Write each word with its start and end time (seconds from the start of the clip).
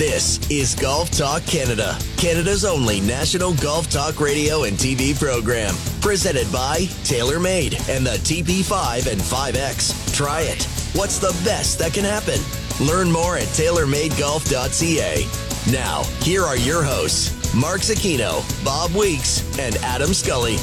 This 0.00 0.40
is 0.50 0.74
Golf 0.74 1.10
Talk 1.10 1.44
Canada, 1.44 1.94
Canada's 2.16 2.64
only 2.64 3.02
national 3.02 3.52
golf 3.56 3.90
talk 3.90 4.18
radio 4.18 4.64
and 4.64 4.78
TV 4.78 5.14
program. 5.14 5.74
Presented 6.00 6.50
by 6.50 6.86
TaylorMade 7.04 7.74
and 7.94 8.06
the 8.06 8.12
TP5 8.12 9.12
and 9.12 9.20
5X. 9.20 10.16
Try 10.16 10.40
it. 10.40 10.64
What's 10.94 11.18
the 11.18 11.38
best 11.44 11.78
that 11.80 11.92
can 11.92 12.04
happen? 12.04 12.40
Learn 12.82 13.12
more 13.12 13.36
at 13.36 13.48
TaylorMadeGolf.ca. 13.48 15.26
Now, 15.70 16.04
here 16.22 16.44
are 16.44 16.56
your 16.56 16.82
hosts, 16.82 17.54
Mark 17.54 17.82
Zecchino, 17.82 18.42
Bob 18.64 18.94
Weeks, 18.94 19.42
and 19.58 19.76
Adam 19.84 20.14
Scully. 20.14 20.56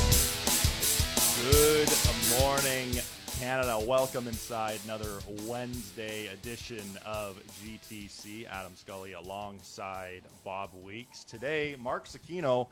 Canada. 3.48 3.80
Welcome 3.80 4.28
inside 4.28 4.78
another 4.84 5.08
Wednesday 5.46 6.28
edition 6.28 6.84
of 7.06 7.40
GTC. 7.64 8.46
Adam 8.46 8.76
Scully 8.76 9.14
alongside 9.14 10.24
Bob 10.44 10.72
Weeks. 10.84 11.24
Today, 11.24 11.78
Mark 11.80 12.10
Zecchino. 12.10 12.68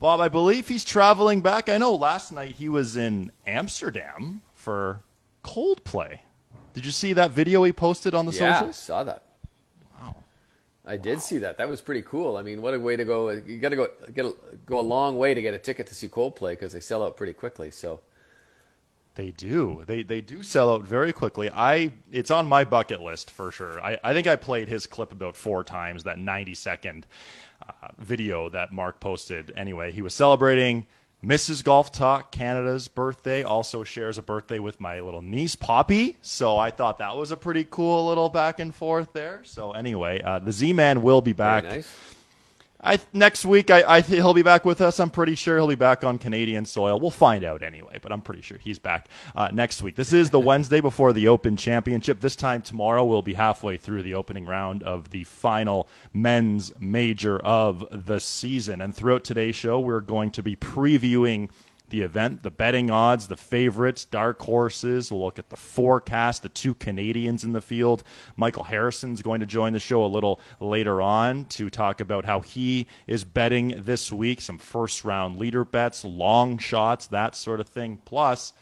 Bob, 0.00 0.18
I 0.20 0.26
believe 0.26 0.66
he's 0.66 0.84
traveling 0.84 1.42
back. 1.42 1.68
I 1.68 1.78
know 1.78 1.94
last 1.94 2.32
night 2.32 2.56
he 2.56 2.68
was 2.68 2.96
in 2.96 3.30
Amsterdam 3.46 4.42
for 4.52 5.04
Coldplay. 5.44 6.18
Did 6.74 6.84
you 6.84 6.90
see 6.90 7.12
that 7.12 7.30
video 7.30 7.62
he 7.62 7.72
posted 7.72 8.12
on 8.12 8.26
the 8.26 8.32
Yeah, 8.32 8.58
socials? 8.58 8.76
saw 8.78 9.04
that. 9.04 9.22
Wow. 10.02 10.16
I 10.84 10.96
did 10.96 11.20
see 11.20 11.38
that. 11.38 11.56
That 11.56 11.68
was 11.68 11.80
pretty 11.80 12.02
cool. 12.02 12.36
I 12.36 12.42
mean, 12.42 12.62
what 12.62 12.74
a 12.74 12.80
way 12.80 12.96
to 12.96 13.04
go! 13.04 13.28
You 13.30 13.58
got 13.60 13.68
to 13.68 13.76
go 13.76 13.86
get 14.12 14.24
a, 14.24 14.34
go 14.66 14.80
a 14.80 14.82
long 14.82 15.18
way 15.18 15.34
to 15.34 15.40
get 15.40 15.54
a 15.54 15.58
ticket 15.58 15.86
to 15.86 15.94
see 15.94 16.08
Coldplay 16.08 16.50
because 16.54 16.72
they 16.72 16.80
sell 16.80 17.04
out 17.04 17.16
pretty 17.16 17.32
quickly. 17.32 17.70
So 17.70 18.00
They 19.16 19.30
do. 19.32 19.82
They 19.86 20.02
they 20.02 20.20
do 20.20 20.42
sell 20.42 20.72
out 20.72 20.82
very 20.82 21.12
quickly. 21.12 21.50
I 21.50 21.92
it's 22.12 22.30
on 22.30 22.46
my 22.46 22.64
bucket 22.64 23.00
list 23.00 23.30
for 23.30 23.50
sure. 23.50 23.80
I, 23.80 23.98
I 24.04 24.12
think 24.14 24.26
I 24.26 24.36
played 24.36 24.68
his 24.68 24.86
clip 24.86 25.12
about 25.12 25.36
four 25.36 25.64
times. 25.64 26.04
That 26.04 26.18
ninety 26.18 26.54
second 26.54 27.06
uh, 27.68 27.88
video 27.98 28.48
that 28.50 28.72
Mark 28.72 29.00
posted. 29.00 29.52
Anyway, 29.56 29.92
he 29.92 30.00
was 30.00 30.14
celebrating 30.14 30.86
Mrs. 31.24 31.62
Golf 31.62 31.92
Talk 31.92 32.32
Canada's 32.32 32.88
birthday. 32.88 33.42
Also 33.42 33.84
shares 33.84 34.16
a 34.16 34.22
birthday 34.22 34.58
with 34.58 34.80
my 34.80 35.00
little 35.00 35.22
niece 35.22 35.56
Poppy. 35.56 36.16
So 36.22 36.56
I 36.56 36.70
thought 36.70 36.98
that 36.98 37.16
was 37.16 37.30
a 37.30 37.36
pretty 37.36 37.66
cool 37.68 38.06
little 38.06 38.28
back 38.30 38.58
and 38.58 38.74
forth 38.74 39.12
there. 39.12 39.42
So 39.44 39.72
anyway, 39.72 40.22
uh, 40.22 40.38
the 40.38 40.52
Z 40.52 40.72
Man 40.72 41.02
will 41.02 41.20
be 41.20 41.32
back. 41.34 41.64
nice. 41.64 41.92
I 42.82 42.98
next 43.12 43.44
week 43.44 43.70
I, 43.70 43.82
I 43.96 44.00
he'll 44.00 44.34
be 44.34 44.42
back 44.42 44.64
with 44.64 44.80
us. 44.80 45.00
I'm 45.00 45.10
pretty 45.10 45.34
sure 45.34 45.56
he'll 45.56 45.68
be 45.68 45.74
back 45.74 46.02
on 46.04 46.18
Canadian 46.18 46.64
soil. 46.64 46.98
We'll 46.98 47.10
find 47.10 47.44
out 47.44 47.62
anyway, 47.62 47.98
but 48.00 48.12
I'm 48.12 48.22
pretty 48.22 48.42
sure 48.42 48.58
he's 48.58 48.78
back 48.78 49.08
uh, 49.34 49.48
next 49.52 49.82
week. 49.82 49.96
This 49.96 50.12
is 50.12 50.30
the 50.30 50.40
Wednesday 50.40 50.80
before 50.80 51.12
the 51.12 51.28
Open 51.28 51.56
Championship. 51.56 52.20
This 52.20 52.36
time 52.36 52.62
tomorrow 52.62 53.04
we'll 53.04 53.22
be 53.22 53.34
halfway 53.34 53.76
through 53.76 54.02
the 54.02 54.14
opening 54.14 54.46
round 54.46 54.82
of 54.82 55.10
the 55.10 55.24
final 55.24 55.88
men's 56.14 56.72
major 56.80 57.38
of 57.38 57.86
the 57.90 58.18
season. 58.18 58.80
And 58.80 58.94
throughout 58.94 59.24
today's 59.24 59.56
show, 59.56 59.78
we're 59.78 60.00
going 60.00 60.30
to 60.32 60.42
be 60.42 60.56
previewing 60.56 61.50
the 61.90 62.00
event, 62.00 62.42
the 62.42 62.50
betting 62.50 62.90
odds, 62.90 63.28
the 63.28 63.36
favorites, 63.36 64.04
dark 64.04 64.40
horses. 64.40 65.10
We'll 65.10 65.22
look 65.22 65.38
at 65.38 65.50
the 65.50 65.56
forecast, 65.56 66.42
the 66.42 66.48
two 66.48 66.74
Canadians 66.74 67.44
in 67.44 67.52
the 67.52 67.60
field. 67.60 68.02
Michael 68.36 68.64
Harrison's 68.64 69.22
going 69.22 69.40
to 69.40 69.46
join 69.46 69.72
the 69.72 69.78
show 69.78 70.04
a 70.04 70.06
little 70.06 70.40
later 70.60 71.02
on 71.02 71.44
to 71.46 71.68
talk 71.68 72.00
about 72.00 72.24
how 72.24 72.40
he 72.40 72.86
is 73.06 73.24
betting 73.24 73.82
this 73.84 74.12
week, 74.12 74.40
some 74.40 74.58
first 74.58 75.04
round 75.04 75.38
leader 75.38 75.64
bets, 75.64 76.04
long 76.04 76.58
shots, 76.58 77.06
that 77.08 77.34
sort 77.34 77.60
of 77.60 77.68
thing. 77.68 78.00
Plus, 78.04 78.52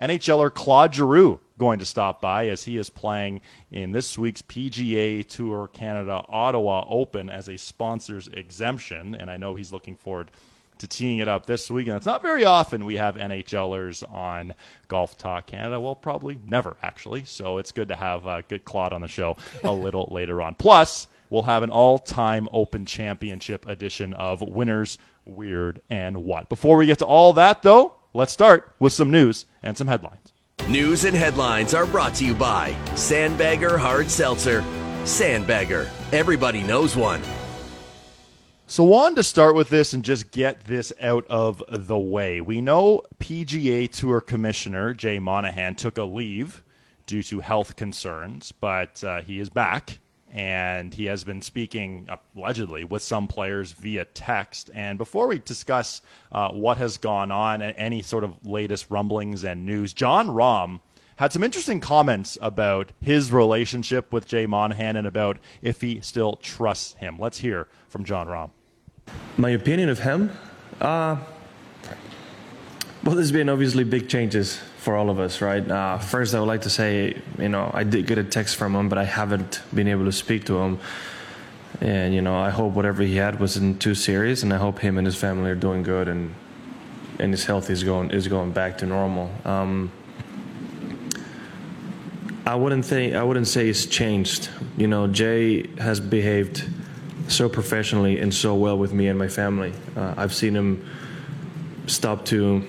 NHLer 0.00 0.52
Claude 0.52 0.94
Giroux 0.94 1.40
going 1.56 1.78
to 1.78 1.84
stop 1.84 2.20
by 2.20 2.48
as 2.48 2.64
he 2.64 2.76
is 2.76 2.90
playing 2.90 3.40
in 3.70 3.92
this 3.92 4.18
week's 4.18 4.42
PGA 4.42 5.26
Tour 5.26 5.68
Canada 5.68 6.24
Ottawa 6.28 6.84
Open 6.88 7.30
as 7.30 7.48
a 7.48 7.56
sponsor's 7.56 8.28
exemption. 8.28 9.14
And 9.14 9.30
I 9.30 9.36
know 9.36 9.54
he's 9.54 9.72
looking 9.72 9.96
forward 9.96 10.30
to 10.78 10.86
teeing 10.86 11.18
it 11.18 11.28
up 11.28 11.46
this 11.46 11.70
week. 11.70 11.86
And 11.86 11.96
it's 11.96 12.06
not 12.06 12.22
very 12.22 12.44
often 12.44 12.84
we 12.84 12.96
have 12.96 13.16
NHLers 13.16 14.10
on 14.12 14.54
Golf 14.88 15.16
Talk 15.16 15.46
Canada. 15.46 15.80
Well, 15.80 15.94
probably 15.94 16.38
never, 16.46 16.76
actually. 16.82 17.24
So 17.24 17.58
it's 17.58 17.72
good 17.72 17.88
to 17.88 17.96
have 17.96 18.26
uh, 18.26 18.42
good 18.48 18.64
Claude 18.64 18.92
on 18.92 19.00
the 19.00 19.08
show 19.08 19.36
a 19.62 19.72
little 19.72 20.08
later 20.10 20.42
on. 20.42 20.54
Plus, 20.54 21.06
we'll 21.30 21.42
have 21.42 21.62
an 21.62 21.70
all 21.70 21.98
time 21.98 22.48
Open 22.52 22.86
Championship 22.86 23.66
edition 23.68 24.14
of 24.14 24.40
Winners, 24.42 24.98
Weird, 25.24 25.80
and 25.90 26.24
What. 26.24 26.48
Before 26.48 26.76
we 26.76 26.86
get 26.86 26.98
to 26.98 27.06
all 27.06 27.32
that, 27.34 27.62
though, 27.62 27.94
let's 28.12 28.32
start 28.32 28.74
with 28.78 28.92
some 28.92 29.10
news 29.10 29.46
and 29.62 29.76
some 29.76 29.86
headlines. 29.86 30.32
News 30.68 31.04
and 31.04 31.14
headlines 31.16 31.74
are 31.74 31.86
brought 31.86 32.14
to 32.14 32.24
you 32.24 32.34
by 32.34 32.72
Sandbagger 32.92 33.78
Hard 33.78 34.10
Seltzer. 34.10 34.62
Sandbagger. 35.02 35.88
Everybody 36.12 36.62
knows 36.62 36.96
one. 36.96 37.20
So, 38.74 38.82
wanted 38.82 39.14
to 39.14 39.22
start 39.22 39.54
with 39.54 39.68
this 39.68 39.92
and 39.92 40.04
just 40.04 40.32
get 40.32 40.64
this 40.64 40.92
out 41.00 41.24
of 41.28 41.62
the 41.68 41.96
way. 41.96 42.40
We 42.40 42.60
know 42.60 43.02
PGA 43.20 43.88
Tour 43.88 44.20
Commissioner 44.20 44.92
Jay 44.94 45.20
Monahan 45.20 45.76
took 45.76 45.96
a 45.96 46.02
leave 46.02 46.64
due 47.06 47.22
to 47.22 47.38
health 47.38 47.76
concerns, 47.76 48.50
but 48.50 49.04
uh, 49.04 49.20
he 49.20 49.38
is 49.38 49.48
back 49.48 50.00
and 50.32 50.92
he 50.92 51.04
has 51.04 51.22
been 51.22 51.40
speaking 51.40 52.08
allegedly 52.34 52.82
with 52.82 53.02
some 53.02 53.28
players 53.28 53.70
via 53.70 54.06
text. 54.06 54.70
And 54.74 54.98
before 54.98 55.28
we 55.28 55.38
discuss 55.38 56.02
uh, 56.32 56.48
what 56.48 56.76
has 56.78 56.96
gone 56.96 57.30
on 57.30 57.62
and 57.62 57.76
any 57.78 58.02
sort 58.02 58.24
of 58.24 58.44
latest 58.44 58.86
rumblings 58.90 59.44
and 59.44 59.64
news, 59.64 59.92
Jon 59.92 60.26
Rahm 60.26 60.80
had 61.14 61.32
some 61.32 61.44
interesting 61.44 61.78
comments 61.78 62.36
about 62.40 62.90
his 63.00 63.30
relationship 63.30 64.12
with 64.12 64.26
Jay 64.26 64.46
Monahan 64.46 64.96
and 64.96 65.06
about 65.06 65.38
if 65.62 65.80
he 65.80 66.00
still 66.00 66.34
trusts 66.42 66.94
him. 66.94 67.20
Let's 67.20 67.38
hear 67.38 67.68
from 67.88 68.04
Jon 68.04 68.26
Rahm. 68.26 68.50
My 69.36 69.50
opinion 69.50 69.88
of 69.88 69.98
him? 69.98 70.30
Uh, 70.80 71.16
well, 73.02 73.14
there's 73.14 73.32
been 73.32 73.48
obviously 73.48 73.84
big 73.84 74.08
changes 74.08 74.60
for 74.78 74.96
all 74.96 75.10
of 75.10 75.18
us, 75.18 75.40
right? 75.40 75.68
Uh, 75.68 75.98
first, 75.98 76.34
I 76.34 76.40
would 76.40 76.46
like 76.46 76.62
to 76.62 76.70
say, 76.70 77.20
you 77.38 77.48
know, 77.48 77.70
I 77.74 77.84
did 77.84 78.06
get 78.06 78.18
a 78.18 78.24
text 78.24 78.56
from 78.56 78.74
him, 78.74 78.88
but 78.88 78.98
I 78.98 79.04
haven't 79.04 79.62
been 79.74 79.88
able 79.88 80.04
to 80.04 80.12
speak 80.12 80.44
to 80.46 80.58
him. 80.58 80.78
And, 81.80 82.14
you 82.14 82.22
know, 82.22 82.36
I 82.36 82.50
hope 82.50 82.74
whatever 82.74 83.02
he 83.02 83.16
had 83.16 83.40
wasn't 83.40 83.82
too 83.82 83.94
serious, 83.94 84.42
and 84.42 84.52
I 84.52 84.56
hope 84.58 84.78
him 84.78 84.98
and 84.98 85.06
his 85.06 85.16
family 85.16 85.50
are 85.50 85.56
doing 85.56 85.82
good 85.82 86.08
and 86.08 86.34
and 87.18 87.32
his 87.32 87.44
health 87.44 87.70
is 87.70 87.84
going 87.84 88.10
is 88.10 88.28
going 88.28 88.52
back 88.52 88.78
to 88.78 88.86
normal. 88.86 89.30
Um, 89.44 89.92
I 92.46 92.54
wouldn't 92.54 92.84
think 92.84 93.14
I 93.14 93.22
wouldn't 93.22 93.48
say 93.48 93.68
it's 93.68 93.86
changed. 93.86 94.50
You 94.76 94.86
know, 94.86 95.06
Jay 95.06 95.68
has 95.78 96.00
behaved 96.00 96.64
so 97.28 97.48
professionally 97.48 98.20
and 98.20 98.32
so 98.32 98.54
well 98.54 98.78
with 98.78 98.92
me 98.92 99.08
and 99.08 99.18
my 99.18 99.28
family. 99.28 99.72
Uh, 99.96 100.14
I've 100.16 100.34
seen 100.34 100.54
him 100.54 100.88
stop 101.86 102.24
to 102.26 102.66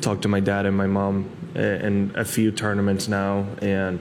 talk 0.00 0.22
to 0.22 0.28
my 0.28 0.40
dad 0.40 0.66
and 0.66 0.76
my 0.76 0.86
mom 0.86 1.30
uh, 1.56 1.60
in 1.60 2.12
a 2.14 2.24
few 2.24 2.50
tournaments 2.50 3.08
now, 3.08 3.46
and 3.60 4.00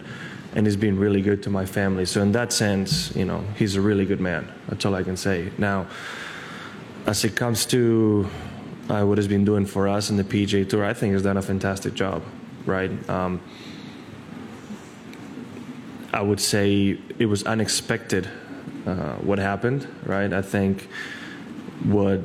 and 0.55 0.65
he's 0.65 0.75
been 0.75 0.97
really 0.97 1.21
good 1.21 1.43
to 1.43 1.49
my 1.49 1.65
family. 1.65 2.05
So 2.05 2.21
in 2.21 2.31
that 2.31 2.51
sense, 2.51 3.15
you 3.15 3.25
know, 3.25 3.43
he's 3.57 3.75
a 3.75 3.81
really 3.81 4.05
good 4.05 4.19
man. 4.19 4.51
That's 4.67 4.85
all 4.85 4.95
I 4.95 5.03
can 5.03 5.17
say. 5.17 5.51
Now, 5.57 5.87
as 7.05 7.23
it 7.23 7.35
comes 7.35 7.65
to 7.67 8.27
uh, 8.89 9.03
what 9.03 9.17
he's 9.17 9.27
been 9.27 9.45
doing 9.45 9.65
for 9.65 9.87
us 9.87 10.09
in 10.09 10.17
the 10.17 10.23
PGA 10.23 10.67
Tour, 10.67 10.83
I 10.83 10.93
think 10.93 11.13
he's 11.13 11.23
done 11.23 11.37
a 11.37 11.41
fantastic 11.41 11.93
job. 11.93 12.23
Right. 12.65 12.91
Um, 13.09 13.39
I 16.13 16.21
would 16.21 16.39
say 16.39 16.97
it 17.19 17.25
was 17.25 17.43
unexpected 17.43 18.27
uh, 18.87 19.15
what 19.17 19.37
happened, 19.37 19.85
right? 20.05 20.31
I 20.31 20.41
think 20.41 20.87
what 21.83 22.21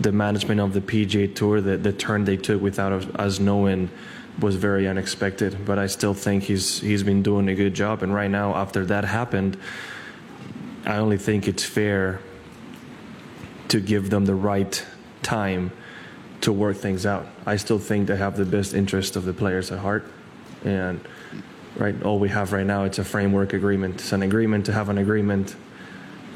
the 0.00 0.10
management 0.10 0.60
of 0.60 0.72
the 0.72 0.80
PGA 0.80 1.32
Tour, 1.32 1.60
the, 1.60 1.76
the 1.76 1.92
turn 1.92 2.24
they 2.24 2.36
took 2.36 2.60
without 2.60 2.92
us- 2.92 3.06
us 3.14 3.38
knowing, 3.38 3.88
was 4.40 4.56
very 4.56 4.88
unexpected. 4.88 5.64
But 5.64 5.78
I 5.78 5.86
still 5.86 6.14
think 6.14 6.44
he's 6.44 6.80
he's 6.80 7.02
been 7.02 7.22
doing 7.22 7.48
a 7.48 7.54
good 7.54 7.74
job. 7.74 8.02
And 8.02 8.12
right 8.12 8.30
now, 8.30 8.54
after 8.54 8.84
that 8.86 9.04
happened, 9.04 9.56
I 10.84 10.96
only 10.96 11.18
think 11.18 11.46
it's 11.46 11.64
fair 11.64 12.20
to 13.68 13.80
give 13.80 14.10
them 14.10 14.24
the 14.24 14.34
right 14.34 14.84
time 15.22 15.70
to 16.40 16.52
work 16.52 16.78
things 16.78 17.06
out. 17.06 17.26
I 17.46 17.56
still 17.56 17.78
think 17.78 18.08
they 18.08 18.16
have 18.16 18.36
the 18.36 18.44
best 18.44 18.74
interest 18.74 19.14
of 19.14 19.24
the 19.24 19.32
players 19.32 19.70
at 19.70 19.78
heart, 19.78 20.04
and 20.64 21.00
right 21.80 22.00
all 22.02 22.18
we 22.18 22.28
have 22.28 22.52
right 22.52 22.66
now 22.66 22.84
it's 22.84 22.98
a 22.98 23.04
framework 23.04 23.52
agreement. 23.52 23.94
It's 23.96 24.12
an 24.12 24.22
agreement 24.22 24.66
to 24.66 24.72
have 24.72 24.88
an 24.88 24.98
agreement. 24.98 25.56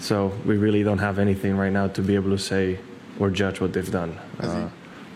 So 0.01 0.33
we 0.45 0.57
really 0.57 0.83
don't 0.83 0.99
have 0.99 1.19
anything 1.19 1.57
right 1.57 1.73
now 1.73 1.89
to 1.89 2.03
be 2.03 2.15
able 2.17 2.31
to 2.31 2.39
say 2.39 2.79
or 3.21 3.31
judge 3.31 3.61
what 3.61 3.73
they've 3.73 3.91
done. 3.91 4.19
Uh, 4.41 4.69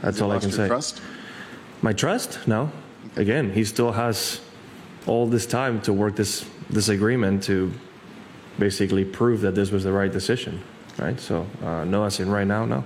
that's 0.03 0.21
all 0.21 0.31
I 0.31 0.39
can 0.39 0.51
your 0.51 0.57
say. 0.57 0.69
Trust? 0.69 1.03
My 1.83 1.93
trust? 1.93 2.47
No. 2.47 2.71
Again, 3.17 3.53
he 3.53 3.65
still 3.65 3.93
has 3.93 4.41
all 5.07 5.27
this 5.27 5.47
time 5.47 5.81
to 5.83 5.93
work 5.93 6.15
this 6.15 6.47
this 6.71 6.89
agreement 6.89 7.43
to 7.45 7.73
basically 8.59 9.05
prove 9.05 9.41
that 9.41 9.55
this 9.55 9.71
was 9.71 9.85
the 9.85 9.93
right 9.93 10.13
decision, 10.13 10.63
right? 10.99 11.19
So, 11.19 11.47
uh, 11.63 11.85
no, 11.85 12.05
as 12.05 12.21
in 12.21 12.31
right 12.31 12.47
now, 12.47 12.65
no. 12.67 12.85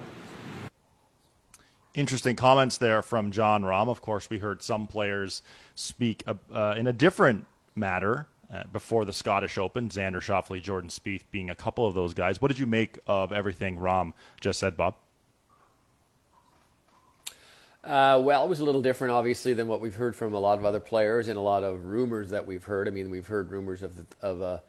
Interesting 1.95 2.37
comments 2.37 2.79
there 2.79 3.03
from 3.03 3.31
Jon 3.31 3.63
Rahm. 3.65 3.89
Of 3.89 4.01
course, 4.01 4.31
we 4.31 4.39
heard 4.39 4.63
some 4.63 4.87
players 4.87 5.43
speak 5.75 6.23
uh, 6.27 6.35
uh, 6.53 6.75
in 6.79 6.87
a 6.87 6.93
different 6.93 7.45
matter 7.75 8.27
uh, 8.53 8.63
before 8.73 9.05
the 9.05 9.13
Scottish 9.13 9.59
Open. 9.59 9.91
Xander 9.91 10.23
Schauffele, 10.23 10.63
Jordan 10.63 10.89
Spieth 10.89 11.25
being 11.31 11.51
a 11.51 11.55
couple 11.55 11.87
of 11.87 11.95
those 11.95 12.15
guys. 12.15 12.41
What 12.41 12.49
did 12.49 12.59
you 12.59 12.67
make 12.67 12.99
of 13.07 13.31
everything 13.31 13.77
Rahm 13.77 14.15
just 14.41 14.59
said, 14.59 14.75
Bob? 14.75 14.95
Uh, 17.85 18.19
well, 18.23 18.45
it 18.45 18.49
was 18.49 18.61
a 18.61 18.65
little 18.65 18.81
different, 18.81 19.13
obviously, 19.13 19.53
than 19.53 19.69
what 19.69 19.83
we've 19.83 19.95
heard 19.95 20.17
from 20.17 20.33
a 20.33 20.39
lot 20.39 20.59
of 20.59 20.65
other 20.65 20.81
players 20.81 21.29
and 21.29 21.37
a 21.37 21.43
lot 21.43 21.63
of 21.63 21.85
rumors 21.85 22.31
that 22.31 22.47
we've 22.47 22.65
heard. 22.65 22.89
I 22.89 22.91
mean, 22.91 23.11
we've 23.11 23.27
heard 23.27 23.51
rumors 23.51 23.83
of 23.83 23.93
of 24.23 24.41
a, 24.41 24.63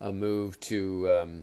a 0.00 0.10
move 0.10 0.58
to 0.60 1.08
um, 1.10 1.42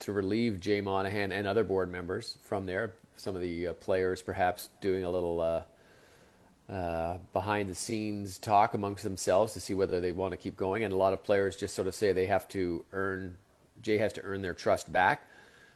to 0.00 0.12
relieve 0.12 0.60
Jay 0.60 0.82
Monahan 0.82 1.32
and 1.32 1.46
other 1.46 1.64
board 1.64 1.90
members 1.90 2.36
from 2.42 2.66
there. 2.66 2.92
Some 3.22 3.36
of 3.36 3.40
the 3.40 3.68
uh, 3.68 3.72
players 3.74 4.20
perhaps 4.20 4.68
doing 4.80 5.04
a 5.04 5.10
little 5.10 5.40
uh, 5.40 6.72
uh, 6.72 7.18
behind 7.32 7.70
the 7.70 7.74
scenes 7.76 8.36
talk 8.36 8.74
amongst 8.74 9.04
themselves 9.04 9.52
to 9.52 9.60
see 9.60 9.74
whether 9.74 10.00
they 10.00 10.10
want 10.10 10.32
to 10.32 10.36
keep 10.36 10.56
going. 10.56 10.82
And 10.82 10.92
a 10.92 10.96
lot 10.96 11.12
of 11.12 11.22
players 11.22 11.54
just 11.54 11.76
sort 11.76 11.86
of 11.86 11.94
say 11.94 12.12
they 12.12 12.26
have 12.26 12.48
to 12.48 12.84
earn 12.92 13.36
Jay 13.80 13.98
has 13.98 14.12
to 14.14 14.22
earn 14.22 14.42
their 14.42 14.54
trust 14.54 14.92
back. 14.92 15.22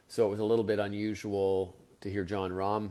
So 0.09 0.27
it 0.27 0.31
was 0.31 0.41
a 0.41 0.45
little 0.45 0.65
bit 0.65 0.81
unusual 0.81 1.77
to 2.01 2.11
hear 2.11 2.25
Jon 2.25 2.51
Rahm 2.51 2.91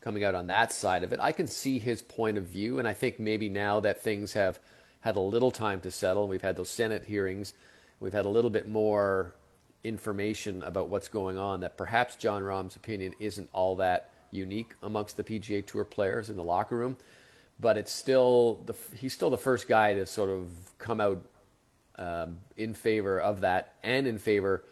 coming 0.00 0.22
out 0.22 0.36
on 0.36 0.46
that 0.46 0.72
side 0.72 1.02
of 1.02 1.12
it. 1.12 1.18
I 1.20 1.32
can 1.32 1.48
see 1.48 1.80
his 1.80 2.00
point 2.00 2.38
of 2.38 2.44
view, 2.44 2.78
and 2.78 2.86
I 2.86 2.92
think 2.92 3.18
maybe 3.18 3.48
now 3.48 3.80
that 3.80 4.02
things 4.02 4.34
have 4.34 4.60
had 5.00 5.16
a 5.16 5.20
little 5.20 5.50
time 5.50 5.80
to 5.80 5.90
settle, 5.90 6.28
we've 6.28 6.42
had 6.42 6.54
those 6.54 6.70
Senate 6.70 7.06
hearings, 7.06 7.54
we've 7.98 8.12
had 8.12 8.24
a 8.24 8.28
little 8.28 8.50
bit 8.50 8.68
more 8.68 9.34
information 9.84 10.62
about 10.62 10.88
what's 10.88 11.08
going 11.08 11.38
on, 11.38 11.60
that 11.60 11.76
perhaps 11.76 12.16
Jon 12.16 12.42
Rahm's 12.42 12.74
opinion 12.76 13.14
isn't 13.20 13.48
all 13.52 13.76
that 13.76 14.10
unique 14.30 14.74
amongst 14.82 15.16
the 15.16 15.24
PGA 15.24 15.64
Tour 15.64 15.84
players 15.84 16.30
in 16.30 16.36
the 16.36 16.42
locker 16.42 16.76
room, 16.76 16.96
but 17.60 17.76
it's 17.76 17.92
still 17.92 18.60
the, 18.66 18.74
he's 18.96 19.12
still 19.12 19.30
the 19.30 19.38
first 19.38 19.68
guy 19.68 19.94
to 19.94 20.06
sort 20.06 20.30
of 20.30 20.48
come 20.78 21.00
out 21.00 21.22
um, 21.96 22.38
in 22.56 22.74
favor 22.74 23.20
of 23.20 23.42
that 23.42 23.74
and 23.84 24.06
in 24.06 24.18
favor 24.18 24.64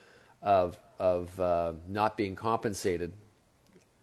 of 0.43 0.77
of 0.99 1.41
uh, 1.41 1.73
not 1.89 2.17
being 2.17 2.37
compensated 2.37 3.13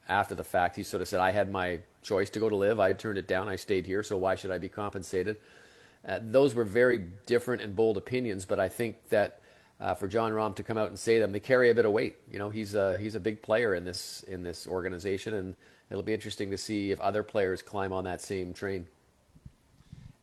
after 0.10 0.36
the 0.36 0.44
fact, 0.44 0.76
he 0.76 0.84
sort 0.84 1.02
of 1.02 1.08
said, 1.08 1.22
I 1.22 1.32
had 1.32 1.50
my 1.50 1.80
choice 2.02 2.30
to 2.32 2.40
go 2.40 2.50
to 2.50 2.56
LIV. 2.56 2.80
I 2.80 2.94
turned 2.94 3.18
it 3.18 3.28
down. 3.28 3.48
I 3.48 3.56
stayed 3.56 3.86
here, 3.86 4.04
so 4.04 4.18
why 4.18 4.36
should 4.36 4.52
I 4.52 4.58
be 4.58 4.68
compensated? 4.68 5.38
Uh, 6.06 6.20
those 6.22 6.56
were 6.56 6.66
very 6.66 6.98
different 7.26 7.62
and 7.62 7.76
bold 7.76 7.96
opinions, 7.96 8.46
but 8.46 8.60
I 8.60 8.68
think 8.68 8.98
that 9.10 9.42
uh, 9.80 9.94
for 9.94 10.08
Jon 10.08 10.32
Rahm 10.32 10.56
to 10.56 10.64
come 10.64 10.78
out 10.78 10.90
and 10.90 11.00
say 11.00 11.20
them, 11.20 11.32
they 11.32 11.40
carry 11.40 11.70
a 11.70 11.76
bit 11.76 11.86
of 11.86 11.92
weight. 11.92 12.18
You 12.32 12.40
know, 12.40 12.50
he's 12.50 12.76
a, 12.76 12.98
he's 12.98 13.16
a 13.16 13.20
big 13.20 13.42
player 13.42 13.76
in 13.76 13.86
this 13.86 14.24
in 14.28 14.44
this 14.44 14.68
organization, 14.68 15.36
and 15.36 15.56
it'll 15.90 16.04
be 16.04 16.14
interesting 16.14 16.52
to 16.52 16.58
see 16.58 16.92
if 16.92 17.00
other 17.00 17.24
players 17.24 17.62
climb 17.62 17.94
on 17.94 18.04
that 18.04 18.22
same 18.22 18.54
train. 18.54 18.88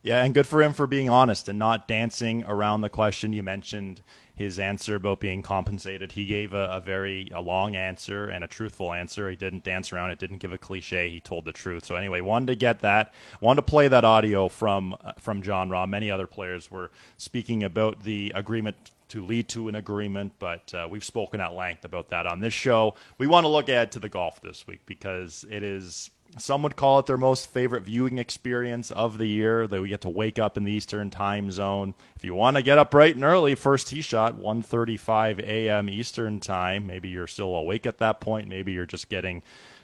Yeah, 0.03 0.23
and 0.23 0.33
good 0.33 0.47
for 0.47 0.61
him 0.61 0.73
for 0.73 0.87
being 0.87 1.09
honest 1.09 1.49
and 1.49 1.59
not 1.59 1.87
dancing 1.87 2.45
around 2.47 2.81
the 2.81 2.89
question. 2.89 3.33
You 3.33 3.43
mentioned 3.43 4.01
his 4.35 4.59
answer 4.59 4.95
about 4.95 5.19
being 5.19 5.41
compensated. 5.41 6.11
He 6.11 6.25
gave 6.25 6.53
a, 6.53 6.69
a, 6.69 6.79
very 6.79 7.27
a 7.33 7.41
long 7.41 7.75
answer 7.75 8.29
and 8.29 8.43
a 8.43 8.47
truthful 8.47 8.93
answer. 8.93 9.29
He 9.29 9.35
didn't 9.35 9.63
dance 9.63 9.91
around 9.91 10.11
it. 10.11 10.19
Didn't 10.19 10.37
give 10.37 10.53
a 10.53 10.57
cliche. 10.57 11.09
He 11.09 11.19
told 11.19 11.43
the 11.43 11.51
truth. 11.51 11.83
So 11.83 11.95
anyway, 11.95 12.21
wanted 12.21 12.45
to 12.45 12.55
get 12.55 12.79
that. 12.81 13.13
Wanted 13.41 13.57
to 13.57 13.61
play 13.63 13.87
that 13.87 14.05
audio 14.05 14.47
from 14.47 14.95
uh, 15.03 15.13
from 15.19 15.41
Jon 15.41 15.69
Rahm. 15.69 15.89
Many 15.89 16.11
other 16.11 16.27
players 16.27 16.69
were 16.69 16.91
speaking 17.17 17.63
about 17.63 18.03
the 18.03 18.31
agreement 18.35 18.91
to 19.09 19.25
lead 19.25 19.47
to 19.49 19.67
an 19.67 19.75
agreement, 19.75 20.33
but 20.39 20.73
uh, 20.73 20.87
we've 20.89 21.03
spoken 21.03 21.39
at 21.39 21.53
length 21.53 21.85
about 21.85 22.09
that 22.09 22.25
on 22.25 22.39
this 22.39 22.53
show. 22.53 22.95
We 23.17 23.27
want 23.27 23.45
to 23.45 23.49
look 23.49 23.69
ahead 23.69 23.91
to 23.93 23.99
the 23.99 24.09
golf 24.09 24.41
this 24.41 24.67
week 24.67 24.81
because 24.85 25.45
it 25.49 25.63
is 25.63 26.11
some 26.37 26.61
would 26.63 26.75
call 26.75 26.99
it 26.99 27.05
their 27.05 27.17
most 27.17 27.49
favorite 27.49 27.83
viewing 27.83 28.17
experience 28.17 28.91
of 28.91 29.17
the 29.17 29.25
year 29.25 29.65
that 29.65 29.81
we 29.81 29.89
get 29.89 30.01
to 30.01 30.09
wake 30.09 30.37
up 30.37 30.57
in 30.57 30.65
the 30.65 30.71
Eastern 30.71 31.09
time 31.09 31.51
zone. 31.51 31.93
If 32.15 32.23
you 32.23 32.35
want 32.35 32.57
to 32.57 32.63
get 32.63 32.77
up 32.77 32.91
bright 32.91 33.15
and 33.15 33.23
early, 33.23 33.55
first 33.55 33.87
tee 33.87 34.01
shot, 34.01 34.37
1.35 34.37 35.39
a.m. 35.39 35.89
Eastern 35.89 36.39
time. 36.39 36.85
Maybe 36.85 37.09
you're 37.09 37.27
still 37.27 37.55
awake 37.55 37.85
at 37.85 37.99
that 37.99 38.19
point. 38.19 38.47
Maybe 38.47 38.73
you're 38.73 38.85
just 38.85 39.09
getting 39.09 39.41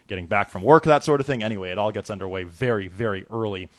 getting 0.08 0.28
back 0.28 0.50
from 0.50 0.64
work, 0.64 0.84
that 0.84 1.04
sort 1.04 1.22
of 1.22 1.25
thing. 1.25 1.42
Anyway, 1.42 1.72
it 1.72 1.78
all 1.78 1.92
gets 1.92 2.10
underway 2.10 2.44
very, 2.44 2.90
very 2.90 3.25
early 3.31 3.70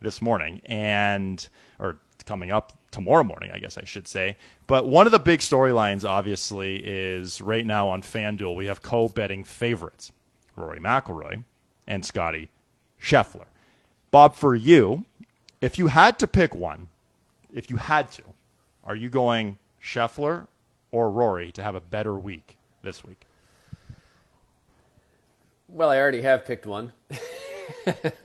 this 0.00 0.22
morning 0.22 0.60
and 0.66 1.48
or 1.80 1.98
coming 2.26 2.52
up 2.52 2.72
tomorrow 2.94 3.24
morning, 3.24 3.50
I 3.52 3.58
guess 3.58 3.76
I 3.76 3.84
should 3.84 4.06
say. 4.06 4.36
But 4.68 4.86
one 4.86 5.06
of 5.06 5.12
the 5.12 5.18
big 5.18 5.40
storylines, 5.40 6.08
obviously, 6.08 6.76
is 6.76 7.40
right 7.40 7.66
now 7.66 7.88
on 7.88 8.02
FanDuel, 8.02 8.54
we 8.54 8.66
have 8.66 8.82
co-betting 8.82 9.42
favorites. 9.42 10.12
Rory 10.56 10.78
McIlroy 10.78 11.42
and 11.88 12.06
Scottie 12.06 12.50
Scheffler. 13.02 13.46
Bob, 14.12 14.36
for 14.36 14.54
you, 14.54 15.04
if 15.60 15.76
you 15.76 15.88
had 15.88 16.20
to 16.20 16.28
pick 16.28 16.54
one, 16.54 16.88
if 17.52 17.68
you 17.68 17.76
had 17.76 18.12
to, 18.12 18.22
are 18.84 18.94
you 18.94 19.08
going 19.08 19.58
Scheffler 19.82 20.46
or 20.92 21.10
Rory 21.10 21.50
to 21.52 21.62
have 21.64 21.74
a 21.74 21.80
better 21.80 22.14
week 22.14 22.56
this 22.82 23.02
week? 23.04 23.26
Well, 25.68 25.90
I 25.90 25.98
already 25.98 26.22
have 26.22 26.44
picked 26.44 26.66
one. 26.66 26.92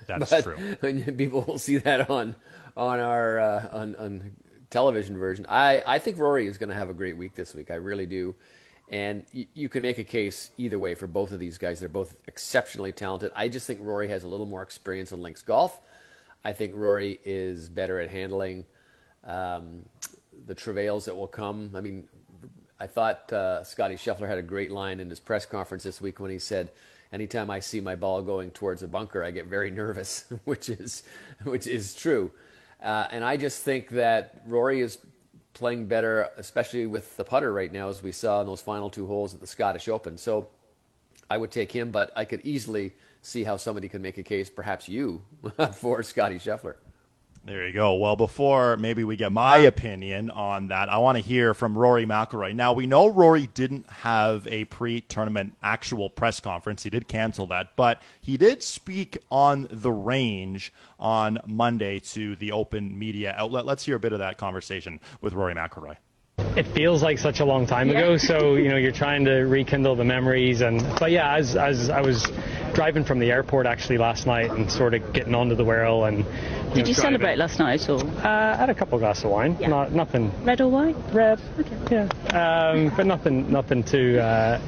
That's 0.06 0.44
true. 0.44 0.75
People 1.18 1.42
will 1.42 1.57
see 1.57 1.77
that 1.77 2.12
on 2.12 2.36
on 2.77 3.00
our 3.00 3.39
uh, 3.39 3.69
on, 3.71 3.95
on 3.95 4.31
television 4.69 5.18
version. 5.18 5.45
I, 5.50 5.83
I 5.86 6.00
think 6.00 6.18
Rory 6.18 6.48
is 6.48 6.57
going 6.57 6.69
to 6.69 6.75
have 6.75 6.89
a 6.89 6.94
great 6.94 7.18
week 7.18 7.36
this 7.36 7.54
week. 7.54 7.71
I 7.71 7.75
really 7.75 8.06
do. 8.06 8.36
And 8.89 9.24
you, 9.31 9.45
you 9.54 9.69
can 9.69 9.81
make 9.81 9.98
a 10.00 10.04
case 10.04 10.51
either 10.57 10.80
way 10.80 10.95
for 10.95 11.07
both 11.07 11.31
of 11.31 11.39
these 11.39 11.57
guys. 11.57 11.80
They're 11.80 11.89
both 11.89 12.16
exceptionally 12.27 12.92
talented. 12.92 13.31
I 13.36 13.48
just 13.48 13.68
think 13.68 13.80
Rory 13.81 14.07
has 14.10 14.24
a 14.24 14.27
little 14.27 14.45
more 14.45 14.63
experience 14.63 15.12
in 15.12 15.21
links 15.21 15.42
golf. 15.42 15.80
I 16.44 16.54
think 16.54 16.74
Rory 16.75 17.19
is 17.24 17.69
better 17.69 18.00
at 18.00 18.10
handling 18.10 18.66
um, 19.25 19.86
the 20.48 20.56
travails 20.56 21.06
that 21.06 21.16
will 21.16 21.27
come. 21.27 21.71
I 21.75 21.81
mean, 21.81 22.07
I 22.80 22.88
thought 22.88 23.31
uh, 23.33 23.63
Scottie 23.63 23.95
Scheffler 23.95 24.27
had 24.27 24.38
a 24.38 24.44
great 24.44 24.71
line 24.71 25.00
in 25.00 25.10
his 25.10 25.19
press 25.19 25.45
conference 25.45 25.83
this 25.83 26.00
week 26.00 26.19
when 26.19 26.31
he 26.31 26.39
said, 26.39 26.71
"Anytime 27.12 27.50
I 27.50 27.60
see 27.60 27.81
my 27.81 27.95
ball 27.95 28.21
going 28.21 28.51
towards 28.51 28.81
a 28.83 28.88
bunker, 28.88 29.21
I 29.24 29.31
get 29.31 29.48
very 29.48 29.69
nervous," 29.69 30.25
which 30.45 30.69
is 30.69 31.04
which 31.44 31.68
is 31.68 31.94
true. 31.94 32.31
Uh, 32.81 33.07
and 33.11 33.23
I 33.23 33.37
just 33.37 33.63
think 33.63 33.89
that 33.89 34.41
Rory 34.45 34.81
is 34.81 34.99
playing 35.53 35.87
better, 35.87 36.29
especially 36.37 36.85
with 36.85 37.15
the 37.17 37.23
putter 37.23 37.51
right 37.51 37.71
now, 37.71 37.89
as 37.89 38.01
we 38.01 38.11
saw 38.11 38.41
in 38.41 38.47
those 38.47 38.61
final 38.61 38.89
two 38.89 39.05
holes 39.05 39.33
at 39.33 39.41
the 39.41 39.47
Scottish 39.47 39.89
Open. 39.89 40.17
So 40.17 40.47
I 41.29 41.37
would 41.37 41.51
take 41.51 41.71
him, 41.71 41.91
but 41.91 42.11
I 42.15 42.25
could 42.25 42.41
easily 42.43 42.93
see 43.21 43.43
how 43.43 43.57
somebody 43.57 43.89
could 43.89 44.01
make 44.01 44.17
a 44.17 44.23
case, 44.23 44.49
perhaps 44.49 44.87
you, 44.87 45.21
for 45.73 46.01
Scottie 46.03 46.39
Scheffler. 46.39 46.75
There 47.45 47.65
you 47.65 47.74
go. 47.74 47.95
Well, 47.95 48.15
before 48.15 48.77
maybe 48.77 49.03
we 49.03 49.15
get 49.15 49.31
my 49.31 49.57
opinion 49.57 50.30
on 50.30 50.68
that, 50.68 50.89
I 50.89 50.97
want 50.97 51.18
to 51.18 51.24
hear 51.24 51.53
from 51.53 51.77
Rory 51.77 52.06
McIlroy. 52.06 52.53
Now 52.53 52.74
we 52.74 52.86
know 52.86 53.07
Rory 53.07 53.47
didn't 53.47 53.89
have 53.89 54.45
a 54.47 54.65
pre-tournament 54.65 55.56
actual 55.63 56.09
press 56.09 56.40
conference; 56.40 56.83
he 56.83 56.90
did 56.90 57.07
cancel 57.07 57.47
that, 57.47 57.75
but 57.75 58.02
he 58.21 58.37
did 58.37 58.61
speak 58.61 59.18
on 59.31 59.68
the 59.71 59.92
range 59.92 60.73
on 60.99 61.40
Monday 61.45 61.99
to 61.99 62.35
the 62.35 62.52
Open 62.52 62.97
media 62.99 63.33
outlet. 63.37 63.66
Let's 63.66 63.85
hear 63.85 63.95
a 63.95 63.99
bit 63.99 64.13
of 64.13 64.19
that 64.19 64.37
conversation 64.37 64.99
with 65.21 65.33
Rory 65.33 65.56
McIlroy 65.56 65.95
it 66.56 66.68
feels 66.68 67.04
like 67.04 67.18
such 67.18 67.40
a 67.40 67.45
long 67.45 67.66
time 67.66 67.90
ago. 67.90 68.18
So 68.18 68.56
you 68.56 68.69
know, 68.69 68.78
you're 68.78 68.92
trying 68.92 69.25
to 69.25 69.42
rekindle 69.42 69.95
the 69.95 70.04
memories. 70.04 70.61
And 70.61 70.81
but 70.99 71.11
yeah, 71.11 71.35
as 71.35 71.56
as 71.56 71.90
I 71.90 72.02
was 72.02 72.25
driving 72.80 73.04
from 73.04 73.19
the 73.19 73.30
airport 73.30 73.66
actually 73.66 73.98
last 73.98 74.26
night 74.26 74.50
and 74.52 74.71
sort 74.71 74.94
of 74.94 75.12
getting 75.12 75.36
onto 75.36 75.54
the 75.54 75.66
Wirral 75.66 76.07
and. 76.07 76.24
Did 76.74 76.83
know, 76.83 76.88
you 76.88 76.94
celebrate 76.94 77.38
last 77.38 77.59
night 77.59 77.81
at 77.81 77.90
all? 77.90 78.07
Uh, 78.07 78.54
I 78.54 78.56
had 78.56 78.69
a 78.69 78.74
couple 78.74 78.95
of 78.95 79.02
glasses 79.02 79.26
of 79.26 79.31
wine. 79.31 79.57
Yeah. 79.59 79.68
Not 79.68 79.92
nothing. 79.92 80.31
Red 80.45 80.62
or 80.62 80.69
white? 80.69 80.95
Red. 81.12 81.42
Okay. 81.59 81.78
Yeah. 81.92 82.71
Um, 82.71 82.95
but 82.95 83.06
nothing 83.06 83.52
nothing 83.52 83.83
too. 83.83 84.18
Uh, 84.18 84.62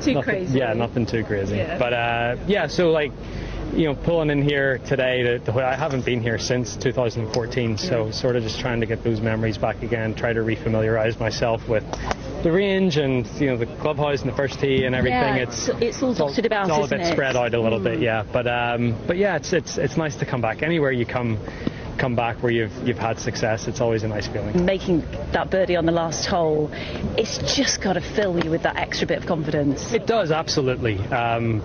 too 0.00 0.14
nothing, 0.14 0.22
crazy. 0.22 0.58
Yeah, 0.58 0.72
nothing 0.72 1.04
too 1.04 1.22
crazy. 1.24 1.56
Yeah. 1.56 1.76
But 1.76 1.92
uh, 1.92 2.36
yeah, 2.46 2.68
so 2.68 2.90
like 2.90 3.12
you 3.74 3.84
know, 3.84 3.94
pulling 3.94 4.30
in 4.30 4.40
here 4.40 4.78
today, 4.78 5.22
to, 5.24 5.38
to, 5.40 5.52
I 5.62 5.74
haven't 5.74 6.06
been 6.06 6.22
here 6.22 6.38
since 6.38 6.74
2014, 6.74 7.76
so 7.76 8.10
sort 8.10 8.36
of 8.36 8.42
just 8.44 8.60
trying 8.60 8.80
to 8.80 8.86
get 8.86 9.04
those 9.04 9.20
memories 9.20 9.58
back 9.58 9.82
again, 9.82 10.14
try 10.14 10.32
to 10.32 10.40
refamiliarize 10.40 11.20
myself 11.20 11.68
with 11.68 11.84
the 12.42 12.52
range 12.52 12.96
and 12.96 13.26
you 13.40 13.48
know 13.48 13.56
the 13.56 13.66
clubhouse 13.66 14.22
and 14.22 14.30
the 14.30 14.36
first 14.36 14.60
tee 14.60 14.84
and 14.84 14.94
everything. 14.94 15.36
Yeah, 15.36 15.42
it's 15.42 15.68
it's 15.68 16.02
all 16.02 16.14
dotted 16.14 16.46
about. 16.46 16.68
It's 16.68 16.72
all 16.72 16.84
a 16.84 16.88
bit 16.88 17.00
it? 17.00 17.12
spread 17.12 17.36
out 17.36 17.54
a 17.54 17.60
little 17.60 17.80
mm. 17.80 17.84
bit, 17.84 18.00
yeah. 18.00 18.24
But 18.32 18.46
um, 18.46 18.96
but 19.06 19.16
yeah, 19.16 19.36
it's 19.36 19.52
it's 19.52 19.78
it's 19.78 19.96
nice 19.96 20.16
to 20.16 20.26
come 20.26 20.40
back. 20.40 20.62
Anywhere 20.62 20.92
you 20.92 21.06
come 21.06 21.38
come 21.98 22.14
back 22.14 22.42
where 22.42 22.52
you've 22.52 22.86
you've 22.86 22.98
had 22.98 23.18
success, 23.18 23.66
it's 23.68 23.80
always 23.80 24.02
a 24.02 24.08
nice 24.08 24.28
feeling. 24.28 24.64
Making 24.64 25.00
that 25.32 25.50
birdie 25.50 25.76
on 25.76 25.86
the 25.86 25.92
last 25.92 26.26
hole, 26.26 26.70
it's 27.16 27.38
just 27.54 27.80
got 27.80 27.94
to 27.94 28.00
fill 28.00 28.42
you 28.42 28.50
with 28.50 28.62
that 28.62 28.76
extra 28.76 29.06
bit 29.06 29.18
of 29.18 29.26
confidence. 29.26 29.92
It 29.92 30.06
does 30.06 30.30
absolutely. 30.30 30.98
Um, 31.08 31.62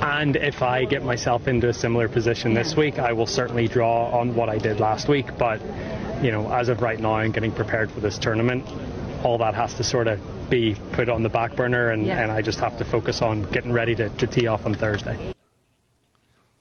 and 0.00 0.36
if 0.36 0.62
I 0.62 0.84
get 0.84 1.02
myself 1.02 1.48
into 1.48 1.68
a 1.68 1.72
similar 1.72 2.08
position 2.08 2.52
this 2.52 2.76
week, 2.76 2.98
I 2.98 3.12
will 3.12 3.26
certainly 3.26 3.66
draw 3.66 4.10
on 4.10 4.34
what 4.34 4.50
I 4.50 4.58
did 4.58 4.78
last 4.78 5.08
week. 5.08 5.38
But, 5.38 5.60
you 6.22 6.30
know, 6.30 6.52
as 6.52 6.68
of 6.68 6.82
right 6.82 7.00
now 7.00 7.16
and 7.16 7.32
getting 7.32 7.50
prepared 7.50 7.90
for 7.90 8.00
this 8.00 8.18
tournament, 8.18 8.66
all 9.24 9.38
that 9.38 9.54
has 9.54 9.74
to 9.74 9.84
sort 9.84 10.08
of 10.08 10.20
be 10.50 10.76
put 10.92 11.08
on 11.08 11.22
the 11.22 11.28
back 11.28 11.56
burner, 11.56 11.90
and, 11.90 12.06
yeah. 12.06 12.22
and 12.22 12.30
I 12.30 12.42
just 12.42 12.60
have 12.60 12.78
to 12.78 12.84
focus 12.84 13.22
on 13.22 13.42
getting 13.50 13.72
ready 13.72 13.94
to, 13.94 14.08
to 14.10 14.26
tee 14.26 14.46
off 14.46 14.66
on 14.66 14.74
Thursday. 14.74 15.34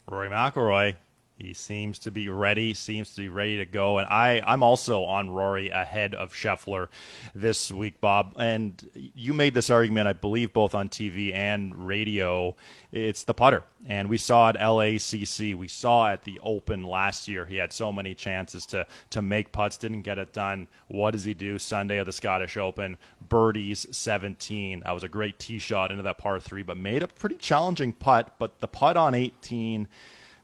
Rory 0.10 0.30
McIlroy 0.30 0.96
He 1.38 1.54
seems 1.54 2.00
to 2.00 2.12
be 2.12 2.30
ready, 2.30 2.74
seems 2.74 3.14
to 3.16 3.22
be 3.22 3.28
ready 3.28 3.58
to 3.58 3.66
go. 3.66 3.98
And 3.98 4.08
I, 4.08 4.42
I'm 4.48 4.64
also 4.64 5.04
on 5.04 5.30
Rory 5.30 5.70
ahead 5.70 6.16
of 6.16 6.34
Scheffler 6.34 6.88
this 7.34 7.70
week, 7.72 8.00
Bob. 8.00 8.36
And 8.40 8.90
you 8.94 9.34
made 9.34 9.54
this 9.54 9.70
argument, 9.70 10.08
I 10.08 10.14
believe, 10.14 10.54
both 10.54 10.74
on 10.74 10.88
TV 10.88 11.36
and 11.36 11.76
radio. 11.88 12.56
It's 12.94 13.24
the 13.24 13.34
putter. 13.34 13.64
And 13.86 14.08
we 14.10 14.18
saw 14.18 14.48
at 14.48 14.56
LACC, 14.56 15.56
we 15.56 15.68
saw 15.68 16.08
at 16.08 16.24
the 16.24 16.40
Open 16.42 16.84
last 16.84 17.28
year, 17.28 17.46
he 17.46 17.58
had 17.58 17.74
so 17.74 17.92
many 17.92 18.16
chances 18.16 18.66
to, 18.68 18.88
to 19.10 19.22
make 19.22 19.52
putts, 19.52 19.78
didn't 19.78 20.04
get 20.04 20.18
it 20.18 20.32
done. 20.32 20.70
What 20.88 21.12
does 21.12 21.26
he 21.26 21.34
do 21.34 21.60
Sunday 21.60 21.98
of 21.98 22.06
the 22.06 22.14
Scottish 22.14 22.56
Open? 22.56 22.98
Birdies 23.28 23.86
17. 23.92 24.84
That 24.86 24.92
was 24.94 25.04
a 25.04 25.10
great 25.10 25.38
tee 25.38 25.60
shot 25.60 25.92
into 25.92 26.04
that 26.04 26.18
par 26.18 26.40
three, 26.40 26.64
but 26.64 26.78
made 26.78 27.04
a 27.04 27.08
pretty 27.10 27.36
challenging 27.36 27.92
putt. 27.92 28.36
But 28.40 28.62
the 28.62 28.70
putt 28.70 28.96
on 28.96 29.14
18 29.14 29.90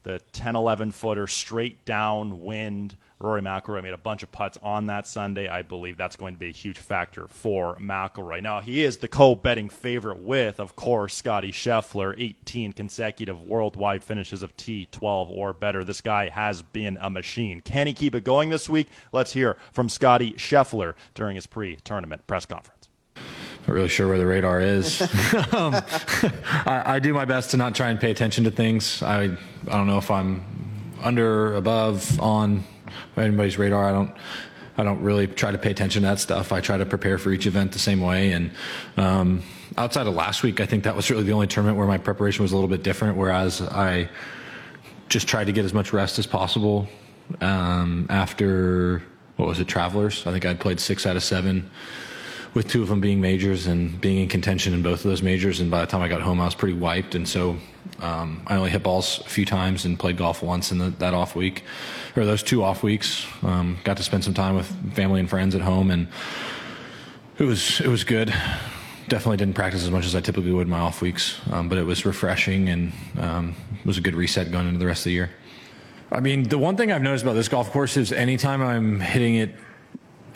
the 0.02 0.20
10 0.32 0.56
11 0.56 0.92
footer 0.92 1.26
straight 1.26 1.84
down 1.84 2.42
wind. 2.42 2.96
Rory 3.18 3.40
McIlroy 3.40 3.84
made 3.84 3.92
a 3.92 3.98
bunch 3.98 4.24
of 4.24 4.32
putts 4.32 4.58
on 4.62 4.86
that 4.86 5.06
Sunday. 5.06 5.46
I 5.46 5.62
believe 5.62 5.96
that's 5.96 6.16
going 6.16 6.34
to 6.34 6.40
be 6.40 6.48
a 6.48 6.52
huge 6.52 6.78
factor 6.78 7.28
for 7.28 7.76
McIlroy. 7.76 8.42
Now, 8.42 8.60
he 8.60 8.82
is 8.82 8.96
the 8.96 9.06
co 9.06 9.36
betting 9.36 9.68
favorite 9.68 10.18
with, 10.18 10.58
of 10.58 10.74
course, 10.74 11.14
Scottie 11.14 11.52
Scheffler, 11.52 12.14
18 12.18 12.72
consecutive 12.72 13.40
worldwide 13.40 14.02
finishes 14.02 14.42
of 14.42 14.56
T12 14.56 15.30
or 15.30 15.52
better. 15.52 15.84
This 15.84 16.00
guy 16.00 16.30
has 16.30 16.62
been 16.62 16.98
a 17.00 17.08
machine. 17.08 17.60
Can 17.60 17.86
he 17.86 17.94
keep 17.94 18.16
it 18.16 18.24
going 18.24 18.50
this 18.50 18.68
week? 18.68 18.88
Let's 19.12 19.32
hear 19.32 19.56
from 19.72 19.88
Scottie 19.88 20.32
Scheffler 20.32 20.94
during 21.14 21.36
his 21.36 21.46
pre 21.46 21.76
tournament 21.76 22.26
press 22.26 22.44
conference. 22.44 22.71
Not 23.66 23.74
really 23.74 23.88
sure 23.88 24.08
where 24.08 24.18
the 24.18 24.26
radar 24.26 24.60
is. 24.60 25.00
um, 25.52 25.74
I, 26.66 26.82
I, 26.86 26.98
do 26.98 27.14
my 27.14 27.24
best 27.24 27.52
to 27.52 27.56
not 27.56 27.74
try 27.74 27.90
and 27.90 28.00
pay 28.00 28.10
attention 28.10 28.44
to 28.44 28.50
things. 28.50 29.02
I 29.02 29.24
I 29.24 29.36
don't 29.64 29.86
know 29.86 29.98
if 29.98 30.10
I'm 30.10 30.44
under, 31.02 31.54
above, 31.54 32.20
on 32.20 32.64
anybody's 33.16 33.58
radar. 33.58 33.88
I 33.88 33.92
don't. 33.92 34.12
I 34.78 34.84
don't 34.84 35.02
really 35.02 35.26
try 35.26 35.50
to 35.50 35.58
pay 35.58 35.70
attention 35.70 36.02
to 36.02 36.08
that 36.08 36.18
stuff. 36.18 36.50
I 36.50 36.62
try 36.62 36.78
to 36.78 36.86
prepare 36.86 37.18
for 37.18 37.30
each 37.30 37.46
event 37.46 37.72
the 37.72 37.78
same 37.78 38.00
way. 38.00 38.32
And 38.32 38.50
um, 38.96 39.42
outside 39.76 40.06
of 40.06 40.14
last 40.14 40.42
week, 40.42 40.60
I 40.60 40.66
think 40.66 40.84
that 40.84 40.96
was 40.96 41.10
really 41.10 41.24
the 41.24 41.32
only 41.32 41.46
tournament 41.46 41.76
where 41.76 41.86
my 41.86 41.98
preparation 41.98 42.42
was 42.42 42.52
a 42.52 42.54
little 42.54 42.70
bit 42.70 42.82
different. 42.82 43.18
Whereas 43.18 43.60
I 43.60 44.08
just 45.10 45.28
tried 45.28 45.44
to 45.44 45.52
get 45.52 45.66
as 45.66 45.74
much 45.74 45.92
rest 45.92 46.18
as 46.18 46.26
possible 46.26 46.88
um, 47.42 48.06
after 48.08 49.02
what 49.36 49.46
was 49.46 49.60
it, 49.60 49.68
Travelers. 49.68 50.26
I 50.26 50.32
think 50.32 50.46
I'd 50.46 50.58
played 50.58 50.80
six 50.80 51.04
out 51.04 51.16
of 51.16 51.22
seven 51.22 51.70
with 52.54 52.68
two 52.68 52.82
of 52.82 52.88
them 52.88 53.00
being 53.00 53.20
majors 53.20 53.66
and 53.66 53.98
being 54.00 54.18
in 54.18 54.28
contention 54.28 54.74
in 54.74 54.82
both 54.82 55.04
of 55.04 55.10
those 55.10 55.22
majors. 55.22 55.60
And 55.60 55.70
by 55.70 55.80
the 55.80 55.86
time 55.86 56.02
I 56.02 56.08
got 56.08 56.20
home, 56.20 56.40
I 56.40 56.44
was 56.44 56.54
pretty 56.54 56.74
wiped. 56.74 57.14
And 57.14 57.26
so 57.26 57.56
um, 58.00 58.42
I 58.46 58.56
only 58.56 58.70
hit 58.70 58.82
balls 58.82 59.20
a 59.24 59.28
few 59.28 59.44
times 59.44 59.84
and 59.84 59.98
played 59.98 60.16
golf 60.16 60.42
once 60.42 60.70
in 60.70 60.78
the, 60.78 60.90
that 60.98 61.14
off 61.14 61.34
week, 61.34 61.62
or 62.16 62.24
those 62.24 62.42
two 62.42 62.62
off 62.62 62.82
weeks. 62.82 63.26
Um, 63.42 63.78
got 63.84 63.96
to 63.96 64.02
spend 64.02 64.24
some 64.24 64.34
time 64.34 64.54
with 64.54 64.66
family 64.94 65.20
and 65.20 65.30
friends 65.30 65.54
at 65.54 65.62
home, 65.62 65.90
and 65.90 66.08
it 67.38 67.44
was 67.44 67.80
it 67.80 67.88
was 67.88 68.04
good. 68.04 68.34
Definitely 69.08 69.38
didn't 69.38 69.54
practice 69.54 69.82
as 69.82 69.90
much 69.90 70.04
as 70.04 70.14
I 70.14 70.20
typically 70.20 70.52
would 70.52 70.68
my 70.68 70.78
off 70.78 71.02
weeks, 71.02 71.40
um, 71.50 71.68
but 71.68 71.78
it 71.78 71.84
was 71.84 72.06
refreshing 72.06 72.68
and 72.68 72.92
um, 73.18 73.54
it 73.78 73.84
was 73.84 73.98
a 73.98 74.00
good 74.00 74.14
reset 74.14 74.50
going 74.50 74.66
into 74.66 74.78
the 74.78 74.86
rest 74.86 75.00
of 75.00 75.04
the 75.06 75.12
year. 75.12 75.30
I 76.10 76.20
mean, 76.20 76.44
the 76.44 76.58
one 76.58 76.76
thing 76.76 76.92
I've 76.92 77.02
noticed 77.02 77.24
about 77.24 77.34
this 77.34 77.48
golf 77.48 77.70
course 77.72 77.96
is 77.96 78.12
anytime 78.12 78.62
I'm 78.62 79.00
hitting 79.00 79.36
it 79.36 79.54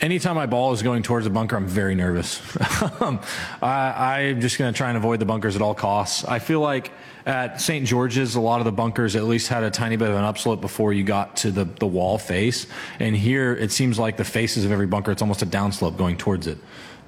anytime 0.01 0.35
my 0.35 0.45
ball 0.45 0.73
is 0.73 0.81
going 0.81 1.03
towards 1.03 1.25
the 1.25 1.29
bunker, 1.29 1.55
I'm 1.55 1.67
very 1.67 1.95
nervous. 1.95 2.41
um, 3.01 3.19
I, 3.61 4.21
am 4.21 4.41
just 4.41 4.57
going 4.57 4.71
to 4.71 4.77
try 4.77 4.89
and 4.89 4.97
avoid 4.97 5.19
the 5.19 5.25
bunkers 5.25 5.55
at 5.55 5.61
all 5.61 5.73
costs. 5.75 6.25
I 6.25 6.39
feel 6.39 6.59
like 6.59 6.91
at 7.25 7.59
St. 7.59 7.85
George's, 7.85 8.35
a 8.35 8.41
lot 8.41 8.59
of 8.59 8.65
the 8.65 8.71
bunkers 8.71 9.15
at 9.15 9.23
least 9.23 9.47
had 9.47 9.63
a 9.63 9.71
tiny 9.71 9.95
bit 9.95 10.09
of 10.09 10.15
an 10.15 10.23
upslope 10.23 10.61
before 10.61 10.93
you 10.93 11.03
got 11.03 11.37
to 11.37 11.51
the, 11.51 11.65
the 11.65 11.87
wall 11.87 12.17
face. 12.17 12.67
And 12.99 13.15
here, 13.15 13.53
it 13.53 13.71
seems 13.71 13.99
like 13.99 14.17
the 14.17 14.23
faces 14.23 14.65
of 14.65 14.71
every 14.71 14.87
bunker, 14.87 15.11
it's 15.11 15.21
almost 15.21 15.41
a 15.41 15.47
downslope 15.47 15.97
going 15.97 16.17
towards 16.17 16.47
it. 16.47 16.57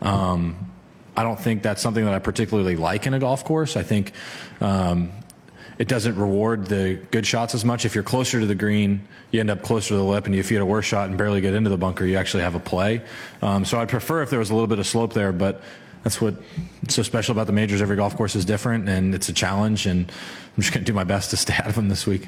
Um, 0.02 0.72
I 1.16 1.24
don't 1.24 1.40
think 1.40 1.64
that's 1.64 1.82
something 1.82 2.06
that 2.06 2.14
I 2.14 2.20
particularly 2.20 2.76
like 2.76 3.06
in 3.06 3.14
a 3.14 3.20
golf 3.20 3.44
course. 3.44 3.76
I 3.76 3.84
think 3.84 4.14
um, 4.62 5.12
it 5.80 5.88
doesn't 5.88 6.18
reward 6.18 6.68
the 6.68 7.00
good 7.10 7.26
shots 7.26 7.56
as 7.56 7.64
much. 7.64 7.86
If 7.86 7.96
you're 7.96 8.04
closer 8.04 8.42
to 8.42 8.46
the 8.46 8.54
green, 8.54 9.08
you 9.32 9.40
end 9.40 9.50
up 9.50 9.64
closer 9.64 9.90
to 9.90 9.96
the 9.96 10.04
lip, 10.04 10.26
and 10.26 10.36
if 10.36 10.52
you 10.52 10.58
hit 10.58 10.62
a 10.62 10.66
worse 10.66 10.86
shot 10.86 11.08
and 11.08 11.18
barely 11.18 11.40
get 11.40 11.54
into 11.54 11.70
the 11.70 11.78
bunker, 11.78 12.06
you 12.06 12.18
actually 12.18 12.44
have 12.44 12.54
a 12.54 12.60
play. 12.60 13.02
Um, 13.42 13.64
so 13.64 13.80
I'd 13.80 13.88
prefer 13.88 14.22
if 14.22 14.30
there 14.30 14.40
was 14.40 14.50
a 14.50 14.54
little 14.54 14.68
bit 14.68 14.80
of 14.80 14.86
slope 14.86 15.14
there, 15.14 15.32
but 15.32 15.62
that's 16.04 16.20
what's 16.20 16.38
so 16.90 17.02
special 17.02 17.32
about 17.32 17.48
the 17.48 17.54
majors. 17.54 17.82
Every 17.82 17.96
golf 17.96 18.16
course 18.18 18.36
is 18.36 18.44
different, 18.44 18.90
and 18.90 19.16
it's 19.16 19.30
a 19.30 19.34
challenge, 19.34 19.86
and 19.86 20.10
I'm 20.10 20.62
just 20.62 20.74
going 20.74 20.84
to 20.84 20.92
do 20.92 20.94
my 20.94 21.06
best 21.06 21.30
to 21.30 21.38
stay 21.38 21.56
out 21.56 21.68
of 21.68 21.76
them 21.76 21.88
this 21.88 22.06
week. 22.06 22.28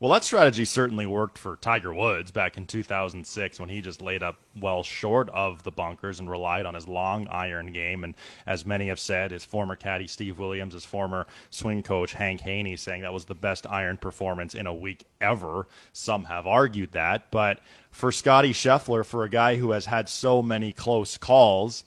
Well, 0.00 0.12
that 0.12 0.24
strategy 0.24 0.64
certainly 0.64 1.06
worked 1.06 1.38
for 1.38 1.54
Tiger 1.54 1.94
Woods 1.94 2.32
back 2.32 2.56
in 2.56 2.66
2006 2.66 3.60
when 3.60 3.68
he 3.68 3.80
just 3.80 4.02
laid 4.02 4.24
up 4.24 4.36
well 4.60 4.82
short 4.82 5.30
of 5.30 5.62
the 5.62 5.70
bunkers 5.70 6.18
and 6.18 6.28
relied 6.28 6.66
on 6.66 6.74
his 6.74 6.88
long 6.88 7.28
iron 7.28 7.72
game. 7.72 8.02
And 8.02 8.16
as 8.44 8.66
many 8.66 8.88
have 8.88 8.98
said, 8.98 9.30
his 9.30 9.44
former 9.44 9.76
caddy 9.76 10.08
Steve 10.08 10.40
Williams, 10.40 10.74
his 10.74 10.84
former 10.84 11.28
swing 11.50 11.84
coach 11.84 12.12
Hank 12.12 12.40
Haney, 12.40 12.74
saying 12.76 13.02
that 13.02 13.12
was 13.12 13.26
the 13.26 13.36
best 13.36 13.68
iron 13.68 13.96
performance 13.96 14.56
in 14.56 14.66
a 14.66 14.74
week 14.74 15.04
ever. 15.20 15.68
Some 15.92 16.24
have 16.24 16.46
argued 16.46 16.90
that, 16.92 17.30
but 17.30 17.60
for 17.92 18.10
Scottie 18.10 18.52
Scheffler, 18.52 19.06
for 19.06 19.22
a 19.22 19.30
guy 19.30 19.54
who 19.56 19.70
has 19.70 19.86
had 19.86 20.08
so 20.08 20.42
many 20.42 20.72
close 20.72 21.16
calls, 21.16 21.84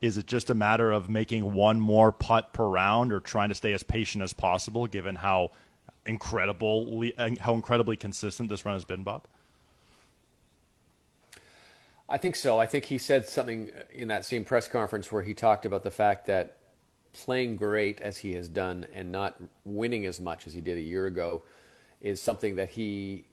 is 0.00 0.16
it 0.16 0.26
just 0.26 0.48
a 0.48 0.54
matter 0.54 0.90
of 0.90 1.10
making 1.10 1.52
one 1.52 1.78
more 1.78 2.12
putt 2.12 2.54
per 2.54 2.66
round 2.66 3.12
or 3.12 3.20
trying 3.20 3.50
to 3.50 3.54
stay 3.54 3.74
as 3.74 3.82
patient 3.82 4.24
as 4.24 4.32
possible 4.32 4.86
given 4.86 5.16
how 5.16 5.50
incredible 6.06 7.04
how 7.40 7.54
incredibly 7.54 7.96
consistent 7.96 8.48
this 8.48 8.64
run 8.64 8.74
has 8.74 8.84
been, 8.84 9.02
Bob? 9.02 9.26
I 12.08 12.18
think 12.18 12.36
so. 12.36 12.58
I 12.58 12.66
think 12.66 12.84
he 12.84 12.98
said 12.98 13.26
something 13.26 13.70
in 13.92 14.08
that 14.08 14.24
same 14.24 14.44
press 14.44 14.68
conference 14.68 15.10
where 15.10 15.22
he 15.22 15.32
talked 15.32 15.64
about 15.64 15.82
the 15.82 15.90
fact 15.90 16.26
that 16.26 16.58
playing 17.12 17.56
great 17.56 18.00
as 18.00 18.18
he 18.18 18.34
has 18.34 18.48
done 18.48 18.86
and 18.92 19.10
not 19.12 19.36
winning 19.64 20.06
as 20.06 20.20
much 20.20 20.46
as 20.46 20.52
he 20.52 20.60
did 20.60 20.76
a 20.78 20.80
year 20.82 21.06
ago 21.06 21.42
is 22.00 22.20
something 22.20 22.56
that 22.56 22.70
he 22.70 23.24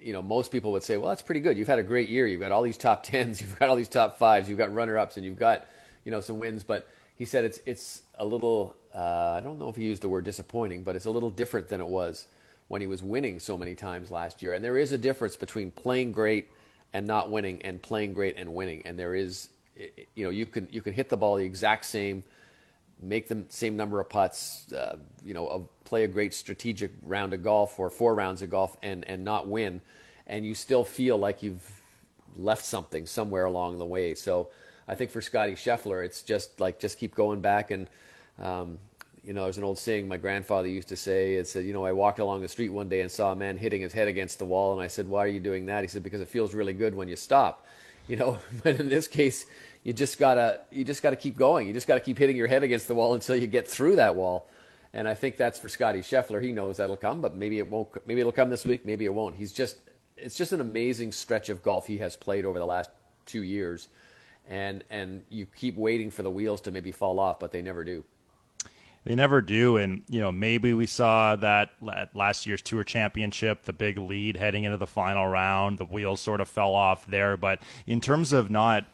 you 0.00 0.12
know 0.12 0.22
most 0.22 0.50
people 0.50 0.72
would 0.72 0.82
say 0.82 0.96
well 0.96 1.08
that's 1.08 1.22
pretty 1.22 1.40
good. 1.40 1.56
You've 1.58 1.68
had 1.68 1.78
a 1.78 1.82
great 1.82 2.08
year. 2.08 2.26
You've 2.26 2.40
got 2.40 2.52
all 2.52 2.62
these 2.62 2.78
top 2.78 3.04
10s 3.06 3.40
you've 3.40 3.58
got 3.58 3.68
all 3.68 3.76
these 3.76 3.88
top 3.88 4.18
5s 4.18 4.48
you've 4.48 4.58
got 4.58 4.72
runner 4.72 4.98
ups 4.98 5.16
and 5.16 5.24
you've 5.26 5.38
got 5.38 5.66
you 6.04 6.10
know 6.10 6.20
some 6.20 6.38
wins. 6.38 6.62
But 6.62 6.88
he 7.16 7.24
said 7.24 7.44
it's 7.44 7.60
it's 7.66 8.02
a 8.18 8.24
little 8.24 8.76
uh, 8.98 9.34
I 9.36 9.40
don't 9.40 9.60
know 9.60 9.68
if 9.68 9.76
he 9.76 9.84
used 9.84 10.02
the 10.02 10.08
word 10.08 10.24
disappointing, 10.24 10.82
but 10.82 10.96
it's 10.96 11.04
a 11.04 11.10
little 11.10 11.30
different 11.30 11.68
than 11.68 11.80
it 11.80 11.86
was 11.86 12.26
when 12.66 12.80
he 12.80 12.88
was 12.88 13.00
winning 13.00 13.38
so 13.38 13.56
many 13.56 13.76
times 13.76 14.10
last 14.10 14.42
year. 14.42 14.54
And 14.54 14.64
there 14.64 14.76
is 14.76 14.90
a 14.90 14.98
difference 14.98 15.36
between 15.36 15.70
playing 15.70 16.10
great 16.10 16.50
and 16.92 17.06
not 17.06 17.30
winning, 17.30 17.62
and 17.62 17.80
playing 17.80 18.12
great 18.12 18.36
and 18.36 18.52
winning. 18.52 18.82
And 18.84 18.98
there 18.98 19.14
is, 19.14 19.50
you 20.16 20.24
know, 20.24 20.30
you 20.30 20.46
can 20.46 20.66
you 20.72 20.82
can 20.82 20.94
hit 20.94 21.08
the 21.08 21.16
ball 21.16 21.36
the 21.36 21.44
exact 21.44 21.84
same, 21.84 22.24
make 23.00 23.28
the 23.28 23.44
same 23.50 23.76
number 23.76 24.00
of 24.00 24.08
putts, 24.08 24.72
uh, 24.72 24.96
you 25.24 25.32
know, 25.32 25.68
play 25.84 26.02
a 26.02 26.08
great 26.08 26.34
strategic 26.34 26.90
round 27.02 27.32
of 27.34 27.42
golf 27.44 27.78
or 27.78 27.90
four 27.90 28.16
rounds 28.16 28.42
of 28.42 28.50
golf, 28.50 28.76
and 28.82 29.04
and 29.08 29.24
not 29.24 29.46
win, 29.46 29.80
and 30.26 30.44
you 30.44 30.56
still 30.56 30.82
feel 30.82 31.16
like 31.16 31.40
you've 31.40 31.82
left 32.36 32.64
something 32.64 33.06
somewhere 33.06 33.44
along 33.44 33.78
the 33.78 33.86
way. 33.86 34.14
So. 34.14 34.48
I 34.90 34.94
think 34.94 35.10
for 35.10 35.20
Scottie 35.20 35.52
Scheffler, 35.52 36.02
it's 36.02 36.22
just 36.22 36.60
like 36.60 36.80
just 36.80 36.98
keep 36.98 37.14
going 37.14 37.42
back 37.42 37.70
and 37.70 37.90
um, 38.38 38.78
you 39.28 39.34
know, 39.34 39.42
there's 39.42 39.58
an 39.58 39.64
old 39.64 39.78
saying 39.78 40.08
my 40.08 40.16
grandfather 40.16 40.68
used 40.68 40.88
to 40.88 40.96
say. 40.96 41.34
It 41.34 41.46
said, 41.46 41.66
you 41.66 41.74
know, 41.74 41.84
I 41.84 41.92
walked 41.92 42.18
along 42.18 42.40
the 42.40 42.48
street 42.48 42.70
one 42.70 42.88
day 42.88 43.02
and 43.02 43.10
saw 43.10 43.30
a 43.30 43.36
man 43.36 43.58
hitting 43.58 43.82
his 43.82 43.92
head 43.92 44.08
against 44.08 44.38
the 44.38 44.46
wall, 44.46 44.72
and 44.72 44.80
I 44.80 44.86
said, 44.86 45.06
why 45.06 45.22
are 45.22 45.28
you 45.28 45.38
doing 45.38 45.66
that? 45.66 45.84
He 45.84 45.88
said, 45.88 46.02
because 46.02 46.22
it 46.22 46.28
feels 46.28 46.54
really 46.54 46.72
good 46.72 46.94
when 46.94 47.08
you 47.08 47.16
stop. 47.16 47.66
You 48.06 48.16
know, 48.16 48.38
but 48.62 48.80
in 48.80 48.88
this 48.88 49.06
case, 49.06 49.44
you 49.84 49.92
just 49.92 50.18
gotta 50.18 50.62
you 50.70 50.82
just 50.82 51.02
gotta 51.02 51.14
keep 51.14 51.36
going. 51.36 51.66
You 51.66 51.74
just 51.74 51.86
gotta 51.86 52.00
keep 52.00 52.16
hitting 52.16 52.38
your 52.38 52.46
head 52.46 52.62
against 52.62 52.88
the 52.88 52.94
wall 52.94 53.12
until 53.12 53.36
you 53.36 53.46
get 53.46 53.68
through 53.68 53.96
that 53.96 54.16
wall. 54.16 54.48
And 54.94 55.06
I 55.06 55.12
think 55.12 55.36
that's 55.36 55.58
for 55.58 55.68
Scottie 55.68 56.00
Scheffler. 56.00 56.42
He 56.42 56.50
knows 56.50 56.78
that'll 56.78 56.96
come, 56.96 57.20
but 57.20 57.36
maybe 57.36 57.58
it 57.58 57.70
won't. 57.70 57.90
Maybe 58.06 58.20
it'll 58.20 58.32
come 58.32 58.48
this 58.48 58.64
week. 58.64 58.86
Maybe 58.86 59.04
it 59.04 59.12
won't. 59.12 59.36
He's 59.36 59.52
just 59.52 59.76
it's 60.16 60.36
just 60.36 60.52
an 60.52 60.62
amazing 60.62 61.12
stretch 61.12 61.50
of 61.50 61.62
golf 61.62 61.86
he 61.86 61.98
has 61.98 62.16
played 62.16 62.46
over 62.46 62.58
the 62.58 62.66
last 62.66 62.88
two 63.26 63.42
years, 63.42 63.88
and 64.48 64.84
and 64.88 65.22
you 65.28 65.44
keep 65.44 65.76
waiting 65.76 66.10
for 66.10 66.22
the 66.22 66.30
wheels 66.30 66.62
to 66.62 66.70
maybe 66.70 66.92
fall 66.92 67.20
off, 67.20 67.38
but 67.38 67.52
they 67.52 67.60
never 67.60 67.84
do. 67.84 68.04
They 69.08 69.14
never 69.14 69.40
do, 69.40 69.78
and 69.78 70.02
you 70.10 70.20
know 70.20 70.30
maybe 70.30 70.74
we 70.74 70.84
saw 70.84 71.34
that 71.36 71.70
at 71.96 72.14
last 72.14 72.44
year's 72.46 72.60
Tour 72.60 72.84
Championship, 72.84 73.64
the 73.64 73.72
big 73.72 73.96
lead 73.96 74.36
heading 74.36 74.64
into 74.64 74.76
the 74.76 74.86
final 74.86 75.26
round. 75.26 75.78
The 75.78 75.86
wheels 75.86 76.20
sort 76.20 76.42
of 76.42 76.48
fell 76.48 76.74
off 76.74 77.06
there, 77.06 77.38
but 77.38 77.62
in 77.86 78.02
terms 78.02 78.34
of 78.34 78.50
not 78.50 78.84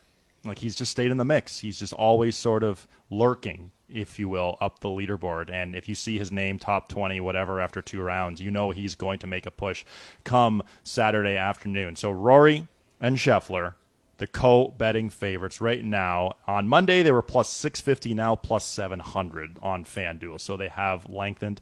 like 0.45 0.61
he's 0.61 0.77
just 0.77 0.93
stayed 0.93 1.11
in 1.11 1.17
the 1.17 1.25
mix. 1.25 1.59
He's 1.59 1.81
just 1.81 1.93
always 1.93 2.37
sort 2.37 2.63
of 2.63 2.87
lurking, 3.11 3.73
if 3.89 4.17
you 4.21 4.29
will, 4.29 4.57
up 4.61 4.79
the 4.79 4.89
leaderboard. 4.89 5.51
And 5.51 5.75
if 5.75 5.89
you 5.89 5.97
see 5.97 6.17
his 6.17 6.31
name 6.31 6.61
top 6.61 6.89
20, 6.89 7.21
whatever, 7.21 7.61
after 7.61 7.83
two 7.83 8.01
rounds, 8.01 8.41
you 8.41 8.53
know 8.53 8.71
he's 8.71 8.95
going 8.95 9.19
to 9.19 9.27
make 9.27 9.47
a 9.47 9.51
push 9.51 9.85
come 10.23 10.63
Saturday 10.85 11.37
afternoon. 11.37 11.97
So 11.97 12.13
Rory 12.13 12.69
and 13.01 13.17
Scheffler 13.17 13.75
the 14.25 14.29
co-betting 14.29 15.11
favorites 15.11 15.61
right 15.61 15.85
now. 15.85 16.33
On 16.47 16.67
Monday, 16.67 17.03
they 17.03 17.13
were 17.13 17.21
plus 17.21 17.51
650, 17.51 18.15
now 18.15 18.35
plus 18.35 18.65
700 18.65 19.59
on 19.61 19.85
FanDuel. 19.85 20.41
So 20.41 20.57
they 20.57 20.69
have 20.69 21.07
lengthened 21.11 21.61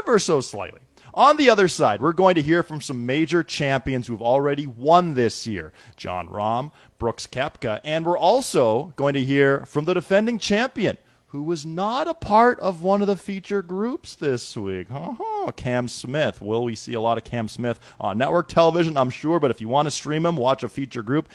ever 0.00 0.18
so 0.18 0.42
slightly. 0.42 0.80
On 1.14 1.38
the 1.38 1.48
other 1.48 1.66
side, 1.66 2.02
we're 2.02 2.12
going 2.12 2.34
to 2.34 2.42
hear 2.42 2.62
from 2.62 2.82
some 2.82 3.06
major 3.06 3.42
champions 3.42 4.06
who've 4.06 4.20
already 4.20 4.66
won 4.66 5.14
this 5.14 5.46
year 5.46 5.72
Jon 5.96 6.28
Rahm, 6.28 6.72
Brooks 6.98 7.26
Koepka, 7.26 7.80
and 7.84 8.04
we're 8.04 8.18
also 8.18 8.92
going 8.96 9.14
to 9.14 9.24
hear 9.24 9.64
from 9.64 9.86
the 9.86 9.94
defending 9.94 10.38
champion 10.38 10.98
who 11.28 11.42
was 11.42 11.64
not 11.64 12.06
a 12.06 12.14
part 12.14 12.60
of 12.60 12.82
one 12.82 13.00
of 13.00 13.06
the 13.06 13.16
feature 13.16 13.62
groups 13.62 14.14
this 14.14 14.56
week. 14.56 14.88
Uh-huh. 14.90 15.52
Cam 15.52 15.88
Smith. 15.88 16.40
Will 16.40 16.64
we 16.64 16.74
see 16.74 16.94
a 16.94 17.00
lot 17.00 17.18
of 17.18 17.24
Cam 17.24 17.48
Smith 17.48 17.80
on 17.98 18.18
network 18.18 18.48
television? 18.48 18.96
I'm 18.96 19.10
sure, 19.10 19.40
but 19.40 19.50
if 19.50 19.60
you 19.60 19.68
want 19.68 19.86
to 19.86 19.90
stream 19.90 20.24
him, 20.24 20.36
watch 20.36 20.62
a 20.62 20.68
feature 20.68 21.02
group, 21.02 21.28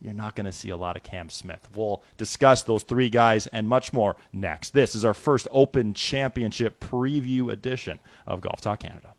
you're 0.00 0.14
not 0.14 0.34
going 0.36 0.46
to 0.46 0.52
see 0.52 0.70
a 0.70 0.76
lot 0.76 0.96
of 0.96 1.02
Cam 1.02 1.28
Smith. 1.30 1.68
We'll 1.74 2.02
discuss 2.16 2.62
those 2.62 2.82
three 2.82 3.08
guys 3.08 3.46
and 3.48 3.68
much 3.68 3.92
more 3.92 4.16
next. 4.32 4.70
This 4.70 4.94
is 4.94 5.04
our 5.04 5.14
first 5.14 5.48
Open 5.50 5.94
Championship 5.94 6.80
preview 6.80 7.52
edition 7.52 7.98
of 8.26 8.40
Golf 8.40 8.60
Talk 8.60 8.80
Canada. 8.80 9.14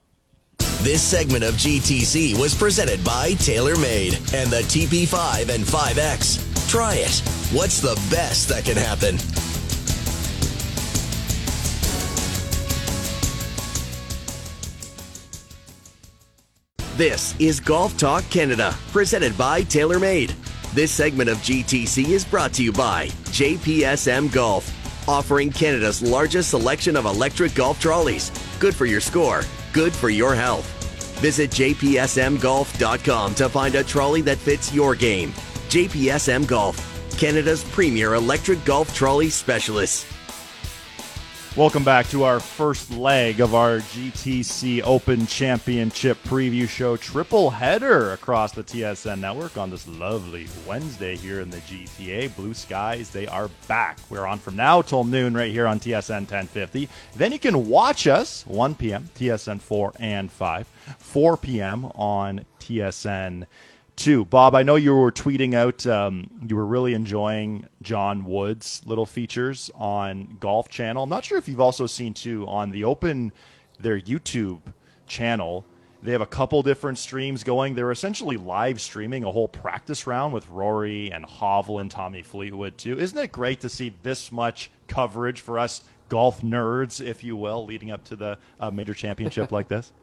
This 0.82 1.02
segment 1.02 1.44
of 1.44 1.56
GTC 1.56 2.40
was 2.40 2.54
presented 2.54 3.04
by 3.04 3.32
TaylorMade 3.32 4.34
and 4.34 4.50
the 4.52 4.62
TP5 4.62 5.50
and 5.50 5.64
5X. 5.64 6.70
Try 6.70 6.96
it. 6.96 7.20
What's 7.52 7.82
the 7.82 7.96
best 8.12 8.50
that 8.50 8.66
can 8.66 8.78
happen? 8.78 9.18
This 16.96 17.40
is 17.40 17.60
Golf 17.60 17.96
Talk 17.98 18.28
Canada, 18.30 18.76
presented 18.92 19.38
by 19.38 19.62
TaylorMade. 19.62 20.34
This 20.78 20.92
segment 20.92 21.28
of 21.28 21.40
GTC 21.40 22.10
is 22.10 22.24
brought 22.24 22.54
to 22.54 22.64
you 22.64 22.72
by 22.72 23.08
JPSM 23.34 24.32
Golf, 24.32 25.10
offering 25.10 25.50
Canada's 25.50 26.04
largest 26.04 26.52
selection 26.52 26.96
of 26.96 27.06
electric 27.06 27.56
golf 27.56 27.80
trolleys. 27.80 28.30
Good 28.60 28.76
for 28.76 28.86
your 28.86 29.02
score, 29.02 29.42
good 29.74 29.92
for 29.92 30.10
your 30.10 30.36
health. 30.36 30.68
Visit 31.20 31.50
jpsmgolf.com 31.50 33.34
to 33.34 33.50
find 33.50 33.74
a 33.74 33.84
trolley 33.84 34.22
that 34.22 34.38
fits 34.38 34.72
your 34.72 34.94
game. 34.94 35.32
JPSM 35.70 36.46
Golf, 36.46 36.78
Canada's 37.18 37.64
premier 37.64 38.14
electric 38.14 38.64
golf 38.64 38.94
trolley 38.94 39.32
specialist. 39.32 40.06
Welcome 41.58 41.84
back 41.84 42.08
to 42.10 42.24
our 42.24 42.40
first 42.40 42.92
leg 42.92 43.40
of 43.40 43.56
our 43.56 43.80
GTC 43.80 44.84
Open 44.84 45.26
Championship 45.26 46.22
preview 46.22 46.70
show. 46.70 46.98
Triple 46.98 47.50
header 47.50 48.14
across 48.14 48.52
the 48.52 48.64
TSN 48.64 49.20
network 49.20 49.58
on 49.58 49.72
this 49.72 49.88
lovely 49.88 50.46
Wednesday 50.68 51.16
here 51.16 51.42
in 51.42 51.50
the 51.50 51.58
GTA. 51.58 52.36
Blue 52.36 52.54
skies, 52.54 53.10
they 53.10 53.26
are 53.26 53.50
back. 53.68 53.98
We're 54.12 54.28
on 54.28 54.38
from 54.38 54.56
now 54.56 54.84
till 54.84 55.04
noon 55.04 55.34
right 55.34 55.52
here 55.52 55.66
on 55.66 55.80
TSN 55.80 56.30
1050. 56.30 56.90
Then 57.16 57.32
you 57.32 57.40
can 57.40 57.68
watch 57.68 58.06
us 58.06 58.46
1 58.46 58.76
p.m., 58.76 59.10
TSN 59.16 59.60
4 59.60 59.94
and 60.00 60.32
5, 60.32 60.68
4 61.00 61.38
p.m. 61.38 61.86
on 61.96 62.46
TSN 62.60 63.48
too. 63.98 64.24
Bob, 64.26 64.56
I 64.56 64.64
know 64.64 64.76
you 64.76 64.96
were 64.96 65.12
tweeting 65.12 65.54
out 65.54 65.86
um, 65.86 66.30
you 66.48 66.56
were 66.56 66.66
really 66.66 66.94
enjoying 66.94 67.68
John 67.82 68.24
Wood's 68.24 68.82
little 68.86 69.06
features 69.06 69.70
on 69.76 70.38
Golf 70.40 70.70
Channel. 70.70 71.04
I'm 71.04 71.10
not 71.10 71.26
sure 71.26 71.38
if 71.38 71.50
you've 71.50 71.60
also 71.60 71.88
seen 71.88 72.14
too 72.14 72.48
on 72.48 72.72
the 72.72 72.86
Open 72.86 73.34
their 73.80 74.00
YouTube 74.00 74.62
channel. 75.08 75.66
They 76.04 76.12
have 76.12 76.22
a 76.22 76.28
couple 76.28 76.62
different 76.62 77.00
streams 77.00 77.44
going. 77.44 77.74
They're 77.74 77.92
essentially 77.92 78.38
live 78.38 78.80
streaming 78.80 79.24
a 79.24 79.32
whole 79.32 79.48
practice 79.48 80.06
round 80.06 80.34
with 80.34 80.48
Rory 80.50 81.12
and 81.12 81.26
Hovland 81.26 81.82
and 81.82 81.92
Tommy 81.92 82.22
Fleetwood 82.22 82.78
too. 82.78 83.00
Isn't 83.00 83.18
it 83.18 83.32
great 83.32 83.62
to 83.62 83.70
see 83.70 83.94
this 84.04 84.32
much 84.32 84.70
coverage 84.88 85.42
for 85.42 85.58
us 85.58 85.84
golf 86.08 86.42
nerds, 86.42 87.06
if 87.06 87.24
you 87.24 87.36
will, 87.36 87.66
leading 87.66 87.92
up 87.92 88.04
to 88.06 88.16
the 88.16 88.38
uh, 88.60 88.72
major 88.72 88.94
championship 88.94 89.52
like 89.52 89.68
this? 89.68 89.92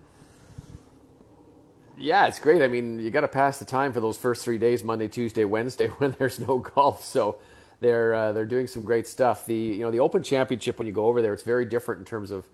Yeah, 1.96 2.26
it's 2.26 2.40
great. 2.40 2.62
I 2.62 2.68
mean, 2.68 2.98
you 2.98 3.10
got 3.10 3.22
to 3.22 3.28
pass 3.28 3.58
the 3.58 3.64
time 3.64 3.92
for 3.92 4.00
those 4.00 4.18
first 4.18 4.44
three 4.44 4.58
days, 4.58 4.82
Monday, 4.84 5.08
Tuesday, 5.08 5.44
Wednesday, 5.44 5.88
when 5.98 6.16
there's 6.18 6.40
no 6.40 6.58
golf. 6.58 7.04
So 7.04 7.38
they're 7.80 8.14
uh, 8.14 8.32
they're 8.32 8.46
doing 8.46 8.66
some 8.66 8.82
great 8.82 9.06
stuff. 9.06 9.46
The 9.46 9.54
you 9.54 9.80
know 9.80 9.90
the 9.90 10.00
Open 10.00 10.22
Championship 10.22 10.78
when 10.78 10.86
you 10.86 10.92
go 10.92 11.06
over 11.06 11.22
there, 11.22 11.34
it's 11.34 11.42
very 11.44 11.64
different 11.64 12.00
in 12.00 12.04
terms 12.04 12.30
of 12.30 12.46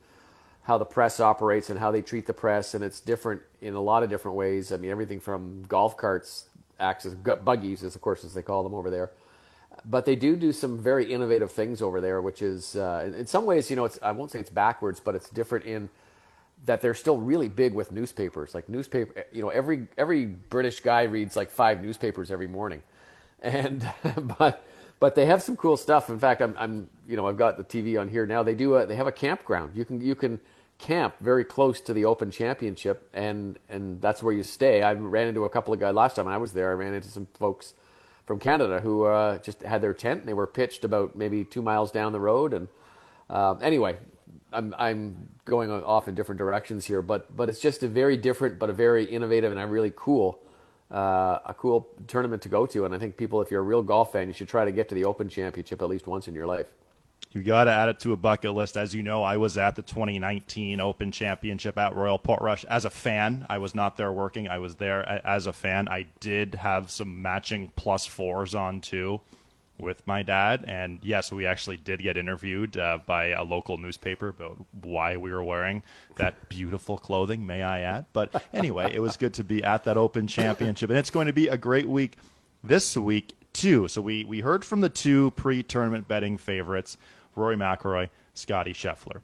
how 0.64 0.78
the 0.78 0.84
press 0.84 1.20
operates 1.20 1.70
and 1.70 1.80
how 1.80 1.90
they 1.90 2.02
treat 2.02 2.26
the 2.26 2.34
press, 2.34 2.74
and 2.74 2.84
it's 2.84 3.00
different 3.00 3.42
in 3.62 3.74
a 3.74 3.80
lot 3.80 4.02
of 4.02 4.10
different 4.10 4.36
ways. 4.36 4.72
I 4.72 4.76
mean, 4.76 4.90
everything 4.90 5.20
from 5.20 5.64
golf 5.64 5.96
carts 5.96 6.46
acts 6.78 7.06
as 7.06 7.14
buggies, 7.14 7.82
as 7.82 7.94
of 7.94 8.02
course 8.02 8.24
as 8.24 8.34
they 8.34 8.42
call 8.42 8.62
them 8.62 8.74
over 8.74 8.90
there. 8.90 9.10
But 9.86 10.04
they 10.04 10.16
do 10.16 10.36
do 10.36 10.52
some 10.52 10.78
very 10.78 11.10
innovative 11.12 11.52
things 11.52 11.80
over 11.80 12.00
there, 12.00 12.20
which 12.20 12.42
is 12.42 12.76
uh, 12.76 13.10
in 13.16 13.26
some 13.26 13.46
ways, 13.46 13.70
you 13.70 13.76
know, 13.76 13.86
it's 13.86 13.98
I 14.02 14.12
won't 14.12 14.30
say 14.30 14.40
it's 14.40 14.50
backwards, 14.50 15.00
but 15.00 15.14
it's 15.14 15.30
different 15.30 15.64
in 15.64 15.88
that 16.66 16.80
they're 16.80 16.94
still 16.94 17.18
really 17.18 17.48
big 17.48 17.74
with 17.74 17.92
newspapers. 17.92 18.54
Like 18.54 18.68
newspaper, 18.68 19.24
you 19.32 19.42
know, 19.42 19.48
every 19.48 19.86
every 19.96 20.26
British 20.26 20.80
guy 20.80 21.02
reads 21.02 21.36
like 21.36 21.50
five 21.50 21.82
newspapers 21.82 22.30
every 22.30 22.48
morning, 22.48 22.82
and 23.42 23.88
but 24.38 24.64
but 24.98 25.14
they 25.14 25.26
have 25.26 25.42
some 25.42 25.56
cool 25.56 25.76
stuff. 25.76 26.08
In 26.08 26.18
fact, 26.18 26.40
I'm 26.42 26.54
I'm 26.58 26.88
you 27.08 27.16
know 27.16 27.26
I've 27.26 27.38
got 27.38 27.56
the 27.56 27.64
TV 27.64 28.00
on 28.00 28.08
here 28.08 28.26
now. 28.26 28.42
They 28.42 28.54
do 28.54 28.76
a, 28.76 28.86
they 28.86 28.96
have 28.96 29.06
a 29.06 29.12
campground. 29.12 29.76
You 29.76 29.84
can 29.84 30.00
you 30.00 30.14
can 30.14 30.40
camp 30.78 31.14
very 31.20 31.44
close 31.44 31.80
to 31.82 31.92
the 31.92 32.04
Open 32.04 32.30
Championship, 32.30 33.08
and 33.12 33.58
and 33.68 34.00
that's 34.00 34.22
where 34.22 34.32
you 34.32 34.42
stay. 34.42 34.82
I 34.82 34.92
ran 34.92 35.28
into 35.28 35.44
a 35.44 35.50
couple 35.50 35.72
of 35.72 35.80
guys 35.80 35.94
last 35.94 36.16
time 36.16 36.28
I 36.28 36.36
was 36.36 36.52
there. 36.52 36.70
I 36.70 36.74
ran 36.74 36.94
into 36.94 37.08
some 37.08 37.26
folks 37.34 37.74
from 38.30 38.38
Canada 38.38 38.78
who 38.80 39.06
uh, 39.06 39.38
just 39.38 39.60
had 39.62 39.82
their 39.82 39.92
tent 39.92 40.20
and 40.20 40.28
they 40.28 40.34
were 40.34 40.46
pitched 40.46 40.84
about 40.84 41.16
maybe 41.16 41.42
two 41.42 41.62
miles 41.62 41.90
down 41.90 42.12
the 42.12 42.20
road. 42.20 42.54
And 42.54 42.68
uh, 43.28 43.54
anyway, 43.54 43.96
I'm 44.52 44.74
I'm 44.78 45.28
going 45.44 45.70
off 45.70 46.08
in 46.08 46.14
different 46.14 46.38
directions 46.38 46.84
here, 46.84 47.02
but 47.02 47.34
but 47.36 47.48
it's 47.48 47.60
just 47.60 47.82
a 47.82 47.88
very 47.88 48.16
different, 48.16 48.58
but 48.58 48.70
a 48.70 48.72
very 48.72 49.04
innovative 49.04 49.52
and 49.52 49.60
a 49.60 49.66
really 49.66 49.92
cool, 49.96 50.40
uh, 50.90 51.38
a 51.46 51.54
cool 51.56 51.88
tournament 52.06 52.42
to 52.42 52.48
go 52.48 52.66
to. 52.66 52.84
And 52.84 52.94
I 52.94 52.98
think 52.98 53.16
people, 53.16 53.40
if 53.42 53.50
you're 53.50 53.60
a 53.60 53.64
real 53.64 53.82
golf 53.82 54.12
fan, 54.12 54.28
you 54.28 54.34
should 54.34 54.48
try 54.48 54.64
to 54.64 54.72
get 54.72 54.88
to 54.90 54.94
the 54.94 55.04
Open 55.04 55.28
Championship 55.28 55.82
at 55.82 55.88
least 55.88 56.06
once 56.06 56.28
in 56.28 56.34
your 56.34 56.46
life. 56.46 56.66
You 57.32 57.44
got 57.44 57.64
to 57.64 57.70
add 57.70 57.88
it 57.88 58.00
to 58.00 58.12
a 58.12 58.16
bucket 58.16 58.54
list. 58.54 58.76
As 58.76 58.92
you 58.92 59.04
know, 59.04 59.22
I 59.22 59.36
was 59.36 59.56
at 59.56 59.76
the 59.76 59.82
2019 59.82 60.80
Open 60.80 61.12
Championship 61.12 61.78
at 61.78 61.94
Royal 61.94 62.18
Portrush 62.18 62.64
as 62.64 62.84
a 62.84 62.90
fan. 62.90 63.46
I 63.48 63.58
was 63.58 63.72
not 63.72 63.96
there 63.96 64.10
working. 64.10 64.48
I 64.48 64.58
was 64.58 64.74
there 64.74 65.08
as 65.24 65.46
a 65.46 65.52
fan. 65.52 65.88
I 65.88 66.06
did 66.18 66.56
have 66.56 66.90
some 66.90 67.22
matching 67.22 67.70
plus 67.76 68.04
fours 68.04 68.56
on 68.56 68.80
too 68.80 69.20
with 69.80 70.06
my 70.06 70.22
dad. 70.22 70.64
And 70.66 70.98
yes, 71.02 71.32
we 71.32 71.46
actually 71.46 71.76
did 71.76 72.02
get 72.02 72.16
interviewed 72.16 72.76
uh, 72.76 72.98
by 73.04 73.28
a 73.28 73.42
local 73.42 73.78
newspaper 73.78 74.28
about 74.28 74.58
why 74.82 75.16
we 75.16 75.32
were 75.32 75.42
wearing 75.42 75.82
that 76.16 76.48
beautiful 76.48 76.98
clothing, 76.98 77.46
may 77.46 77.62
I 77.62 77.80
add. 77.80 78.06
But 78.12 78.44
anyway, 78.52 78.92
it 78.94 79.00
was 79.00 79.16
good 79.16 79.34
to 79.34 79.44
be 79.44 79.64
at 79.64 79.84
that 79.84 79.96
Open 79.96 80.26
Championship. 80.26 80.90
And 80.90 80.98
it's 80.98 81.10
going 81.10 81.26
to 81.26 81.32
be 81.32 81.48
a 81.48 81.56
great 81.56 81.88
week 81.88 82.16
this 82.62 82.96
week, 82.96 83.34
too. 83.52 83.88
So 83.88 84.00
we, 84.00 84.24
we 84.24 84.40
heard 84.40 84.64
from 84.64 84.80
the 84.80 84.88
two 84.88 85.32
pre 85.32 85.62
tournament 85.62 86.06
betting 86.06 86.38
favorites, 86.38 86.96
Rory 87.34 87.56
McIlroy, 87.56 88.10
Scottie 88.34 88.74
Scheffler. 88.74 89.22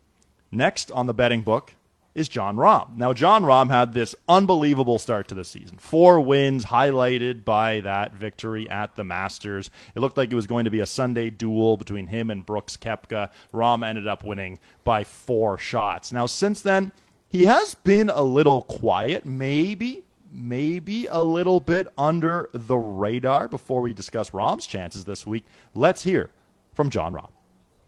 Next 0.50 0.90
on 0.90 1.06
the 1.06 1.14
betting 1.14 1.42
book, 1.42 1.74
is 2.16 2.30
Jon 2.30 2.56
Rahm. 2.56 2.96
Now, 2.96 3.12
Jon 3.12 3.42
Rahm 3.42 3.68
had 3.68 3.92
this 3.92 4.14
unbelievable 4.26 4.98
start 4.98 5.28
to 5.28 5.34
the 5.34 5.44
season. 5.44 5.76
Four 5.76 6.18
wins, 6.22 6.64
highlighted 6.64 7.44
by 7.44 7.80
that 7.80 8.14
victory 8.14 8.68
at 8.70 8.96
the 8.96 9.04
Masters. 9.04 9.70
It 9.94 10.00
looked 10.00 10.16
like 10.16 10.32
it 10.32 10.34
was 10.34 10.46
going 10.46 10.64
to 10.64 10.70
be 10.70 10.80
a 10.80 10.86
Sunday 10.86 11.28
duel 11.28 11.76
between 11.76 12.06
him 12.06 12.30
and 12.30 12.44
Brooks 12.44 12.78
Koepka. 12.78 13.30
Rahm 13.52 13.86
ended 13.86 14.08
up 14.08 14.24
winning 14.24 14.58
by 14.82 15.04
four 15.04 15.58
shots. 15.58 16.10
Now, 16.10 16.24
since 16.24 16.62
then, 16.62 16.90
he 17.28 17.44
has 17.44 17.74
been 17.74 18.08
a 18.08 18.22
little 18.22 18.62
quiet, 18.62 19.26
maybe, 19.26 20.02
maybe 20.32 21.06
a 21.08 21.22
little 21.22 21.60
bit 21.60 21.86
under 21.98 22.48
the 22.54 22.76
radar. 22.76 23.46
Before 23.46 23.82
we 23.82 23.92
discuss 23.92 24.30
Rahm's 24.30 24.66
chances 24.66 25.04
this 25.04 25.26
week, 25.26 25.44
let's 25.74 26.02
hear 26.02 26.30
from 26.72 26.88
Jon 26.88 27.12
Rahm. 27.12 27.35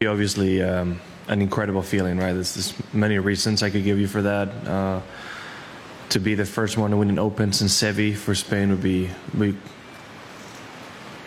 Obviously, 0.07 0.63
um, 0.63 1.01
an 1.27 1.43
incredible 1.43 1.83
feeling, 1.83 2.19
right? 2.19 2.33
There's, 2.33 2.73
many 2.93 3.19
reasons 3.19 3.65
I 3.65 3.71
could 3.71 3.83
give 3.83 3.99
you 3.99 4.07
for 4.07 4.23
that. 4.23 4.49
Uh, 4.65 5.01
to 6.11 6.21
be 6.21 6.37
the 6.37 6.47
first 6.47 6.79
one 6.79 6.93
to 6.93 6.97
win 6.97 7.09
an 7.09 7.19
Open 7.19 7.53
since 7.53 7.83
Seve 7.83 8.15
for 8.15 8.33
Spain 8.33 8.71
would 8.71 8.81
be, 8.81 9.11
be 9.37 9.57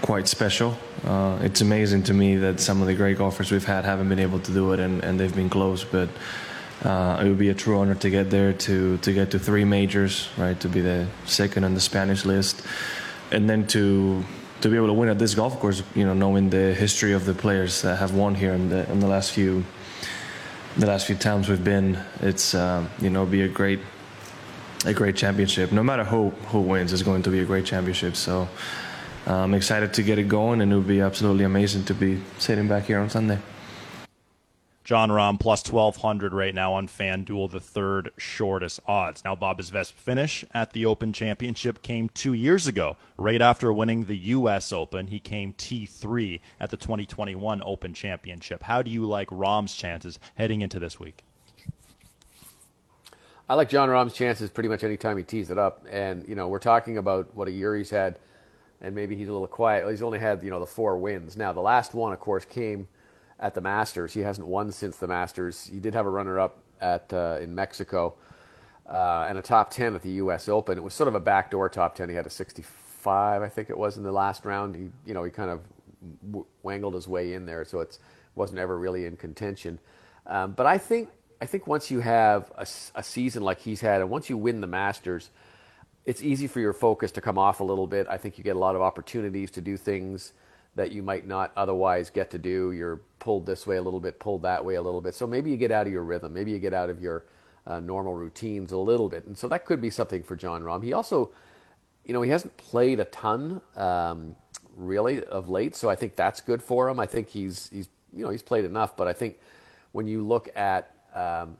quite 0.02 0.30
special. 0.30 0.78
Uh, 1.04 1.40
it's 1.42 1.60
amazing 1.60 2.04
to 2.04 2.14
me 2.14 2.38
that 2.38 2.62
some 2.62 2.80
of 2.80 2.88
the 2.88 2.94
great 2.94 3.18
golfers 3.18 3.52
we've 3.52 3.66
had 3.66 3.84
haven't 3.84 4.08
been 4.08 4.20
able 4.20 4.40
to 4.40 4.54
do 4.54 4.72
it, 4.72 4.80
and, 4.80 5.04
and 5.04 5.20
they've 5.20 5.36
been 5.36 5.50
close. 5.50 5.84
But 5.84 6.08
uh, 6.86 7.22
it 7.22 7.28
would 7.28 7.38
be 7.38 7.50
a 7.50 7.54
true 7.54 7.78
honor 7.78 7.96
to 7.96 8.10
get 8.10 8.30
there, 8.30 8.54
to 8.54 8.98
to 9.00 9.14
get 9.14 9.32
to 9.32 9.40
three 9.40 9.66
majors, 9.66 10.30
right? 10.38 10.58
To 10.62 10.70
be 10.70 10.80
the 10.80 11.08
second 11.26 11.66
on 11.66 11.74
the 11.74 11.82
Spanish 11.82 12.24
list, 12.24 12.66
and 13.32 13.50
then 13.50 13.68
to 13.68 14.24
to 14.62 14.70
be 14.70 14.76
able 14.76 14.88
to 14.88 14.94
win 14.94 15.10
at 15.10 15.20
this 15.20 15.36
golf 15.36 15.60
course, 15.60 15.84
you 15.96 16.06
know, 16.06 16.14
knowing 16.14 16.50
the 16.50 16.74
history 16.74 17.14
of 17.14 17.26
the 17.26 17.34
players 17.34 17.82
that 17.82 17.98
have 17.98 18.14
won 18.14 18.36
here 18.36 18.54
in 18.54 18.70
the 18.70 18.90
in 18.92 19.00
the 19.00 19.08
last 19.08 19.32
few 19.32 19.64
the 20.78 20.86
last 20.86 21.06
few 21.06 21.16
times 21.16 21.50
we've 21.50 21.64
been, 21.64 22.00
it's 22.22 22.56
uh, 22.56 22.88
you 23.00 23.10
know 23.10 23.26
be 23.26 23.42
a 23.42 23.48
great 23.48 23.80
a 24.86 24.94
great 24.94 25.16
championship. 25.16 25.72
No 25.72 25.84
matter 25.84 26.04
who 26.04 26.30
who 26.48 26.62
wins, 26.62 26.94
it's 26.94 27.04
going 27.04 27.24
to 27.24 27.30
be 27.30 27.40
a 27.40 27.46
great 27.46 27.66
championship. 27.66 28.16
So 28.16 28.48
uh, 29.28 29.36
I'm 29.36 29.54
excited 29.54 29.94
to 29.96 30.04
get 30.04 30.18
it 30.18 30.28
going, 30.28 30.62
and 30.62 30.72
it 30.72 30.76
would 30.76 30.88
be 30.88 31.02
absolutely 31.02 31.44
amazing 31.44 31.86
to 31.86 31.94
be 31.94 32.22
sitting 32.40 32.68
back 32.68 32.86
here 32.86 33.00
on 33.00 33.10
Sunday. 33.10 33.40
Jon 34.84 35.10
Rahm 35.10 35.40
plus 35.40 35.64
1200 35.64 36.34
right 36.34 36.56
now 36.56 36.74
on 36.74 36.88
FanDuel, 36.88 37.52
the 37.52 37.60
third 37.60 38.12
shortest 38.18 38.80
odds. 38.88 39.24
Now, 39.24 39.36
Bob's 39.36 39.70
best 39.70 39.94
finish 39.94 40.44
at 40.56 40.74
the 40.74 40.88
Open 40.88 41.14
Championship 41.14 41.84
came 41.84 42.10
two 42.10 42.34
years 42.34 42.66
ago, 42.66 42.98
right 43.16 43.42
after 43.42 43.72
winning 43.72 44.06
the 44.06 44.18
U.S. 44.18 44.74
Open. 44.74 45.06
He 45.06 45.20
came 45.20 45.54
T3 45.54 46.42
at 46.60 46.72
the 46.72 46.78
2021 46.78 47.62
Open 47.64 47.94
Championship. 47.94 48.64
How 48.64 48.82
do 48.82 48.90
you 48.90 49.06
like 49.06 49.28
Rahm's 49.30 49.76
chances 49.76 50.18
heading 50.36 50.62
into 50.62 50.80
this 50.80 51.00
week? 51.00 51.24
I 53.48 53.54
like 53.54 53.70
Jon 53.70 53.88
Rahm's 53.90 54.14
chances 54.14 54.50
pretty 54.50 54.70
much 54.70 54.84
any 54.84 54.98
time 54.98 55.16
he 55.16 55.24
tees 55.24 55.52
it 55.52 55.60
up. 55.60 55.86
And, 55.92 56.28
you 56.28 56.34
know, 56.34 56.48
we're 56.48 56.60
talking 56.60 56.98
about 56.98 57.36
what 57.36 57.48
a 57.48 57.52
year 57.52 57.76
he's 57.76 57.92
had, 57.92 58.18
and 58.82 58.96
maybe 58.96 59.16
he's 59.16 59.28
a 59.30 59.32
little 59.32 59.48
quiet. 59.48 59.88
He's 59.88 60.02
only 60.02 60.18
had, 60.18 60.44
you 60.44 60.50
know, 60.50 60.60
the 60.60 60.66
four 60.66 60.98
wins. 60.98 61.38
Now, 61.38 61.54
the 61.54 61.62
last 61.62 61.94
one, 61.94 62.14
of 62.14 62.20
course, 62.20 62.46
came– 62.46 62.88
at 63.42 63.56
the 63.56 63.62
Masters. 63.62 64.14
He 64.14 64.22
hasn't 64.22 64.48
won 64.48 64.72
since 64.72 64.98
the 64.98 65.08
Masters. 65.08 65.66
He 65.66 65.80
did 65.80 65.94
have 65.94 66.06
a 66.06 66.10
runner-up 66.10 66.58
at 66.80 67.12
uh, 67.12 67.38
in 67.42 67.54
Mexico 67.54 68.14
uh, 68.90 69.26
and 69.28 69.38
a 69.38 69.42
top 69.42 69.72
10 69.72 69.96
at 69.96 70.02
the 70.02 70.12
U.S. 70.12 70.48
Open. 70.48 70.78
It 70.78 70.84
was 70.84 70.94
sort 70.94 71.08
of 71.08 71.16
a 71.16 71.20
backdoor 71.20 71.70
top 71.70 71.96
10. 71.96 72.10
He 72.10 72.16
had 72.16 72.26
a 72.26 72.30
65, 72.30 73.42
I 73.42 73.50
think 73.50 73.70
it 73.70 73.78
was, 73.78 73.98
in 73.98 74.04
the 74.04 74.12
last 74.12 74.46
round. 74.46 74.76
He, 74.76 74.90
you 75.06 75.14
know, 75.14 75.24
he 75.24 75.32
kind 75.32 75.50
of 75.50 75.62
wangled 76.64 76.94
his 76.94 77.08
way 77.08 77.34
in 77.34 77.46
there, 77.46 77.66
so 77.66 77.80
it 77.80 77.98
wasn't 78.36 78.60
ever 78.60 78.78
really 78.78 79.06
in 79.06 79.18
contention. 79.18 79.80
Um, 80.28 80.54
but 80.54 80.66
I 80.66 80.78
think 80.78 81.10
I 81.42 81.48
think 81.48 81.66
once 81.66 81.90
you 81.90 82.02
have 82.02 82.52
a, 82.56 82.68
a 82.94 83.04
season 83.04 83.42
like 83.42 83.60
he's 83.60 83.82
had, 83.82 84.02
and 84.02 84.12
once 84.12 84.30
you 84.30 84.38
win 84.38 84.62
the 84.62 84.68
Masters, 84.68 85.32
it's 86.06 86.22
easy 86.22 86.46
for 86.46 86.60
your 86.60 86.74
focus 86.74 87.12
to 87.14 87.22
come 87.22 87.40
off 87.40 87.60
a 87.60 87.64
little 87.64 87.88
bit. 87.88 88.08
I 88.08 88.18
think 88.18 88.38
you 88.38 88.44
get 88.44 88.56
a 88.56 88.60
lot 88.60 88.76
of 88.76 88.82
opportunities 88.82 89.50
to 89.52 89.62
do 89.62 89.76
things 89.78 90.34
that 90.76 90.92
you 90.92 91.04
might 91.04 91.28
not 91.28 91.52
otherwise 91.56 92.10
get 92.10 92.32
to 92.32 92.38
do. 92.38 92.72
You're 92.72 93.02
pulled 93.20 93.46
this 93.46 93.68
way 93.68 93.78
a 93.78 93.82
little 93.82 94.00
bit, 94.00 94.20
pulled 94.20 94.44
that 94.44 94.64
way 94.64 94.76
a 94.76 94.82
little 94.82 95.02
bit. 95.02 95.16
So 95.16 95.28
maybe 95.28 95.52
you 95.52 95.58
get 95.58 95.72
out 95.72 95.88
of 95.88 95.94
your 95.94 96.04
rhythm. 96.04 96.34
Maybe 96.34 96.52
you 96.52 96.60
get 96.60 96.74
out 96.74 96.90
of 96.90 97.02
your 97.02 97.26
uh, 97.68 97.80
normal 97.80 98.16
routines 98.16 98.72
a 98.72 98.78
little 98.78 99.10
bit. 99.10 99.26
And 99.26 99.38
so 99.38 99.48
that 99.50 99.66
could 99.66 99.82
be 99.82 99.90
something 99.90 100.24
for 100.24 100.36
Jon 100.36 100.64
Rahm. 100.64 100.84
He 100.84 100.94
also, 100.94 101.32
you 102.06 102.14
know, 102.14 102.22
he 102.22 102.32
hasn't 102.32 102.56
played 102.58 103.00
a 103.00 103.06
ton 103.06 103.62
um, 103.76 104.36
really 104.76 105.24
of 105.26 105.50
late, 105.50 105.76
so 105.76 105.90
I 105.90 105.96
think 105.96 106.16
that's 106.16 106.42
good 106.42 106.62
for 106.64 106.90
him. 106.90 107.00
I 107.00 107.06
think 107.06 107.30
he's 107.30 107.70
he's 107.72 107.90
you 108.14 108.24
know 108.24 108.32
he's 108.32 108.42
played 108.42 108.66
enough, 108.66 108.98
but 108.98 109.08
I 109.08 109.14
think 109.14 109.40
when 109.92 110.08
you 110.08 110.26
look 110.26 110.50
at 110.56 110.92
um, 111.14 111.58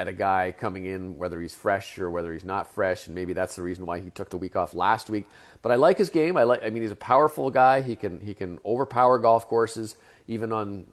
at 0.00 0.08
a 0.08 0.14
guy 0.14 0.54
coming 0.58 0.86
in, 0.86 1.18
whether 1.18 1.38
he's 1.42 1.54
fresh 1.54 1.98
or 1.98 2.10
whether 2.10 2.32
he's 2.32 2.44
not 2.44 2.72
fresh, 2.74 3.06
and 3.06 3.14
maybe 3.14 3.34
that's 3.34 3.54
the 3.54 3.62
reason 3.62 3.84
why 3.84 4.00
he 4.00 4.08
took 4.08 4.30
the 4.30 4.38
week 4.38 4.56
off 4.56 4.72
last 4.72 5.10
week. 5.10 5.26
But 5.60 5.72
I 5.72 5.74
like 5.74 5.98
his 5.98 6.08
game. 6.08 6.38
I 6.38 6.44
like. 6.44 6.64
I 6.64 6.70
mean, 6.70 6.82
he's 6.82 6.90
a 6.90 6.96
powerful 6.96 7.50
guy. 7.50 7.82
He 7.82 7.96
can 7.96 8.18
he 8.18 8.32
can 8.32 8.58
overpower 8.64 9.18
golf 9.18 9.46
courses, 9.46 9.96
even 10.26 10.54
on 10.54 10.86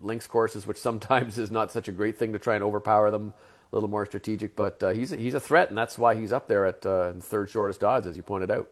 links 0.00 0.26
courses, 0.26 0.66
which 0.66 0.78
sometimes 0.88 1.36
is 1.36 1.50
not 1.50 1.70
such 1.70 1.86
a 1.86 1.92
great 1.92 2.16
thing 2.18 2.32
to 2.32 2.38
try 2.38 2.54
and 2.54 2.64
overpower 2.64 3.10
them. 3.10 3.34
A 3.72 3.76
little 3.76 3.90
more 3.90 4.06
strategic, 4.06 4.56
but 4.56 4.82
uh, 4.82 4.90
he's 4.90 5.12
a, 5.12 5.16
he's 5.16 5.34
a 5.34 5.40
threat, 5.40 5.68
and 5.68 5.76
that's 5.76 5.98
why 5.98 6.14
he's 6.14 6.32
up 6.32 6.48
there 6.48 6.64
at 6.64 6.86
uh, 6.86 7.12
third 7.20 7.50
shortest 7.50 7.84
odds, 7.84 8.06
as 8.06 8.16
you 8.16 8.22
pointed 8.22 8.50
out. 8.50 8.70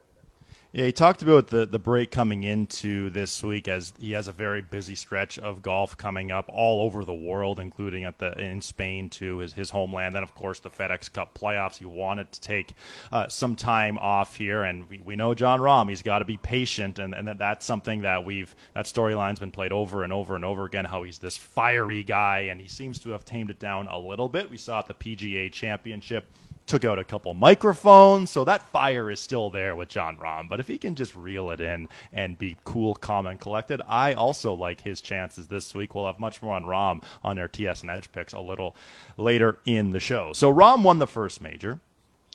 Yeah, 0.75 0.87
he 0.87 0.93
talked 0.93 1.23
about 1.23 1.47
the, 1.47 1.67
the 1.67 1.79
break 1.79 2.11
coming 2.11 2.43
into 2.43 3.09
this 3.11 3.45
week 3.45 3.69
as 3.69 3.93
he 3.97 4.11
has 4.11 4.27
a 4.27 4.33
very 4.33 4.61
busy 4.61 4.97
stretch 4.97 5.39
of 5.39 5.63
golf 5.63 5.97
coming 5.97 6.33
up 6.33 6.47
all 6.49 6.85
over 6.85 7.05
the 7.05 7.15
world, 7.15 7.61
including 7.61 8.03
at 8.03 8.19
the 8.19 8.37
in 8.41 8.61
Spain 8.61 9.09
too, 9.09 9.39
his 9.39 9.53
his 9.53 9.71
homeland. 9.71 10.17
Then 10.17 10.25
of 10.25 10.35
course 10.35 10.59
the 10.59 10.71
FedEx 10.71 11.13
Cup 11.13 11.39
playoffs. 11.39 11.77
He 11.77 11.85
wanted 11.85 12.33
to 12.33 12.41
take 12.41 12.75
uh, 13.13 13.29
some 13.29 13.55
time 13.55 13.99
off 13.99 14.35
here, 14.35 14.65
and 14.65 14.91
we, 14.91 14.99
we 15.05 15.15
know 15.15 15.33
Jon 15.33 15.61
Rahm. 15.61 15.89
He's 15.89 16.03
got 16.03 16.19
to 16.19 16.25
be 16.25 16.39
patient, 16.39 16.99
and 16.99 17.15
and 17.15 17.29
that, 17.29 17.39
that's 17.39 17.65
something 17.65 18.01
that 18.01 18.25
we've 18.25 18.53
that 18.75 18.87
storyline's 18.87 19.39
been 19.39 19.53
played 19.53 19.71
over 19.71 20.03
and 20.03 20.13
over 20.13 20.35
and 20.35 20.45
over 20.45 20.65
again. 20.65 20.87
How 20.87 21.05
he's 21.05 21.19
this 21.19 21.37
fiery 21.37 22.03
guy, 22.03 22.49
and 22.51 22.61
he 22.61 22.67
seems 22.67 22.99
to 22.99 23.11
have 23.11 23.25
tamed 23.25 23.51
it 23.51 23.61
down 23.61 23.87
a 23.87 23.99
little 24.01 24.29
bit. 24.29 24.51
We 24.51 24.57
saw 24.57 24.81
at 24.81 24.89
the 24.89 24.95
PGA 24.95 25.53
Championship 25.53 26.27
took 26.67 26.85
out 26.85 26.99
a 26.99 27.05
couple 27.05 27.35
microphones, 27.35 28.31
so 28.31 28.45
that 28.45 28.69
fire 28.71 29.11
is 29.11 29.21
still 29.21 29.51
there 29.51 29.77
with 29.77 29.89
Jon 29.89 30.17
Rahm. 30.17 30.49
But 30.49 30.61
if 30.61 30.69
he 30.69 30.79
can 30.79 30.95
just 30.95 31.15
reel 31.15 31.51
it 31.51 31.61
in 31.61 31.89
and 32.13 32.39
be 32.39 32.57
cool, 32.65 32.95
calm, 32.95 33.27
and 33.27 33.39
collected, 33.39 33.83
I 33.87 34.15
also 34.15 34.55
like 34.55 34.81
his 34.81 35.01
chances 35.01 35.49
this 35.49 35.75
week. 35.75 35.95
We'll 35.95 36.07
have 36.07 36.19
much 36.19 36.43
more 36.43 36.55
on 36.55 36.65
Rahm 36.65 37.03
on 37.23 37.37
their 37.37 37.49
TSN 37.49 37.95
Edge 37.95 38.11
picks 38.13 38.33
a 38.33 38.41
little 38.41 38.75
later 39.17 39.59
in 39.67 39.91
the 39.91 40.01
show. 40.01 40.33
So 40.33 40.53
Rahm 40.53 40.83
won 40.83 40.99
the 40.99 41.07
first 41.07 41.41
major. 41.41 41.81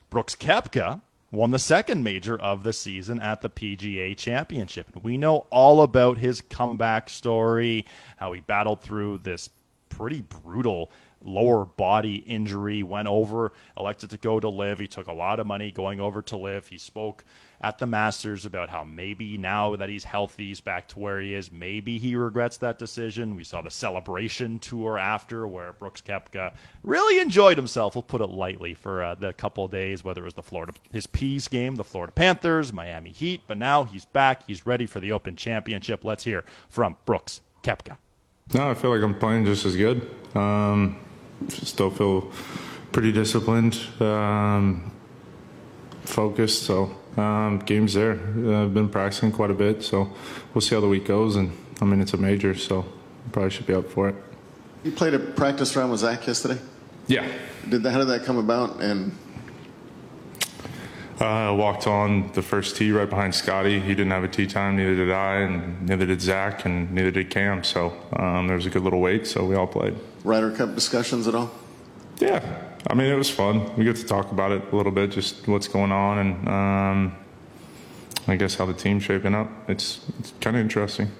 Brooks 0.09 0.35
Koepka 0.35 1.01
won 1.31 1.51
the 1.51 1.59
second 1.59 2.03
major 2.03 2.37
of 2.39 2.63
the 2.63 2.73
season 2.73 3.19
at 3.19 3.41
the 3.41 3.49
PGA 3.49 4.17
Championship. 4.17 4.87
We 5.03 5.17
know 5.17 5.45
all 5.49 5.81
about 5.81 6.17
his 6.17 6.41
comeback 6.41 7.09
story, 7.09 7.85
how 8.17 8.33
he 8.33 8.41
battled 8.41 8.81
through 8.81 9.19
this 9.19 9.49
pretty 9.89 10.21
brutal 10.21 10.91
lower 11.23 11.65
body 11.65 12.15
injury, 12.15 12.83
went 12.83 13.07
over, 13.07 13.51
elected 13.77 14.09
to 14.11 14.17
go 14.17 14.39
to 14.39 14.49
LIV. 14.49 14.79
He 14.79 14.87
took 14.87 15.07
a 15.07 15.13
lot 15.13 15.39
of 15.39 15.47
money 15.47 15.71
going 15.71 15.99
over 15.99 16.21
to 16.23 16.37
LIV. 16.37 16.67
He 16.67 16.77
spoke 16.77 17.23
at 17.61 17.77
the 17.77 17.85
Masters 17.85 18.45
about 18.45 18.69
how 18.69 18.83
maybe 18.83 19.37
now 19.37 19.75
that 19.75 19.89
he's 19.89 20.05
healthy, 20.05 20.47
he's 20.47 20.61
back 20.61 20.87
to 20.89 20.99
where 20.99 21.19
he 21.19 21.33
is. 21.33 21.51
Maybe 21.51 21.97
he 21.97 22.15
regrets 22.15 22.57
that 22.57 22.79
decision. 22.79 23.35
We 23.35 23.43
saw 23.43 23.61
the 23.61 23.71
celebration 23.71 24.59
tour 24.59 24.97
after 24.97 25.45
where 25.45 25.73
Brooks 25.73 26.01
Koepka 26.01 26.53
really 26.83 27.19
enjoyed 27.19 27.57
himself. 27.57 27.95
We'll 27.95 28.03
put 28.03 28.21
it 28.21 28.29
lightly 28.29 28.73
for 28.73 29.03
uh, 29.03 29.15
the 29.15 29.33
couple 29.33 29.65
of 29.65 29.71
days, 29.71 30.03
whether 30.03 30.21
it 30.21 30.25
was 30.25 30.33
the 30.35 30.43
Florida 30.43 30.73
his 30.91 31.05
Peas 31.05 31.47
game, 31.47 31.75
the 31.75 31.83
Florida 31.83 32.13
Panthers, 32.13 32.71
Miami 32.71 33.11
Heat. 33.11 33.41
But 33.47 33.57
now 33.57 33.83
he's 33.83 34.05
back. 34.05 34.47
He's 34.47 34.65
ready 34.65 34.85
for 34.85 34.99
the 34.99 35.11
Open 35.11 35.35
Championship. 35.35 36.05
Let's 36.05 36.23
hear 36.23 36.45
from 36.69 36.95
Brooks 37.05 37.41
Koepka. 37.63 37.97
No, 38.53 38.71
I 38.71 38.73
feel 38.73 38.89
like 38.89 39.03
I'm 39.03 39.17
playing 39.17 39.45
just 39.45 39.65
as 39.65 39.75
good. 39.75 40.09
Um, 40.35 40.99
still 41.47 41.89
feel 41.89 42.31
pretty 42.91 43.11
disciplined, 43.11 43.79
um, 43.99 44.91
focused. 46.01 46.63
So 46.63 46.95
um, 47.17 47.59
games 47.59 47.93
there. 47.93 48.13
Uh, 48.13 48.63
I've 48.63 48.73
been 48.73 48.89
practicing 48.89 49.31
quite 49.31 49.51
a 49.51 49.53
bit, 49.55 49.83
so 49.83 50.13
we'll 50.53 50.61
see 50.61 50.75
how 50.75 50.81
the 50.81 50.87
week 50.87 51.05
goes. 51.05 51.35
And 51.35 51.51
I 51.81 51.85
mean, 51.85 52.01
it's 52.01 52.13
a 52.13 52.17
major, 52.17 52.55
so 52.55 52.85
probably 53.31 53.51
should 53.51 53.67
be 53.67 53.73
up 53.73 53.89
for 53.89 54.09
it. 54.09 54.15
You 54.83 54.91
played 54.91 55.13
a 55.13 55.19
practice 55.19 55.75
round 55.75 55.91
with 55.91 55.99
Zach 55.99 56.25
yesterday. 56.25 56.59
Yeah. 57.07 57.27
Did 57.67 57.83
that, 57.83 57.91
how 57.91 57.99
did 57.99 58.07
that 58.07 58.23
come 58.23 58.37
about? 58.37 58.81
And 58.81 59.11
uh, 61.21 61.25
I 61.25 61.51
walked 61.51 61.87
on 61.87 62.31
the 62.33 62.41
first 62.41 62.77
tee 62.77 62.91
right 62.91 63.09
behind 63.09 63.35
Scottie. 63.35 63.79
He 63.79 63.89
didn't 63.89 64.11
have 64.11 64.23
a 64.23 64.27
tee 64.27 64.47
time, 64.47 64.77
neither 64.77 64.95
did 64.95 65.11
I, 65.11 65.35
and 65.37 65.87
neither 65.87 66.05
did 66.05 66.21
Zach, 66.21 66.65
and 66.65 66.91
neither 66.91 67.11
did 67.11 67.29
Cam. 67.29 67.63
So 67.63 67.93
um, 68.13 68.47
there 68.47 68.55
was 68.55 68.65
a 68.65 68.69
good 68.69 68.83
little 68.83 69.01
wait, 69.01 69.27
so 69.27 69.45
we 69.45 69.55
all 69.55 69.67
played. 69.67 69.95
Ryder 70.23 70.51
Cup 70.51 70.75
discussions 70.75 71.27
at 71.27 71.35
all? 71.35 71.51
Yeah, 72.19 72.41
I 72.87 72.93
mean 72.93 73.07
it 73.07 73.15
was 73.15 73.29
fun. 73.29 73.75
We 73.75 73.83
get 73.83 73.95
to 73.97 74.05
talk 74.05 74.31
about 74.31 74.51
it 74.51 74.71
a 74.71 74.75
little 74.75 74.91
bit, 74.91 75.11
just 75.11 75.47
what's 75.47 75.67
going 75.67 75.91
on, 75.91 76.17
and 76.19 76.47
um, 76.49 77.15
I 78.27 78.35
guess 78.35 78.55
how 78.55 78.65
the 78.65 78.73
team's 78.73 79.03
shaping 79.03 79.35
up. 79.35 79.49
It's 79.69 80.01
it's 80.19 80.33
kind 80.41 80.55
of 80.55 80.61
interesting 80.61 81.11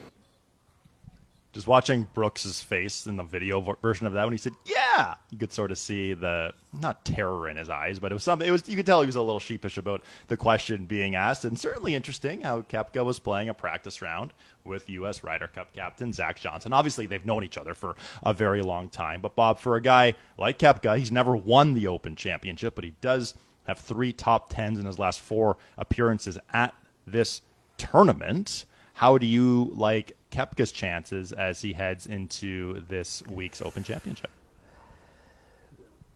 just 1.51 1.65
watching 1.65 2.07
Brooks's 2.13 2.61
face 2.61 3.07
in 3.07 3.17
the 3.17 3.23
video 3.23 3.75
version 3.81 4.05
of 4.05 4.13
that 4.13 4.23
when 4.23 4.33
he 4.33 4.37
said, 4.37 4.53
"Yeah," 4.65 5.15
you 5.31 5.37
could 5.37 5.51
sort 5.51 5.71
of 5.71 5.77
see 5.77 6.13
the 6.13 6.53
not 6.79 7.03
terror 7.03 7.49
in 7.49 7.57
his 7.57 7.69
eyes, 7.69 7.99
but 7.99 8.11
it 8.11 8.15
was 8.15 8.23
something. 8.23 8.47
It 8.47 8.51
was 8.51 8.67
you 8.69 8.75
could 8.75 8.85
tell 8.85 9.01
he 9.01 9.07
was 9.07 9.15
a 9.15 9.21
little 9.21 9.39
sheepish 9.39 9.77
about 9.77 10.03
the 10.27 10.37
question 10.37 10.85
being 10.85 11.15
asked, 11.15 11.45
and 11.45 11.59
certainly 11.59 11.95
interesting 11.95 12.41
how 12.41 12.61
Koepka 12.61 13.03
was 13.03 13.19
playing 13.19 13.49
a 13.49 13.53
practice 13.53 14.01
round 14.01 14.33
with 14.63 14.89
U.S. 14.89 15.23
Ryder 15.23 15.47
Cup 15.47 15.73
captain 15.73 16.13
Zach 16.13 16.39
Johnson. 16.39 16.71
Obviously, 16.73 17.07
they've 17.07 17.25
known 17.25 17.43
each 17.43 17.57
other 17.57 17.73
for 17.73 17.95
a 18.21 18.33
very 18.33 18.61
long 18.61 18.89
time, 18.89 19.19
but 19.21 19.35
Bob, 19.35 19.59
for 19.59 19.75
a 19.75 19.81
guy 19.81 20.13
like 20.37 20.59
Koepka, 20.59 20.97
he's 20.99 21.11
never 21.11 21.35
won 21.35 21.73
the 21.73 21.87
Open 21.87 22.15
Championship, 22.15 22.75
but 22.75 22.83
he 22.83 22.93
does 23.01 23.33
have 23.65 23.79
three 23.79 24.13
top 24.13 24.49
tens 24.49 24.79
in 24.79 24.85
his 24.85 24.99
last 24.99 25.19
four 25.19 25.57
appearances 25.77 26.37
at 26.53 26.73
this 27.07 27.41
tournament. 27.77 28.65
How 28.99 29.17
do 29.17 29.25
you 29.25 29.71
like 29.77 30.17
Koepka's 30.29 30.73
chances 30.73 31.31
as 31.31 31.61
he 31.61 31.71
heads 31.71 32.05
into 32.05 32.81
this 32.89 33.23
week's 33.29 33.61
Open 33.61 33.81
Championship? 33.81 34.29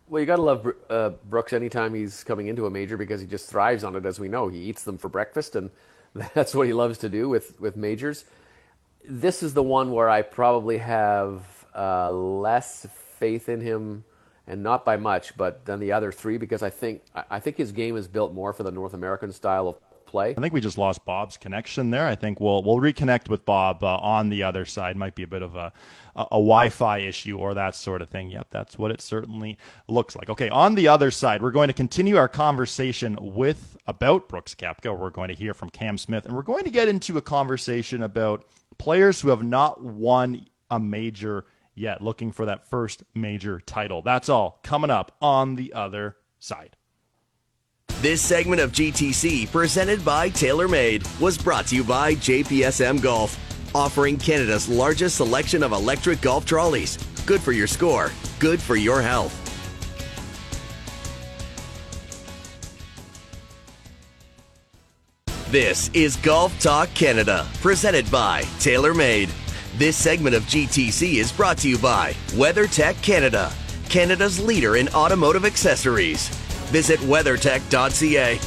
Well, 0.09 0.19
you 0.19 0.25
got 0.25 0.35
to 0.35 0.41
love 0.41 0.67
uh, 0.89 1.11
Brooks 1.29 1.53
anytime 1.53 1.93
he's 1.93 2.25
coming 2.25 2.47
into 2.47 2.65
a 2.65 2.69
major 2.69 2.97
because 2.97 3.21
he 3.21 3.27
just 3.27 3.49
thrives 3.49 3.85
on 3.85 3.95
it, 3.95 4.05
as 4.05 4.19
we 4.19 4.27
know. 4.27 4.49
He 4.49 4.57
eats 4.57 4.83
them 4.83 4.97
for 4.97 5.07
breakfast, 5.07 5.55
and 5.55 5.71
that's 6.33 6.53
what 6.53 6.67
he 6.67 6.73
loves 6.73 6.97
to 6.97 7.07
do 7.07 7.29
with, 7.29 7.57
with 7.57 7.77
majors. 7.77 8.25
This 9.07 9.43
is 9.43 9.53
the 9.53 9.63
one 9.63 9.93
where 9.93 10.09
I 10.09 10.21
probably 10.21 10.79
have 10.79 11.65
uh, 11.73 12.11
less 12.11 12.85
faith 13.17 13.47
in 13.47 13.61
him, 13.61 14.03
and 14.45 14.61
not 14.61 14.83
by 14.83 14.97
much, 14.97 15.37
but 15.37 15.63
than 15.63 15.79
the 15.79 15.93
other 15.93 16.11
three 16.11 16.37
because 16.37 16.61
I 16.61 16.69
think 16.69 17.03
I 17.15 17.39
think 17.39 17.55
his 17.55 17.71
game 17.71 17.95
is 17.95 18.09
built 18.09 18.33
more 18.33 18.51
for 18.51 18.63
the 18.63 18.71
North 18.71 18.93
American 18.93 19.31
style 19.31 19.69
of 19.69 19.77
play. 20.13 20.35
I 20.37 20.39
think 20.39 20.53
we 20.53 20.61
just 20.61 20.77
lost 20.77 21.03
Bob's 21.05 21.37
connection 21.37 21.89
there. 21.89 22.07
I 22.07 22.15
think 22.15 22.39
we'll 22.39 22.63
we'll 22.63 22.77
reconnect 22.77 23.29
with 23.29 23.45
Bob 23.45 23.83
uh, 23.83 23.97
on 23.97 24.29
the 24.29 24.43
other 24.43 24.63
side. 24.63 24.95
Might 24.95 25.15
be 25.15 25.23
a 25.23 25.27
bit 25.27 25.41
of 25.41 25.55
a, 25.55 25.73
a, 26.15 26.21
a 26.21 26.39
Wi-Fi 26.39 26.99
issue 26.99 27.37
or 27.37 27.55
that 27.55 27.75
sort 27.75 28.01
of 28.03 28.09
thing. 28.09 28.29
Yep, 28.29 28.47
that's 28.51 28.77
what 28.77 28.91
it 28.91 29.01
certainly 29.01 29.57
looks 29.87 30.15
like. 30.15 30.29
Okay, 30.29 30.49
on 30.49 30.75
the 30.75 30.87
other 30.87 31.09
side, 31.09 31.41
we're 31.41 31.51
going 31.51 31.67
to 31.67 31.73
continue 31.73 32.15
our 32.15 32.29
conversation 32.29 33.17
with 33.19 33.75
about 33.87 34.29
Brooks 34.29 34.53
Koepka. 34.53 34.97
We're 34.97 35.09
going 35.09 35.29
to 35.29 35.35
hear 35.35 35.55
from 35.55 35.71
Cam 35.71 35.97
Smith, 35.97 36.25
and 36.25 36.35
we're 36.35 36.43
going 36.43 36.63
to 36.63 36.69
get 36.69 36.87
into 36.87 37.17
a 37.17 37.21
conversation 37.21 38.03
about 38.03 38.45
players 38.77 39.19
who 39.19 39.29
have 39.29 39.43
not 39.43 39.83
won 39.83 40.45
a 40.69 40.79
major 40.79 41.45
yet, 41.73 42.03
looking 42.03 42.31
for 42.31 42.45
that 42.45 42.69
first 42.69 43.03
major 43.15 43.59
title. 43.59 44.03
That's 44.03 44.29
all 44.29 44.59
coming 44.63 44.91
up 44.91 45.15
on 45.19 45.55
the 45.55 45.73
other 45.73 46.17
side. 46.37 46.77
This 48.03 48.21
segment 48.21 48.59
of 48.59 48.73
GTC, 48.73 49.49
presented 49.49 50.03
by 50.03 50.29
TaylorMade, 50.29 51.21
was 51.21 51.37
brought 51.37 51.67
to 51.67 51.75
you 51.77 51.85
by 51.85 52.15
JPSM 52.15 53.01
Golf, 53.01 53.39
offering 53.73 54.17
Canada's 54.17 54.67
largest 54.67 55.15
selection 55.15 55.63
of 55.63 55.71
electric 55.71 56.19
golf 56.19 56.45
trolleys. 56.45 56.97
Good 57.25 57.39
for 57.39 57.53
your 57.53 57.65
score, 57.65 58.11
good 58.39 58.61
for 58.61 58.75
your 58.75 59.01
health. 59.01 59.31
This 65.49 65.89
is 65.93 66.17
Golf 66.17 66.59
Talk 66.59 66.93
Canada, 66.93 67.47
presented 67.61 68.11
by 68.11 68.41
TaylorMade. 68.59 69.29
This 69.77 69.95
segment 69.95 70.35
of 70.35 70.43
GTC 70.43 71.19
is 71.19 71.31
brought 71.31 71.57
to 71.59 71.69
you 71.69 71.77
by 71.77 72.11
WeatherTech 72.31 73.01
Canada, 73.01 73.49
Canada's 73.87 74.43
leader 74.43 74.75
in 74.75 74.89
automotive 74.89 75.45
accessories. 75.45 76.42
Visit 76.73 77.01
weathertech.ca. 77.01 78.39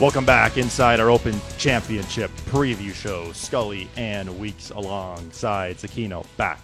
Welcome 0.00 0.24
back 0.24 0.58
inside 0.58 1.00
our 1.00 1.10
Open 1.10 1.34
Championship 1.58 2.30
preview 2.46 2.94
show. 2.94 3.32
Scully 3.32 3.88
and 3.96 4.38
Weeks 4.38 4.70
alongside 4.70 5.78
Zecchino 5.78 6.24
back 6.36 6.60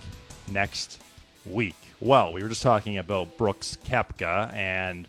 next 0.53 1.03
week. 1.45 1.75
Well, 1.99 2.33
we 2.33 2.45
were 2.45 2.49
just 2.49 2.63
talking 2.63 2.97
about 2.99 3.37
Brooks 3.37 3.77
Koepka, 3.85 4.55
and 4.55 5.09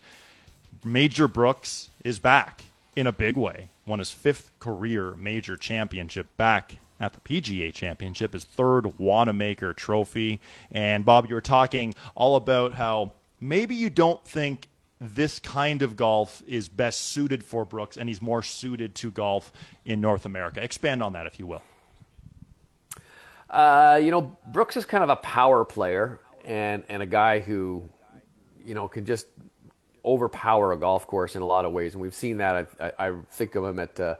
Major 0.83 1.27
Brooks 1.27 1.91
is 2.03 2.17
back 2.17 2.63
in 2.95 3.05
a 3.05 3.11
big 3.11 3.37
way. 3.37 3.69
Won 3.85 3.99
his 3.99 4.09
fifth 4.09 4.49
career 4.59 5.13
major 5.17 5.55
championship 5.55 6.35
back 6.35 6.77
at 6.99 7.13
the 7.13 7.19
PGA 7.19 7.71
Championship, 7.71 8.33
his 8.33 8.43
third 8.43 8.97
Wanamaker 8.97 9.73
trophy. 9.73 10.39
And 10.71 11.05
Bob, 11.05 11.27
you 11.29 11.35
were 11.35 11.41
talking 11.41 11.93
all 12.15 12.35
about 12.35 12.73
how 12.73 13.11
maybe 13.39 13.75
you 13.75 13.89
don't 13.89 14.23
think 14.25 14.67
this 14.99 15.39
kind 15.39 15.81
of 15.81 15.95
golf 15.95 16.41
is 16.47 16.69
best 16.69 17.01
suited 17.01 17.43
for 17.43 17.65
Brooks, 17.65 17.97
and 17.97 18.09
he's 18.09 18.21
more 18.21 18.41
suited 18.41 18.95
to 18.95 19.11
golf 19.11 19.51
in 19.85 20.01
North 20.01 20.25
America. 20.25 20.61
Expand 20.61 21.03
on 21.03 21.13
that, 21.13 21.27
if 21.27 21.39
you 21.39 21.45
will. 21.45 21.61
Uh, 23.49 23.99
you 24.01 24.11
know, 24.11 24.35
Brooks 24.47 24.75
is 24.75 24.85
kind 24.85 25.03
of 25.03 25.09
a 25.09 25.15
power 25.17 25.63
player 25.63 26.19
and, 26.43 26.83
and 26.89 27.01
a 27.01 27.05
guy 27.05 27.39
who, 27.39 27.87
you 28.65 28.73
know, 28.73 28.87
can 28.87 29.05
just 29.05 29.27
overpower 30.03 30.71
a 30.71 30.77
golf 30.77 31.05
course 31.07 31.35
in 31.35 31.41
a 31.41 31.45
lot 31.45 31.65
of 31.65 31.71
ways. 31.71 31.93
And 31.93 32.01
we've 32.01 32.15
seen 32.15 32.37
that. 32.37 32.67
I, 32.79 32.85
I, 32.85 33.07
I 33.07 33.13
think 33.31 33.55
of 33.55 33.63
him 33.63 33.79
at 33.79 33.99
uh, 33.99 34.15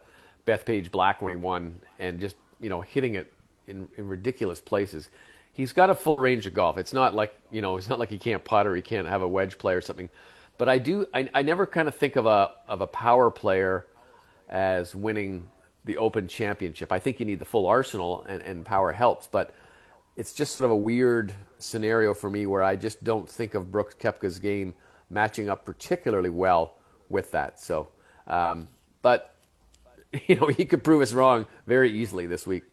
Bethpage 0.45 0.91
Black 0.91 1.21
when 1.21 1.31
he 1.31 1.37
won 1.37 1.79
and 1.99 2.19
just, 2.19 2.35
you 2.61 2.69
know, 2.69 2.81
hitting 2.81 3.15
it 3.15 3.33
in, 3.67 3.87
in 3.97 4.07
ridiculous 4.07 4.61
places. 4.61 5.09
He's 5.57 5.73
got 5.73 5.89
a 5.89 5.95
full 5.95 6.17
range 6.17 6.45
of 6.45 6.53
golf. 6.53 6.77
It's 6.77 6.93
not 6.93 7.15
like, 7.15 7.35
you 7.49 7.63
know, 7.63 7.77
it's 7.77 7.89
not 7.89 7.97
like 7.97 8.11
he 8.11 8.19
can't 8.19 8.45
putt 8.45 8.67
or 8.67 8.75
he 8.75 8.81
can't 8.83 9.07
have 9.07 9.23
a 9.23 9.27
wedge 9.27 9.57
play 9.57 9.73
or 9.73 9.81
something. 9.81 10.07
But 10.59 10.69
I 10.69 10.77
do, 10.77 11.07
I, 11.15 11.27
I 11.33 11.41
never 11.41 11.65
kind 11.65 11.87
of 11.87 11.95
think 11.95 12.15
of 12.15 12.27
a, 12.27 12.51
of 12.67 12.81
a 12.81 12.87
power 12.87 13.31
player 13.31 13.87
as 14.47 14.93
winning 14.93 15.49
the 15.83 15.97
Open 15.97 16.27
Championship. 16.27 16.91
I 16.91 16.99
think 16.99 17.19
you 17.19 17.25
need 17.25 17.39
the 17.39 17.45
full 17.45 17.65
arsenal, 17.65 18.23
and, 18.29 18.43
and 18.43 18.63
power 18.63 18.91
helps. 18.91 19.25
But 19.25 19.55
it's 20.15 20.31
just 20.31 20.57
sort 20.57 20.65
of 20.65 20.71
a 20.73 20.75
weird 20.75 21.33
scenario 21.57 22.13
for 22.13 22.29
me 22.29 22.45
where 22.45 22.61
I 22.61 22.75
just 22.75 23.03
don't 23.03 23.27
think 23.27 23.55
of 23.55 23.71
Brooks 23.71 23.95
Koepka's 23.95 24.37
game 24.37 24.75
matching 25.09 25.49
up 25.49 25.65
particularly 25.65 26.29
well 26.29 26.75
with 27.09 27.31
that. 27.31 27.59
So, 27.59 27.87
um, 28.27 28.67
but 29.01 29.33
you 30.27 30.35
know, 30.35 30.47
he 30.47 30.65
could 30.65 30.83
prove 30.83 31.01
us 31.01 31.13
wrong 31.13 31.47
very 31.65 31.91
easily 31.91 32.27
this 32.27 32.45
week. 32.45 32.63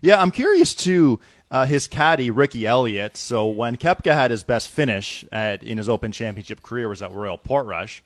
Yeah, 0.00 0.20
I'm 0.20 0.30
curious 0.30 0.74
too. 0.74 1.20
Uh, 1.50 1.66
his 1.66 1.88
caddy 1.88 2.30
Ricky 2.30 2.64
Elliott. 2.64 3.16
So 3.16 3.48
when 3.48 3.76
Koepka 3.76 4.14
had 4.14 4.30
his 4.30 4.44
best 4.44 4.68
finish 4.68 5.24
at, 5.32 5.62
in 5.64 5.78
his 5.78 5.88
Open 5.88 6.12
Championship 6.12 6.62
career 6.62 6.88
was 6.88 7.02
at 7.02 7.12
Royal 7.12 7.36
Portrush, 7.36 8.02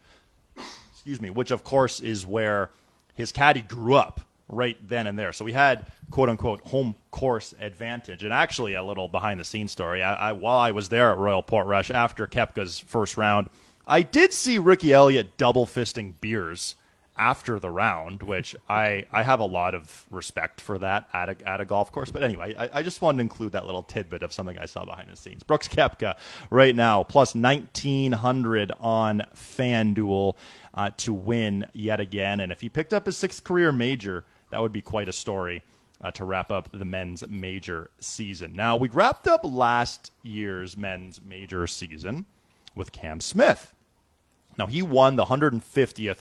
excuse 0.92 1.20
me, 1.20 1.28
which 1.28 1.50
of 1.50 1.62
course 1.62 2.00
is 2.00 2.26
where 2.26 2.70
his 3.14 3.32
caddy 3.32 3.60
grew 3.60 3.94
up 3.94 4.22
right 4.48 4.76
then 4.88 5.06
and 5.06 5.18
there. 5.18 5.32
So 5.32 5.44
we 5.44 5.52
had 5.52 5.86
quote 6.10 6.28
unquote 6.28 6.62
home 6.62 6.94
course 7.10 7.54
advantage. 7.60 8.24
And 8.24 8.32
actually, 8.32 8.74
a 8.74 8.82
little 8.82 9.08
behind 9.08 9.38
the 9.38 9.44
scenes 9.44 9.72
story. 9.72 10.02
I, 10.02 10.30
I, 10.30 10.32
while 10.32 10.58
I 10.58 10.70
was 10.70 10.88
there 10.88 11.10
at 11.10 11.18
Royal 11.18 11.42
Portrush 11.42 11.90
after 11.90 12.26
Koepka's 12.26 12.78
first 12.78 13.16
round, 13.16 13.48
I 13.86 14.02
did 14.02 14.32
see 14.32 14.58
Ricky 14.58 14.92
Elliott 14.92 15.36
double 15.36 15.66
fisting 15.66 16.14
beers 16.20 16.76
after 17.16 17.58
the 17.58 17.70
round, 17.70 18.22
which 18.22 18.56
I, 18.68 19.06
I 19.12 19.22
have 19.22 19.40
a 19.40 19.44
lot 19.44 19.74
of 19.74 20.04
respect 20.10 20.60
for 20.60 20.78
that 20.78 21.08
at 21.12 21.28
a, 21.28 21.48
at 21.48 21.60
a 21.60 21.64
golf 21.64 21.92
course. 21.92 22.10
But 22.10 22.24
anyway, 22.24 22.54
I, 22.58 22.80
I 22.80 22.82
just 22.82 23.00
wanted 23.02 23.18
to 23.18 23.22
include 23.22 23.52
that 23.52 23.66
little 23.66 23.82
tidbit 23.82 24.22
of 24.22 24.32
something 24.32 24.58
I 24.58 24.66
saw 24.66 24.84
behind 24.84 25.10
the 25.10 25.16
scenes. 25.16 25.42
Brooks 25.42 25.68
Koepka 25.68 26.16
right 26.50 26.74
now 26.74 27.04
plus 27.04 27.34
1900 27.34 28.72
on 28.80 29.22
FanDuel 29.34 30.34
uh, 30.74 30.90
to 30.98 31.12
win 31.12 31.66
yet 31.72 32.00
again. 32.00 32.40
And 32.40 32.50
if 32.50 32.60
he 32.60 32.68
picked 32.68 32.92
up 32.92 33.06
his 33.06 33.16
sixth 33.16 33.44
career 33.44 33.70
major, 33.70 34.24
that 34.50 34.60
would 34.60 34.72
be 34.72 34.82
quite 34.82 35.08
a 35.08 35.12
story. 35.12 35.62
Uh, 36.02 36.10
to 36.10 36.24
wrap 36.24 36.50
up 36.50 36.68
the 36.70 36.84
men's 36.84 37.26
major 37.28 37.88
season. 37.98 38.52
Now, 38.54 38.76
we 38.76 38.88
wrapped 38.88 39.26
up 39.26 39.40
last 39.42 40.10
year's 40.22 40.76
men's 40.76 41.18
major 41.24 41.66
season 41.66 42.26
with 42.74 42.92
Cam 42.92 43.20
Smith. 43.20 43.72
Now, 44.58 44.66
he 44.66 44.82
won 44.82 45.16
the 45.16 45.24
150th 45.24 46.18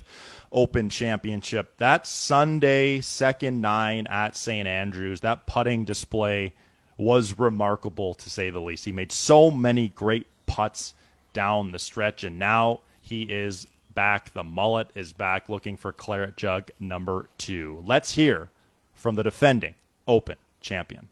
Open 0.53 0.89
Championship. 0.89 1.75
That 1.77 2.07
Sunday, 2.07 3.01
second 3.01 3.59
nine 3.59 4.07
at 4.07 4.37
St. 4.37 4.67
Andrews, 4.67 5.21
that 5.21 5.47
putting 5.47 5.83
display 5.83 6.53
was 6.97 7.37
remarkable 7.39 8.13
to 8.13 8.29
say 8.29 8.49
the 8.49 8.61
least. 8.61 8.85
He 8.85 8.91
made 8.91 9.11
so 9.11 9.49
many 9.49 9.89
great 9.89 10.27
putts 10.45 10.93
down 11.33 11.71
the 11.71 11.79
stretch, 11.79 12.23
and 12.23 12.37
now 12.37 12.81
he 13.01 13.23
is 13.23 13.67
back. 13.93 14.33
The 14.33 14.43
mullet 14.43 14.89
is 14.95 15.11
back 15.11 15.49
looking 15.49 15.75
for 15.75 15.91
Claret 15.91 16.37
Jug 16.37 16.69
number 16.79 17.27
two. 17.37 17.83
Let's 17.85 18.13
hear 18.13 18.49
from 18.93 19.15
the 19.15 19.23
defending 19.23 19.75
Open 20.07 20.37
champion. 20.61 21.09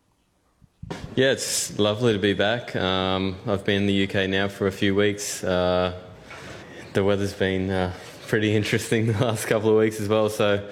Yeah, 1.16 1.32
it's 1.32 1.78
lovely 1.80 2.14
to 2.14 2.20
be 2.20 2.34
back. 2.34 2.76
Um, 2.76 3.36
I've 3.48 3.64
been 3.64 3.84
in 3.84 3.88
the 3.88 4.04
UK 4.04 4.30
now 4.30 4.48
for 4.48 4.68
a 4.68 4.72
few 4.72 4.94
weeks. 4.94 5.44
Uh, 5.44 5.94
the 6.94 7.04
weather's 7.04 7.34
been 7.34 7.70
uh, 7.70 7.94
pretty 8.32 8.56
interesting 8.62 9.08
the 9.08 9.26
last 9.26 9.46
couple 9.46 9.70
of 9.70 9.78
weeks 9.78 10.00
as 10.00 10.08
well. 10.08 10.30
So, 10.30 10.66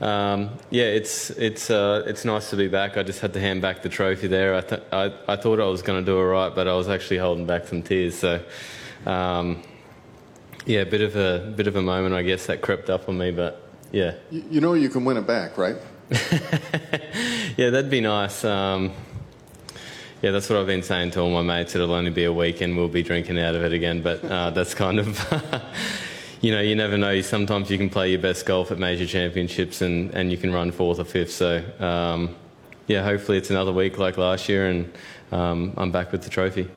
um, 0.00 0.50
yeah, 0.70 0.84
it's 0.84 1.30
it's 1.30 1.70
uh, 1.70 2.02
it's 2.06 2.24
nice 2.24 2.50
to 2.50 2.56
be 2.56 2.68
back. 2.68 2.96
I 2.96 3.02
just 3.02 3.20
had 3.20 3.34
to 3.34 3.40
hand 3.40 3.60
back 3.60 3.82
the 3.82 3.90
trophy 3.90 4.26
there. 4.26 4.56
I 4.56 4.60
th- 4.62 4.82
I, 4.90 5.12
I, 5.28 5.36
thought 5.36 5.60
I 5.60 5.66
was 5.66 5.82
going 5.82 6.02
to 6.02 6.10
do 6.10 6.18
it 6.18 6.24
right, 6.24 6.52
but 6.52 6.66
I 6.66 6.74
was 6.74 6.88
actually 6.88 7.18
holding 7.18 7.46
back 7.46 7.68
some 7.68 7.82
tears. 7.82 8.14
So, 8.18 8.42
um, 9.04 9.62
yeah, 10.64 10.80
a 10.80 10.86
bit 10.86 11.02
of 11.02 11.14
a 11.14 11.52
bit 11.54 11.66
of 11.66 11.76
a 11.76 11.82
moment, 11.82 12.14
I 12.14 12.22
guess, 12.22 12.46
that 12.46 12.62
crept 12.62 12.88
up 12.88 13.08
on 13.08 13.18
me. 13.18 13.30
But 13.30 13.62
yeah, 13.92 14.14
you, 14.30 14.44
you 14.50 14.60
know 14.62 14.72
you 14.72 14.88
can 14.88 15.04
win 15.04 15.18
it 15.18 15.26
back, 15.26 15.58
right? 15.58 15.76
yeah, 17.56 17.68
that'd 17.70 17.90
be 17.90 18.00
nice. 18.00 18.42
Um, 18.44 18.92
yeah, 20.22 20.30
that's 20.30 20.48
what 20.48 20.58
I've 20.58 20.66
been 20.66 20.84
saying 20.84 21.10
to 21.12 21.20
all 21.20 21.30
my 21.30 21.42
mates. 21.42 21.74
It'll 21.74 21.92
only 21.92 22.10
be 22.10 22.24
a 22.24 22.32
weekend. 22.32 22.76
we'll 22.76 22.88
be 22.88 23.02
drinking 23.02 23.38
out 23.40 23.56
of 23.56 23.64
it 23.64 23.72
again. 23.72 24.02
But 24.02 24.24
uh, 24.24 24.50
that's 24.50 24.72
kind 24.72 25.00
of, 25.00 25.18
you 26.42 26.50
know, 26.50 26.60
you 26.60 26.74
never 26.74 26.98
know. 26.98 27.20
Sometimes 27.20 27.70
you 27.70 27.78
can 27.78 27.88
play 27.88 28.10
your 28.10 28.20
best 28.20 28.44
golf 28.44 28.70
at 28.72 28.78
major 28.78 29.06
championships 29.06 29.80
and, 29.80 30.12
and 30.12 30.30
you 30.30 30.36
can 30.36 30.52
run 30.52 30.72
fourth 30.72 30.98
or 30.98 31.04
fifth. 31.04 31.30
So, 31.30 31.64
um, 31.78 32.34
yeah, 32.88 33.02
hopefully 33.02 33.38
it's 33.38 33.50
another 33.50 33.72
week 33.72 33.96
like 33.96 34.18
last 34.18 34.48
year 34.48 34.68
and 34.68 34.92
um, 35.30 35.72
I'm 35.76 35.92
back 35.92 36.10
with 36.10 36.22
the 36.22 36.30
trophy. 36.30 36.68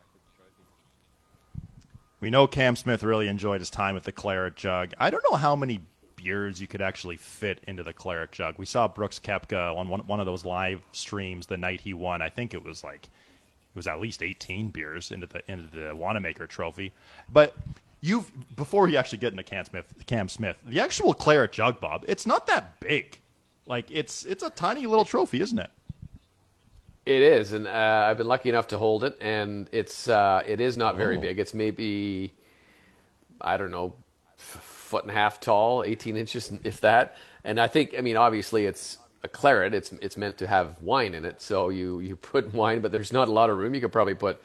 We 2.22 2.30
know 2.30 2.48
Cam 2.48 2.76
Smith 2.76 3.04
really 3.04 3.28
enjoyed 3.28 3.60
his 3.60 3.72
time 3.72 3.96
with 3.96 4.04
the 4.04 4.12
Claret 4.12 4.56
Jug. 4.56 4.94
I 5.00 5.10
don't 5.10 5.24
know 5.30 5.38
how 5.38 5.56
many 5.56 5.82
beers 6.16 6.62
you 6.62 6.68
could 6.68 6.82
actually 6.82 7.18
fit 7.18 7.60
into 7.68 7.84
the 7.84 7.94
Claret 7.94 8.32
Jug. 8.32 8.56
We 8.58 8.66
saw 8.68 8.88
Brooks 8.88 9.20
Koepka 9.20 9.76
on 9.76 9.90
one, 9.90 10.02
one 10.02 10.20
of 10.20 10.28
those 10.28 10.46
live 10.46 10.82
streams 10.92 11.48
the 11.48 11.58
night 11.58 11.82
he 11.82 11.94
won. 11.94 12.22
I 12.22 12.30
think 12.30 12.54
it 12.54 12.64
was 12.64 12.84
like 12.84 13.04
it 13.06 13.76
was 13.76 13.88
at 13.88 14.00
least 14.00 14.24
18 14.24 14.70
beers 14.70 15.12
into 15.12 15.28
the 15.28 15.42
into 15.52 15.76
the 15.76 15.96
Wanamaker 15.96 16.48
Trophy. 16.48 16.94
But 17.32 17.56
you 18.02 18.26
before 18.56 18.88
you 18.88 18.98
actually 18.98 19.20
get 19.20 19.32
into 19.32 19.44
Cam 19.44 19.66
Smith, 19.66 19.86
Cam 20.06 20.30
Smith, 20.30 20.58
the 20.66 20.80
actual 20.80 21.14
Claret 21.14 21.52
Jug, 21.52 21.80
Bob, 21.80 22.06
it's 22.08 22.26
not 22.26 22.48
that 22.48 22.80
big. 22.80 23.20
Like 23.66 23.86
it's 23.90 24.26
it's 24.26 24.44
a 24.44 24.50
tiny 24.50 24.86
little 24.86 25.06
trophy, 25.06 25.42
isn't 25.42 25.60
it? 25.60 25.72
It 27.06 27.22
is, 27.22 27.54
and 27.54 27.68
uh, 27.68 28.08
I've 28.10 28.18
been 28.18 28.28
lucky 28.28 28.50
enough 28.50 28.68
to 28.70 28.78
hold 28.78 29.04
it, 29.04 29.18
and 29.22 29.70
it's 29.72 30.08
uh, 30.08 30.42
it 30.46 30.60
is 30.60 30.78
not 30.78 30.98
very 30.98 31.18
oh. 31.18 31.22
big. 31.22 31.40
It's 31.40 31.54
maybe 31.54 32.34
I 33.42 33.58
don't 33.58 33.72
know 33.72 33.96
foot 34.86 35.04
and 35.04 35.12
a 35.12 35.14
half 35.14 35.40
tall, 35.40 35.84
18 35.84 36.16
inches, 36.16 36.54
if 36.64 36.80
that. 36.82 37.18
And 37.44 37.60
I 37.60 37.68
think, 37.68 37.96
I 37.98 38.02
mean, 38.02 38.18
obviously 38.18 38.66
it's 38.66 38.98
a 39.24 39.28
claret. 39.28 39.74
It's 39.74 39.92
it's 39.94 40.16
meant 40.16 40.38
to 40.38 40.48
have 40.48 40.76
wine 40.82 41.14
in 41.14 41.26
it. 41.26 41.42
So 41.42 41.70
you 41.70 42.00
you 42.00 42.16
put 42.16 42.54
wine, 42.62 42.82
but 42.82 42.92
there's 42.92 43.12
not 43.12 43.28
a 43.28 43.32
lot 43.32 43.50
of 43.50 43.58
room. 43.58 43.74
You 43.74 43.82
could 43.82 43.92
probably 43.92 44.16
put, 44.16 44.42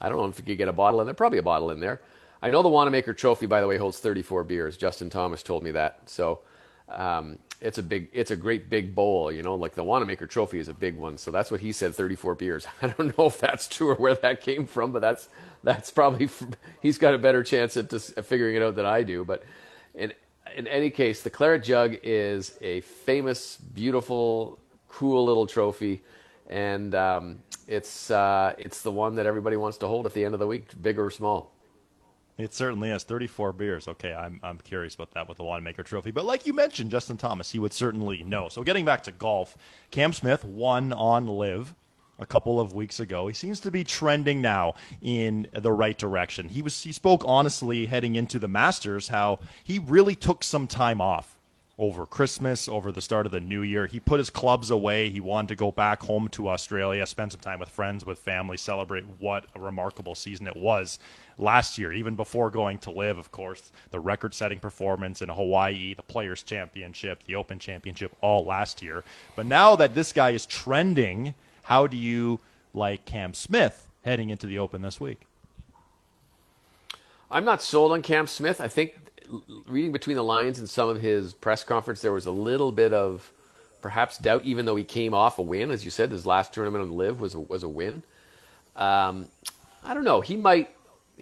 I 0.00 0.08
don't 0.08 0.18
know 0.18 0.26
if 0.26 0.38
you 0.38 0.44
could 0.44 0.58
get 0.58 0.68
a 0.68 0.72
bottle 0.72 1.00
in 1.00 1.06
there. 1.06 1.14
Probably 1.14 1.38
a 1.38 1.42
bottle 1.42 1.70
in 1.70 1.80
there. 1.80 2.00
I 2.42 2.50
know 2.50 2.62
the 2.62 2.68
Wanamaker 2.68 3.14
Trophy, 3.14 3.46
by 3.46 3.60
the 3.60 3.68
way, 3.68 3.78
holds 3.78 3.98
34 3.98 4.44
beers. 4.44 4.76
Justin 4.76 5.08
Thomas 5.08 5.42
told 5.42 5.62
me 5.62 5.70
that. 5.70 6.00
So, 6.06 6.40
um, 6.88 7.38
it's 7.60 7.78
a 7.78 7.82
big, 7.82 8.08
it's 8.12 8.32
a 8.32 8.36
great 8.36 8.68
big 8.68 8.94
bowl. 8.94 9.30
You 9.30 9.42
know, 9.42 9.54
like 9.54 9.74
the 9.74 9.84
Wanamaker 9.84 10.26
Trophy 10.26 10.58
is 10.58 10.68
a 10.68 10.74
big 10.74 10.96
one. 10.96 11.16
So 11.16 11.30
that's 11.30 11.50
what 11.50 11.60
he 11.60 11.70
said. 11.72 11.94
34 11.94 12.34
beers. 12.34 12.66
I 12.82 12.88
don't 12.88 13.16
know 13.16 13.26
if 13.26 13.38
that's 13.38 13.68
true 13.68 13.90
or 13.90 13.94
where 13.94 14.16
that 14.16 14.40
came 14.40 14.66
from, 14.66 14.92
but 14.92 15.00
that's 15.00 15.28
that's 15.62 15.90
probably 15.90 16.28
he's 16.82 16.98
got 16.98 17.14
a 17.14 17.18
better 17.18 17.44
chance 17.44 17.76
at, 17.76 17.88
just, 17.88 18.14
figuring 18.24 18.56
it 18.56 18.62
out 18.62 18.74
than 18.74 18.86
I 18.86 19.02
do. 19.02 19.24
But 19.24 19.44
in 19.94 20.12
in 20.56 20.66
any 20.66 20.90
case, 20.90 21.22
the 21.22 21.30
claret 21.30 21.62
jug 21.62 21.96
is 22.02 22.58
a 22.60 22.80
famous, 22.80 23.56
beautiful, 23.56 24.58
cool 24.88 25.24
little 25.24 25.46
trophy, 25.46 26.02
and 26.50 26.94
um, 26.94 27.38
it's 27.68 28.10
uh, 28.10 28.54
it's 28.58 28.82
the 28.82 28.90
one 28.90 29.14
that 29.14 29.26
everybody 29.26 29.56
wants 29.56 29.78
to 29.78 29.86
hold 29.86 30.04
at 30.06 30.14
the 30.14 30.24
end 30.24 30.34
of 30.34 30.40
the 30.40 30.46
week, 30.46 30.66
big 30.82 30.98
or 30.98 31.10
small. 31.10 31.52
It 32.38 32.54
certainly 32.54 32.90
is. 32.90 33.04
34 33.04 33.52
beers. 33.52 33.88
Okay, 33.88 34.12
I'm, 34.12 34.40
I'm 34.42 34.58
curious 34.58 34.94
about 34.94 35.12
that 35.12 35.28
with 35.28 35.36
the 35.36 35.44
Wanamaker 35.44 35.82
Trophy. 35.82 36.10
But 36.10 36.24
like 36.24 36.46
you 36.46 36.52
mentioned, 36.52 36.90
Justin 36.90 37.16
Thomas, 37.16 37.50
he 37.50 37.58
would 37.58 37.72
certainly 37.72 38.22
know. 38.24 38.48
So 38.48 38.62
getting 38.62 38.84
back 38.84 39.02
to 39.04 39.12
golf, 39.12 39.56
Cam 39.90 40.12
Smith 40.12 40.44
won 40.44 40.92
on 40.92 41.26
LIV 41.26 41.74
a 42.18 42.26
couple 42.26 42.58
of 42.58 42.72
weeks 42.72 43.00
ago. 43.00 43.28
He 43.28 43.34
seems 43.34 43.60
to 43.60 43.70
be 43.70 43.84
trending 43.84 44.40
now 44.40 44.74
in 45.02 45.46
the 45.52 45.72
right 45.72 45.96
direction. 45.96 46.48
He 46.48 46.62
was 46.62 46.82
he 46.82 46.92
spoke 46.92 47.22
honestly 47.26 47.86
heading 47.86 48.16
into 48.16 48.38
the 48.38 48.48
Masters 48.48 49.08
how 49.08 49.40
he 49.62 49.78
really 49.78 50.14
took 50.14 50.42
some 50.42 50.66
time 50.66 51.00
off 51.00 51.36
over 51.78 52.06
Christmas, 52.06 52.68
over 52.68 52.92
the 52.92 53.00
start 53.00 53.26
of 53.26 53.32
the 53.32 53.40
new 53.40 53.62
year. 53.62 53.86
He 53.86 53.98
put 53.98 54.18
his 54.18 54.30
clubs 54.30 54.70
away. 54.70 55.10
He 55.10 55.20
wanted 55.20 55.48
to 55.48 55.56
go 55.56 55.72
back 55.72 56.02
home 56.02 56.28
to 56.28 56.48
Australia, 56.48 57.04
spend 57.06 57.32
some 57.32 57.40
time 57.40 57.58
with 57.58 57.70
friends, 57.70 58.06
with 58.06 58.18
family, 58.18 58.56
celebrate 58.56 59.04
what 59.18 59.46
a 59.54 59.60
remarkable 59.60 60.14
season 60.14 60.46
it 60.46 60.56
was 60.56 60.98
last 61.38 61.78
year, 61.78 61.92
even 61.92 62.14
before 62.14 62.50
going 62.50 62.78
to 62.78 62.90
LIV, 62.90 63.18
of 63.18 63.32
course, 63.32 63.72
the 63.90 64.00
record 64.00 64.34
setting 64.34 64.58
performance 64.58 65.22
in 65.22 65.28
Hawaii, 65.28 65.94
the 65.94 66.02
Players' 66.02 66.42
Championship, 66.42 67.22
the 67.26 67.34
Open 67.34 67.58
Championship, 67.58 68.14
all 68.20 68.44
last 68.44 68.82
year. 68.82 69.04
But 69.36 69.46
now 69.46 69.76
that 69.76 69.94
this 69.94 70.12
guy 70.12 70.30
is 70.30 70.46
trending, 70.46 71.34
how 71.62 71.86
do 71.86 71.96
you 71.96 72.40
like 72.74 73.04
Cam 73.04 73.34
Smith 73.34 73.88
heading 74.04 74.30
into 74.30 74.46
the 74.46 74.58
Open 74.58 74.82
this 74.82 75.00
week? 75.00 75.22
I'm 77.30 77.44
not 77.44 77.62
sold 77.62 77.92
on 77.92 78.02
Cam 78.02 78.26
Smith. 78.26 78.60
I 78.60 78.68
think 78.68 78.94
reading 79.66 79.92
between 79.92 80.16
the 80.16 80.24
lines 80.24 80.58
in 80.58 80.66
some 80.66 80.88
of 80.88 81.00
his 81.00 81.32
press 81.32 81.64
conference, 81.64 82.02
there 82.02 82.12
was 82.12 82.26
a 82.26 82.30
little 82.30 82.70
bit 82.70 82.92
of 82.92 83.32
perhaps 83.80 84.18
doubt, 84.18 84.44
even 84.44 84.64
though 84.64 84.76
he 84.76 84.84
came 84.84 85.14
off 85.14 85.38
a 85.38 85.42
win. 85.42 85.70
As 85.70 85.84
you 85.84 85.90
said, 85.90 86.10
his 86.10 86.26
last 86.26 86.52
tournament 86.52 86.82
on 86.82 86.96
LIV 86.96 87.20
was 87.20 87.34
a, 87.34 87.40
was 87.40 87.62
a 87.62 87.68
win. 87.68 88.02
Um, 88.76 89.26
I 89.84 89.94
don't 89.94 90.04
know. 90.04 90.20
He 90.20 90.36
might 90.36 90.70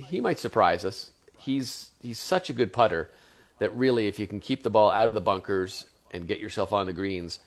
he 0.00 0.20
might 0.20 0.38
surprise 0.38 0.84
us. 0.84 1.10
He's 1.36 1.90
he's 2.02 2.18
such 2.18 2.50
a 2.50 2.52
good 2.52 2.72
putter 2.72 3.10
that 3.58 3.74
really, 3.76 4.06
if 4.08 4.18
you 4.18 4.26
can 4.26 4.40
keep 4.40 4.62
the 4.62 4.70
ball 4.70 4.90
out 4.90 5.08
of 5.08 5.14
the 5.14 5.20
bunkers 5.20 5.86
and 6.12 6.26
get 6.26 6.40
yourself 6.40 6.72
on 6.72 6.86
the 6.86 6.92
greens, 6.92 7.40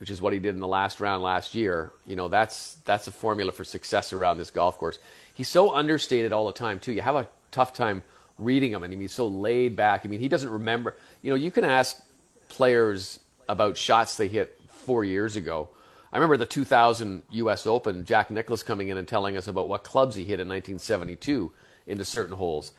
which 0.00 0.10
is 0.10 0.20
what 0.20 0.32
he 0.32 0.38
did 0.38 0.54
in 0.54 0.60
the 0.60 0.68
last 0.68 1.00
round 1.00 1.22
last 1.22 1.54
year, 1.54 1.92
you 2.06 2.16
know 2.16 2.28
that's 2.28 2.76
that's 2.84 3.06
a 3.06 3.12
formula 3.12 3.52
for 3.52 3.64
success 3.64 4.12
around 4.12 4.38
this 4.38 4.50
golf 4.50 4.78
course. 4.78 4.98
He's 5.34 5.48
so 5.48 5.74
understated 5.74 6.32
all 6.32 6.46
the 6.46 6.52
time 6.52 6.78
too. 6.78 6.92
You 6.92 7.02
have 7.02 7.16
a 7.16 7.28
tough 7.50 7.72
time 7.72 8.02
reading 8.38 8.72
him, 8.72 8.82
and 8.82 8.92
he's 8.92 9.12
so 9.12 9.26
laid 9.26 9.76
back. 9.76 10.02
I 10.04 10.08
mean, 10.08 10.20
he 10.20 10.28
doesn't 10.28 10.50
remember. 10.50 10.96
You 11.22 11.30
know, 11.30 11.36
you 11.36 11.50
can 11.50 11.64
ask 11.64 12.00
players 12.48 13.20
about 13.48 13.76
shots 13.76 14.16
they 14.16 14.28
hit 14.28 14.60
four 14.68 15.04
years 15.04 15.36
ago. 15.36 15.68
I 16.12 16.16
remember 16.16 16.36
the 16.36 16.46
2000 16.46 17.22
U.S. 17.30 17.66
Open, 17.66 18.04
Jack 18.04 18.30
Nicklaus 18.30 18.62
coming 18.62 18.88
in 18.88 18.98
and 18.98 19.08
telling 19.08 19.36
us 19.36 19.48
about 19.48 19.68
what 19.68 19.82
clubs 19.82 20.14
he 20.14 20.24
hit 20.24 20.40
in 20.40 20.48
1972 20.48 21.52
into 21.86 22.04
certain 22.04 22.36
holes. 22.36 22.72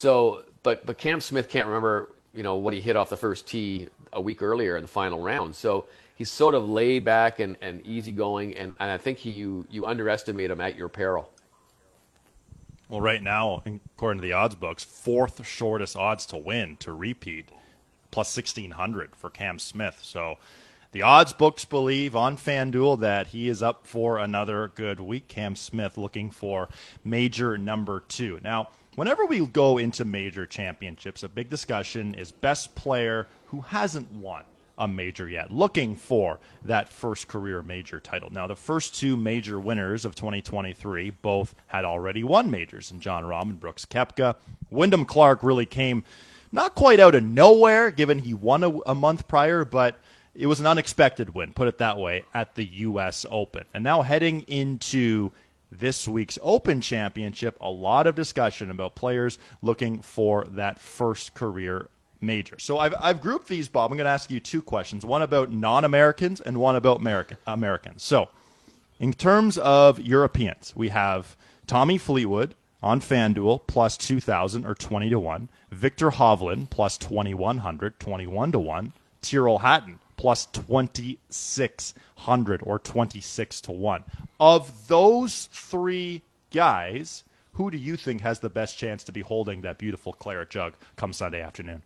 So, 0.00 0.44
but 0.62 0.84
but 0.86 0.98
Cam 0.98 1.20
Smith 1.20 1.48
can't 1.48 1.66
remember, 1.66 2.10
you 2.34 2.42
know, 2.42 2.56
what 2.56 2.74
he 2.74 2.80
hit 2.80 2.96
off 2.96 3.10
the 3.10 3.16
first 3.16 3.46
tee 3.46 3.88
a 4.12 4.20
week 4.20 4.42
earlier 4.42 4.76
in 4.76 4.82
the 4.82 4.88
final 4.88 5.20
round. 5.20 5.54
So 5.54 5.86
he's 6.14 6.30
sort 6.30 6.54
of 6.54 6.68
laid 6.68 7.04
back 7.04 7.40
and, 7.40 7.56
and 7.60 7.84
easygoing, 7.86 8.56
and, 8.56 8.74
and 8.78 8.90
I 8.90 8.98
think 8.98 9.18
he, 9.18 9.30
you 9.30 9.66
you 9.70 9.86
underestimate 9.86 10.50
him 10.50 10.60
at 10.60 10.76
your 10.76 10.88
peril. 10.88 11.30
Well, 12.88 13.00
right 13.00 13.22
now, 13.22 13.62
according 13.96 14.20
to 14.20 14.26
the 14.26 14.34
odds 14.34 14.54
books, 14.54 14.84
fourth 14.84 15.44
shortest 15.46 15.96
odds 15.96 16.26
to 16.26 16.36
win 16.36 16.76
to 16.78 16.92
repeat, 16.92 17.48
plus 18.10 18.36
1600 18.36 19.16
for 19.16 19.30
Cam 19.30 19.58
Smith. 19.58 20.00
So 20.02 20.36
the 20.94 21.02
odds 21.02 21.32
books 21.32 21.64
believe 21.64 22.14
on 22.14 22.36
FanDuel 22.36 23.00
that 23.00 23.26
he 23.26 23.48
is 23.48 23.64
up 23.64 23.84
for 23.84 24.16
another 24.16 24.70
good 24.76 25.00
week. 25.00 25.26
Cam 25.26 25.56
Smith 25.56 25.98
looking 25.98 26.30
for 26.30 26.68
major 27.02 27.58
number 27.58 28.04
two. 28.06 28.38
Now, 28.44 28.68
whenever 28.94 29.26
we 29.26 29.44
go 29.44 29.76
into 29.76 30.04
major 30.04 30.46
championships, 30.46 31.24
a 31.24 31.28
big 31.28 31.50
discussion 31.50 32.14
is 32.14 32.30
best 32.30 32.76
player 32.76 33.26
who 33.46 33.62
hasn't 33.62 34.12
won 34.12 34.44
a 34.78 34.86
major 34.86 35.28
yet, 35.28 35.50
looking 35.50 35.96
for 35.96 36.38
that 36.64 36.88
first 36.88 37.26
career 37.26 37.60
major 37.60 37.98
title. 37.98 38.30
Now, 38.30 38.46
the 38.46 38.54
first 38.54 38.94
two 38.94 39.16
major 39.16 39.58
winners 39.58 40.04
of 40.04 40.14
2023 40.14 41.10
both 41.10 41.56
had 41.66 41.84
already 41.84 42.22
won 42.22 42.52
majors, 42.52 42.92
and 42.92 43.00
Jon 43.00 43.24
Rahm 43.24 43.42
and 43.42 43.58
Brooks 43.60 43.84
Koepka. 43.84 44.36
Wyndham 44.70 45.06
Clark 45.06 45.42
really 45.42 45.66
came 45.66 46.04
not 46.52 46.76
quite 46.76 47.00
out 47.00 47.16
of 47.16 47.24
nowhere, 47.24 47.90
given 47.90 48.20
he 48.20 48.32
won 48.32 48.62
a, 48.62 48.78
a 48.86 48.94
month 48.94 49.26
prior, 49.26 49.64
but 49.64 49.98
it 50.34 50.46
was 50.46 50.60
an 50.60 50.66
unexpected 50.66 51.34
win, 51.34 51.52
put 51.52 51.68
it 51.68 51.78
that 51.78 51.98
way, 51.98 52.24
at 52.34 52.54
the 52.54 52.64
U.S. 52.64 53.24
Open. 53.30 53.64
And 53.72 53.84
now 53.84 54.02
heading 54.02 54.42
into 54.42 55.30
this 55.70 56.08
week's 56.08 56.38
Open 56.42 56.80
Championship, 56.80 57.56
a 57.60 57.70
lot 57.70 58.06
of 58.06 58.14
discussion 58.14 58.70
about 58.70 58.94
players 58.94 59.38
looking 59.62 60.00
for 60.00 60.44
that 60.50 60.80
first 60.80 61.34
career 61.34 61.88
major. 62.20 62.58
So 62.58 62.78
I've, 62.78 62.94
I've 63.00 63.20
grouped 63.20 63.48
these, 63.48 63.68
Bob. 63.68 63.90
I'm 63.90 63.96
going 63.96 64.06
to 64.06 64.10
ask 64.10 64.30
you 64.30 64.40
two 64.40 64.62
questions 64.62 65.04
one 65.04 65.22
about 65.22 65.50
non 65.50 65.84
Americans 65.84 66.40
and 66.40 66.58
one 66.58 66.76
about 66.76 67.00
American, 67.00 67.36
Americans. 67.46 68.02
So, 68.02 68.28
in 69.00 69.12
terms 69.12 69.58
of 69.58 70.00
Europeans, 70.00 70.72
we 70.76 70.88
have 70.90 71.36
Tommy 71.66 71.98
Fleetwood 71.98 72.54
on 72.82 73.00
FanDuel 73.00 73.66
plus 73.66 73.96
2,000 73.96 74.64
or 74.64 74.74
20 74.74 75.10
to 75.10 75.18
1, 75.18 75.48
Viktor 75.70 76.10
Hovland 76.10 76.70
plus 76.70 76.96
2,100, 76.98 77.98
21 77.98 78.52
to 78.52 78.58
1, 78.58 78.92
Tyrrell 79.22 79.58
Hatton 79.58 79.98
plus 80.16 80.46
2,600 80.46 82.62
or 82.64 82.78
26 82.78 83.60
to 83.62 83.72
1. 83.72 84.04
Of 84.40 84.88
those 84.88 85.48
three 85.52 86.22
guys, 86.50 87.24
who 87.52 87.70
do 87.70 87.76
you 87.78 87.96
think 87.96 88.22
has 88.22 88.40
the 88.40 88.50
best 88.50 88.76
chance 88.78 89.04
to 89.04 89.12
be 89.12 89.20
holding 89.20 89.60
that 89.62 89.78
beautiful 89.78 90.12
claret 90.12 90.50
jug 90.50 90.74
come 90.96 91.12
Sunday 91.12 91.40
afternoon? 91.40 91.82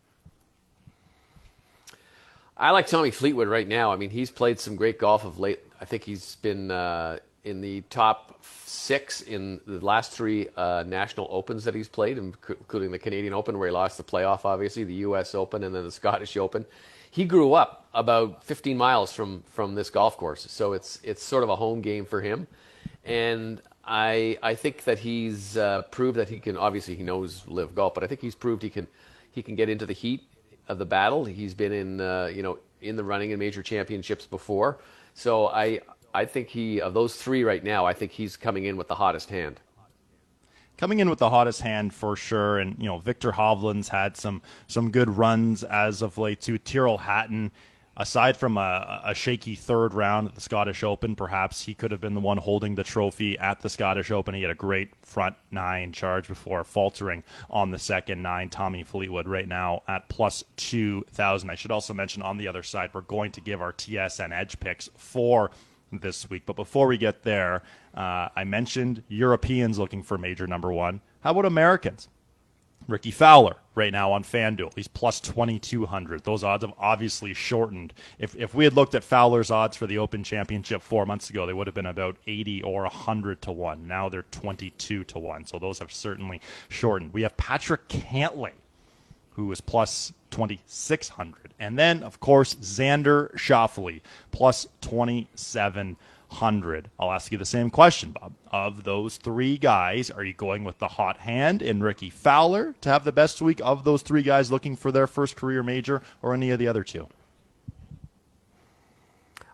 I 2.56 2.70
like 2.72 2.86
Tommy 2.88 3.12
Fleetwood 3.12 3.48
right 3.48 3.68
now. 3.68 3.92
I 3.92 3.96
mean, 3.96 4.10
he's 4.10 4.30
played 4.30 4.58
some 4.58 4.74
great 4.74 4.98
golf 4.98 5.24
of 5.24 5.38
late. 5.38 5.60
I 5.80 5.84
think 5.84 6.02
he's 6.02 6.34
been 6.36 6.72
uh, 6.72 7.18
in 7.44 7.60
the 7.60 7.82
top 7.82 8.44
six 8.44 9.20
in 9.20 9.60
the 9.66 9.84
last 9.84 10.12
three 10.12 10.48
uh, 10.56 10.82
national 10.86 11.28
opens 11.30 11.64
that 11.64 11.74
he's 11.74 11.88
played, 11.88 12.18
including 12.18 12.90
the 12.90 12.98
Canadian 12.98 13.32
Open, 13.32 13.58
where 13.58 13.68
he 13.68 13.72
lost 13.72 13.96
the 13.96 14.02
playoff, 14.02 14.44
obviously, 14.44 14.82
the 14.82 14.94
U.S. 14.94 15.36
Open, 15.36 15.62
and 15.62 15.72
then 15.74 15.84
the 15.84 15.92
Scottish 15.92 16.36
Open. 16.36 16.66
He 17.10 17.24
grew 17.24 17.54
up 17.54 17.86
about 17.94 18.44
15 18.44 18.76
miles 18.76 19.12
from 19.12 19.42
from 19.52 19.74
this 19.74 19.90
golf 19.90 20.16
course, 20.16 20.46
so 20.50 20.72
it's 20.72 21.00
it's 21.02 21.22
sort 21.22 21.42
of 21.42 21.48
a 21.48 21.56
home 21.56 21.80
game 21.80 22.04
for 22.04 22.20
him. 22.20 22.46
And 23.04 23.60
I 23.84 24.38
I 24.42 24.54
think 24.54 24.84
that 24.84 24.98
he's 24.98 25.56
uh, 25.56 25.82
proved 25.90 26.18
that 26.18 26.28
he 26.28 26.38
can. 26.38 26.56
Obviously, 26.56 26.94
he 26.94 27.02
knows 27.02 27.44
live 27.46 27.74
golf, 27.74 27.94
but 27.94 28.04
I 28.04 28.06
think 28.06 28.20
he's 28.20 28.34
proved 28.34 28.62
he 28.62 28.70
can 28.70 28.86
he 29.32 29.42
can 29.42 29.54
get 29.54 29.68
into 29.68 29.86
the 29.86 29.94
heat 29.94 30.22
of 30.68 30.78
the 30.78 30.84
battle. 30.84 31.24
He's 31.24 31.54
been 31.54 31.72
in 31.72 32.00
uh, 32.00 32.30
you 32.32 32.42
know 32.42 32.58
in 32.82 32.96
the 32.96 33.04
running 33.04 33.30
in 33.30 33.38
major 33.38 33.62
championships 33.62 34.26
before. 34.26 34.78
So 35.14 35.48
I 35.48 35.80
I 36.14 36.26
think 36.26 36.48
he 36.48 36.80
of 36.80 36.94
those 36.94 37.16
three 37.16 37.44
right 37.44 37.64
now, 37.64 37.86
I 37.86 37.94
think 37.94 38.12
he's 38.12 38.36
coming 38.36 38.64
in 38.66 38.76
with 38.76 38.88
the 38.88 38.94
hottest 38.94 39.30
hand. 39.30 39.60
Coming 40.78 41.00
in 41.00 41.10
with 41.10 41.18
the 41.18 41.28
hottest 41.28 41.60
hand 41.60 41.92
for 41.92 42.16
sure, 42.16 42.58
and 42.58 42.76
you 42.78 42.86
know 42.86 42.98
Victor 42.98 43.32
Hovland's 43.32 43.88
had 43.88 44.16
some 44.16 44.40
some 44.68 44.90
good 44.90 45.10
runs 45.10 45.64
as 45.64 46.02
of 46.02 46.16
late 46.16 46.40
too. 46.40 46.56
Tyrrell 46.56 46.98
Hatton 46.98 47.50
aside 47.98 48.36
from 48.36 48.56
a, 48.56 49.00
a, 49.04 49.14
shaky 49.14 49.56
third 49.56 49.92
round 49.92 50.28
at 50.28 50.34
the 50.34 50.40
Scottish 50.40 50.84
Open, 50.84 51.16
perhaps 51.16 51.64
he 51.64 51.74
could 51.74 51.90
have 51.90 52.00
been 52.00 52.14
the 52.14 52.20
one 52.20 52.38
holding 52.38 52.76
the 52.76 52.84
trophy 52.84 53.36
at 53.38 53.60
the 53.60 53.68
Scottish 53.68 54.12
Open. 54.12 54.34
He 54.34 54.42
had 54.42 54.52
a 54.52 54.54
great 54.54 54.94
front 55.02 55.34
nine 55.50 55.92
charge 55.92 56.28
before 56.28 56.62
faltering 56.62 57.24
on 57.50 57.72
the 57.72 57.78
second 57.78 58.22
nine. 58.22 58.48
Tommy 58.48 58.84
Fleetwood 58.84 59.26
right 59.26 59.48
now 59.48 59.82
at 59.88 60.08
plus 60.08 60.44
2,000. 60.56 61.50
I 61.50 61.56
should 61.56 61.72
also 61.72 61.92
mention 61.92 62.22
on 62.22 62.38
the 62.38 62.46
other 62.46 62.62
side, 62.62 62.90
we're 62.92 63.00
going 63.00 63.32
to 63.32 63.40
give 63.40 63.60
our 63.60 63.72
TSN 63.72 64.32
edge 64.32 64.60
picks 64.60 64.88
for 64.96 65.50
this 65.92 66.30
week. 66.30 66.44
But 66.46 66.56
before 66.56 66.86
we 66.86 66.98
get 66.98 67.22
there, 67.24 67.62
uh, 67.98 68.28
I 68.36 68.44
mentioned 68.44 69.02
Europeans 69.08 69.76
looking 69.76 70.04
for 70.04 70.16
major 70.16 70.46
number 70.46 70.72
one. 70.72 71.00
How 71.20 71.32
about 71.32 71.46
Americans? 71.46 72.08
Rickie 72.86 73.10
Fowler 73.10 73.56
right 73.74 73.92
now 73.92 74.12
on 74.12 74.22
FanDuel. 74.22 74.72
He's 74.74 74.86
plus 74.86 75.18
2,200. 75.18 76.22
Those 76.22 76.44
odds 76.44 76.64
have 76.64 76.72
obviously 76.78 77.34
shortened. 77.34 77.92
If, 78.20 78.36
if 78.36 78.54
we 78.54 78.62
had 78.62 78.74
looked 78.74 78.94
at 78.94 79.02
Fowler's 79.02 79.50
odds 79.50 79.76
for 79.76 79.88
the 79.88 79.98
Open 79.98 80.22
Championship 80.22 80.80
four 80.80 81.06
months 81.06 81.28
ago, 81.28 81.44
they 81.44 81.52
would 81.52 81.66
have 81.66 81.74
been 81.74 81.86
about 81.86 82.16
80 82.28 82.62
or 82.62 82.82
100 82.82 83.42
to 83.42 83.52
1. 83.52 83.86
Now 83.86 84.08
they're 84.08 84.24
22 84.30 85.02
to 85.02 85.18
1. 85.18 85.46
So 85.46 85.58
those 85.58 85.80
have 85.80 85.92
certainly 85.92 86.40
shortened. 86.68 87.12
We 87.12 87.22
have 87.22 87.36
Patrick 87.36 87.88
Cantlay, 87.88 88.52
who 89.32 89.50
is 89.50 89.60
plus 89.60 90.12
2,600. 90.30 91.52
And 91.58 91.76
then, 91.76 92.04
of 92.04 92.20
course, 92.20 92.54
Xander 92.54 93.34
Schauffele, 93.34 94.00
plus 94.30 94.68
2,700. 94.82 95.96
I'll 96.98 97.12
ask 97.12 97.32
you 97.32 97.38
the 97.38 97.44
same 97.44 97.70
question, 97.70 98.12
Bob. 98.12 98.34
Of 98.52 98.84
those 98.84 99.16
three 99.16 99.58
guys, 99.58 100.10
are 100.10 100.24
you 100.24 100.32
going 100.32 100.64
with 100.64 100.78
the 100.78 100.88
hot 100.88 101.18
hand 101.18 101.62
in 101.62 101.82
Rickie 101.82 102.10
Fowler 102.10 102.74
to 102.80 102.88
have 102.88 103.04
the 103.04 103.12
best 103.12 103.40
week 103.42 103.60
of 103.64 103.84
those 103.84 104.02
three 104.02 104.22
guys 104.22 104.50
looking 104.52 104.76
for 104.76 104.92
their 104.92 105.06
first 105.06 105.36
career 105.36 105.62
major, 105.62 106.02
or 106.22 106.34
any 106.34 106.50
of 106.50 106.58
the 106.58 106.68
other 106.68 106.84
two? 106.84 107.08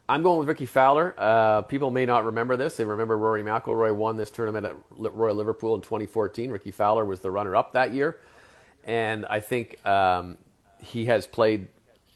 I'm 0.09 0.23
going 0.23 0.39
with 0.39 0.49
Rickie 0.49 0.67
Fowler. 0.67 1.15
Uh, 1.17 1.63
people 1.63 1.91
may 1.91 2.05
not 2.05 2.27
remember 2.27 2.57
this. 2.57 2.77
They 2.77 2.85
remember 2.85 3.17
Rory 3.17 3.43
McIlroy 3.43 3.95
won 3.95 4.19
this 4.19 4.31
tournament 4.31 4.67
at 4.67 4.77
Royal 4.91 5.35
Liverpool 5.35 5.75
in 5.75 5.81
2014. 5.81 6.51
Rickie 6.51 6.71
Fowler 6.71 7.07
was 7.07 7.21
the 7.21 7.31
runner-up 7.31 7.73
that 7.73 7.95
year, 7.95 8.19
and 8.85 9.25
I 9.27 9.41
think 9.41 9.85
um, 9.87 10.37
he 10.79 11.07
has 11.07 11.27
played. 11.27 11.69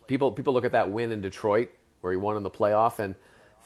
People 0.07 0.33
people 0.33 0.53
look 0.53 0.65
at 0.65 0.73
that 0.73 0.91
win 0.91 1.13
in 1.13 1.21
Detroit 1.21 1.71
where 2.01 2.13
he 2.13 2.17
won 2.17 2.37
in 2.37 2.43
the 2.43 2.51
playoff 2.51 2.99
and 2.99 3.15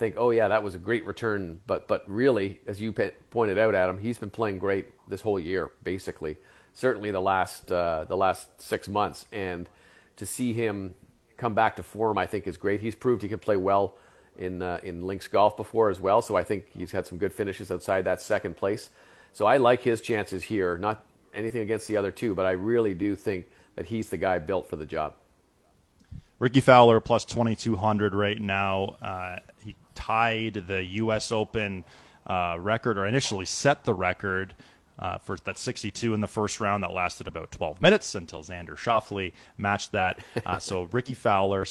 think, 0.03 0.17
oh 0.19 0.31
yeah, 0.31 0.49
that 0.49 0.65
was 0.65 0.75
a 0.75 0.79
great 0.79 1.07
return. 1.07 1.61
But 1.67 1.87
but 1.87 2.03
really, 2.09 2.61
as 2.67 2.81
you 2.81 2.93
pointed 3.31 3.57
out, 3.57 3.75
Adam, 3.75 3.99
he's 3.99 4.19
been 4.19 4.31
playing 4.31 4.59
great 4.59 4.87
this 5.09 5.21
whole 5.21 5.39
year, 5.39 5.71
basically. 5.85 6.37
Certainly 6.75 7.13
the 7.13 7.21
last 7.21 7.71
uh, 7.71 8.05
the 8.09 8.17
last 8.17 8.61
six 8.61 8.89
months, 8.89 9.27
and 9.31 9.69
to 10.17 10.27
see 10.27 10.53
him 10.53 10.95
come 11.37 11.55
back 11.55 11.77
to 11.77 11.83
form, 11.83 12.19
I 12.19 12.27
think 12.27 12.47
is 12.47 12.57
great. 12.57 12.81
He's 12.81 12.97
proved 12.97 13.23
he 13.23 13.29
can 13.29 13.39
play 13.39 13.57
well 13.57 13.95
in 14.37 14.61
uh, 14.61 14.81
in 14.83 15.07
links 15.07 15.29
golf 15.29 15.57
before 15.57 15.89
as 15.89 16.01
well. 16.01 16.21
So 16.21 16.35
I 16.37 16.43
think 16.43 16.65
he's 16.77 16.91
had 16.91 17.07
some 17.07 17.19
good 17.19 17.33
finishes 17.33 17.71
outside 17.71 18.05
that 18.05 18.21
second 18.21 18.57
place. 18.57 18.91
So 19.33 19.47
I 19.47 19.59
like 19.59 19.83
his 19.83 20.01
chances 20.01 20.43
here. 20.43 20.77
Not 20.79 21.05
anything 21.33 21.63
against 21.63 21.87
the 21.87 21.97
other 21.97 22.11
two, 22.11 22.35
but 22.35 22.45
I 22.45 22.53
really 22.53 22.95
do 22.95 23.15
think 23.15 23.47
that 23.77 23.87
he's 23.87 24.09
the 24.11 24.19
guy 24.19 24.39
built 24.39 24.69
for 24.69 24.77
the 24.77 24.85
job. 24.87 25.15
Rickie 26.41 26.61
Fowler 26.61 26.99
plus 26.99 27.25
2200 27.25 28.15
right 28.17 28.41
now. 28.41 28.97
Uh, 29.01 29.37
he 29.65 29.77
tied 29.95 30.65
the 30.67 30.83
U.S. 30.85 31.33
Open 31.33 31.85
uh, 32.27 32.57
record, 32.59 32.99
or 32.99 33.07
initially 33.07 33.45
set 33.45 33.85
the 33.85 33.95
record 33.95 34.55
uh, 34.99 35.19
for 35.19 35.37
that 35.39 35.59
62 35.59 36.15
in 36.15 36.21
the 36.21 36.29
first 36.29 36.61
round 36.61 36.83
that 36.83 36.93
lasted 36.93 37.27
about 37.27 37.51
12 37.51 37.81
minutes 37.81 38.15
until 38.15 38.43
Xander 38.43 38.77
Schauffele 38.77 39.33
matched 39.59 39.93
that. 39.93 40.21
Uh, 40.47 40.59
so 40.61 40.85
Rickie 40.93 41.15
Fowler, 41.15 41.67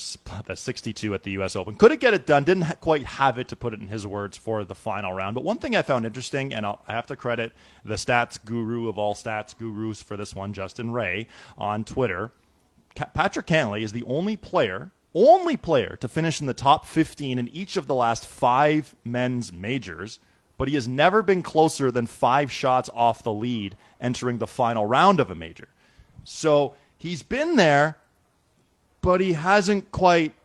the 0.46 0.56
62 0.56 1.14
at 1.14 1.24
the 1.24 1.32
U.S. 1.32 1.56
Open, 1.56 1.76
couldn't 1.76 2.02
get 2.02 2.14
it 2.14 2.26
done, 2.26 2.44
didn't 2.44 2.64
ha- 2.64 2.76
quite 2.82 3.06
have 3.06 3.38
it 3.38 3.48
to 3.50 3.56
put 3.56 3.74
it 3.74 3.80
in 3.80 3.88
his 3.88 4.06
words 4.06 4.38
for 4.38 4.64
the 4.64 4.76
final 4.76 5.14
round. 5.14 5.36
But 5.36 5.44
one 5.44 5.58
thing 5.58 5.76
I 5.76 5.82
found 5.82 6.06
interesting, 6.06 6.54
and 6.54 6.66
I'll, 6.66 6.82
I 6.88 6.94
have 6.94 7.06
to 7.08 7.16
credit 7.16 7.54
the 7.86 7.96
stats 7.96 8.44
guru 8.44 8.90
of 8.90 8.98
all 8.98 9.14
stats 9.14 9.58
gurus 9.58 10.04
for 10.04 10.18
this 10.18 10.36
one, 10.36 10.54
Justin 10.54 10.92
Ray, 10.92 11.28
on 11.58 11.84
Twitter. 11.84 12.32
Patrick 12.96 13.48
Cantlay 13.48 13.84
is 13.84 13.94
the 13.94 14.04
only 14.04 14.36
player 14.36 14.92
only 15.14 15.58
player 15.58 15.98
to 15.98 16.08
finish 16.08 16.40
in 16.40 16.48
the 16.48 16.54
top 16.54 16.86
15 16.86 17.38
in 17.38 17.48
each 17.50 17.78
of 17.78 17.88
the 17.88 17.96
last 17.96 18.26
five 18.26 18.96
men's 19.04 19.52
majors 19.52 20.20
but 20.62 20.68
he 20.68 20.76
has 20.76 20.88
never 20.88 21.24
been 21.24 21.42
closer 21.42 21.90
than 21.90 22.06
five 22.06 22.52
shots 22.52 22.88
off 22.94 23.24
the 23.24 23.34
lead 23.34 23.76
entering 24.00 24.38
the 24.38 24.46
final 24.46 24.86
round 24.86 25.20
of 25.20 25.32
a 25.32 25.34
major. 25.34 25.68
So 26.24 26.76
he's 27.00 27.24
been 27.24 27.56
there, 27.56 27.98
but 29.02 29.22
he 29.22 29.34
hasn't 29.34 29.92
quite 29.92 30.36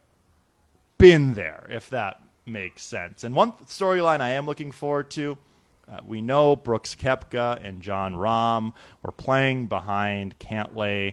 been 0.97 1.35
there, 1.35 1.67
if 1.69 1.91
that 1.91 2.23
makes 2.47 2.83
sense. 2.83 3.25
And 3.25 3.35
one 3.35 3.53
storyline 3.67 4.23
I 4.23 4.31
am 4.31 4.47
looking 4.47 4.73
forward 4.73 5.11
to. 5.11 5.37
Uh, 5.87 5.99
we 6.03 6.23
know 6.23 6.57
Brooks 6.57 6.95
Koepka 6.95 7.63
and 7.63 7.83
Jon 7.83 8.15
Rahm 8.15 8.73
were 9.03 9.13
playing 9.13 9.67
behind 9.67 10.39
Cantlay. 10.39 11.13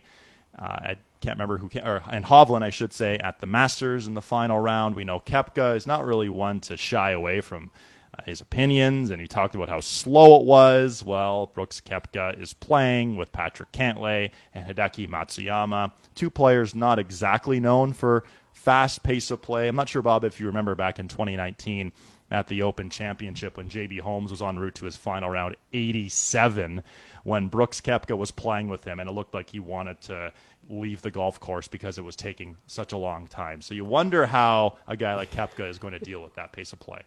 Uh, 0.58 0.64
I 0.64 0.98
can't 1.24 1.40
remember 1.40 1.58
who, 1.58 1.70
or, 1.80 2.04
and 2.12 2.26
Hovland, 2.26 2.64
I 2.64 2.70
should 2.70 2.92
say, 2.92 3.18
at 3.18 3.40
the 3.40 3.48
Masters 3.48 4.08
in 4.08 4.14
the 4.14 4.22
final 4.22 4.60
round. 4.60 4.96
We 4.96 5.06
know 5.06 5.22
Koepka 5.22 5.76
is 5.78 5.88
not 5.88 6.06
really 6.06 6.28
one 6.28 6.60
to 6.62 6.76
shy 6.76 7.12
away 7.12 7.40
from 7.40 7.72
uh, 8.18 8.24
his 8.26 8.42
opinions, 8.42 9.10
and 9.10 9.22
he 9.22 9.28
talked 9.28 9.56
about 9.56 9.70
how 9.70 9.80
slow 9.80 10.42
it 10.42 10.46
was. 10.46 11.02
Well, 11.02 11.48
Brooks 11.48 11.80
Koepka 11.80 12.42
is 12.42 12.54
playing 12.54 13.16
with 13.16 13.32
Patrick 13.32 13.72
Cantlay 13.72 14.32
and 14.54 14.68
Hideki 14.68 15.10
Matsuyama, 15.10 15.94
two 16.14 16.30
players 16.30 16.76
not 16.76 17.00
exactly 17.00 17.62
known 17.62 17.94
for 17.94 18.26
fast 18.52 19.02
pace 19.02 19.32
of 19.32 19.42
play. 19.42 19.70
I'm 19.70 19.78
not 19.78 19.88
sure, 19.88 20.02
Bob, 20.02 20.26
if 20.26 20.42
you 20.42 20.48
remember 20.48 20.76
back 20.76 21.00
in 21.00 21.08
2019 21.08 21.94
at 22.32 22.48
the 22.48 22.64
Open 22.64 22.90
Championship 22.90 23.56
when 23.56 23.70
JB 23.70 24.02
Holmes 24.02 24.32
was 24.32 24.42
en 24.42 24.60
route 24.60 24.76
to 24.76 24.86
his 24.86 24.98
final 24.98 25.30
round 25.30 25.56
87 25.72 26.84
when 27.24 27.48
Brooks 27.48 27.80
Koepka 27.80 28.18
was 28.18 28.32
playing 28.32 28.68
with 28.68 28.84
him 28.84 29.00
and 29.00 29.10
it 29.10 29.14
looked 29.14 29.34
like 29.34 29.52
he 29.52 29.60
wanted 29.60 30.02
to 30.02 30.34
leave 30.70 31.02
the 31.02 31.12
golf 31.12 31.40
course 31.40 31.68
because 31.68 31.98
it 31.98 32.04
was 32.04 32.16
taking 32.16 32.58
such 32.68 32.94
a 32.94 32.98
long 32.98 33.28
time. 33.28 33.62
So 33.62 33.74
you 33.74 33.86
wonder 33.86 34.26
how 34.26 34.78
a 34.88 34.96
guy 34.96 35.16
like 35.16 35.32
Koepka 35.32 35.70
is 35.70 35.78
going 35.78 35.94
to 35.94 36.00
deal 36.00 36.22
with 36.22 36.36
that 36.36 36.52
pace 36.52 36.74
of 36.74 36.80
play. 36.80 37.02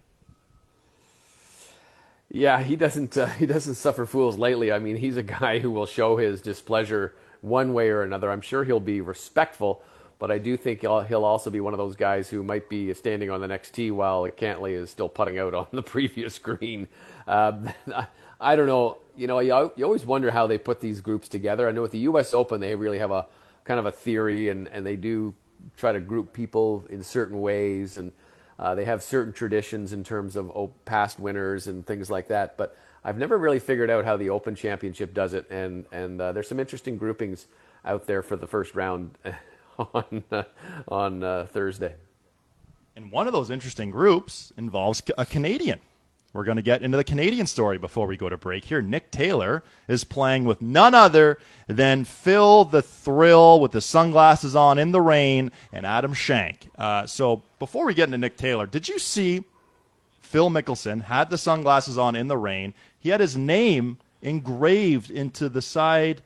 Yeah, 2.31 2.63
he 2.63 2.77
doesn't 2.77 3.17
uh, 3.17 3.27
he 3.39 3.47
doesn't 3.47 3.77
suffer 3.77 4.07
fools 4.07 4.39
lately. 4.39 4.73
I 4.73 4.79
mean, 4.79 4.97
he's 4.97 5.17
a 5.17 5.23
guy 5.23 5.59
who 5.59 5.71
will 5.71 5.87
show 5.87 6.17
his 6.17 6.41
displeasure 6.41 7.15
one 7.41 7.73
way 7.73 7.91
or 7.91 8.03
another. 8.03 8.31
I'm 8.31 8.41
sure 8.41 8.65
he'll 8.65 8.81
be 8.81 9.01
respectful, 9.01 9.83
but 10.19 10.31
I 10.31 10.39
do 10.39 10.57
think 10.57 10.81
he'll, 10.81 11.01
he'll 11.01 11.25
also 11.25 11.51
be 11.51 11.61
one 11.61 11.75
of 11.75 11.79
those 11.79 11.97
guys 11.97 12.29
who 12.29 12.43
might 12.43 12.69
be 12.69 12.93
standing 12.95 13.31
on 13.31 13.41
the 13.41 13.47
next 13.47 13.73
tee 13.73 13.91
while 13.91 14.27
Cantlay 14.29 14.73
is 14.73 14.91
still 14.91 15.09
putting 15.09 15.39
out 15.39 15.55
on 15.55 15.67
the 15.73 15.83
previous 15.95 16.39
green. 16.39 16.89
Um, 17.27 17.71
I 18.41 18.57
don't 18.57 18.67
know. 18.67 18.99
You 19.17 19.27
know, 19.27 19.39
you, 19.39 19.73
you 19.77 19.85
always 19.85 20.05
wonder 20.05 20.31
how 20.31 20.47
they 20.47 20.59
put 20.59 20.81
these 20.81 21.01
groups 21.01 21.29
together. 21.29 21.69
I 21.69 21.73
know 21.73 21.85
at 21.85 21.91
the 21.91 22.01
U.S. 22.01 22.35
Open 22.35 22.61
they 22.61 22.75
really 22.75 22.99
have 22.99 23.11
a 23.11 23.27
kind 23.67 23.79
of 23.79 23.85
a 23.85 23.93
theory, 23.93 24.49
and, 24.49 24.69
and 24.69 24.87
they 24.87 24.97
do 24.97 25.35
try 25.77 25.93
to 25.93 26.01
group 26.01 26.33
people 26.33 26.87
in 26.89 27.03
certain 27.03 27.41
ways 27.41 27.99
and 27.99 28.13
uh, 28.59 28.75
they 28.75 28.85
have 28.85 29.03
certain 29.03 29.33
traditions 29.33 29.93
in 29.93 30.03
terms 30.03 30.37
of 30.37 30.51
oh, 30.51 30.73
past 30.85 31.19
winners 31.19 31.67
and 31.67 31.87
things 31.87 32.11
like 32.11 32.29
that. 32.29 32.57
But 32.57 32.77
I've 33.05 33.19
never 33.19 33.37
really 33.37 33.59
figured 33.59 33.91
out 33.91 34.05
how 34.05 34.17
the 34.17 34.31
Open 34.31 34.55
Championship 34.55 35.13
does 35.15 35.35
it, 35.35 35.49
and 35.51 35.85
and 35.93 36.21
uh, 36.21 36.33
there's 36.33 36.49
some 36.49 36.59
interesting 36.59 36.97
groupings 36.97 37.47
out 37.85 38.07
there 38.07 38.23
for 38.23 38.37
the 38.37 38.47
first 38.47 38.75
round 38.75 39.11
on 39.79 40.25
uh, 40.33 40.43
on 40.89 41.23
uh, 41.23 41.47
Thursday. 41.51 41.95
And 42.97 43.13
one 43.13 43.27
of 43.27 43.35
those 43.35 43.51
interesting 43.51 43.91
groups 43.91 44.53
involves 44.57 45.03
a 45.19 45.27
Canadian. 45.27 45.81
We're 46.33 46.45
going 46.45 46.57
to 46.57 46.63
get 46.63 46.83
into 46.83 46.97
the 46.97 47.05
Canadian 47.05 47.47
story 47.47 47.79
before 47.79 48.07
we 48.07 48.17
go 48.17 48.29
to 48.29 48.37
break 48.37 48.65
here. 48.65 48.83
Nick 48.83 49.11
Taylor 49.11 49.63
is 49.89 50.05
playing 50.05 50.45
with 50.45 50.61
none 50.61 50.95
other 50.95 51.39
than 51.67 52.05
Phil 52.05 52.65
the 52.65 52.83
Thrill 52.83 53.59
with 53.61 53.73
the 53.73 53.81
sunglasses 53.81 54.55
on 54.55 54.79
in 54.79 54.93
the 54.93 55.01
rain 55.01 55.51
and 55.73 55.87
Adam 55.87 56.13
Schenk. 56.13 56.69
Uh, 56.77 57.07
so 57.07 57.43
before 57.59 57.87
we 57.87 57.95
get 57.95 58.05
into 58.05 58.19
Nick 58.19 58.37
Taylor, 58.37 58.67
did 58.67 58.89
you 58.89 58.99
see 58.99 59.45
Phil 60.21 60.51
Mickelson 60.51 61.05
had 61.05 61.31
the 61.31 61.39
sunglasses 61.39 61.97
on 61.97 62.15
in 62.15 62.29
the 62.29 62.37
rain? 62.37 62.75
He 62.99 63.09
had 63.09 63.21
his 63.21 63.37
name 63.37 63.99
engraved 64.21 65.11
into 65.11 65.49
the 65.49 65.63
side 65.63 66.21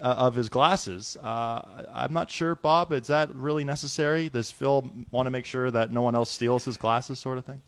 uh, 0.00 0.14
of 0.18 0.34
his 0.34 0.48
glasses. 0.48 1.16
Uh, 1.22 1.84
I'm 1.92 2.12
not 2.12 2.30
sure, 2.30 2.54
Bob. 2.54 2.92
Is 2.92 3.06
that 3.06 3.34
really 3.34 3.64
necessary? 3.64 4.28
Does 4.28 4.50
Phil 4.50 4.88
want 5.10 5.26
to 5.26 5.30
make 5.30 5.46
sure 5.46 5.70
that 5.70 5.90
no 5.90 6.02
one 6.02 6.14
else 6.14 6.30
steals 6.30 6.64
his 6.64 6.76
glasses, 6.76 7.18
sort 7.18 7.38
of 7.38 7.44
thing? 7.44 7.62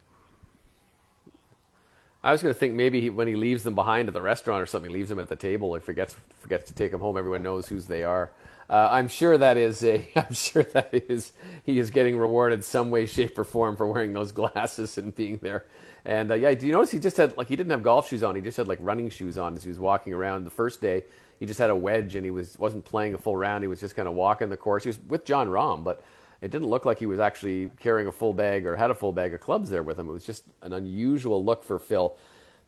I 2.29 2.33
was 2.33 2.43
going 2.43 2.53
to 2.53 2.61
think 2.61 2.75
maybe 2.75 3.01
he, 3.01 3.09
when 3.09 3.27
he 3.27 3.37
leaves 3.37 3.63
them 3.63 3.75
behind 3.75 4.07
at 4.07 4.13
the 4.13 4.21
restaurant 4.21 4.63
or 4.63 4.67
something, 4.67 4.93
leaves 4.93 5.09
them 5.09 5.19
at 5.19 5.31
the 5.31 5.37
table 5.37 5.75
and 5.75 5.83
forgets 5.83 6.15
forgets 6.41 6.67
to 6.67 6.75
take 6.75 6.91
them 6.91 7.01
home. 7.01 7.17
Everyone 7.17 7.43
knows 7.43 7.69
whose 7.69 7.87
they 7.87 8.05
are. 8.05 8.31
Uh, 8.69 8.87
I'm 8.91 9.09
sure 9.09 9.39
that 9.39 9.57
is 9.57 9.83
a. 9.83 10.07
I'm 10.17 10.35
sure 10.35 10.63
that 10.63 10.91
is 10.93 11.33
he 11.65 11.79
is 11.79 11.91
getting 11.91 12.19
rewarded 12.19 12.63
some 12.65 12.91
way, 12.91 13.07
shape, 13.07 13.39
or 13.39 13.45
form 13.45 13.79
for 13.79 13.87
wearing 13.87 14.13
those 14.13 14.31
glasses 14.31 14.99
and 14.99 15.17
being 15.17 15.39
there. 15.39 15.65
And 16.05 16.31
uh, 16.31 16.35
yeah, 16.35 16.53
do 16.53 16.67
you 16.67 16.73
notice 16.73 16.91
he 16.91 16.99
just 16.99 17.17
had 17.17 17.35
like 17.39 17.49
he 17.49 17.57
didn't 17.57 17.71
have 17.71 17.83
golf 17.83 18.11
shoes 18.11 18.23
on. 18.23 18.37
He 18.37 18.43
just 18.43 18.59
had 18.59 18.69
like 18.69 18.79
running 18.83 19.09
shoes 19.09 19.39
on 19.39 19.57
as 19.57 19.63
he 19.63 19.71
was 19.71 19.79
walking 19.79 20.13
around. 20.13 20.45
The 20.45 20.51
first 20.51 20.83
day, 20.83 21.05
he 21.41 21.47
just 21.47 21.59
had 21.59 21.71
a 21.71 21.77
wedge 21.77 22.15
and 22.15 22.27
he 22.27 22.31
was 22.31 22.59
wasn't 22.59 22.85
playing 22.85 23.15
a 23.15 23.19
full 23.19 23.39
round. 23.39 23.65
He 23.65 23.69
was 23.69 23.81
just 23.81 23.97
kind 23.97 24.07
of 24.07 24.13
walking 24.13 24.51
the 24.51 24.59
course. 24.59 24.83
He 24.83 24.91
was 24.91 24.99
with 25.09 25.25
Jon 25.25 25.49
Rahm, 25.49 25.83
but 25.83 26.05
it 26.41 26.51
didn't 26.51 26.69
look 26.69 26.85
like 26.85 26.99
he 26.99 27.07
was 27.07 27.19
actually 27.19 27.71
carrying 27.81 28.07
a 28.09 28.13
full 28.13 28.33
bag 28.33 28.67
or 28.67 28.77
had 28.77 28.91
a 28.91 28.95
full 28.95 29.13
bag 29.13 29.35
of 29.35 29.41
clubs 29.41 29.71
there 29.71 29.83
with 29.83 29.99
him. 29.99 30.09
It 30.09 30.13
was 30.13 30.25
just 30.25 30.45
an 30.63 30.73
unusual 30.73 31.45
look 31.45 31.65
for 31.65 31.79
Phil. 31.79 32.17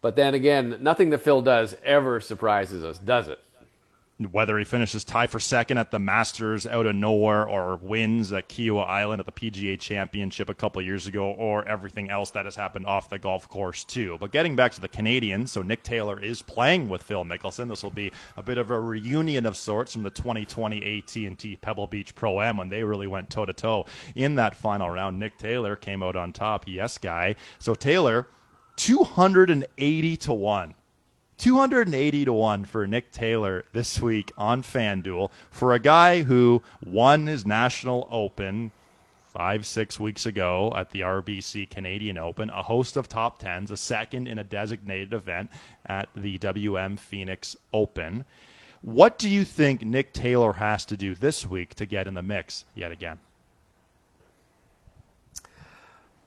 But 0.00 0.16
then 0.16 0.34
again, 0.34 0.78
nothing 0.80 1.10
that 1.10 1.18
Phil 1.18 1.42
does 1.42 1.76
ever 1.84 2.20
surprises 2.20 2.82
us, 2.82 2.98
does 2.98 3.28
it? 3.28 3.38
Whether 4.20 4.58
he 4.58 4.64
finishes 4.64 5.02
tie 5.02 5.26
for 5.26 5.40
second 5.40 5.78
at 5.78 5.90
the 5.90 5.98
Masters 5.98 6.66
out 6.66 6.84
of 6.84 6.94
nowhere 6.94 7.48
or 7.48 7.76
wins 7.76 8.30
at 8.34 8.50
Kiawah 8.50 8.86
Island 8.86 9.20
at 9.20 9.24
the 9.24 9.32
PGA 9.32 9.80
Championship 9.80 10.50
a 10.50 10.54
couple 10.54 10.82
years 10.82 11.06
ago 11.06 11.30
or 11.30 11.66
everything 11.66 12.10
else 12.10 12.30
that 12.32 12.44
has 12.44 12.54
happened 12.54 12.84
off 12.84 13.08
the 13.08 13.18
golf 13.18 13.48
course 13.48 13.82
too. 13.82 14.18
But 14.20 14.30
getting 14.30 14.54
back 14.54 14.72
to 14.72 14.80
the 14.82 14.88
Canadians, 14.88 15.52
so 15.52 15.62
Nick 15.62 15.82
Taylor 15.82 16.22
is 16.22 16.42
playing 16.42 16.90
with 16.90 17.02
Phil 17.02 17.24
Mickelson. 17.24 17.70
This 17.70 17.82
will 17.82 17.90
be 17.90 18.12
a 18.36 18.42
bit 18.42 18.58
of 18.58 18.70
a 18.70 18.78
reunion 18.78 19.46
of 19.46 19.56
sorts 19.56 19.94
from 19.94 20.02
the 20.02 20.10
2020 20.10 20.98
AT&T 20.98 21.56
Pebble 21.56 21.86
Beach 21.86 22.14
Pro 22.14 22.42
Am 22.42 22.58
when 22.58 22.68
they 22.68 22.84
really 22.84 23.06
went 23.06 23.30
toe 23.30 23.46
to 23.46 23.54
toe 23.54 23.86
in 24.14 24.34
that 24.34 24.54
final 24.54 24.90
round. 24.90 25.18
Nick 25.18 25.38
Taylor 25.38 25.76
came 25.76 26.02
out 26.02 26.16
on 26.16 26.34
top. 26.34 26.68
Yes, 26.68 26.98
guy. 26.98 27.36
So 27.58 27.74
Taylor 27.74 28.26
280 28.76 30.16
to 30.18 30.32
1 30.34 30.74
280 31.40 32.26
to 32.26 32.32
1 32.34 32.66
for 32.66 32.86
Nick 32.86 33.12
Taylor 33.12 33.64
this 33.72 33.98
week 33.98 34.30
on 34.36 34.62
FanDuel 34.62 35.30
for 35.50 35.72
a 35.72 35.78
guy 35.78 36.22
who 36.22 36.62
won 36.84 37.26
his 37.26 37.46
National 37.46 38.06
Open 38.10 38.72
five, 39.32 39.64
six 39.64 39.98
weeks 39.98 40.26
ago 40.26 40.70
at 40.76 40.90
the 40.90 41.00
RBC 41.00 41.70
Canadian 41.70 42.18
Open, 42.18 42.50
a 42.50 42.62
host 42.62 42.98
of 42.98 43.08
top 43.08 43.38
tens, 43.38 43.70
a 43.70 43.76
second 43.78 44.28
in 44.28 44.38
a 44.38 44.44
designated 44.44 45.14
event 45.14 45.50
at 45.86 46.10
the 46.14 46.36
WM 46.36 46.98
Phoenix 46.98 47.56
Open. 47.72 48.26
What 48.82 49.16
do 49.16 49.30
you 49.30 49.46
think 49.46 49.80
Nick 49.80 50.12
Taylor 50.12 50.52
has 50.52 50.84
to 50.84 50.96
do 50.96 51.14
this 51.14 51.46
week 51.46 51.74
to 51.76 51.86
get 51.86 52.06
in 52.06 52.12
the 52.12 52.22
mix 52.22 52.66
yet 52.74 52.92
again? 52.92 53.18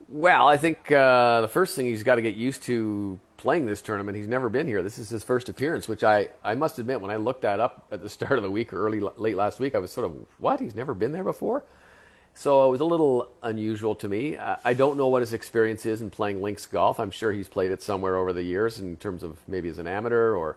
Well, 0.08 0.48
I 0.48 0.56
think 0.56 0.90
uh, 0.90 1.40
the 1.40 1.48
first 1.48 1.76
thing 1.76 1.86
he's 1.86 2.02
got 2.02 2.16
to 2.16 2.22
get 2.22 2.34
used 2.34 2.64
to 2.64 3.20
playing 3.44 3.66
this 3.66 3.82
tournament. 3.82 4.16
He's 4.16 4.26
never 4.26 4.48
been 4.48 4.66
here. 4.66 4.82
This 4.82 4.98
is 4.98 5.10
his 5.10 5.22
first 5.22 5.50
appearance, 5.50 5.86
which 5.86 6.02
I, 6.02 6.30
I 6.42 6.54
must 6.54 6.78
admit, 6.78 7.02
when 7.02 7.10
I 7.10 7.16
looked 7.16 7.42
that 7.42 7.60
up 7.60 7.86
at 7.92 8.00
the 8.02 8.08
start 8.08 8.38
of 8.38 8.42
the 8.42 8.50
week 8.50 8.72
or 8.72 8.86
early 8.86 9.00
late 9.18 9.36
last 9.36 9.60
week, 9.60 9.74
I 9.74 9.78
was 9.78 9.92
sort 9.92 10.06
of 10.06 10.16
what? 10.38 10.60
He's 10.60 10.74
never 10.74 10.94
been 10.94 11.12
there 11.12 11.22
before. 11.22 11.62
So 12.34 12.66
it 12.66 12.70
was 12.70 12.80
a 12.80 12.86
little 12.86 13.28
unusual 13.42 13.94
to 13.96 14.08
me. 14.08 14.38
I 14.38 14.72
don't 14.72 14.96
know 14.96 15.08
what 15.08 15.20
his 15.20 15.34
experience 15.34 15.84
is 15.84 16.00
in 16.00 16.08
playing 16.08 16.40
links 16.40 16.64
golf. 16.64 16.98
I'm 16.98 17.10
sure 17.10 17.32
he's 17.32 17.48
played 17.48 17.70
it 17.70 17.82
somewhere 17.82 18.16
over 18.16 18.32
the 18.32 18.42
years 18.42 18.80
in 18.80 18.96
terms 18.96 19.22
of 19.22 19.36
maybe 19.46 19.68
as 19.68 19.78
an 19.78 19.86
amateur 19.86 20.34
or 20.34 20.56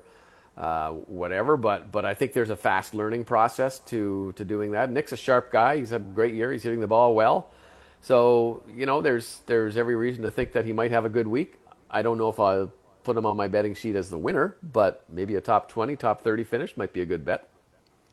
uh, 0.57 0.91
whatever. 0.91 1.57
But 1.57 1.91
but 1.91 2.05
I 2.05 2.13
think 2.13 2.31
there's 2.31 2.49
a 2.49 2.55
fast 2.55 2.93
learning 2.93 3.25
process 3.25 3.79
to 3.91 4.31
to 4.37 4.45
doing 4.45 4.71
that. 4.71 4.89
Nick's 4.89 5.11
a 5.11 5.17
sharp 5.17 5.51
guy. 5.51 5.77
He's 5.77 5.89
had 5.89 6.01
a 6.01 6.05
great 6.15 6.33
year. 6.33 6.53
He's 6.53 6.63
hitting 6.63 6.79
the 6.79 6.87
ball 6.87 7.13
well. 7.13 7.51
So 8.01 8.63
you 8.73 8.85
know 8.85 9.01
there's 9.01 9.41
there's 9.45 9.75
every 9.75 9.95
reason 9.95 10.23
to 10.23 10.31
think 10.31 10.53
that 10.53 10.65
he 10.65 10.73
might 10.73 10.91
have 10.91 11.05
a 11.05 11.09
good 11.09 11.27
week. 11.27 11.59
I 11.91 12.01
don't 12.01 12.17
know 12.17 12.29
if 12.29 12.39
I'll 12.39 12.71
put 13.07 13.15
him 13.15 13.25
on 13.25 13.37
my 13.37 13.47
betting 13.47 13.73
sheet 13.73 13.95
as 13.95 14.09
the 14.09 14.17
winner, 14.17 14.57
but 14.61 15.05
maybe 15.07 15.35
a 15.35 15.41
top 15.41 15.69
20, 15.69 15.95
top 15.95 16.21
30 16.21 16.43
finish 16.43 16.75
might 16.75 16.91
be 16.91 16.99
a 16.99 17.05
good 17.05 17.23
bet. 17.23 17.47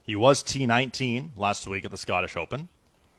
He 0.05 0.14
was 0.14 0.40
T19 0.45 1.30
last 1.36 1.66
week 1.66 1.84
at 1.84 1.90
the 1.90 1.97
Scottish 1.97 2.36
Open 2.36 2.68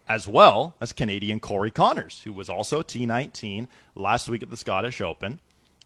as 0.08 0.26
well 0.26 0.74
as 0.80 0.94
Canadian 0.94 1.42
Corey 1.42 1.72
Conners, 1.72 2.22
who 2.24 2.32
was 2.32 2.48
also 2.48 2.82
T19 2.82 3.68
last 3.94 4.30
week 4.30 4.42
at 4.42 4.50
the 4.50 4.56
Scottish 4.56 5.02
Open. 5.02 5.42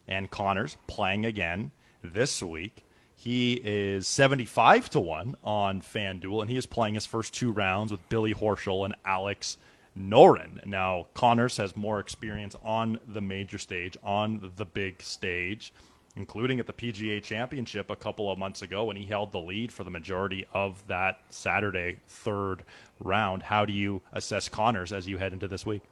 And 0.06 0.30
Conners 0.30 0.76
playing 0.86 1.26
again 1.26 1.72
this 2.04 2.40
week. 2.40 2.84
He 3.16 3.54
is 3.64 4.06
75 4.06 4.90
to 4.90 5.00
1 5.00 5.36
on 5.42 5.82
FanDuel, 5.82 6.42
and 6.42 6.50
he 6.50 6.56
is 6.56 6.66
playing 6.66 6.94
his 6.94 7.06
first 7.06 7.34
two 7.34 7.50
rounds 7.50 7.90
with 7.90 8.08
Billy 8.08 8.32
Horschel 8.32 8.84
and 8.84 8.94
Alex 9.04 9.58
Noren. 9.98 10.64
Now, 10.66 11.06
Conners 11.14 11.56
has 11.56 11.76
more 11.76 12.00
experience 12.00 12.56
on 12.62 13.00
the 13.06 13.20
major 13.20 13.58
stage, 13.58 13.96
on 14.02 14.52
the 14.56 14.64
big 14.64 15.02
stage 15.02 15.72
including 16.16 16.58
at 16.58 16.66
the 16.66 16.72
PGA 16.72 17.22
Championship 17.22 17.90
a 17.90 17.96
couple 17.96 18.30
of 18.30 18.38
months 18.38 18.62
ago 18.62 18.84
when 18.84 18.96
he 18.96 19.06
held 19.06 19.32
the 19.32 19.38
lead 19.38 19.72
for 19.72 19.84
the 19.84 19.90
majority 19.90 20.46
of 20.52 20.84
that 20.88 21.20
Saturday 21.30 21.98
third 22.08 22.64
round. 22.98 23.42
How 23.42 23.64
do 23.64 23.72
you 23.72 24.02
assess 24.12 24.48
Conners 24.48 24.92
as 24.92 25.06
you 25.06 25.18
head 25.18 25.32
into 25.32 25.48
this 25.48 25.64
week? 25.64 25.82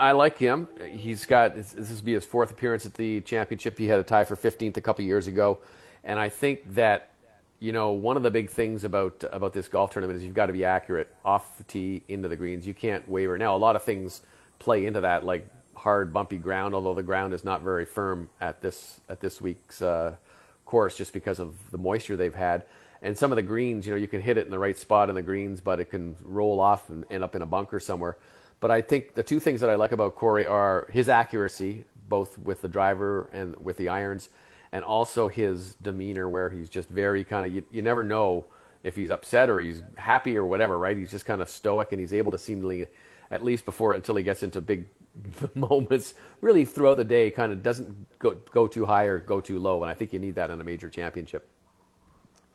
I 0.00 0.12
like 0.12 0.38
him. 0.38 0.68
He's 0.90 1.26
got 1.26 1.54
this 1.54 1.74
will 1.74 2.02
be 2.02 2.14
his 2.14 2.24
fourth 2.24 2.50
appearance 2.50 2.86
at 2.86 2.94
the 2.94 3.20
championship. 3.20 3.78
He 3.78 3.86
had 3.86 4.00
a 4.00 4.02
tie 4.02 4.24
for 4.24 4.34
15th 4.34 4.76
a 4.78 4.80
couple 4.80 5.04
years 5.04 5.26
ago, 5.26 5.58
and 6.02 6.18
I 6.18 6.30
think 6.30 6.74
that 6.74 7.10
you 7.58 7.72
know 7.72 7.92
one 7.92 8.16
of 8.16 8.22
the 8.22 8.30
big 8.30 8.50
things 8.50 8.84
about 8.84 9.24
about 9.32 9.52
this 9.52 9.68
golf 9.68 9.92
tournament 9.92 10.18
is 10.18 10.24
you've 10.24 10.34
got 10.34 10.46
to 10.46 10.52
be 10.52 10.64
accurate 10.64 11.14
off 11.24 11.56
the 11.58 11.64
tee 11.64 12.02
into 12.08 12.28
the 12.28 12.36
greens. 12.36 12.66
You 12.66 12.74
can't 12.74 13.08
waver. 13.08 13.38
Now 13.38 13.56
a 13.56 13.58
lot 13.58 13.76
of 13.76 13.82
things 13.82 14.22
play 14.58 14.86
into 14.86 15.00
that, 15.02 15.24
like 15.24 15.48
hard, 15.74 16.12
bumpy 16.12 16.38
ground. 16.38 16.74
Although 16.74 16.94
the 16.94 17.02
ground 17.02 17.32
is 17.32 17.44
not 17.44 17.62
very 17.62 17.84
firm 17.84 18.28
at 18.40 18.60
this 18.60 19.00
at 19.08 19.20
this 19.20 19.40
week's 19.40 19.80
uh, 19.80 20.16
course, 20.64 20.96
just 20.96 21.12
because 21.12 21.38
of 21.38 21.54
the 21.70 21.78
moisture 21.78 22.16
they've 22.16 22.34
had. 22.34 22.64
And 23.02 23.16
some 23.16 23.30
of 23.30 23.36
the 23.36 23.42
greens, 23.42 23.86
you 23.86 23.92
know, 23.92 23.98
you 23.98 24.08
can 24.08 24.20
hit 24.20 24.36
it 24.36 24.46
in 24.46 24.50
the 24.50 24.58
right 24.58 24.76
spot 24.76 25.08
in 25.08 25.14
the 25.14 25.22
greens, 25.22 25.60
but 25.60 25.80
it 25.80 25.90
can 25.90 26.16
roll 26.22 26.60
off 26.60 26.88
and 26.88 27.04
end 27.10 27.22
up 27.22 27.36
in 27.36 27.42
a 27.42 27.46
bunker 27.46 27.78
somewhere. 27.78 28.16
But 28.58 28.70
I 28.70 28.80
think 28.80 29.14
the 29.14 29.22
two 29.22 29.38
things 29.38 29.60
that 29.60 29.70
I 29.70 29.74
like 29.74 29.92
about 29.92 30.14
Corey 30.16 30.46
are 30.46 30.88
his 30.90 31.08
accuracy, 31.08 31.84
both 32.08 32.38
with 32.38 32.62
the 32.62 32.68
driver 32.68 33.28
and 33.32 33.54
with 33.56 33.76
the 33.76 33.88
irons, 33.88 34.30
and 34.72 34.84
also 34.84 35.28
his 35.28 35.74
demeanor, 35.76 36.28
where 36.28 36.50
he's 36.50 36.68
just 36.68 36.88
very 36.88 37.24
kind 37.24 37.46
of 37.46 37.54
you, 37.54 37.64
you 37.70 37.82
never 37.82 38.02
know 38.02 38.46
if 38.82 38.94
he's 38.94 39.10
upset 39.10 39.50
or 39.50 39.58
he's 39.58 39.82
happy 39.96 40.36
or 40.36 40.46
whatever, 40.46 40.78
right? 40.78 40.96
He's 40.96 41.10
just 41.10 41.24
kind 41.26 41.42
of 41.42 41.48
stoic 41.48 41.92
and 41.92 42.00
he's 42.00 42.12
able 42.12 42.30
to 42.32 42.38
seemingly, 42.38 42.86
at 43.30 43.44
least 43.44 43.64
before 43.64 43.94
until 43.94 44.14
he 44.14 44.22
gets 44.22 44.42
into 44.42 44.60
big 44.60 44.86
moments 45.54 46.14
really 46.40 46.64
throughout 46.64 46.96
the 46.96 47.04
day 47.04 47.30
kind 47.30 47.52
of 47.52 47.62
doesn't 47.62 48.18
go, 48.18 48.36
go 48.52 48.66
too 48.66 48.86
high 48.86 49.04
or 49.04 49.18
go 49.18 49.40
too 49.40 49.58
low. 49.58 49.82
And 49.82 49.90
I 49.90 49.94
think 49.94 50.12
you 50.12 50.18
need 50.18 50.36
that 50.36 50.50
in 50.50 50.60
a 50.60 50.64
major 50.64 50.88
championship. 50.88 51.48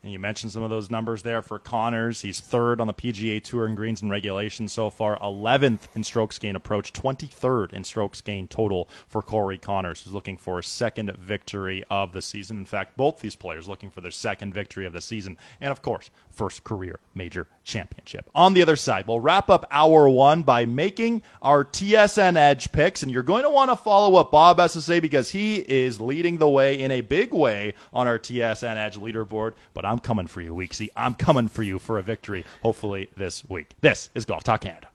And 0.02 0.10
you 0.10 0.18
mentioned 0.18 0.50
some 0.50 0.64
of 0.64 0.70
those 0.70 0.90
numbers 0.90 1.22
there 1.22 1.42
for 1.42 1.60
Conners. 1.60 2.22
He's 2.22 2.40
third 2.40 2.80
on 2.80 2.88
the 2.88 2.92
PGA 2.92 3.40
Tour 3.40 3.68
in 3.68 3.76
greens 3.76 4.02
and 4.02 4.10
regulation 4.10 4.66
so 4.66 4.90
far, 4.90 5.16
11th 5.20 5.82
in 5.94 6.02
strokes 6.02 6.40
gain 6.40 6.56
approach, 6.56 6.92
23rd 6.92 7.72
in 7.72 7.84
strokes 7.84 8.20
gain 8.20 8.48
total 8.48 8.88
for 9.06 9.22
Corey 9.22 9.58
Conners, 9.58 10.02
who's 10.02 10.12
looking 10.12 10.36
for 10.36 10.58
a 10.58 10.64
second 10.64 11.16
victory 11.18 11.84
of 11.88 12.12
the 12.12 12.20
season. 12.20 12.56
In 12.56 12.64
fact, 12.64 12.96
both 12.96 13.20
these 13.20 13.36
players 13.36 13.68
looking 13.68 13.90
for 13.90 14.00
their 14.00 14.10
second 14.10 14.52
victory 14.52 14.86
of 14.86 14.92
the 14.92 15.00
season, 15.00 15.38
and 15.60 15.70
of 15.70 15.82
course, 15.82 16.10
first 16.32 16.64
career 16.64 16.98
major 17.14 17.46
championship. 17.64 18.28
On 18.34 18.54
the 18.54 18.62
other 18.62 18.76
side, 18.76 19.06
we'll 19.06 19.20
wrap 19.20 19.50
up 19.50 19.66
hour 19.70 20.08
one 20.08 20.42
by 20.42 20.64
making 20.64 21.22
our 21.40 21.64
TSN 21.64 22.36
Edge 22.36 22.72
picks, 22.72 23.02
and 23.02 23.10
you're 23.10 23.22
going 23.22 23.44
to 23.44 23.50
want 23.50 23.70
to 23.70 23.76
follow 23.76 24.10
what 24.10 24.30
Bob 24.30 24.58
has 24.58 24.72
to 24.74 24.82
say 24.82 25.00
because 25.00 25.30
he 25.30 25.56
is 25.56 26.00
leading 26.00 26.38
the 26.38 26.48
way 26.48 26.80
in 26.80 26.90
a 26.90 27.00
big 27.00 27.32
way 27.32 27.74
on 27.92 28.06
our 28.06 28.18
TSN 28.18 28.76
Edge 28.76 28.98
leaderboard. 28.98 29.54
But 29.74 29.84
I'm 29.84 29.98
coming 29.98 30.26
for 30.26 30.40
you, 30.40 30.54
Weeksy. 30.54 30.88
I'm 30.96 31.14
coming 31.14 31.48
for 31.48 31.62
you 31.62 31.78
for 31.78 31.98
a 31.98 32.02
victory, 32.02 32.44
hopefully 32.62 33.08
this 33.16 33.44
week. 33.48 33.70
This 33.80 34.10
is 34.14 34.24
Golf 34.24 34.44
Talk 34.44 34.62
Canada. 34.62 34.88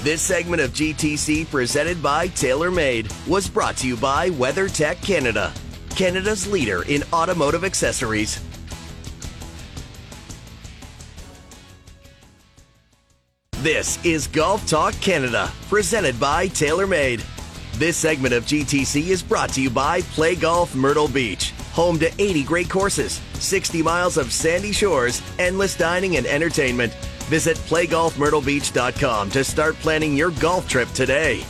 This 0.00 0.22
segment 0.22 0.62
of 0.62 0.70
GTC 0.72 1.50
presented 1.50 2.02
by 2.02 2.28
TaylorMade 2.28 3.26
was 3.26 3.48
brought 3.48 3.76
to 3.78 3.88
you 3.88 3.96
by 3.96 4.30
WeatherTech 4.30 5.02
Canada, 5.02 5.52
Canada's 5.90 6.46
leader 6.46 6.82
in 6.82 7.02
automotive 7.12 7.64
accessories. 7.64 8.40
This 13.66 13.98
is 14.04 14.28
Golf 14.28 14.64
Talk 14.68 14.94
Canada, 15.00 15.50
presented 15.68 16.20
by 16.20 16.46
TaylorMade. 16.46 17.24
This 17.80 17.96
segment 17.96 18.32
of 18.32 18.44
GTC 18.44 19.08
is 19.08 19.24
brought 19.24 19.48
to 19.54 19.60
you 19.60 19.70
by 19.70 20.02
Play 20.02 20.36
Golf 20.36 20.76
Myrtle 20.76 21.08
Beach, 21.08 21.50
home 21.72 21.98
to 21.98 22.08
80 22.22 22.44
great 22.44 22.70
courses, 22.70 23.20
60 23.40 23.82
miles 23.82 24.18
of 24.18 24.32
sandy 24.32 24.70
shores, 24.70 25.20
endless 25.40 25.76
dining 25.76 26.16
and 26.16 26.26
entertainment. 26.26 26.94
Visit 27.24 27.56
playgolfmyrtlebeach.com 27.56 29.30
to 29.30 29.42
start 29.42 29.74
planning 29.80 30.16
your 30.16 30.30
golf 30.30 30.68
trip 30.68 30.88
today. 30.90 31.44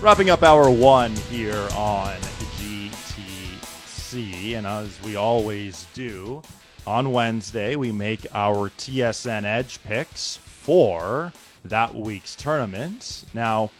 Wrapping 0.00 0.30
up 0.30 0.42
hour 0.42 0.68
one 0.68 1.14
here 1.30 1.68
on 1.76 2.16
GTC, 2.58 4.54
and 4.56 4.66
as 4.66 5.00
we 5.04 5.14
always 5.14 5.86
do, 5.94 6.42
on 6.86 7.12
Wednesday 7.12 7.76
we 7.76 7.92
make 7.92 8.26
our 8.32 8.70
TSN 8.70 9.44
Edge 9.44 9.82
picks 9.82 10.36
for 10.36 11.32
that 11.64 11.94
week's 11.94 12.34
tournament. 12.34 13.24
Now, 13.34 13.70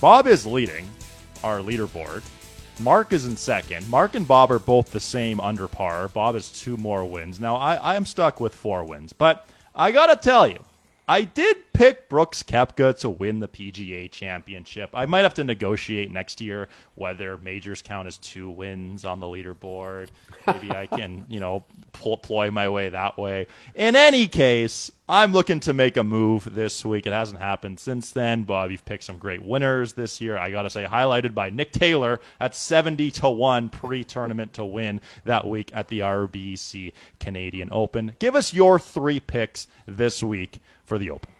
Bob 0.00 0.26
is 0.26 0.46
leading 0.46 0.88
our 1.44 1.60
leaderboard. 1.60 2.22
Mark 2.80 3.12
is 3.12 3.24
in 3.24 3.36
second. 3.36 3.88
Mark 3.88 4.14
and 4.14 4.28
Bob 4.28 4.50
are 4.50 4.58
both 4.58 4.90
the 4.90 5.00
same 5.00 5.40
under 5.40 5.66
par. 5.66 6.08
Bob 6.08 6.34
has 6.34 6.50
two 6.50 6.76
more 6.76 7.04
wins. 7.04 7.40
Now, 7.40 7.56
I, 7.56 7.76
I 7.76 7.94
am 7.94 8.04
stuck 8.04 8.40
with 8.40 8.54
four 8.54 8.84
wins, 8.84 9.12
but 9.12 9.48
I 9.74 9.92
got 9.92 10.06
to 10.06 10.16
tell 10.16 10.46
you, 10.46 10.62
I 11.08 11.22
did 11.22 11.72
pick 11.72 12.08
Brooks 12.08 12.42
Koepka 12.42 12.98
to 13.00 13.10
win 13.10 13.38
the 13.38 13.46
PGA 13.46 14.10
Championship. 14.10 14.90
I 14.92 15.06
might 15.06 15.20
have 15.20 15.34
to 15.34 15.44
negotiate 15.44 16.10
next 16.10 16.40
year 16.40 16.68
whether 16.96 17.38
majors 17.38 17.80
count 17.80 18.08
as 18.08 18.18
two 18.18 18.50
wins 18.50 19.04
on 19.04 19.20
the 19.20 19.26
leaderboard. 19.26 20.08
Maybe 20.48 20.72
I 20.72 20.86
can, 20.86 21.24
you 21.28 21.38
know, 21.38 21.64
ploy 21.92 22.50
my 22.50 22.68
way 22.68 22.88
that 22.88 23.16
way. 23.18 23.46
In 23.76 23.94
any 23.94 24.26
case, 24.26 24.90
I'm 25.08 25.32
looking 25.32 25.60
to 25.60 25.72
make 25.72 25.96
a 25.96 26.02
move 26.02 26.52
this 26.56 26.84
week. 26.84 27.06
It 27.06 27.12
hasn't 27.12 27.40
happened 27.40 27.78
since 27.78 28.10
then, 28.10 28.42
but 28.42 28.72
you've 28.72 28.84
picked 28.84 29.04
some 29.04 29.18
great 29.18 29.42
winners 29.42 29.92
this 29.92 30.20
year. 30.20 30.36
I 30.36 30.50
got 30.50 30.62
to 30.62 30.70
say, 30.70 30.86
highlighted 30.86 31.34
by 31.34 31.50
Nick 31.50 31.70
Taylor 31.70 32.18
at 32.40 32.56
70 32.56 33.12
to 33.12 33.30
1 33.30 33.68
pre 33.68 34.02
tournament 34.02 34.54
to 34.54 34.64
win 34.64 35.00
that 35.24 35.46
week 35.46 35.70
at 35.72 35.86
the 35.86 36.00
RBC 36.00 36.92
Canadian 37.20 37.68
Open. 37.70 38.16
Give 38.18 38.34
us 38.34 38.52
your 38.52 38.80
three 38.80 39.20
picks 39.20 39.68
this 39.86 40.20
week 40.20 40.58
for 40.86 40.98
the 40.98 41.10
Open. 41.10 41.30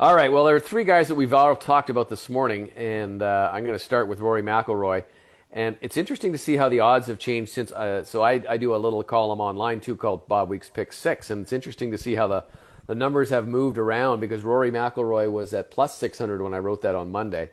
All 0.00 0.14
right. 0.14 0.32
Well, 0.32 0.44
there 0.44 0.56
are 0.56 0.60
three 0.60 0.84
guys 0.84 1.08
that 1.08 1.14
we've 1.14 1.34
all 1.34 1.54
talked 1.54 1.90
about 1.90 2.08
this 2.08 2.30
morning, 2.30 2.70
and 2.74 3.22
uh, 3.22 3.50
I'm 3.52 3.64
going 3.64 3.78
to 3.78 3.84
start 3.84 4.08
with 4.08 4.18
Rory 4.20 4.42
McIlroy. 4.42 5.04
And 5.52 5.76
it's 5.82 5.98
interesting 5.98 6.32
to 6.32 6.38
see 6.38 6.56
how 6.56 6.70
the 6.70 6.80
odds 6.80 7.06
have 7.08 7.18
changed 7.18 7.52
since. 7.52 7.70
Uh, 7.70 8.02
so 8.04 8.22
I, 8.22 8.42
I, 8.48 8.56
do 8.56 8.74
a 8.74 8.78
little 8.78 9.02
column 9.02 9.40
online 9.40 9.80
too 9.80 9.96
called 9.96 10.26
Bob 10.26 10.48
Weeks 10.48 10.70
Pick 10.70 10.92
Six, 10.92 11.28
and 11.28 11.42
it's 11.42 11.52
interesting 11.52 11.90
to 11.90 11.98
see 11.98 12.14
how 12.14 12.28
the 12.28 12.44
the 12.86 12.94
numbers 12.94 13.30
have 13.30 13.46
moved 13.46 13.76
around 13.76 14.20
because 14.20 14.42
Rory 14.42 14.70
McIlroy 14.70 15.30
was 15.30 15.52
at 15.52 15.70
plus 15.70 15.96
600 15.98 16.40
when 16.40 16.54
I 16.54 16.58
wrote 16.58 16.82
that 16.82 16.94
on 16.94 17.12
Monday. 17.12 17.50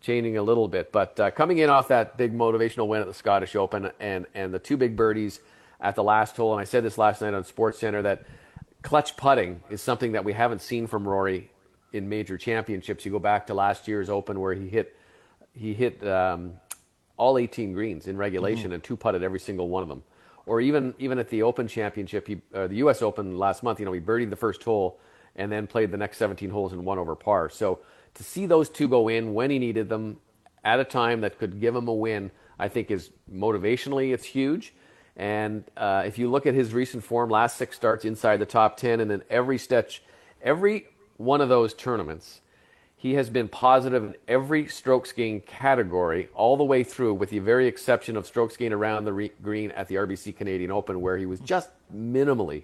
changing 0.00 0.36
a 0.36 0.42
little 0.42 0.68
bit. 0.68 0.92
But 0.92 1.18
uh, 1.18 1.30
coming 1.32 1.58
in 1.58 1.68
off 1.68 1.88
that 1.88 2.16
big 2.16 2.32
motivational 2.32 2.86
win 2.86 3.00
at 3.00 3.08
the 3.08 3.14
Scottish 3.14 3.56
Open 3.56 3.90
and 3.98 4.26
and 4.34 4.54
the 4.54 4.60
two 4.60 4.76
big 4.76 4.94
birdies 4.94 5.40
at 5.80 5.96
the 5.96 6.04
last 6.04 6.36
hole, 6.36 6.52
and 6.52 6.60
I 6.60 6.64
said 6.64 6.84
this 6.84 6.96
last 6.96 7.22
night 7.22 7.34
on 7.34 7.44
Sports 7.44 7.78
Center 7.80 8.02
that 8.02 8.22
clutch 8.82 9.16
putting 9.16 9.62
is 9.70 9.82
something 9.82 10.12
that 10.12 10.24
we 10.24 10.32
haven't 10.32 10.62
seen 10.62 10.86
from 10.86 11.06
Rory 11.06 11.50
in 11.92 12.08
major 12.08 12.38
championships. 12.38 13.04
You 13.04 13.12
go 13.12 13.18
back 13.18 13.46
to 13.48 13.54
last 13.54 13.88
year's 13.88 14.10
Open 14.10 14.40
where 14.40 14.54
he 14.54 14.68
hit 14.68 14.94
he 15.52 15.74
hit 15.74 16.06
um, 16.06 16.52
all 17.16 17.36
18 17.36 17.72
greens 17.72 18.06
in 18.06 18.16
regulation 18.16 18.66
mm-hmm. 18.66 18.74
and 18.74 18.82
two 18.82 18.96
putted 18.96 19.22
every 19.22 19.40
single 19.40 19.68
one 19.68 19.82
of 19.82 19.88
them. 19.88 20.02
Or 20.46 20.60
even 20.60 20.94
even 20.98 21.18
at 21.18 21.28
the 21.28 21.42
Open 21.42 21.68
Championship, 21.68 22.26
he, 22.26 22.40
uh, 22.54 22.68
the 22.68 22.76
U.S. 22.76 23.02
Open 23.02 23.36
last 23.36 23.62
month, 23.62 23.80
you 23.80 23.86
know, 23.86 23.92
he 23.92 24.00
birdied 24.00 24.30
the 24.30 24.36
first 24.36 24.62
hole 24.62 24.98
and 25.36 25.52
then 25.52 25.66
played 25.66 25.90
the 25.90 25.96
next 25.96 26.16
17 26.18 26.50
holes 26.50 26.72
and 26.72 26.84
won 26.84 26.98
over 26.98 27.14
par. 27.14 27.50
So 27.50 27.80
to 28.14 28.24
see 28.24 28.46
those 28.46 28.68
two 28.68 28.88
go 28.88 29.08
in 29.08 29.34
when 29.34 29.50
he 29.50 29.58
needed 29.58 29.88
them 29.88 30.18
at 30.64 30.80
a 30.80 30.84
time 30.84 31.20
that 31.20 31.38
could 31.38 31.60
give 31.60 31.76
him 31.76 31.86
a 31.86 31.94
win, 31.94 32.30
I 32.58 32.68
think 32.68 32.90
is 32.90 33.10
motivationally 33.32 34.12
it's 34.12 34.24
huge. 34.24 34.74
And 35.18 35.64
uh, 35.76 36.04
if 36.06 36.16
you 36.16 36.30
look 36.30 36.46
at 36.46 36.54
his 36.54 36.72
recent 36.72 37.02
form, 37.02 37.28
last 37.28 37.56
six 37.56 37.74
starts 37.74 38.04
inside 38.04 38.38
the 38.38 38.46
top 38.46 38.76
10, 38.76 39.00
and 39.00 39.10
then 39.10 39.22
every 39.28 39.58
stretch, 39.58 40.00
every 40.40 40.86
one 41.16 41.40
of 41.40 41.48
those 41.48 41.74
tournaments, 41.74 42.40
he 42.96 43.14
has 43.14 43.28
been 43.28 43.48
positive 43.48 44.04
in 44.04 44.14
every 44.28 44.68
strokes 44.68 45.10
gain 45.10 45.40
category 45.40 46.28
all 46.34 46.56
the 46.56 46.64
way 46.64 46.84
through, 46.84 47.14
with 47.14 47.30
the 47.30 47.40
very 47.40 47.66
exception 47.66 48.16
of 48.16 48.26
strokes 48.26 48.56
gain 48.56 48.72
around 48.72 49.04
the 49.04 49.12
re- 49.12 49.32
green 49.42 49.72
at 49.72 49.88
the 49.88 49.96
RBC 49.96 50.36
Canadian 50.36 50.70
Open, 50.70 51.00
where 51.00 51.16
he 51.16 51.26
was 51.26 51.40
just 51.40 51.70
minimally 51.94 52.62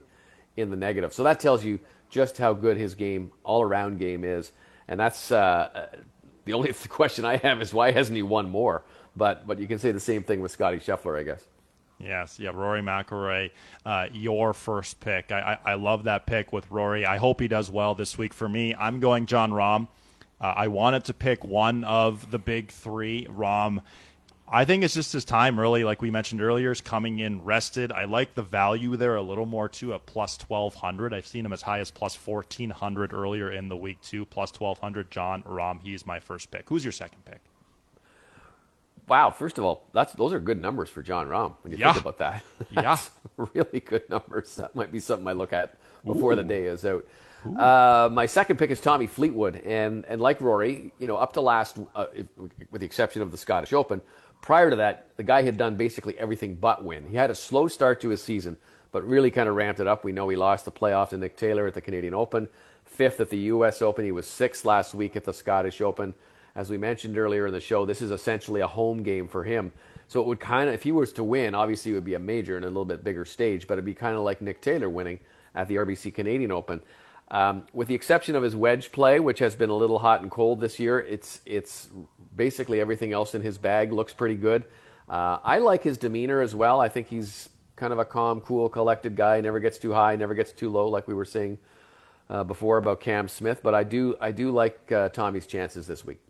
in 0.57 0.71
the 0.71 0.77
negative. 0.77 1.13
So 1.13 1.25
that 1.25 1.41
tells 1.41 1.65
you 1.65 1.81
just 2.09 2.39
how 2.39 2.53
good 2.53 2.77
his 2.77 2.95
game, 2.95 3.33
all 3.43 3.63
around 3.63 3.99
game 3.99 4.23
is. 4.23 4.53
And 4.87 4.99
that's 5.01 5.33
uh, 5.33 5.89
the 6.45 6.53
only 6.53 6.73
question 6.89 7.25
I 7.25 7.39
have 7.39 7.61
is 7.61 7.75
why 7.75 7.91
hasn't 7.91 8.15
he 8.15 8.23
won 8.23 8.49
more? 8.49 8.85
But 9.17 9.47
but 9.47 9.59
you 9.59 9.67
can 9.67 9.79
say 9.79 9.93
the 9.93 10.01
same 10.01 10.23
thing 10.23 10.41
with 10.41 10.53
Scottie 10.53 10.79
Scheffler, 10.79 11.19
I 11.19 11.25
guess. 11.25 11.45
Yes, 12.05 12.39
yeah, 12.39 12.51
Rory 12.51 12.83
McIlroy, 12.83 13.51
uh, 13.87 14.09
your 14.13 14.53
first 14.53 15.01
pick. 15.01 15.33
I, 15.33 15.59
I, 15.65 15.73
I, 15.73 15.75
love 15.75 16.05
that 16.05 16.27
pick 16.27 16.53
with 16.53 16.71
Rory. 16.71 17.07
I 17.07 17.17
hope 17.17 17.41
he 17.41 17.49
does 17.49 17.71
well 17.71 17.95
this 17.95 18.19
week. 18.19 18.35
For 18.35 18.49
me, 18.49 18.75
I'm 18.75 19.01
going 19.01 19.25
Jon 19.25 19.51
Rahm. 19.53 19.89
Uh, 20.41 20.53
I 20.57 20.69
wanted 20.69 21.05
to 21.05 21.15
pick 21.15 21.45
one 21.45 21.83
of 21.85 22.31
the 22.31 22.39
big 22.39 22.71
three. 22.71 23.27
Rahm, 23.31 23.81
I 24.47 24.67
think 24.67 24.85
it's 24.85 24.93
just 24.93 25.15
his 25.15 25.25
time, 25.25 25.59
really, 25.59 25.85
like 25.85 26.03
we 26.03 26.11
mentioned 26.11 26.43
earlier, 26.43 26.73
is 26.73 26.83
coming 26.83 27.21
in 27.21 27.43
rested. 27.43 27.91
I 27.91 28.05
like 28.05 28.35
the 28.35 28.43
value 28.43 28.97
there 28.97 29.17
a 29.17 29.23
little 29.23 29.47
more, 29.47 29.71
too, 29.71 29.95
at 29.95 30.05
plus 30.05 30.39
1,200. 30.47 31.15
I've 31.15 31.27
seen 31.27 31.47
him 31.47 31.55
as 31.55 31.63
high 31.63 31.79
as 31.79 31.91
plus 31.91 32.15
1,400 32.15 33.15
earlier 33.15 33.51
in 33.51 33.71
the 33.71 33.77
week, 33.77 34.03
too. 34.03 34.27
Plus 34.27 34.53
1,200, 34.53 35.11
Jon 35.11 35.43
Rahm. 35.45 35.81
He's 35.83 36.07
my 36.07 36.21
first 36.21 36.51
pick. 36.51 36.69
Who's 36.69 36.85
your 36.85 36.93
second 36.93 37.25
pick? 37.25 37.41
Wow, 39.07 39.31
first 39.31 39.59
of 39.59 39.65
all, 39.65 39.87
that's 39.93 40.13
those 40.15 40.33
are 40.33 40.41
good 40.41 40.61
numbers 40.61 40.89
for 40.89 41.03
Jon 41.03 41.29
Rahm 41.29 41.55
when 41.63 41.73
you 41.73 41.79
yeah. 41.79 41.93
think 41.93 42.05
about 42.05 42.19
that. 42.19 42.43
yeah, 42.71 42.99
really 43.37 43.81
good 43.81 44.09
numbers. 44.09 44.57
That 44.57 44.75
might 44.75 44.91
be 44.91 45.01
something 45.01 45.29
I 45.29 45.33
look 45.33 45.53
at 45.53 45.77
before 46.05 46.33
Ooh. 46.33 46.37
the 46.37 46.45
day 46.45 46.65
is 46.65 46.85
out. 46.85 47.05
Uh, 47.59 48.09
my 48.11 48.25
second 48.25 48.59
pick 48.59 48.71
is 48.71 48.81
Tommy 48.81 49.07
Fleetwood, 49.07 49.57
and 49.57 50.07
and 50.07 50.21
like 50.21 50.41
Rory, 50.41 50.93
you 50.99 51.07
know, 51.07 51.17
up 51.17 51.35
to 51.35 51.43
last, 51.43 51.79
uh, 51.95 52.07
with 52.71 52.81
the 52.81 52.87
exception 52.87 53.21
of 53.21 53.31
the 53.31 53.37
Scottish 53.37 53.75
Open, 53.75 54.01
prior 54.41 54.71
to 54.71 54.77
that, 54.77 55.09
the 55.17 55.23
guy 55.23 55.43
had 55.43 55.59
done 55.59 55.77
basically 55.77 56.19
everything 56.19 56.55
but 56.55 56.83
win. 56.83 57.07
He 57.07 57.17
had 57.17 57.31
a 57.31 57.35
slow 57.35 57.69
start 57.69 58.01
to 58.01 58.09
his 58.09 58.23
season, 58.23 58.57
but 58.93 59.07
really 59.07 59.31
kind 59.31 59.49
of 59.49 59.57
ramped 59.57 59.81
it 59.81 59.87
up. 59.87 60.05
We 60.05 60.13
know 60.13 60.29
he 60.31 60.37
lost 60.37 60.65
the 60.65 60.73
playoff 60.73 61.11
to 61.11 61.19
Nick 61.19 61.37
Taylor 61.37 61.67
at 61.67 61.75
the 61.75 61.83
Canadian 61.83 62.15
Open, 62.15 62.49
fifth 62.87 63.21
at 63.21 63.29
the 63.29 63.39
U.S. 63.39 63.83
Open. 63.83 64.07
He 64.07 64.13
was 64.13 64.27
sixth 64.27 64.65
last 64.65 64.95
week 64.95 65.15
at 65.15 65.25
the 65.25 65.35
Scottish 65.35 65.83
Open 65.83 66.15
as 66.57 66.71
we 66.71 66.79
mentioned 66.79 67.19
earlier 67.19 67.47
in 67.47 67.53
the 67.53 67.61
show, 67.61 67.85
this 67.85 68.01
is 68.01 68.11
essentially 68.11 68.61
a 68.61 68.67
home 68.67 69.03
game 69.03 69.27
for 69.27 69.45
him. 69.45 69.73
So 70.07 70.21
it 70.21 70.27
would 70.27 70.41
kind 70.41 70.69
of, 70.69 70.75
if 70.75 70.83
he 70.83 70.93
was 70.93 71.13
to 71.15 71.25
win, 71.25 71.55
obviously 71.55 71.93
it 71.93 71.95
would 71.95 72.05
be 72.05 72.15
a 72.15 72.19
major 72.19 72.57
and 72.57 72.65
a 72.65 72.69
little 72.69 72.85
bit 72.85 73.03
bigger 73.03 73.25
stage, 73.25 73.67
but 73.67 73.75
it'd 73.75 73.85
be 73.85 73.95
kind 73.95 74.17
of 74.17 74.23
like 74.23 74.41
Nick 74.41 74.61
Taylor 74.61 74.89
winning 74.89 75.19
at 75.55 75.69
the 75.69 75.77
RBC 75.77 76.15
Canadian 76.15 76.53
Open. 76.53 76.81
Um, 77.31 77.67
with 77.73 77.89
the 77.89 77.95
exception 77.95 78.37
of 78.37 78.43
his 78.43 78.55
wedge 78.55 78.93
play, 78.93 79.19
which 79.19 79.39
has 79.39 79.55
been 79.57 79.71
a 79.71 79.75
little 79.75 79.99
hot 79.99 80.21
and 80.21 80.31
cold 80.31 80.61
this 80.61 80.79
year, 80.79 81.01
it's 81.01 81.41
it's 81.47 81.89
basically 82.37 82.81
everything 82.81 83.13
else 83.13 83.35
in 83.35 83.41
his 83.41 83.57
bag 83.57 83.93
looks 83.93 84.13
pretty 84.13 84.35
good. 84.35 84.65
Uh, 85.09 85.39
I 85.43 85.59
like 85.59 85.83
his 85.83 85.97
demeanor 85.97 86.43
as 86.43 86.55
well. 86.55 86.81
I 86.81 86.89
think 86.89 87.09
he's 87.09 87.49
kind 87.77 87.93
of 87.93 87.99
a 87.99 88.05
calm, 88.05 88.41
cool, 88.43 88.69
collected 88.69 89.17
guy. 89.17 89.41
Never 89.41 89.59
gets 89.59 89.79
too 89.79 89.93
high, 89.93 90.17
never 90.17 90.35
gets 90.35 90.53
too 90.53 90.71
low, 90.71 90.89
like 90.89 91.09
we 91.09 91.15
were 91.15 91.25
saying 91.25 91.59
uh, 92.29 92.45
before 92.45 92.77
about 92.77 93.01
Cam 93.01 93.27
Smith. 93.27 93.61
But 93.63 93.75
I 93.75 93.85
do 93.85 94.17
I 94.21 94.31
do 94.31 94.51
like 94.51 94.93
uh, 94.93 95.09
Tommy's 95.09 95.47
chances 95.47 95.87
this 95.87 96.05
week. 96.05 96.21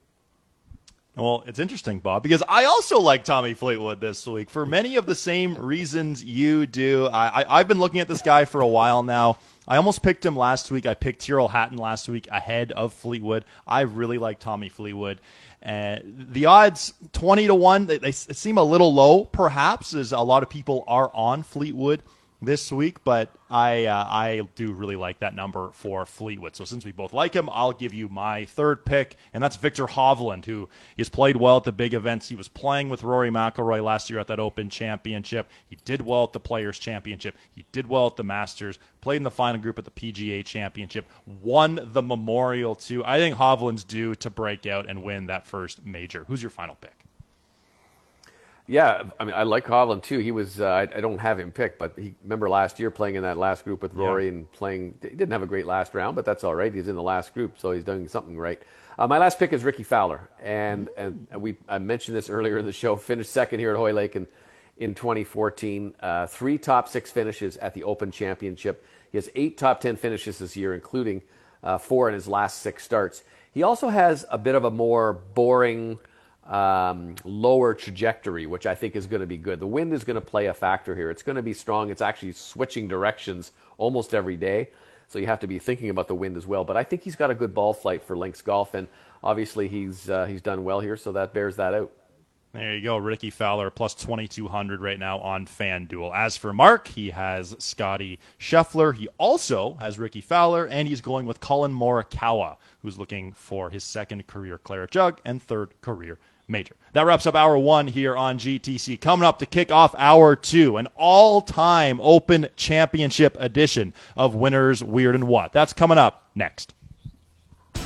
Well, 1.16 1.44
it's 1.46 1.60
interesting, 1.60 2.00
Bob, 2.00 2.24
because 2.24 2.42
I 2.48 2.64
also 2.64 2.98
like 2.98 3.22
Tommy 3.22 3.54
Fleetwood 3.54 4.00
this 4.00 4.26
week 4.26 4.50
for 4.50 4.66
many 4.66 4.96
of 4.96 5.06
the 5.06 5.14
same 5.14 5.54
reasons 5.54 6.24
you 6.24 6.66
do. 6.66 7.08
I, 7.12 7.58
have 7.58 7.68
been 7.68 7.78
looking 7.78 8.00
at 8.00 8.08
this 8.08 8.20
guy 8.20 8.46
for 8.46 8.60
a 8.60 8.66
while 8.66 9.04
now. 9.04 9.38
I 9.68 9.76
almost 9.76 10.02
picked 10.02 10.26
him 10.26 10.36
last 10.36 10.72
week. 10.72 10.86
I 10.86 10.94
picked 10.94 11.24
Tyrrell 11.24 11.46
Hatton 11.46 11.78
last 11.78 12.08
week 12.08 12.26
ahead 12.32 12.72
of 12.72 12.92
Fleetwood. 12.92 13.44
I 13.64 13.82
really 13.82 14.18
like 14.18 14.40
Tommy 14.40 14.68
Fleetwood. 14.68 15.20
And 15.62 16.26
the 16.30 16.46
odds 16.46 16.92
20 17.12 17.46
to 17.46 17.54
1, 17.54 17.86
they, 17.86 17.98
they 17.98 18.10
seem 18.10 18.58
a 18.58 18.64
little 18.64 18.92
low, 18.92 19.24
perhaps, 19.24 19.94
as 19.94 20.10
a 20.10 20.18
lot 20.18 20.42
of 20.42 20.50
people 20.50 20.82
are 20.88 21.12
on 21.14 21.44
Fleetwood 21.44 22.02
this 22.42 22.70
week, 22.70 23.02
but 23.04 23.30
I 23.50 23.86
uh, 23.86 24.04
I 24.08 24.42
do 24.54 24.72
really 24.72 24.96
like 24.96 25.20
that 25.20 25.34
number 25.34 25.70
for 25.72 26.04
Fleetwood. 26.06 26.56
So 26.56 26.64
since 26.64 26.84
we 26.84 26.92
both 26.92 27.12
like 27.12 27.34
him, 27.34 27.48
I'll 27.52 27.72
give 27.72 27.94
you 27.94 28.08
my 28.08 28.44
third 28.44 28.84
pick, 28.84 29.16
and 29.32 29.42
that's 29.42 29.56
Viktor 29.56 29.86
Hovland, 29.86 30.44
who 30.44 30.68
has 30.98 31.08
played 31.08 31.36
well 31.36 31.58
at 31.58 31.64
the 31.64 31.72
big 31.72 31.94
events. 31.94 32.28
He 32.28 32.36
was 32.36 32.48
playing 32.48 32.88
with 32.88 33.02
Rory 33.02 33.30
McIlroy 33.30 33.82
last 33.82 34.10
year 34.10 34.18
at 34.18 34.26
that 34.28 34.40
Open 34.40 34.68
Championship. 34.68 35.48
He 35.66 35.76
did 35.84 36.02
well 36.02 36.24
at 36.24 36.32
the 36.32 36.40
Players 36.40 36.78
Championship. 36.78 37.36
He 37.54 37.64
did 37.72 37.88
well 37.88 38.06
at 38.06 38.16
the 38.16 38.24
Masters. 38.24 38.78
Played 39.00 39.18
in 39.18 39.22
the 39.22 39.30
final 39.30 39.60
group 39.60 39.78
at 39.78 39.84
the 39.84 39.90
PGA 39.90 40.44
Championship. 40.44 41.06
Won 41.26 41.80
the 41.92 42.02
Memorial 42.02 42.74
too. 42.74 43.04
I 43.04 43.18
think 43.18 43.36
Hovland's 43.36 43.84
due 43.84 44.14
to 44.16 44.30
break 44.30 44.66
out 44.66 44.88
and 44.88 45.02
win 45.02 45.26
that 45.26 45.46
first 45.46 45.84
major. 45.84 46.24
Who's 46.26 46.42
your 46.42 46.50
final 46.50 46.76
pick? 46.76 47.03
Yeah, 48.66 49.02
I 49.20 49.24
mean, 49.24 49.34
I 49.34 49.42
like 49.42 49.66
Hovland 49.66 50.02
too. 50.02 50.20
He 50.20 50.30
was, 50.30 50.58
uh, 50.58 50.66
I, 50.66 50.82
I, 50.82 51.00
don't 51.02 51.18
have 51.18 51.38
him 51.38 51.52
picked, 51.52 51.78
but 51.78 51.92
he 51.98 52.14
remember 52.22 52.48
last 52.48 52.80
year 52.80 52.90
playing 52.90 53.16
in 53.16 53.22
that 53.22 53.36
last 53.36 53.62
group 53.64 53.82
with 53.82 53.92
Rory 53.92 54.24
yeah. 54.24 54.30
and 54.30 54.52
playing. 54.52 54.94
He 55.02 55.10
didn't 55.10 55.32
have 55.32 55.42
a 55.42 55.46
great 55.46 55.66
last 55.66 55.92
round, 55.94 56.16
but 56.16 56.24
that's 56.24 56.44
all 56.44 56.54
right. 56.54 56.72
He's 56.72 56.88
in 56.88 56.96
the 56.96 57.02
last 57.02 57.34
group, 57.34 57.58
so 57.58 57.72
he's 57.72 57.84
doing 57.84 58.08
something 58.08 58.38
right. 58.38 58.60
Uh, 58.98 59.06
my 59.06 59.18
last 59.18 59.38
pick 59.38 59.52
is 59.52 59.64
Rickie 59.64 59.82
Fowler, 59.82 60.30
and 60.42 60.88
and 60.96 61.26
we 61.36 61.56
I 61.68 61.78
mentioned 61.78 62.16
this 62.16 62.30
earlier 62.30 62.56
in 62.56 62.64
the 62.64 62.72
show. 62.72 62.96
Finished 62.96 63.30
second 63.30 63.60
here 63.60 63.72
at 63.72 63.76
Hoylake 63.76 64.16
in 64.16 64.26
in 64.78 64.94
2014. 64.94 65.94
Uh, 66.00 66.26
three 66.26 66.56
top 66.56 66.88
six 66.88 67.10
finishes 67.10 67.58
at 67.58 67.74
the 67.74 67.84
Open 67.84 68.10
Championship. 68.10 68.86
He 69.12 69.18
has 69.18 69.28
eight 69.34 69.58
top 69.58 69.80
ten 69.80 69.96
finishes 69.96 70.38
this 70.38 70.56
year, 70.56 70.74
including 70.74 71.20
uh, 71.62 71.76
four 71.76 72.08
in 72.08 72.14
his 72.14 72.26
last 72.26 72.60
six 72.60 72.82
starts. 72.82 73.24
He 73.52 73.62
also 73.62 73.88
has 73.88 74.24
a 74.30 74.38
bit 74.38 74.54
of 74.54 74.64
a 74.64 74.70
more 74.70 75.12
boring 75.12 75.98
um, 76.46 77.14
lower 77.24 77.74
trajectory, 77.74 78.46
which 78.46 78.66
I 78.66 78.74
think 78.74 78.96
is 78.96 79.06
going 79.06 79.20
to 79.20 79.26
be 79.26 79.38
good. 79.38 79.60
The 79.60 79.66
wind 79.66 79.92
is 79.92 80.04
going 80.04 80.16
to 80.16 80.20
play 80.20 80.46
a 80.46 80.54
factor 80.54 80.94
here. 80.94 81.10
It's 81.10 81.22
going 81.22 81.36
to 81.36 81.42
be 81.42 81.54
strong. 81.54 81.90
It's 81.90 82.02
actually 82.02 82.32
switching 82.32 82.88
directions 82.88 83.52
almost 83.78 84.14
every 84.14 84.36
day. 84.36 84.68
So 85.08 85.18
you 85.18 85.26
have 85.26 85.40
to 85.40 85.46
be 85.46 85.58
thinking 85.58 85.90
about 85.90 86.08
the 86.08 86.14
wind 86.14 86.36
as 86.36 86.46
well. 86.46 86.64
But 86.64 86.76
I 86.76 86.84
think 86.84 87.02
he's 87.02 87.16
got 87.16 87.30
a 87.30 87.34
good 87.34 87.54
ball 87.54 87.72
flight 87.72 88.02
for 88.02 88.16
links 88.16 88.42
golf, 88.42 88.74
and 88.74 88.88
obviously 89.22 89.68
he's 89.68 90.08
uh, 90.10 90.26
he's 90.26 90.42
done 90.42 90.64
well 90.64 90.80
here, 90.80 90.96
so 90.96 91.12
that 91.12 91.32
bears 91.32 91.56
that 91.56 91.74
out. 91.74 91.92
There 92.52 92.76
you 92.76 92.82
go, 92.82 92.98
Rickie 92.98 93.30
Fowler 93.30 93.68
plus 93.68 93.94
2200 93.94 94.80
right 94.80 94.98
now 94.98 95.18
on 95.18 95.44
FanDuel. 95.44 96.14
As 96.14 96.36
for 96.36 96.52
Mark, 96.52 96.86
he 96.86 97.10
has 97.10 97.56
Scottie 97.58 98.20
Scheffler. 98.38 98.94
He 98.94 99.08
also 99.18 99.74
has 99.80 99.98
Rickie 99.98 100.20
Fowler, 100.20 100.64
and 100.64 100.86
he's 100.86 101.00
going 101.00 101.26
with 101.26 101.40
Collin 101.40 101.74
Morikawa, 101.74 102.56
who's 102.80 102.96
looking 102.96 103.32
for 103.32 103.70
his 103.70 103.82
second 103.82 104.28
career 104.28 104.56
Claret 104.56 104.92
Jug 104.92 105.20
and 105.24 105.42
third 105.42 105.80
career 105.80 106.20
major. 106.48 106.76
That 106.92 107.06
wraps 107.06 107.26
up 107.26 107.34
hour 107.34 107.58
one 107.58 107.86
here 107.86 108.16
on 108.16 108.38
GTC. 108.38 109.00
Coming 109.00 109.26
up 109.26 109.38
to 109.40 109.46
kick 109.46 109.72
off 109.72 109.94
hour 109.98 110.36
two, 110.36 110.76
an 110.76 110.88
all 110.94 111.40
time 111.40 112.00
Open 112.00 112.48
Championship 112.56 113.36
edition 113.40 113.92
of 114.16 114.34
Winners, 114.34 114.82
Weird, 114.82 115.14
and 115.14 115.26
What. 115.26 115.52
That's 115.52 115.72
coming 115.72 115.98
up 115.98 116.28
next. 116.34 116.74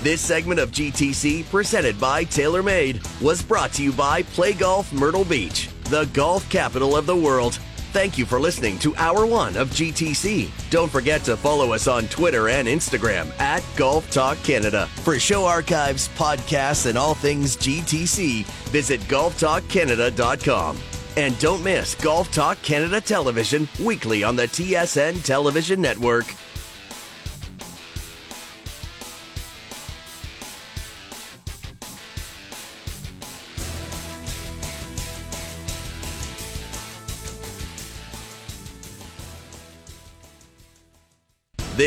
This 0.02 0.20
segment 0.20 0.60
of 0.60 0.70
GTC, 0.70 1.50
presented 1.50 1.98
by 1.98 2.24
TaylorMade, 2.24 3.20
was 3.20 3.42
brought 3.42 3.72
to 3.72 3.82
you 3.82 3.92
by 3.92 4.22
Play 4.22 4.52
Golf 4.52 4.92
Myrtle 4.92 5.24
Beach, 5.24 5.68
the 5.84 6.04
golf 6.12 6.48
capital 6.48 6.96
of 6.96 7.06
the 7.06 7.16
world. 7.16 7.58
Thank 7.90 8.18
you 8.18 8.26
for 8.26 8.38
listening 8.38 8.78
to 8.80 8.94
Hour 8.96 9.24
1 9.24 9.56
of 9.56 9.70
GTC. 9.70 10.50
Don't 10.68 10.90
forget 10.90 11.22
to 11.24 11.38
follow 11.38 11.72
us 11.72 11.88
on 11.88 12.06
Twitter 12.08 12.48
and 12.48 12.68
Instagram 12.68 13.30
at 13.40 13.64
Golf 13.76 14.10
Talk 14.10 14.36
Canada. 14.42 14.86
For 15.04 15.18
show 15.18 15.46
archives, 15.46 16.08
podcasts, 16.10 16.84
and 16.84 16.98
all 16.98 17.14
things 17.14 17.56
GTC, 17.56 18.44
visit 18.68 19.00
golftalkcanada.com. 19.02 20.76
And 21.16 21.38
don't 21.38 21.64
miss 21.64 21.94
Golf 21.94 22.30
Talk 22.30 22.60
Canada 22.62 23.00
Television 23.00 23.66
weekly 23.80 24.22
on 24.22 24.36
the 24.36 24.46
TSN 24.46 25.24
Television 25.24 25.80
Network. 25.80 26.26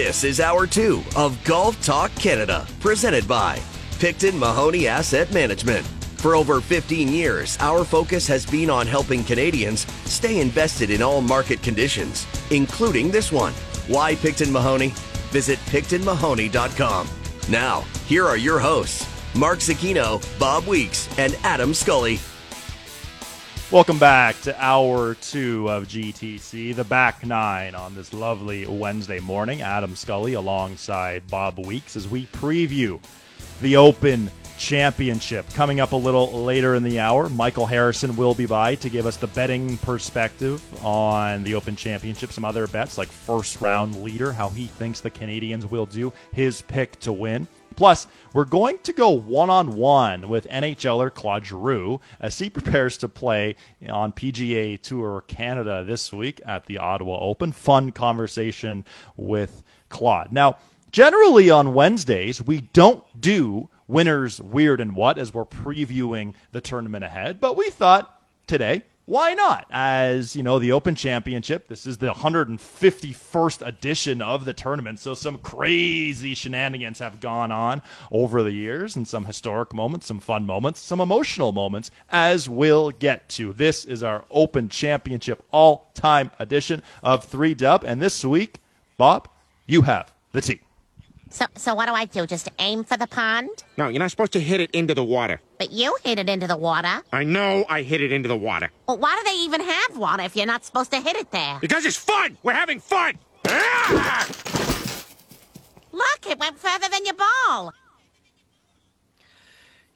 This 0.04 0.24
is 0.24 0.39
hour 0.39 0.66
two 0.66 1.04
of 1.16 1.41
Golf 1.43 1.80
Talk 1.86 2.14
Canada, 2.16 2.66
presented 2.80 3.28
by 3.28 3.62
Picton 3.99 4.38
Mahoney 4.38 4.88
Asset 4.88 5.32
Management. 5.32 5.86
For 6.18 6.34
over 6.34 6.60
15 6.60 7.08
years, 7.10 7.56
our 7.60 7.86
focus 7.86 8.26
has 8.26 8.43
been 8.43 8.72
on 8.72 8.88
helping 8.88 9.24
Canadians 9.24 9.82
stay 10.06 10.41
invested 10.41 10.89
in 10.89 11.04
all 11.04 11.22
market 11.22 11.62
conditions, 11.62 12.26
including 12.49 13.12
this 13.12 13.32
one. 13.32 13.54
Why 13.88 14.16
Picton 14.16 14.52
Mahoney? 14.52 14.91
Visit 15.30 15.60
PictonMahoney.com. 15.68 17.08
Now, 17.47 17.82
here 18.08 18.26
are 18.26 18.38
your 18.38 18.58
hosts, 18.58 19.08
Mark 19.36 19.60
Zecchino, 19.60 20.20
Bob 20.39 20.66
Weeks, 20.66 21.08
and 21.20 21.38
Adam 21.43 21.76
Scully. 21.76 22.20
Welcome 23.72 23.99
back 23.99 24.41
to 24.41 24.61
hour 24.61 25.13
two 25.13 25.69
of 25.69 25.88
GTC, 25.88 26.76
the 26.76 26.84
back 26.84 27.26
nine 27.26 27.74
on 27.74 27.95
this 27.95 28.11
lovely 28.11 28.65
Wednesday 28.65 29.22
morning. 29.22 29.61
Adam 29.61 29.95
Scully 29.95 30.34
alongside 30.34 31.26
Bob 31.30 31.57
Weeks 31.57 31.95
as 31.95 32.05
we 32.05 32.26
preview 32.26 32.99
the 33.61 33.78
Open 33.78 34.30
Championship. 34.57 35.49
Coming 35.53 35.80
up 35.80 35.93
a 35.93 35.95
little 35.95 36.43
later 36.43 36.76
in 36.76 36.84
the 36.84 36.99
hour, 36.99 37.30
Michael 37.30 37.65
Harrison 37.65 38.17
will 38.17 38.36
be 38.36 38.45
by 38.45 38.76
to 38.76 38.89
give 38.89 39.05
us 39.05 39.15
the 39.15 39.28
betting 39.28 39.78
perspective 39.78 40.61
on 40.84 41.45
the 41.45 41.55
Open 41.55 41.78
Championship, 41.78 42.34
some 42.34 42.43
other 42.43 42.67
bets 42.67 42.97
like 42.97 43.07
first 43.07 43.61
round 43.61 44.03
leader, 44.03 44.34
how 44.34 44.49
he 44.49 44.67
thinks 44.67 44.99
the 44.99 45.09
Canadians 45.09 45.65
will 45.65 45.86
do, 45.86 46.11
his 46.34 46.61
pick 46.63 46.99
to 46.99 47.13
win. 47.13 47.47
Plus, 47.82 48.05
we're 48.34 48.45
going 48.45 48.77
to 48.84 48.93
go 48.93 49.09
one 49.09 49.49
on 49.49 49.75
one 49.75 50.29
with 50.29 50.47
NHLer 50.49 51.11
Claude 51.11 51.47
Giroux 51.47 51.99
as 52.19 52.38
he 52.38 52.47
prepares 52.47 52.95
to 52.99 53.09
play 53.09 53.55
on 53.89 54.11
PGA 54.11 54.79
Tour 54.79 55.23
Canada 55.25 55.84
this 55.84 56.13
week 56.13 56.39
at 56.45 56.67
the 56.67 56.77
Ottawa 56.77 57.17
Open. 57.19 57.51
Fun 57.51 57.91
conversation 57.91 58.86
with 59.17 59.63
Claude. 59.89 60.32
Now, 60.32 60.59
generally 60.91 61.49
on 61.49 61.73
Wednesdays, 61.73 62.39
we 62.39 62.61
don't 62.61 63.03
do 63.19 63.67
winners, 63.88 64.39
weird, 64.39 64.79
and 64.79 64.95
what 64.95 65.17
as 65.17 65.34
we're 65.34 65.43
previewing 65.43 66.36
the 66.51 66.61
tournament 66.61 67.03
ahead, 67.03 67.39
but 67.39 67.57
we 67.57 67.71
thought 67.71 68.21
today 68.45 68.84
why 69.06 69.34
not? 69.34 69.66
As 69.72 70.36
you 70.36 70.43
know, 70.43 70.60
the 70.60 70.72
Open 70.72 70.95
Championship, 70.95 71.68
this 71.68 71.86
is 71.86 71.97
the 71.97 72.14
151st 72.14 73.66
edition 73.66 74.22
of 74.22 74.45
the 74.45 74.54
tournament. 74.54 74.99
So 74.99 75.14
some 75.14 75.38
crazy 75.38 76.34
shenanigans 76.34 76.99
have 76.99 77.20
gone 77.20 77.52
on 77.52 77.82
over 78.12 78.43
the 78.43 78.52
years 78.52 78.95
and 78.95 79.08
some 79.08 79.26
historic 79.26 79.74
moments, 79.74 80.06
some 80.06 80.20
fun 80.20 80.45
moments, 80.45 80.80
some 80.80 81.02
emotional 81.02 81.52
moments, 81.52 81.91
as 82.10 82.47
we'll 82.47 82.91
get 82.91 83.28
to. 83.30 83.54
This 83.54 83.86
is 83.86 84.04
our 84.04 84.24
Open 84.32 84.70
Championship 84.70 85.43
all 85.52 85.91
time 85.93 86.32
edition 86.39 86.82
of 87.04 87.26
3 87.26 87.54
Dub. 87.54 87.84
And 87.84 88.02
this 88.02 88.24
week, 88.24 88.60
Bob, 88.97 89.28
you 89.66 89.82
have 89.82 90.14
the 90.32 90.41
team. 90.41 90.60
So, 91.32 91.45
so 91.55 91.73
what 91.73 91.86
do 91.88 91.93
I 91.93 92.05
do? 92.05 92.27
Just 92.27 92.49
aim 92.59 92.84
for 92.84 92.97
the 92.97 93.07
pond? 93.07 93.49
No, 93.77 93.88
you're 93.88 93.99
not 93.99 94.11
supposed 94.11 94.34
to 94.34 94.39
hit 94.41 94.59
it 94.59 94.69
into 94.71 94.93
the 94.93 95.03
water. 95.03 95.39
But 95.57 95.71
you 95.71 95.95
hit 96.03 96.19
it 96.19 96.27
into 96.27 96.45
the 96.45 96.57
water. 96.57 97.01
I 97.13 97.23
know 97.23 97.65
I 97.69 97.84
hit 97.84 98.01
it 98.01 98.11
into 98.11 98.27
the 98.27 98.38
water. 98.38 98.69
Well, 98.88 98.97
why 98.97 99.15
do 99.17 99.32
they 99.32 99.38
even 99.38 99.61
have 99.61 99.97
water 99.97 100.23
if 100.23 100.36
you're 100.36 100.45
not 100.45 100.65
supposed 100.65 100.91
to 100.91 100.99
hit 100.99 101.15
it 101.15 101.32
there? 101.32 101.57
Because 101.61 101.86
it's 101.86 101.95
fun! 101.95 102.38
We're 102.43 102.53
having 102.53 102.82
fun! 102.82 103.17
Ah! 103.47 104.27
Look, 105.93 106.27
it 106.29 106.38
went 106.38 106.57
further 106.59 106.89
than 106.89 107.05
your 107.05 107.15
ball. 107.15 107.73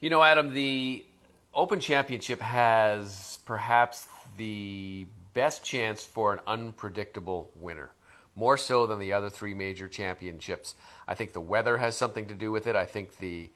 You 0.00 0.08
know, 0.08 0.22
Adam, 0.22 0.54
the 0.54 1.04
Open 1.52 1.80
Championship 1.80 2.40
has 2.40 3.40
perhaps 3.44 4.06
the 4.38 5.06
best 5.34 5.62
chance 5.62 6.02
for 6.02 6.32
an 6.32 6.40
unpredictable 6.46 7.50
winner, 7.54 7.90
more 8.34 8.56
so 8.56 8.86
than 8.86 8.98
the 8.98 9.12
other 9.12 9.28
three 9.28 9.52
major 9.54 9.88
championships. 9.88 10.74
I 11.08 11.14
think 11.14 11.32
the 11.32 11.40
weather 11.40 11.78
has 11.78 11.96
something 11.96 12.26
to 12.26 12.34
do 12.34 12.50
with 12.50 12.66
it. 12.66 12.76
I 12.76 12.84
think 12.84 13.18
the 13.18 13.50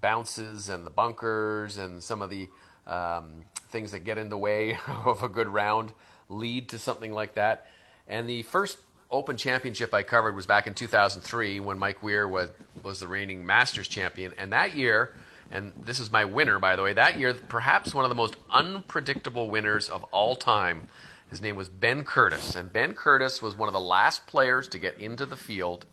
bounces 0.00 0.68
and 0.68 0.84
the 0.84 0.90
bunkers 0.90 1.78
and 1.78 2.02
some 2.02 2.22
of 2.22 2.30
the 2.30 2.48
um, 2.86 3.44
things 3.68 3.92
that 3.92 4.00
get 4.00 4.18
in 4.18 4.28
the 4.28 4.38
way 4.38 4.78
of 5.04 5.22
a 5.22 5.28
good 5.28 5.48
round 5.48 5.92
lead 6.28 6.68
to 6.70 6.78
something 6.78 7.12
like 7.12 7.34
that. 7.34 7.66
And 8.08 8.28
the 8.28 8.42
first 8.42 8.78
Open 9.10 9.36
Championship 9.36 9.94
I 9.94 10.02
covered 10.02 10.34
was 10.34 10.46
back 10.46 10.66
in 10.66 10.74
2003 10.74 11.60
when 11.60 11.78
Mike 11.78 12.02
Weir 12.02 12.26
was, 12.26 12.50
was 12.82 13.00
the 13.00 13.06
reigning 13.06 13.46
Masters 13.46 13.86
champion. 13.86 14.32
And 14.36 14.52
that 14.52 14.74
year, 14.74 15.14
and 15.50 15.72
this 15.84 16.00
is 16.00 16.10
my 16.10 16.24
winner, 16.24 16.58
by 16.58 16.74
the 16.74 16.82
way, 16.82 16.92
that 16.92 17.18
year, 17.18 17.34
perhaps 17.34 17.94
one 17.94 18.04
of 18.04 18.08
the 18.08 18.16
most 18.16 18.36
unpredictable 18.50 19.48
winners 19.48 19.88
of 19.88 20.02
all 20.04 20.34
time. 20.34 20.88
His 21.30 21.40
name 21.40 21.56
was 21.56 21.68
Ben 21.68 22.04
Curtis. 22.04 22.56
And 22.56 22.72
Ben 22.72 22.94
Curtis 22.94 23.40
was 23.40 23.56
one 23.56 23.68
of 23.68 23.72
the 23.72 23.80
last 23.80 24.26
players 24.26 24.68
to 24.68 24.78
get 24.78 24.98
into 24.98 25.26
the 25.26 25.36
field 25.36 25.86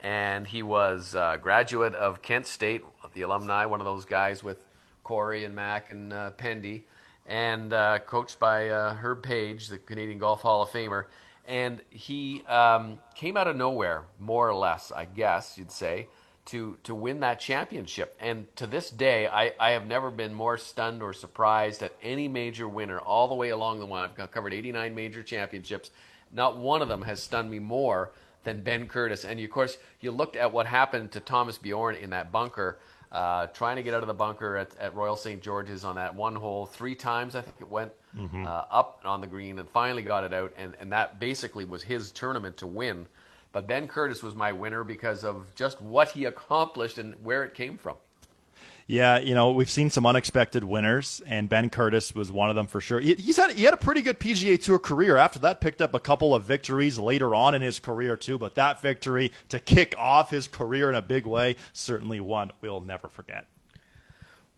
and 0.00 0.46
he 0.46 0.62
was 0.62 1.14
a 1.14 1.38
graduate 1.40 1.94
of 1.94 2.22
Kent 2.22 2.46
State, 2.46 2.84
the 3.14 3.22
alumni, 3.22 3.66
one 3.66 3.80
of 3.80 3.86
those 3.86 4.04
guys 4.04 4.42
with 4.44 4.58
Corey 5.02 5.44
and 5.44 5.54
Mac 5.54 5.90
and 5.90 6.12
uh, 6.12 6.30
Pendy, 6.36 6.82
and 7.26 7.72
uh, 7.72 7.98
coached 8.00 8.38
by 8.38 8.68
uh, 8.68 8.94
Herb 8.94 9.22
Page, 9.22 9.68
the 9.68 9.78
Canadian 9.78 10.18
Golf 10.18 10.42
Hall 10.42 10.62
of 10.62 10.70
Famer. 10.70 11.04
And 11.46 11.80
he 11.90 12.42
um, 12.46 12.98
came 13.14 13.36
out 13.36 13.46
of 13.46 13.56
nowhere, 13.56 14.04
more 14.18 14.48
or 14.48 14.54
less, 14.54 14.90
I 14.90 15.04
guess 15.04 15.56
you'd 15.56 15.70
say, 15.70 16.08
to, 16.46 16.76
to 16.84 16.94
win 16.94 17.20
that 17.20 17.40
championship. 17.40 18.16
And 18.20 18.54
to 18.56 18.66
this 18.66 18.90
day, 18.90 19.28
I, 19.28 19.52
I 19.58 19.70
have 19.70 19.86
never 19.86 20.10
been 20.10 20.34
more 20.34 20.58
stunned 20.58 21.02
or 21.02 21.12
surprised 21.12 21.82
at 21.82 21.92
any 22.02 22.28
major 22.28 22.68
winner 22.68 22.98
all 22.98 23.28
the 23.28 23.34
way 23.34 23.50
along 23.50 23.78
the 23.78 23.86
line. 23.86 24.10
I've 24.18 24.30
covered 24.30 24.52
89 24.52 24.94
major 24.94 25.22
championships. 25.22 25.90
Not 26.32 26.58
one 26.58 26.82
of 26.82 26.88
them 26.88 27.02
has 27.02 27.22
stunned 27.22 27.50
me 27.50 27.60
more 27.60 28.12
than 28.46 28.62
Ben 28.62 28.86
Curtis. 28.86 29.24
And 29.24 29.38
of 29.40 29.50
course, 29.50 29.76
you 30.00 30.12
looked 30.12 30.36
at 30.36 30.50
what 30.50 30.66
happened 30.66 31.12
to 31.12 31.20
Thomas 31.20 31.58
Bjorn 31.58 31.96
in 31.96 32.10
that 32.10 32.30
bunker, 32.32 32.78
uh, 33.10 33.48
trying 33.48 33.76
to 33.76 33.82
get 33.82 33.92
out 33.92 34.02
of 34.02 34.06
the 34.06 34.14
bunker 34.14 34.56
at, 34.56 34.74
at, 34.78 34.94
Royal 34.94 35.16
St. 35.16 35.42
George's 35.42 35.84
on 35.84 35.96
that 35.96 36.14
one 36.14 36.36
hole 36.36 36.64
three 36.64 36.94
times. 36.94 37.34
I 37.34 37.40
think 37.42 37.56
it 37.60 37.68
went 37.68 37.90
mm-hmm. 38.16 38.46
uh, 38.46 38.62
up 38.70 39.00
on 39.04 39.20
the 39.20 39.26
green 39.26 39.58
and 39.58 39.68
finally 39.68 40.02
got 40.02 40.24
it 40.24 40.32
out. 40.32 40.52
And, 40.56 40.76
and 40.80 40.90
that 40.92 41.18
basically 41.18 41.64
was 41.64 41.82
his 41.82 42.12
tournament 42.12 42.56
to 42.58 42.66
win. 42.68 43.06
But 43.50 43.66
Ben 43.66 43.88
Curtis 43.88 44.22
was 44.22 44.34
my 44.34 44.52
winner 44.52 44.84
because 44.84 45.24
of 45.24 45.52
just 45.56 45.82
what 45.82 46.10
he 46.10 46.26
accomplished 46.26 46.98
and 46.98 47.14
where 47.24 47.42
it 47.42 47.52
came 47.52 47.76
from. 47.76 47.96
Yeah, 48.88 49.18
you 49.18 49.34
know, 49.34 49.50
we've 49.50 49.70
seen 49.70 49.90
some 49.90 50.06
unexpected 50.06 50.62
winners, 50.62 51.20
and 51.26 51.48
Ben 51.48 51.70
Curtis 51.70 52.14
was 52.14 52.30
one 52.30 52.50
of 52.50 52.54
them 52.54 52.68
for 52.68 52.80
sure. 52.80 53.00
He, 53.00 53.14
he's 53.14 53.36
had 53.36 53.50
he 53.50 53.64
had 53.64 53.74
a 53.74 53.78
pretty 53.78 54.00
good 54.00 54.20
PGA 54.20 54.62
Tour 54.62 54.78
career. 54.78 55.16
After 55.16 55.40
that, 55.40 55.60
picked 55.60 55.82
up 55.82 55.92
a 55.94 55.98
couple 55.98 56.36
of 56.36 56.44
victories 56.44 56.96
later 56.96 57.34
on 57.34 57.56
in 57.56 57.62
his 57.62 57.80
career 57.80 58.16
too. 58.16 58.38
But 58.38 58.54
that 58.54 58.80
victory 58.80 59.32
to 59.48 59.58
kick 59.58 59.96
off 59.98 60.30
his 60.30 60.46
career 60.46 60.88
in 60.88 60.94
a 60.94 61.02
big 61.02 61.26
way, 61.26 61.56
certainly 61.72 62.20
one 62.20 62.52
we'll 62.60 62.80
never 62.80 63.08
forget. 63.08 63.46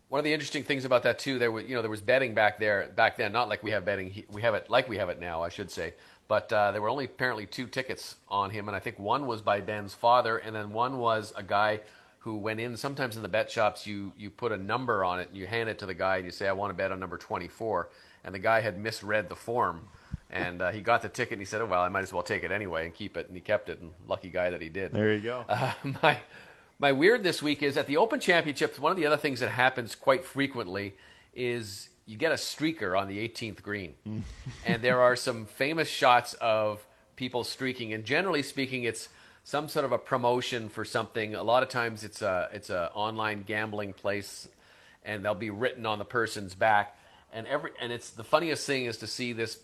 One 0.09 0.19
of 0.19 0.25
the 0.25 0.33
interesting 0.33 0.63
things 0.63 0.85
about 0.85 1.03
that 1.03 1.17
too, 1.17 1.39
there 1.39 1.51
was 1.51 1.65
you 1.65 1.73
know 1.73 1.81
there 1.81 1.89
was 1.89 2.01
betting 2.01 2.35
back 2.35 2.59
there 2.59 2.91
back 2.95 3.17
then, 3.17 3.31
not 3.31 3.49
like 3.49 3.63
we 3.63 3.71
have 3.71 3.83
betting. 3.83 4.25
We 4.29 4.43
have 4.43 4.53
it 4.53 4.69
like 4.69 4.87
we 4.87 4.97
have 4.97 5.09
it 5.09 5.19
now, 5.19 5.41
I 5.41 5.49
should 5.49 5.71
say. 5.71 5.95
But 6.27 6.53
uh, 6.53 6.71
there 6.71 6.83
were 6.83 6.89
only 6.89 7.05
apparently 7.05 7.47
two 7.47 7.65
tickets 7.65 8.17
on 8.27 8.51
him, 8.51 8.67
and 8.67 8.75
I 8.75 8.79
think 8.79 8.99
one 8.99 9.25
was 9.25 9.41
by 9.41 9.61
Ben's 9.61 9.95
father, 9.95 10.37
and 10.37 10.55
then 10.55 10.71
one 10.71 10.99
was 10.99 11.33
a 11.35 11.41
guy 11.41 11.79
who 12.19 12.37
went 12.37 12.59
in. 12.59 12.75
Sometimes 12.77 13.15
in 13.15 13.21
the 13.21 13.29
bet 13.29 13.49
shops, 13.49 13.87
you 13.87 14.11
you 14.17 14.29
put 14.29 14.51
a 14.51 14.57
number 14.57 15.03
on 15.03 15.19
it 15.19 15.29
and 15.29 15.37
you 15.37 15.47
hand 15.47 15.69
it 15.69 15.79
to 15.79 15.85
the 15.85 15.93
guy 15.93 16.17
and 16.17 16.25
you 16.25 16.31
say, 16.31 16.47
"I 16.47 16.51
want 16.51 16.69
to 16.69 16.73
bet 16.73 16.91
on 16.91 16.99
number 16.99 17.17
24," 17.17 17.89
and 18.23 18.35
the 18.35 18.39
guy 18.39 18.61
had 18.61 18.77
misread 18.79 19.29
the 19.29 19.35
form. 19.35 19.87
And 20.31 20.61
uh, 20.61 20.71
he 20.71 20.81
got 20.81 21.01
the 21.01 21.09
ticket 21.09 21.33
and 21.33 21.41
he 21.41 21.45
said, 21.45 21.59
oh, 21.61 21.65
"Well, 21.65 21.81
I 21.81 21.89
might 21.89 22.03
as 22.03 22.13
well 22.13 22.21
take 22.21 22.43
it 22.43 22.51
anyway 22.51 22.85
and 22.85 22.93
keep 22.93 23.17
it." 23.17 23.27
And 23.27 23.35
he 23.35 23.41
kept 23.41 23.67
it. 23.69 23.79
And 23.79 23.91
lucky 24.07 24.29
guy 24.29 24.51
that 24.51 24.61
he 24.61 24.69
did. 24.69 24.91
There 24.91 25.13
you 25.13 25.21
go. 25.21 25.43
Uh, 25.49 25.73
my 26.03 26.19
my 26.77 26.91
weird 26.91 27.23
this 27.23 27.41
week 27.41 27.63
is 27.63 27.77
at 27.77 27.87
the 27.87 27.97
Open 27.97 28.19
Championships. 28.19 28.79
One 28.79 28.91
of 28.91 28.97
the 28.97 29.05
other 29.05 29.17
things 29.17 29.39
that 29.39 29.49
happens 29.49 29.95
quite 29.95 30.23
frequently 30.23 30.95
is 31.33 31.89
you 32.05 32.17
get 32.17 32.31
a 32.31 32.35
streaker 32.35 32.99
on 32.99 33.07
the 33.07 33.27
18th 33.27 33.61
green, 33.61 33.93
and 34.65 34.81
there 34.81 35.01
are 35.01 35.15
some 35.15 35.45
famous 35.45 35.87
shots 35.87 36.33
of 36.35 36.85
people 37.15 37.43
streaking. 37.43 37.93
And 37.93 38.03
generally 38.05 38.41
speaking, 38.43 38.83
it's 38.83 39.09
some 39.43 39.67
sort 39.67 39.85
of 39.85 39.91
a 39.91 39.97
promotion 39.97 40.69
for 40.69 40.85
something. 40.85 41.35
A 41.35 41.43
lot 41.43 41.63
of 41.63 41.69
times 41.69 42.03
it's 42.03 42.21
a 42.21 42.49
it's 42.53 42.69
a 42.69 42.91
online 42.93 43.43
gambling 43.43 43.93
place, 43.93 44.47
and 45.03 45.23
they'll 45.23 45.35
be 45.35 45.49
written 45.49 45.85
on 45.85 45.99
the 45.99 46.05
person's 46.05 46.55
back. 46.55 46.97
And 47.31 47.47
every 47.47 47.71
and 47.79 47.91
it's 47.91 48.11
the 48.11 48.23
funniest 48.23 48.65
thing 48.65 48.85
is 48.85 48.97
to 48.97 49.07
see 49.07 49.33
this 49.33 49.59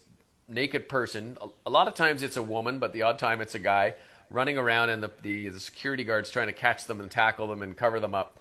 naked 0.47 0.87
person. 0.89 1.37
A, 1.65 1.69
lot 1.69 1.87
of 1.87 1.95
times 1.95 2.23
it's 2.23 2.37
a 2.37 2.43
woman, 2.43 2.79
but 2.79 2.93
the 2.93 3.01
odd 3.01 3.19
time 3.19 3.41
it's 3.41 3.55
a 3.55 3.59
guy 3.59 3.95
running 4.29 4.57
around, 4.57 4.89
and 4.89 5.03
the, 5.03 5.11
the 5.21 5.49
the 5.49 5.59
security 5.59 6.03
guards 6.03 6.29
trying 6.29 6.47
to 6.47 6.53
catch 6.53 6.85
them 6.85 6.99
and 6.99 7.09
tackle 7.09 7.47
them 7.47 7.61
and 7.61 7.75
cover 7.75 7.99
them 7.99 8.15
up. 8.15 8.39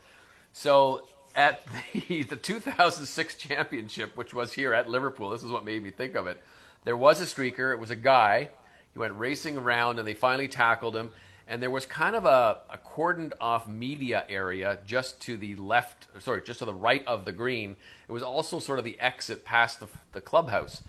So 0.53 1.07
at 1.35 1.66
the, 2.09 2.22
the 2.22 2.37
2006 2.37 3.35
championship, 3.35 4.16
which 4.16 4.32
was 4.32 4.53
here 4.53 4.72
at 4.72 4.89
Liverpool, 4.89 5.30
this 5.30 5.43
is 5.43 5.51
what 5.51 5.64
made 5.64 5.82
me 5.82 5.91
think 5.91 6.14
of 6.14 6.26
it. 6.26 6.41
There 6.85 6.97
was 6.97 7.20
a 7.20 7.24
streaker. 7.24 7.72
It 7.72 7.80
was 7.80 7.91
a 7.91 7.97
guy. 7.97 8.51
He 8.93 8.99
went 8.99 9.14
racing 9.14 9.59
around, 9.59 9.99
and 9.99 10.07
they 10.07 10.14
finally 10.14 10.49
tackled 10.49 10.95
him 10.95 11.11
and 11.47 11.62
there 11.62 11.70
was 11.70 11.84
kind 11.84 12.16
of 12.16 12.24
a, 12.24 12.59
a, 12.70 12.78
cordoned 12.78 13.32
off 13.40 13.68
media 13.68 14.24
area 14.28 14.78
just 14.86 15.20
to 15.22 15.36
the 15.36 15.55
left, 15.57 16.07
sorry, 16.20 16.42
just 16.42 16.61
to 16.61 16.64
the 16.64 16.74
right 16.74 17.07
of 17.07 17.24
the 17.24 17.32
green. 17.32 17.76
It 18.09 18.12
was 18.12 18.22
also 18.22 18.59
sort 18.59 18.78
of 18.78 18.84
the 18.84 18.99
exit 18.99 19.45
past 19.45 19.80
the, 19.80 19.88
the 20.12 20.20
clubhouse. 20.20 20.82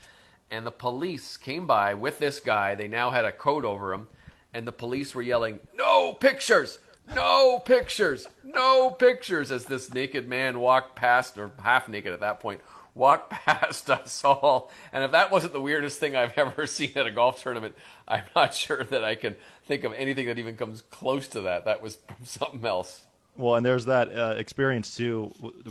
And 0.50 0.66
the 0.66 0.72
police 0.72 1.38
came 1.38 1.68
by 1.68 1.94
with 1.94 2.20
this 2.20 2.40
guy. 2.40 2.76
They 2.76 2.88
now 2.88 3.10
had 3.10 3.26
a 3.26 3.32
coat 3.32 3.66
over 3.66 3.94
him. 3.94 4.08
and 4.54 4.66
the 4.66 4.72
police 4.72 5.14
were 5.14 5.22
yelling, 5.22 5.60
"No 5.74 6.14
pictures! 6.14 6.80
No 7.14 7.60
pictures! 7.60 8.28
No 8.44 8.92
pictures!" 8.92 9.52
as 9.52 9.66
this 9.66 9.94
naked 9.94 10.30
man 10.30 10.60
walked 10.60 10.96
past, 10.96 11.38
or 11.38 11.52
half 11.62 11.90
naked 11.90 12.14
at 12.14 12.22
that 12.22 12.40
point, 12.40 12.62
walked 12.96 13.30
past 13.46 13.90
us 13.90 14.24
all. 14.24 14.72
And 14.92 15.04
if 15.04 15.12
that 15.12 15.32
wasn't 15.32 15.54
the 15.54 15.62
weirdest 15.62 16.00
thing 16.00 16.16
I've 16.16 16.36
ever 16.38 16.66
seen 16.68 16.94
at 16.96 17.06
a 17.06 17.12
golf 17.12 17.44
tournament, 17.44 17.76
I'm 18.08 18.24
not 18.36 18.56
sure 18.56 18.84
that 18.84 19.04
I 19.04 19.16
can 19.16 19.36
think 19.68 19.84
of 19.84 19.94
anything 19.94 20.26
that 20.28 20.40
even 20.40 20.56
comes 20.58 20.82
close 20.90 21.28
to 21.30 21.42
that. 21.42 21.66
That 21.66 21.82
was 21.82 22.00
something 22.24 22.66
else. 22.66 23.02
Well, 23.38 23.56
and 23.56 23.66
there's 23.66 23.86
that 23.86 24.18
uh, 24.18 24.36
experience 24.38 24.96
too, 24.96 25.26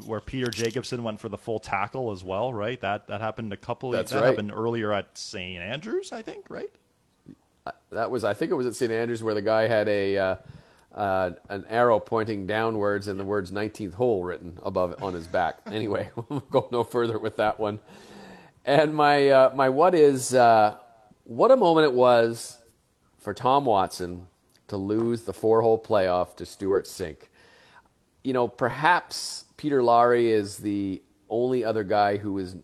where 0.05 0.21
Peter 0.21 0.51
Jacobsen 0.51 1.03
went 1.03 1.19
for 1.19 1.31
the 1.31 1.39
full 1.39 1.59
tackle 1.59 2.13
as 2.13 2.23
well, 2.23 2.53
right? 2.53 2.79
That 2.83 3.07
that 3.07 3.23
happened 3.23 3.55
a 3.55 3.57
couple. 3.57 3.91
That's 3.91 4.13
that 4.13 4.21
right. 4.21 4.27
happened 4.27 4.53
earlier 4.55 4.93
at 4.93 5.17
St 5.17 5.63
Andrews, 5.63 6.13
I 6.13 6.21
think, 6.21 6.51
right? 6.51 6.69
That 7.91 8.11
was, 8.11 8.23
I 8.23 8.35
think 8.35 8.51
it 8.51 8.55
was 8.55 8.67
at 8.67 8.75
St 8.75 8.93
Andrews 8.93 9.23
where 9.23 9.33
the 9.33 9.41
guy 9.41 9.67
had 9.67 9.89
a 9.89 10.19
uh, 10.19 10.37
uh, 10.95 11.33
an 11.49 11.65
arrow 11.69 11.99
pointing 11.99 12.47
downwards 12.47 13.09
and 13.09 13.19
the 13.19 13.25
words 13.25 13.51
19th 13.51 13.95
hole 13.95 14.23
written 14.23 14.59
above 14.63 14.93
it 14.93 15.03
on 15.03 15.15
his 15.15 15.27
back. 15.27 15.59
Anyway, 15.67 16.09
we'll 16.29 16.41
go 16.51 16.69
no 16.71 16.85
further 16.85 17.19
with 17.19 17.37
that 17.37 17.59
one. 17.59 17.81
And 18.65 18.95
my 18.95 19.29
uh, 19.29 19.53
my 19.55 19.69
what 19.69 19.95
is 19.95 20.35
uh, 20.35 20.77
what 21.25 21.51
a 21.51 21.57
moment 21.57 21.87
it 21.87 21.95
was 21.95 22.59
for 23.19 23.35
Tom 23.35 23.65
Watson 23.65 24.29
to 24.69 24.77
lose 24.77 25.23
the 25.23 25.33
four 25.33 25.63
hole 25.63 25.79
playoff 25.79 26.37
to 26.37 26.47
Stewart 26.47 26.87
Cink. 26.87 27.17
You 28.23 28.33
know, 28.33 28.47
perhaps 28.49 29.45
Peter 29.57 29.83
Lowry 29.83 30.31
is 30.31 30.59
the 30.59 31.03
only 31.29 31.65
other 31.65 31.85
guy 31.85 32.17
who 32.19 32.39
is 32.39 32.57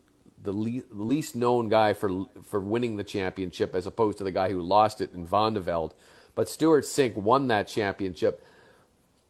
the 0.42 0.52
le- 0.52 0.82
least 0.90 1.34
known 1.36 1.68
guy 1.68 1.92
for 1.92 2.26
for 2.44 2.60
winning 2.60 2.96
the 2.96 3.04
championship, 3.04 3.74
as 3.74 3.86
opposed 3.86 4.18
to 4.18 4.24
the 4.24 4.32
guy 4.32 4.50
who 4.50 4.62
lost 4.62 5.00
it 5.00 5.12
in 5.14 5.26
Velde. 5.26 5.92
But 6.34 6.48
Stewart 6.48 6.84
Cink 6.84 7.14
won 7.14 7.48
that 7.48 7.68
championship. 7.68 8.44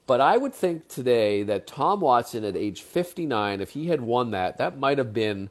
But 0.06 0.20
I 0.20 0.36
would 0.36 0.54
think 0.54 0.88
today 0.88 1.42
that 1.44 1.66
Tom 1.66 2.00
Watson 2.00 2.44
at 2.44 2.56
age 2.56 2.82
59, 2.82 3.60
if 3.60 3.70
he 3.70 3.86
had 3.86 4.00
won 4.00 4.32
that, 4.32 4.58
that 4.58 4.78
might 4.78 4.98
have 4.98 5.12
been 5.12 5.50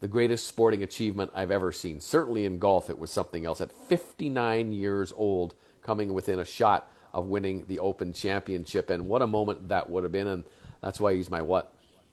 the 0.00 0.08
greatest 0.08 0.48
sporting 0.48 0.82
achievement 0.82 1.30
I've 1.34 1.52
ever 1.52 1.70
seen. 1.70 2.00
Certainly 2.00 2.44
in 2.44 2.58
golf, 2.58 2.90
it 2.90 2.98
was 2.98 3.12
something 3.12 3.46
else. 3.46 3.60
At 3.60 3.70
59 3.70 4.72
years 4.72 5.12
old, 5.16 5.54
coming 5.82 6.12
within 6.12 6.40
a 6.40 6.44
shot 6.44 6.90
of 7.12 7.26
winning 7.26 7.64
the 7.68 7.78
Open 7.78 8.12
Championship. 8.12 8.90
And 8.90 9.06
what 9.06 9.22
a 9.22 9.26
moment 9.26 9.68
that 9.68 9.88
would 9.88 10.02
have 10.02 10.12
been. 10.12 10.26
And 10.26 10.44
that's 10.80 10.98
why 10.98 11.14
he's 11.14 11.30
my 11.30 11.42
what? 11.42 11.72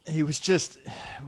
He 0.09 0.23
was 0.23 0.39
just 0.39 0.77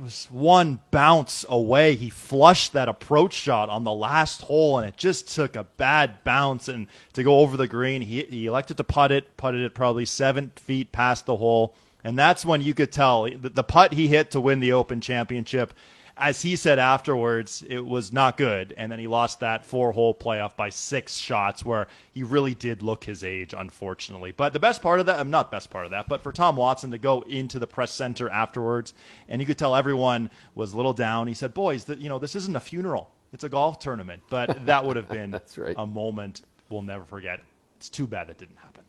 was 0.02 0.28
one 0.32 0.80
bounce 0.90 1.46
away. 1.48 1.96
He 1.96 2.10
flushed 2.10 2.74
that 2.74 2.90
approach 2.90 3.34
shot 3.34 3.70
on 3.70 3.84
the 3.84 3.94
last 3.94 4.42
hole, 4.42 4.80
and 4.80 4.88
it 4.88 4.98
just 4.98 5.34
took 5.34 5.56
a 5.56 5.64
bad 5.64 6.24
bounce 6.24 6.68
and 6.68 6.88
to 7.14 7.24
go 7.24 7.40
over 7.40 7.58
the 7.58 7.68
green. 7.68 8.02
He 8.02 8.24
he 8.24 8.46
elected 8.48 8.78
to 8.78 8.84
putt 8.84 9.12
it, 9.12 9.38
putted 9.38 9.62
it 9.62 9.76
probably 9.76 10.06
seven 10.06 10.52
feet 10.56 10.92
past 10.92 11.26
the 11.26 11.38
hole, 11.38 11.76
and 12.04 12.18
that's 12.18 12.46
when 12.46 12.62
you 12.62 12.74
could 12.74 12.92
tell 12.92 13.24
the, 13.24 13.50
the 13.50 13.64
putt 13.64 13.94
he 13.94 14.08
hit 14.08 14.32
to 14.32 14.42
win 14.42 14.60
the 14.60 14.74
Open 14.74 15.02
Championship. 15.02 15.74
As 16.22 16.40
he 16.44 16.56
said 16.56 16.78
afterwards, 16.78 17.64
it 17.68 17.84
was 17.84 18.14
not 18.14 18.38
good, 18.38 18.76
and 18.78 18.92
then 18.92 19.00
he 19.00 19.08
lost 19.08 19.40
that 19.40 19.66
four-hole 19.66 20.14
playoff 20.14 20.56
by 20.56 20.70
six 20.70 21.16
shots, 21.18 21.66
where 21.66 21.88
he 22.14 22.22
really 22.22 22.54
did 22.54 22.84
look 22.84 23.04
his 23.04 23.24
age, 23.24 23.56
unfortunately. 23.58 24.32
But 24.32 24.54
the 24.54 24.60
best 24.60 24.84
part 24.84 25.00
of 25.00 25.08
that, 25.08 25.20
I'm 25.20 25.32
not 25.32 25.50
best 25.50 25.72
part 25.72 25.86
of 25.86 25.92
that, 25.92 26.08
but 26.08 26.22
for 26.22 26.32
Tom 26.32 26.56
Watson 26.58 26.92
to 26.92 27.00
go 27.00 27.22
into 27.22 27.58
the 27.58 27.66
press 27.66 27.92
center 27.92 28.30
afterwards, 28.30 28.94
and 29.30 29.42
you 29.42 29.48
could 29.48 29.58
tell 29.58 29.76
everyone 29.76 30.30
was 30.54 30.74
a 30.74 30.78
little 30.78 30.94
down. 30.94 31.26
He 31.26 31.34
said, 31.34 31.56
"Boys, 31.56 31.86
that 31.86 31.98
you 31.98 32.08
know 32.08 32.20
this 32.20 32.36
isn't 32.36 32.56
a 32.56 32.60
funeral; 32.60 33.10
it's 33.34 33.44
a 33.44 33.50
golf 33.50 33.80
tournament." 33.80 34.22
But 34.30 34.64
that 34.68 34.86
would 34.86 34.98
have 34.98 35.10
been 35.10 35.32
That's 35.32 35.58
right. 35.58 35.74
a 35.76 35.88
moment 35.88 36.44
we'll 36.70 36.84
never 36.84 37.04
forget. 37.04 37.40
It's 37.78 37.90
too 37.90 38.06
bad 38.06 38.28
that 38.28 38.38
didn't 38.38 38.58
happen. 38.58 38.84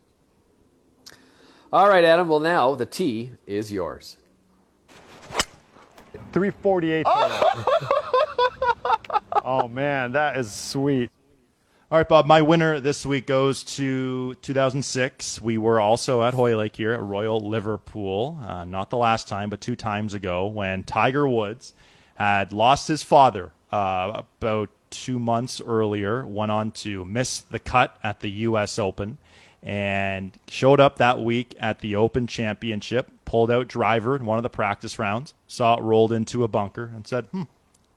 All 1.73 1.89
right, 1.89 2.05
Adam. 2.05 2.29
Well, 2.29 2.41
now 2.41 2.75
the 2.75 2.85
tee 2.85 3.33
is 3.47 3.73
yours. 3.73 4.19
348. 6.33 7.07
oh 9.45 9.69
man, 9.69 10.13
that 10.13 10.37
is 10.37 10.53
sweet. 10.53 11.11
All 11.91 11.99
right, 11.99 12.09
Bob. 12.09 12.27
My 12.27 12.41
winner 12.41 12.81
this 12.81 13.05
week 13.05 13.27
goes 13.27 13.63
to 13.65 14.35
2006. 14.37 15.43
We 15.43 15.59
were 15.59 15.79
also 15.79 16.23
at 16.23 16.33
Hoylake 16.33 16.75
here 16.75 16.95
at 16.95 17.03
Royal 17.03 17.39
Liverpool, 17.39 18.41
uh, 18.47 18.65
not 18.65 18.89
the 18.89 18.97
last 18.97 19.29
time, 19.29 19.51
but 19.51 19.61
two 19.61 19.77
times 19.77 20.15
ago 20.15 20.47
when 20.47 20.85
Tiger 20.85 21.29
Woods 21.29 21.75
had 22.15 22.55
lost 22.55 22.89
his 22.89 23.03
father 23.03 23.53
uh, 23.71 24.23
about 24.41 24.71
two 24.89 25.19
months 25.19 25.61
earlier, 25.61 26.27
went 26.27 26.51
on 26.51 26.71
to 26.71 27.05
miss 27.05 27.41
the 27.41 27.59
cut 27.59 27.99
at 28.03 28.21
the 28.21 28.31
U.S. 28.31 28.79
Open, 28.79 29.19
and 29.63 30.37
showed 30.49 30.81
up 30.81 30.97
that 30.97 31.21
week 31.21 31.55
at 31.61 31.81
the 31.81 31.97
Open 31.97 32.27
Championship, 32.27 33.11
pulled 33.25 33.51
out 33.51 33.69
driver 33.69 34.17
in 34.17 34.25
one 34.25 34.39
of 34.39 34.43
the 34.43 34.51
practice 34.51 34.99
rounds, 34.99 35.35
saw 35.47 35.77
it 35.77 35.83
rolled 35.83 36.13
into 36.13 36.43
a 36.43 36.49
bunker, 36.49 36.91
and 36.95 37.07
said, 37.07 37.27
hmm, 37.27 37.43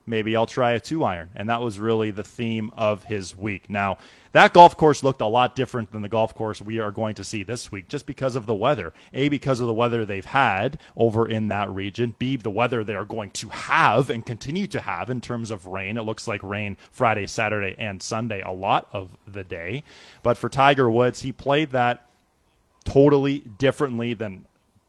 maybe 0.05 0.35
I'll 0.35 0.45
try 0.45 0.71
a 0.71 0.79
two 0.79 1.03
iron. 1.03 1.29
And 1.35 1.49
that 1.49 1.61
was 1.61 1.79
really 1.79 2.11
the 2.11 2.23
theme 2.23 2.71
of 2.75 3.03
his 3.05 3.35
week. 3.35 3.69
Now, 3.69 3.97
that 4.31 4.53
golf 4.53 4.75
course 4.75 5.01
looked 5.01 5.21
a 5.21 5.27
lot 5.27 5.55
different 5.55 5.91
than 5.91 6.01
the 6.01 6.09
golf 6.09 6.35
course 6.35 6.61
we 6.61 6.79
are 6.79 6.91
going 6.91 7.15
to 7.15 7.23
see 7.23 7.43
this 7.43 7.71
week 7.71 7.87
just 7.87 8.05
because 8.05 8.35
of 8.35 8.45
the 8.45 8.53
weather. 8.53 8.93
A, 9.13 9.29
because 9.29 9.59
of 9.61 9.67
the 9.67 9.73
weather 9.73 10.05
they've 10.05 10.25
had 10.25 10.77
over 10.97 11.27
in 11.27 11.47
that 11.47 11.69
region. 11.69 12.15
B, 12.19 12.35
the 12.35 12.49
weather 12.49 12.83
they 12.83 12.95
are 12.95 13.05
going 13.05 13.31
to 13.31 13.49
have 13.49 14.09
and 14.09 14.25
continue 14.25 14.67
to 14.67 14.81
have 14.81 15.09
in 15.09 15.21
terms 15.21 15.51
of 15.51 15.67
rain. 15.67 15.97
It 15.97 16.03
looks 16.03 16.27
like 16.27 16.43
rain 16.43 16.75
Friday, 16.91 17.27
Saturday, 17.27 17.75
and 17.79 18.03
Sunday 18.03 18.41
a 18.41 18.51
lot 18.51 18.89
of 18.91 19.09
the 19.25 19.43
day. 19.43 19.83
But 20.21 20.37
for 20.37 20.49
Tiger 20.49 20.91
Woods, 20.91 21.21
he 21.21 21.31
played 21.31 21.71
that 21.71 22.09
totally 22.83 23.39
differently 23.39 24.13
than 24.13 24.45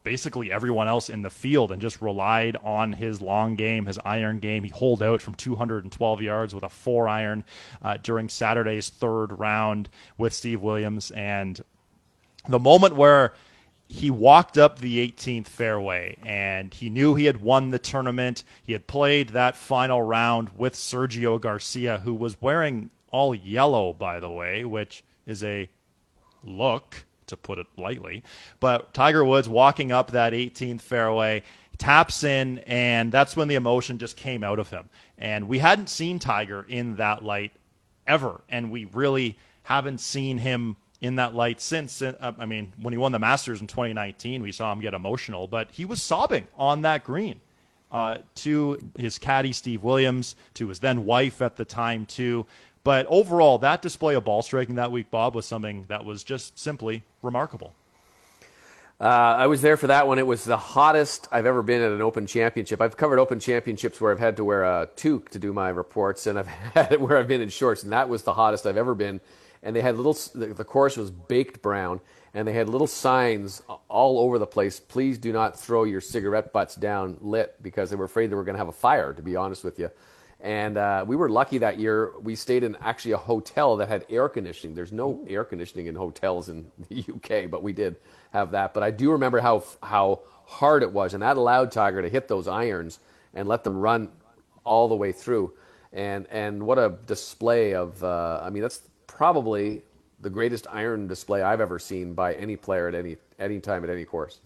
basically 0.07 0.49
everyone 0.53 0.87
else 0.87 1.09
in 1.09 1.21
the 1.21 1.29
field 1.29 1.69
and 1.69 1.81
just 1.81 2.01
relied 2.01 2.55
on 2.63 2.93
his 2.93 3.21
long 3.21 3.55
game, 3.57 3.85
his 3.85 3.99
iron 4.05 4.39
game. 4.39 4.63
He 4.63 4.69
holed 4.69 5.03
out 5.03 5.21
from 5.21 5.35
212 5.35 6.21
yards 6.21 6.55
with 6.55 6.63
a 6.63 6.69
four 6.69 7.09
iron 7.09 7.43
uh, 7.81 7.97
during 8.01 8.29
Saturday's 8.29 8.87
third 8.87 9.37
round 9.37 9.89
with 10.17 10.33
Steve 10.33 10.61
Williams. 10.61 11.11
And 11.11 11.61
the 12.47 12.57
moment 12.57 12.95
where 12.95 13.33
he 13.89 14.09
walked 14.09 14.57
up 14.57 14.79
the 14.79 15.05
18th 15.05 15.47
fairway 15.47 16.15
and 16.23 16.73
he 16.73 16.89
knew 16.89 17.15
he 17.15 17.25
had 17.25 17.41
won 17.41 17.71
the 17.71 17.79
tournament. 17.79 18.45
He 18.63 18.71
had 18.71 18.87
played 18.87 19.31
that 19.31 19.57
final 19.57 20.01
round 20.01 20.51
with 20.55 20.73
Sergio 20.73 21.39
Garcia, 21.39 21.97
who 21.97 22.13
was 22.13 22.41
wearing 22.41 22.91
all 23.11 23.35
yellow, 23.35 23.91
by 23.91 24.21
the 24.21 24.31
way, 24.31 24.63
which 24.63 25.03
is 25.25 25.43
a 25.43 25.69
look 26.45 27.03
to 27.27 27.37
put 27.37 27.59
it 27.59 27.67
lightly. 27.77 28.23
But 28.59 28.93
Tiger 28.93 29.23
Woods 29.23 29.47
walking 29.47 29.91
up 29.91 30.11
that 30.11 30.33
18th 30.33 30.81
fairway, 30.81 31.43
taps 31.77 32.23
in, 32.23 32.59
and 32.59 33.11
that's 33.11 33.35
when 33.35 33.47
the 33.47 33.55
emotion 33.55 33.97
just 33.97 34.17
came 34.17 34.43
out 34.43 34.59
of 34.59 34.69
him. 34.69 34.89
And 35.17 35.47
we 35.47 35.59
hadn't 35.59 35.89
seen 35.89 36.19
Tiger 36.19 36.65
in 36.67 36.95
that 36.95 37.23
light 37.23 37.51
ever, 38.05 38.41
and 38.49 38.71
we 38.71 38.85
really 38.85 39.37
haven't 39.63 39.99
seen 39.99 40.37
him 40.37 40.77
in 41.01 41.15
that 41.15 41.35
light 41.35 41.61
since. 41.61 42.01
Uh, 42.01 42.33
I 42.39 42.45
mean, 42.45 42.73
when 42.81 42.93
he 42.93 42.97
won 42.97 43.11
the 43.11 43.19
Masters 43.19 43.61
in 43.61 43.67
2019, 43.67 44.41
we 44.41 44.51
saw 44.51 44.71
him 44.71 44.79
get 44.79 44.93
emotional, 44.93 45.47
but 45.47 45.69
he 45.71 45.85
was 45.85 46.01
sobbing 46.01 46.47
on 46.57 46.81
that 46.81 47.03
green. 47.03 47.41
Uh, 47.89 48.17
to 48.35 48.77
his 48.99 49.17
caddy 49.17 49.53
Steve 49.53 49.81
Williams, 49.81 50.35
to 50.55 50.67
his 50.67 50.79
then 50.79 51.05
wife 51.05 51.41
at 51.41 51.55
the 51.55 51.63
time 51.63 52.05
too. 52.05 52.45
But 52.87 53.05
overall, 53.07 53.57
that 53.57 53.81
display 53.81 54.15
of 54.15 54.23
ball 54.23 54.41
striking 54.41 54.75
that 54.75 54.93
week, 54.93 55.11
Bob, 55.11 55.35
was 55.35 55.45
something 55.45 55.83
that 55.89 56.05
was 56.05 56.23
just 56.23 56.57
simply 56.57 57.03
remarkable. 57.21 57.73
Uh, 58.97 59.03
I 59.03 59.47
was 59.47 59.61
there 59.61 59.75
for 59.75 59.87
that 59.87 60.07
one. 60.07 60.19
It 60.19 60.25
was 60.25 60.45
the 60.45 60.55
hottest 60.55 61.27
I've 61.29 61.45
ever 61.45 61.61
been 61.61 61.81
at 61.81 61.91
an 61.91 62.01
Open 62.01 62.25
Championship. 62.25 62.79
I've 62.79 62.95
covered 62.95 63.19
Open 63.19 63.41
Championships 63.41 63.99
where 63.99 64.13
I've 64.13 64.19
had 64.19 64.37
to 64.37 64.45
wear 64.45 64.63
a 64.63 64.87
toque 64.95 65.27
to 65.31 65.37
do 65.37 65.51
my 65.51 65.67
reports, 65.67 66.27
and 66.27 66.39
I've 66.39 66.47
had 66.75 66.93
it 66.93 67.01
where 67.01 67.17
I've 67.17 67.27
been 67.27 67.41
in 67.41 67.49
shorts, 67.49 67.83
and 67.83 67.91
that 67.91 68.07
was 68.07 68.23
the 68.23 68.33
hottest 68.33 68.65
I've 68.65 68.77
ever 68.77 68.95
been. 68.95 69.19
And 69.63 69.75
they 69.75 69.81
had 69.81 69.97
little. 69.97 70.13
The, 70.13 70.53
the 70.53 70.63
course 70.63 70.95
was 70.95 71.11
baked 71.11 71.61
brown, 71.61 71.99
and 72.33 72.47
they 72.47 72.53
had 72.53 72.69
little 72.69 72.87
signs 72.87 73.61
all 73.89 74.17
over 74.17 74.39
the 74.39 74.47
place. 74.47 74.79
Please 74.79 75.17
do 75.17 75.33
not 75.33 75.59
throw 75.59 75.83
your 75.83 75.99
cigarette 75.99 76.53
butts 76.53 76.75
down 76.75 77.17
lit 77.19 77.61
because 77.61 77.89
they 77.89 77.97
were 77.97 78.05
afraid 78.05 78.31
they 78.31 78.35
were 78.35 78.45
going 78.45 78.55
to 78.55 78.59
have 78.59 78.69
a 78.69 78.71
fire. 78.71 79.11
To 79.11 79.21
be 79.21 79.35
honest 79.35 79.65
with 79.65 79.77
you. 79.77 79.91
And 80.39 80.77
uh, 80.77 81.03
we 81.07 81.15
were 81.15 81.29
lucky 81.29 81.57
that 81.59 81.79
year. 81.79 82.13
We 82.21 82.35
stayed 82.35 82.63
in 82.63 82.75
actually 82.81 83.13
a 83.13 83.17
hotel 83.17 83.77
that 83.77 83.89
had 83.89 84.05
air 84.09 84.29
conditioning. 84.29 84.75
There's 84.75 84.91
no 84.91 85.25
air 85.27 85.43
conditioning 85.43 85.87
in 85.87 85.95
hotels 85.95 86.49
in 86.49 86.71
the 86.89 87.05
UK, 87.09 87.49
but 87.49 87.63
we 87.63 87.73
did 87.73 87.95
have 88.31 88.51
that. 88.51 88.73
But 88.73 88.83
I 88.83 88.91
do 88.91 89.11
remember 89.11 89.39
how 89.39 89.63
how 89.81 90.21
hard 90.45 90.83
it 90.83 90.91
was, 90.91 91.13
and 91.13 91.23
that 91.23 91.37
allowed 91.37 91.71
Tiger 91.71 92.01
to 92.01 92.09
hit 92.09 92.27
those 92.27 92.47
irons 92.47 92.99
and 93.33 93.47
let 93.47 93.63
them 93.63 93.77
run 93.77 94.09
all 94.63 94.87
the 94.87 94.95
way 94.95 95.11
through. 95.11 95.53
And 95.91 96.27
and 96.29 96.63
what 96.63 96.77
a 96.77 96.97
display 97.05 97.73
of! 97.73 98.03
Uh, 98.03 98.41
I 98.43 98.49
mean, 98.51 98.61
that's 98.61 98.81
probably 99.07 99.81
the 100.19 100.29
greatest 100.29 100.67
iron 100.69 101.07
display 101.07 101.41
I've 101.41 101.61
ever 101.61 101.79
seen 101.79 102.13
by 102.13 102.33
any 102.35 102.55
player 102.55 102.87
at 102.87 102.93
any 102.93 103.17
any 103.39 103.59
time 103.59 103.83
at 103.83 103.89
any 103.89 104.05
course. 104.05 104.39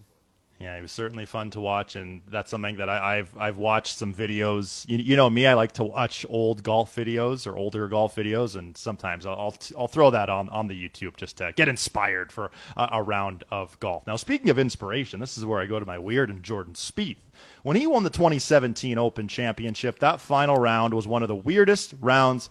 Yeah, 0.62 0.76
it 0.76 0.82
was 0.82 0.92
certainly 0.92 1.26
fun 1.26 1.50
to 1.50 1.60
watch, 1.60 1.96
and 1.96 2.22
that's 2.28 2.48
something 2.48 2.76
that 2.76 2.88
I, 2.88 3.16
have 3.16 3.36
I've 3.36 3.56
watched 3.56 3.98
some 3.98 4.14
videos. 4.14 4.88
You, 4.88 4.98
you, 4.98 5.16
know 5.16 5.28
me, 5.28 5.44
I 5.44 5.54
like 5.54 5.72
to 5.72 5.82
watch 5.82 6.24
old 6.28 6.62
golf 6.62 6.94
videos 6.94 7.48
or 7.48 7.56
older 7.56 7.88
golf 7.88 8.14
videos, 8.14 8.54
and 8.54 8.76
sometimes 8.76 9.26
I'll 9.26 9.34
I'll, 9.34 9.56
I'll 9.76 9.88
throw 9.88 10.12
that 10.12 10.30
on 10.30 10.48
on 10.50 10.68
the 10.68 10.88
YouTube 10.88 11.16
just 11.16 11.38
to 11.38 11.52
get 11.56 11.66
inspired 11.66 12.30
for 12.30 12.52
a, 12.76 12.90
a, 12.92 13.02
round 13.02 13.42
of 13.50 13.78
golf. 13.80 14.06
Now, 14.06 14.14
speaking 14.14 14.50
of 14.50 14.58
inspiration, 14.60 15.18
this 15.18 15.36
is 15.36 15.44
where 15.44 15.60
I 15.60 15.66
go 15.66 15.80
to 15.80 15.86
my 15.86 15.98
weird 15.98 16.30
and 16.30 16.44
Jordan 16.44 16.74
Spieth. 16.74 17.16
When 17.64 17.76
he 17.76 17.88
won 17.88 18.04
the 18.04 18.10
2017 18.10 18.98
Open 18.98 19.26
Championship, 19.26 19.98
that 19.98 20.20
final 20.20 20.58
round 20.58 20.94
was 20.94 21.08
one 21.08 21.22
of 21.22 21.28
the 21.28 21.34
weirdest 21.34 21.92
rounds 22.00 22.50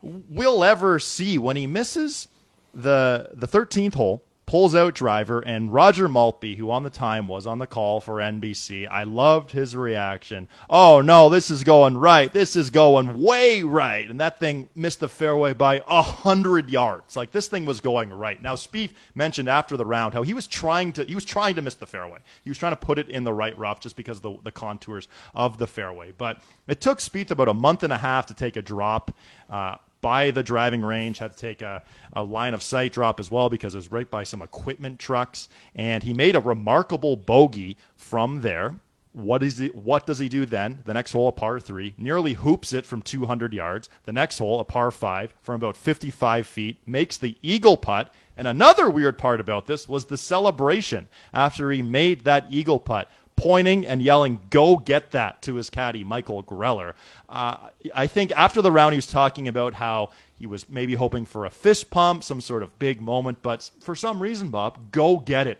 we'll 0.00 0.64
ever 0.64 0.98
see. 0.98 1.36
When 1.36 1.56
he 1.56 1.66
misses 1.66 2.28
the 2.72 3.28
the 3.34 3.46
13th 3.46 3.92
hole 3.92 4.22
pulls 4.52 4.74
out 4.74 4.94
driver, 4.94 5.40
and 5.40 5.72
Roger 5.72 6.10
Maltbie, 6.10 6.58
who 6.58 6.70
on 6.70 6.82
the 6.82 6.90
time 6.90 7.26
was 7.26 7.46
on 7.46 7.58
the 7.58 7.66
call 7.66 8.02
for 8.02 8.16
NBC, 8.16 8.86
I 8.86 9.04
loved 9.04 9.50
his 9.50 9.74
reaction. 9.74 10.46
Oh 10.68 11.00
no, 11.00 11.30
this 11.30 11.50
is 11.50 11.64
going 11.64 11.96
right. 11.96 12.30
This 12.30 12.54
is 12.54 12.68
going 12.68 13.18
way 13.22 13.62
right. 13.62 14.06
And 14.10 14.20
that 14.20 14.38
thing 14.38 14.68
missed 14.74 15.00
the 15.00 15.08
fairway 15.08 15.54
by 15.54 15.82
a 15.88 16.02
hundred 16.02 16.68
yards. 16.68 17.16
Like 17.16 17.32
this 17.32 17.48
thing 17.48 17.64
was 17.64 17.80
going 17.80 18.12
right. 18.12 18.42
Now 18.42 18.54
Spieth 18.54 18.90
mentioned 19.14 19.48
after 19.48 19.78
the 19.78 19.86
round 19.86 20.12
how 20.12 20.22
he 20.22 20.34
was 20.34 20.46
trying 20.46 20.92
to 20.92 21.04
he 21.04 21.14
was 21.14 21.24
trying 21.24 21.54
to 21.54 21.62
miss 21.62 21.76
the 21.76 21.86
fairway. 21.86 22.18
He 22.44 22.50
was 22.50 22.58
trying 22.58 22.72
to 22.72 22.76
put 22.76 22.98
it 22.98 23.08
in 23.08 23.24
the 23.24 23.32
right 23.32 23.56
rough 23.56 23.80
just 23.80 23.96
because 23.96 24.18
of 24.18 24.22
the, 24.22 24.36
the 24.44 24.52
contours 24.52 25.08
of 25.34 25.56
the 25.56 25.66
fairway. 25.66 26.12
But 26.12 26.42
it 26.68 26.82
took 26.82 26.98
Spieth 26.98 27.30
about 27.30 27.48
a 27.48 27.54
month 27.54 27.84
and 27.84 27.92
a 27.92 27.96
half 27.96 28.26
to 28.26 28.34
take 28.34 28.56
a 28.56 28.62
drop. 28.62 29.16
Uh, 29.48 29.76
by 30.02 30.30
the 30.30 30.42
driving 30.42 30.82
range, 30.82 31.18
had 31.18 31.32
to 31.32 31.38
take 31.38 31.62
a, 31.62 31.82
a 32.12 32.22
line 32.22 32.52
of 32.52 32.62
sight 32.62 32.92
drop 32.92 33.18
as 33.18 33.30
well 33.30 33.48
because 33.48 33.74
it 33.74 33.78
was 33.78 33.90
right 33.90 34.10
by 34.10 34.24
some 34.24 34.42
equipment 34.42 34.98
trucks. 34.98 35.48
And 35.74 36.02
he 36.02 36.12
made 36.12 36.36
a 36.36 36.40
remarkable 36.40 37.16
bogey 37.16 37.78
from 37.96 38.42
there. 38.42 38.74
What 39.12 39.42
is 39.42 39.58
he, 39.58 39.68
what 39.68 40.06
does 40.06 40.18
he 40.18 40.28
do 40.28 40.46
then? 40.46 40.80
The 40.84 40.94
next 40.94 41.12
hole, 41.12 41.28
a 41.28 41.32
par 41.32 41.60
three, 41.60 41.94
nearly 41.98 42.32
hoops 42.32 42.72
it 42.72 42.86
from 42.86 43.02
200 43.02 43.52
yards. 43.52 43.88
The 44.04 44.12
next 44.12 44.38
hole, 44.38 44.58
a 44.58 44.64
par 44.64 44.90
five, 44.90 45.34
from 45.42 45.56
about 45.56 45.76
55 45.76 46.46
feet, 46.46 46.78
makes 46.86 47.16
the 47.16 47.36
eagle 47.42 47.76
putt. 47.76 48.12
And 48.36 48.48
another 48.48 48.88
weird 48.88 49.18
part 49.18 49.38
about 49.38 49.66
this 49.66 49.86
was 49.86 50.06
the 50.06 50.16
celebration 50.16 51.08
after 51.34 51.70
he 51.70 51.82
made 51.82 52.24
that 52.24 52.46
eagle 52.50 52.80
putt 52.80 53.10
pointing 53.42 53.84
and 53.84 54.00
yelling, 54.00 54.38
"Go 54.50 54.76
get 54.76 55.10
that!" 55.10 55.42
to 55.42 55.56
his 55.56 55.68
caddy 55.68 56.04
Michael 56.04 56.44
Greller. 56.44 56.94
Uh, 57.28 57.56
I 57.92 58.06
think 58.06 58.30
after 58.32 58.62
the 58.62 58.70
round, 58.70 58.92
he 58.92 58.98
was 58.98 59.08
talking 59.08 59.48
about 59.48 59.74
how 59.74 60.10
he 60.38 60.46
was 60.46 60.68
maybe 60.68 60.94
hoping 60.94 61.26
for 61.26 61.44
a 61.44 61.50
fist 61.50 61.90
pump, 61.90 62.22
some 62.22 62.40
sort 62.40 62.62
of 62.62 62.78
big 62.78 63.00
moment, 63.00 63.42
but 63.42 63.68
for 63.80 63.96
some 63.96 64.22
reason, 64.22 64.50
Bob, 64.50 64.92
"Go 64.92 65.18
get 65.18 65.48
it" 65.48 65.58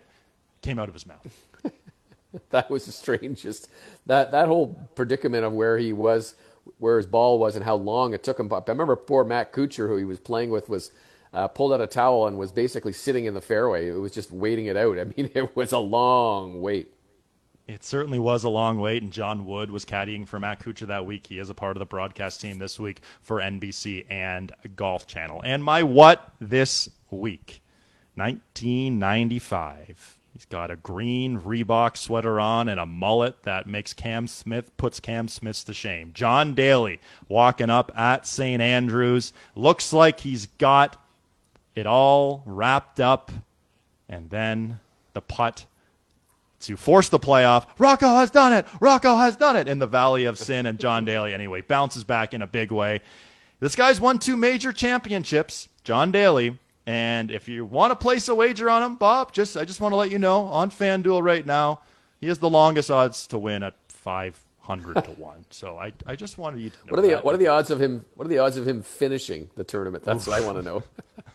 came 0.62 0.78
out 0.78 0.88
of 0.88 0.94
his 0.94 1.06
mouth. 1.06 1.26
that 2.50 2.70
was 2.70 2.86
the 2.86 2.92
strangest. 2.92 3.68
That 4.06 4.30
that 4.30 4.46
whole 4.46 4.88
predicament 4.94 5.44
of 5.44 5.52
where 5.52 5.76
he 5.76 5.92
was, 5.92 6.36
where 6.78 6.98
his 6.98 7.06
ball 7.06 7.40
was, 7.40 7.56
and 7.56 7.64
how 7.64 7.74
long 7.74 8.14
it 8.14 8.22
took 8.22 8.38
him. 8.38 8.52
I 8.52 8.62
remember 8.68 8.94
poor 8.94 9.24
Matt 9.24 9.52
Kuchar, 9.52 9.88
who 9.88 9.96
he 9.96 10.04
was 10.04 10.20
playing 10.20 10.50
with, 10.50 10.68
was. 10.68 10.92
Uh, 11.34 11.48
pulled 11.48 11.72
out 11.72 11.80
a 11.80 11.86
towel 11.86 12.26
and 12.26 12.36
was 12.36 12.52
basically 12.52 12.92
sitting 12.92 13.24
in 13.24 13.32
the 13.32 13.40
fairway. 13.40 13.88
It 13.88 13.92
was 13.92 14.12
just 14.12 14.30
waiting 14.30 14.66
it 14.66 14.76
out. 14.76 14.98
I 14.98 15.04
mean, 15.04 15.30
it 15.34 15.56
was 15.56 15.72
a 15.72 15.78
long 15.78 16.60
wait. 16.60 16.92
It 17.68 17.84
certainly 17.84 18.18
was 18.18 18.44
a 18.44 18.48
long 18.48 18.80
wait, 18.80 19.02
and 19.02 19.12
John 19.12 19.46
Wood 19.46 19.70
was 19.70 19.84
caddying 19.84 20.26
for 20.26 20.40
Matt 20.40 20.60
Kuchar 20.60 20.88
that 20.88 21.06
week. 21.06 21.28
He 21.28 21.38
is 21.38 21.48
a 21.48 21.54
part 21.54 21.76
of 21.76 21.78
the 21.78 21.86
broadcast 21.86 22.40
team 22.40 22.58
this 22.58 22.80
week 22.80 23.00
for 23.22 23.40
NBC 23.40 24.04
and 24.10 24.52
Golf 24.74 25.06
Channel. 25.06 25.42
And 25.44 25.62
my 25.62 25.82
what 25.82 26.32
this 26.40 26.88
week? 27.10 27.62
1995. 28.16 30.18
He's 30.32 30.44
got 30.46 30.70
a 30.70 30.76
green 30.76 31.40
Reebok 31.40 31.96
sweater 31.96 32.40
on 32.40 32.68
and 32.68 32.80
a 32.80 32.86
mullet 32.86 33.42
that 33.42 33.66
makes 33.66 33.92
Cam 33.92 34.26
Smith, 34.26 34.74
puts 34.76 34.98
Cam 34.98 35.28
Smith 35.28 35.64
to 35.66 35.74
shame. 35.74 36.12
John 36.14 36.54
Daly 36.54 37.00
walking 37.28 37.70
up 37.70 37.92
at 37.96 38.26
St. 38.26 38.62
Andrews. 38.62 39.32
Looks 39.54 39.92
like 39.92 40.20
he's 40.20 40.46
got 40.46 40.96
it 41.74 41.86
all 41.86 42.42
wrapped 42.46 42.98
up. 42.98 43.30
And 44.08 44.30
then 44.30 44.80
the 45.12 45.20
putt 45.20 45.66
to 46.62 46.76
force 46.76 47.08
the 47.08 47.18
playoff. 47.18 47.66
Rocca 47.78 48.08
has 48.08 48.30
done 48.30 48.52
it. 48.52 48.66
Rocca 48.80 49.16
has 49.16 49.36
done 49.36 49.56
it 49.56 49.68
in 49.68 49.78
the 49.78 49.86
Valley 49.86 50.24
of 50.24 50.38
Sin. 50.38 50.66
And 50.66 50.78
John 50.78 51.04
Daly, 51.06 51.34
anyway, 51.34 51.60
bounces 51.60 52.04
back 52.04 52.34
in 52.34 52.42
a 52.42 52.46
big 52.46 52.70
way. 52.70 53.00
This 53.60 53.76
guy's 53.76 54.00
won 54.00 54.18
two 54.18 54.36
major 54.36 54.72
championships, 54.72 55.68
John 55.84 56.10
Daly. 56.10 56.58
And 56.86 57.30
if 57.30 57.48
you 57.48 57.64
want 57.64 57.92
to 57.92 57.96
place 57.96 58.28
a 58.28 58.34
wager 58.34 58.68
on 58.68 58.82
him, 58.82 58.96
Bob, 58.96 59.32
just 59.32 59.56
I 59.56 59.64
just 59.64 59.80
want 59.80 59.92
to 59.92 59.96
let 59.96 60.10
you 60.10 60.18
know 60.18 60.46
on 60.46 60.70
FanDuel 60.70 61.22
right 61.22 61.46
now, 61.46 61.80
he 62.20 62.26
has 62.26 62.38
the 62.38 62.50
longest 62.50 62.90
odds 62.90 63.26
to 63.28 63.38
win 63.38 63.62
at 63.62 63.74
five 63.88 64.40
hundred 64.62 65.02
to 65.04 65.10
one. 65.12 65.44
So 65.50 65.76
I, 65.76 65.92
I 66.06 66.14
just 66.14 66.38
wanted 66.38 66.60
you 66.60 66.70
to 66.70 66.76
know. 66.76 66.90
What 66.90 66.98
are 66.98 67.02
the 67.02 67.08
that. 67.08 67.24
what 67.24 67.34
are 67.34 67.38
the 67.38 67.48
odds 67.48 67.70
of 67.70 67.82
him? 67.82 68.04
What 68.14 68.26
are 68.26 68.28
the 68.28 68.38
odds 68.38 68.56
of 68.56 68.66
him 68.66 68.82
finishing 68.82 69.50
the 69.56 69.64
tournament? 69.64 70.04
That's 70.04 70.26
what 70.26 70.40
I 70.40 70.46
want 70.46 70.58
to 70.58 70.62
know. 70.62 70.84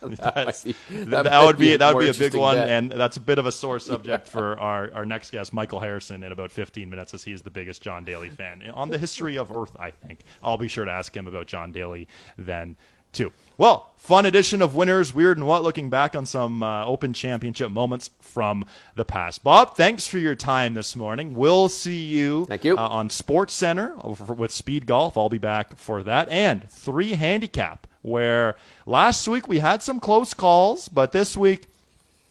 that, 0.00 0.62
be, 0.64 0.74
that, 1.04 1.24
that 1.24 1.44
would 1.44 1.58
be, 1.58 1.76
that 1.76 1.94
would 1.94 2.02
be 2.02 2.10
a 2.10 2.14
big 2.14 2.34
one, 2.34 2.56
bet. 2.56 2.68
and 2.68 2.90
that's 2.90 3.16
a 3.16 3.20
bit 3.20 3.38
of 3.38 3.46
a 3.46 3.52
sore 3.52 3.78
subject 3.78 4.28
for 4.28 4.58
our, 4.58 4.90
our 4.94 5.04
next 5.04 5.30
guest, 5.30 5.52
Michael 5.52 5.80
Harrison, 5.80 6.22
in 6.22 6.32
about 6.32 6.50
15 6.50 6.88
minutes, 6.88 7.14
as 7.14 7.22
he 7.22 7.32
is 7.32 7.42
the 7.42 7.50
biggest 7.50 7.82
John 7.82 8.04
Daly 8.04 8.30
fan 8.30 8.62
on 8.74 8.88
the 8.88 8.98
history 8.98 9.36
of 9.36 9.50
Earth. 9.50 9.76
I 9.78 9.90
think 9.90 10.20
I'll 10.42 10.58
be 10.58 10.68
sure 10.68 10.84
to 10.84 10.90
ask 10.90 11.14
him 11.16 11.26
about 11.26 11.46
John 11.46 11.72
Daly 11.72 12.08
then 12.36 12.76
too. 13.12 13.32
Well, 13.56 13.90
fun 13.96 14.24
edition 14.24 14.62
of 14.62 14.74
Winners, 14.74 15.12
Weird 15.12 15.36
and 15.36 15.46
What, 15.46 15.62
looking 15.64 15.90
back 15.90 16.14
on 16.14 16.26
some 16.26 16.62
uh, 16.62 16.86
Open 16.86 17.12
Championship 17.12 17.70
moments 17.70 18.10
from 18.20 18.64
the 18.94 19.04
past. 19.04 19.42
Bob, 19.42 19.76
thanks 19.76 20.06
for 20.06 20.18
your 20.18 20.34
time 20.36 20.74
this 20.74 20.94
morning. 20.94 21.34
We'll 21.34 21.68
see 21.68 22.04
you, 22.04 22.46
Thank 22.46 22.64
you. 22.64 22.78
Uh, 22.78 22.88
on 22.88 23.10
Sports 23.10 23.52
Center 23.54 23.96
with 23.96 24.52
Speed 24.52 24.86
Golf. 24.86 25.16
I'll 25.16 25.28
be 25.28 25.38
back 25.38 25.76
for 25.76 26.02
that. 26.04 26.28
And 26.28 26.70
three 26.70 27.14
handicap, 27.14 27.86
where 28.02 28.56
last 28.86 29.26
week 29.26 29.48
we 29.48 29.58
had 29.58 29.82
some 29.82 29.98
close 29.98 30.34
calls, 30.34 30.88
but 30.88 31.12
this 31.12 31.36
week, 31.36 31.66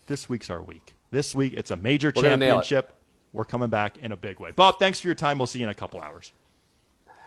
this 0.08 0.30
week's 0.30 0.50
our 0.50 0.62
week. 0.62 0.94
This 1.12 1.36
week 1.36 1.54
it's 1.54 1.72
a 1.72 1.76
major 1.76 2.14
We're 2.16 2.22
championship. 2.24 2.94
We're 3.34 3.46
coming 3.46 3.70
back 3.70 3.98
in 3.98 4.12
a 4.14 4.18
big 4.18 4.40
way. 4.40 4.52
Bob, 4.52 4.80
thanks 4.80 5.00
for 5.02 5.08
your 5.10 5.16
time. 5.16 5.38
We'll 5.38 5.48
see 5.48 5.60
you 5.60 5.66
in 5.66 5.70
a 5.70 5.76
couple 5.76 6.02
hours. 6.02 6.32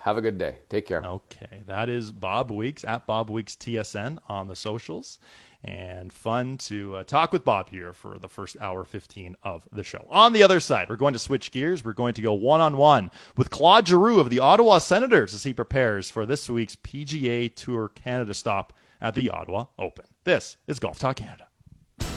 Have 0.00 0.16
a 0.16 0.22
good 0.22 0.38
day. 0.38 0.56
Take 0.68 0.86
care. 0.86 1.02
Okay. 1.04 1.62
That 1.66 1.88
is 1.90 2.10
Bob 2.10 2.50
Weeks 2.50 2.84
at 2.84 3.06
Bob 3.06 3.28
Weeks 3.28 3.54
TSN 3.54 4.18
on 4.28 4.48
the 4.48 4.56
socials. 4.56 5.18
And 5.62 6.10
fun 6.10 6.56
to 6.56 6.96
uh, 6.96 7.04
talk 7.04 7.34
with 7.34 7.44
Bob 7.44 7.68
here 7.68 7.92
for 7.92 8.18
the 8.18 8.28
first 8.28 8.56
hour 8.62 8.82
15 8.82 9.36
of 9.42 9.68
the 9.72 9.84
show. 9.84 10.06
On 10.08 10.32
the 10.32 10.42
other 10.42 10.58
side, 10.58 10.88
we're 10.88 10.96
going 10.96 11.12
to 11.12 11.18
switch 11.18 11.50
gears. 11.50 11.84
We're 11.84 11.92
going 11.92 12.14
to 12.14 12.22
go 12.22 12.32
one 12.32 12.62
on 12.62 12.78
one 12.78 13.10
with 13.36 13.50
Claude 13.50 13.86
Giroux 13.86 14.20
of 14.20 14.30
the 14.30 14.38
Ottawa 14.38 14.78
Senators 14.78 15.34
as 15.34 15.42
he 15.42 15.52
prepares 15.52 16.10
for 16.10 16.24
this 16.24 16.48
week's 16.48 16.76
PGA 16.76 17.54
Tour 17.54 17.88
Canada 17.88 18.32
stop 18.32 18.72
at 19.02 19.14
the 19.14 19.28
Ottawa 19.28 19.66
Open. 19.78 20.06
This 20.24 20.56
is 20.66 20.78
Golf 20.78 20.98
Talk 20.98 21.16
Canada. 21.16 21.46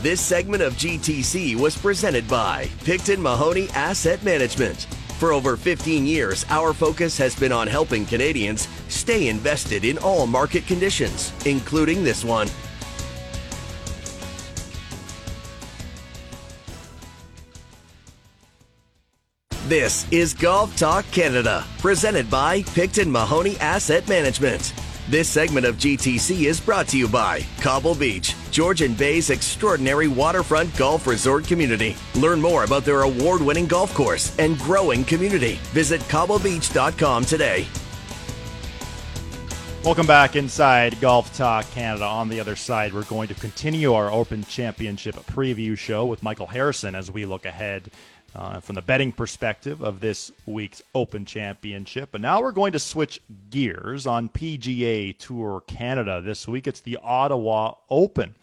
This 0.01 0.21
segment 0.21 0.63
of 0.63 0.73
GTC 0.75 1.57
was 1.57 1.77
presented 1.77 2.27
by 2.29 2.69
Picton 2.85 3.21
Mahoney 3.21 3.67
Asset 3.69 4.23
Management. 4.23 4.87
For 5.23 5.31
over 5.31 5.55
15 5.55 6.05
years, 6.05 6.45
our 6.49 6.73
focus 6.73 7.17
has 7.17 7.33
been 7.33 7.53
on 7.53 7.65
helping 7.65 8.05
Canadians 8.05 8.67
stay 8.89 9.29
invested 9.29 9.85
in 9.85 9.97
all 9.99 10.27
market 10.27 10.67
conditions, 10.67 11.31
including 11.45 12.03
this 12.03 12.25
one. 12.25 12.49
This 19.69 20.11
is 20.11 20.33
Golf 20.33 20.75
Talk 20.75 21.05
Canada, 21.13 21.63
presented 21.79 22.29
by 22.29 22.63
Picton 22.75 23.09
Mahoney 23.09 23.57
Asset 23.59 24.05
Management. 24.09 24.73
This 25.07 25.29
segment 25.29 25.65
of 25.65 25.77
GTC 25.77 26.47
is 26.47 26.59
brought 26.59 26.89
to 26.89 26.97
you 26.97 27.07
by 27.07 27.45
Cobble 27.61 27.95
Beach, 27.95 28.32
Georgian 28.53 28.93
Bay's 28.93 29.31
extraordinary 29.31 30.07
waterfront 30.07 30.77
golf 30.77 31.07
resort 31.07 31.43
community. 31.45 31.95
Learn 32.13 32.39
more 32.39 32.65
about 32.65 32.85
their 32.85 33.01
award 33.01 33.41
winning 33.41 33.65
golf 33.65 33.91
course 33.95 34.37
and 34.37 34.59
growing 34.59 35.03
community. 35.05 35.55
Visit 35.71 36.01
cobblebeach.com 36.01 37.25
today. 37.25 37.65
Welcome 39.83 40.05
back 40.05 40.35
inside 40.35 41.01
Golf 41.01 41.35
Talk 41.35 41.69
Canada. 41.71 42.05
On 42.05 42.29
the 42.29 42.39
other 42.39 42.55
side, 42.55 42.93
we're 42.93 43.01
going 43.05 43.27
to 43.29 43.33
continue 43.33 43.95
our 43.95 44.11
Open 44.11 44.43
Championship 44.45 45.15
preview 45.15 45.75
show 45.75 46.05
with 46.05 46.21
Michael 46.21 46.45
Harrison 46.45 46.93
as 46.93 47.09
we 47.09 47.25
look 47.25 47.45
ahead 47.45 47.89
uh, 48.35 48.59
from 48.59 48.75
the 48.75 48.83
betting 48.83 49.11
perspective 49.11 49.81
of 49.81 49.99
this 49.99 50.31
week's 50.45 50.83
Open 50.93 51.25
Championship. 51.25 52.09
But 52.11 52.21
now 52.21 52.39
we're 52.39 52.51
going 52.51 52.73
to 52.73 52.79
switch 52.79 53.19
gears 53.49 54.05
on 54.05 54.29
PGA 54.29 55.17
Tour 55.17 55.63
Canada 55.65 56.21
this 56.21 56.47
week. 56.47 56.67
It's 56.67 56.81
the 56.81 56.99
Ottawa 57.01 57.73
Open. 57.89 58.35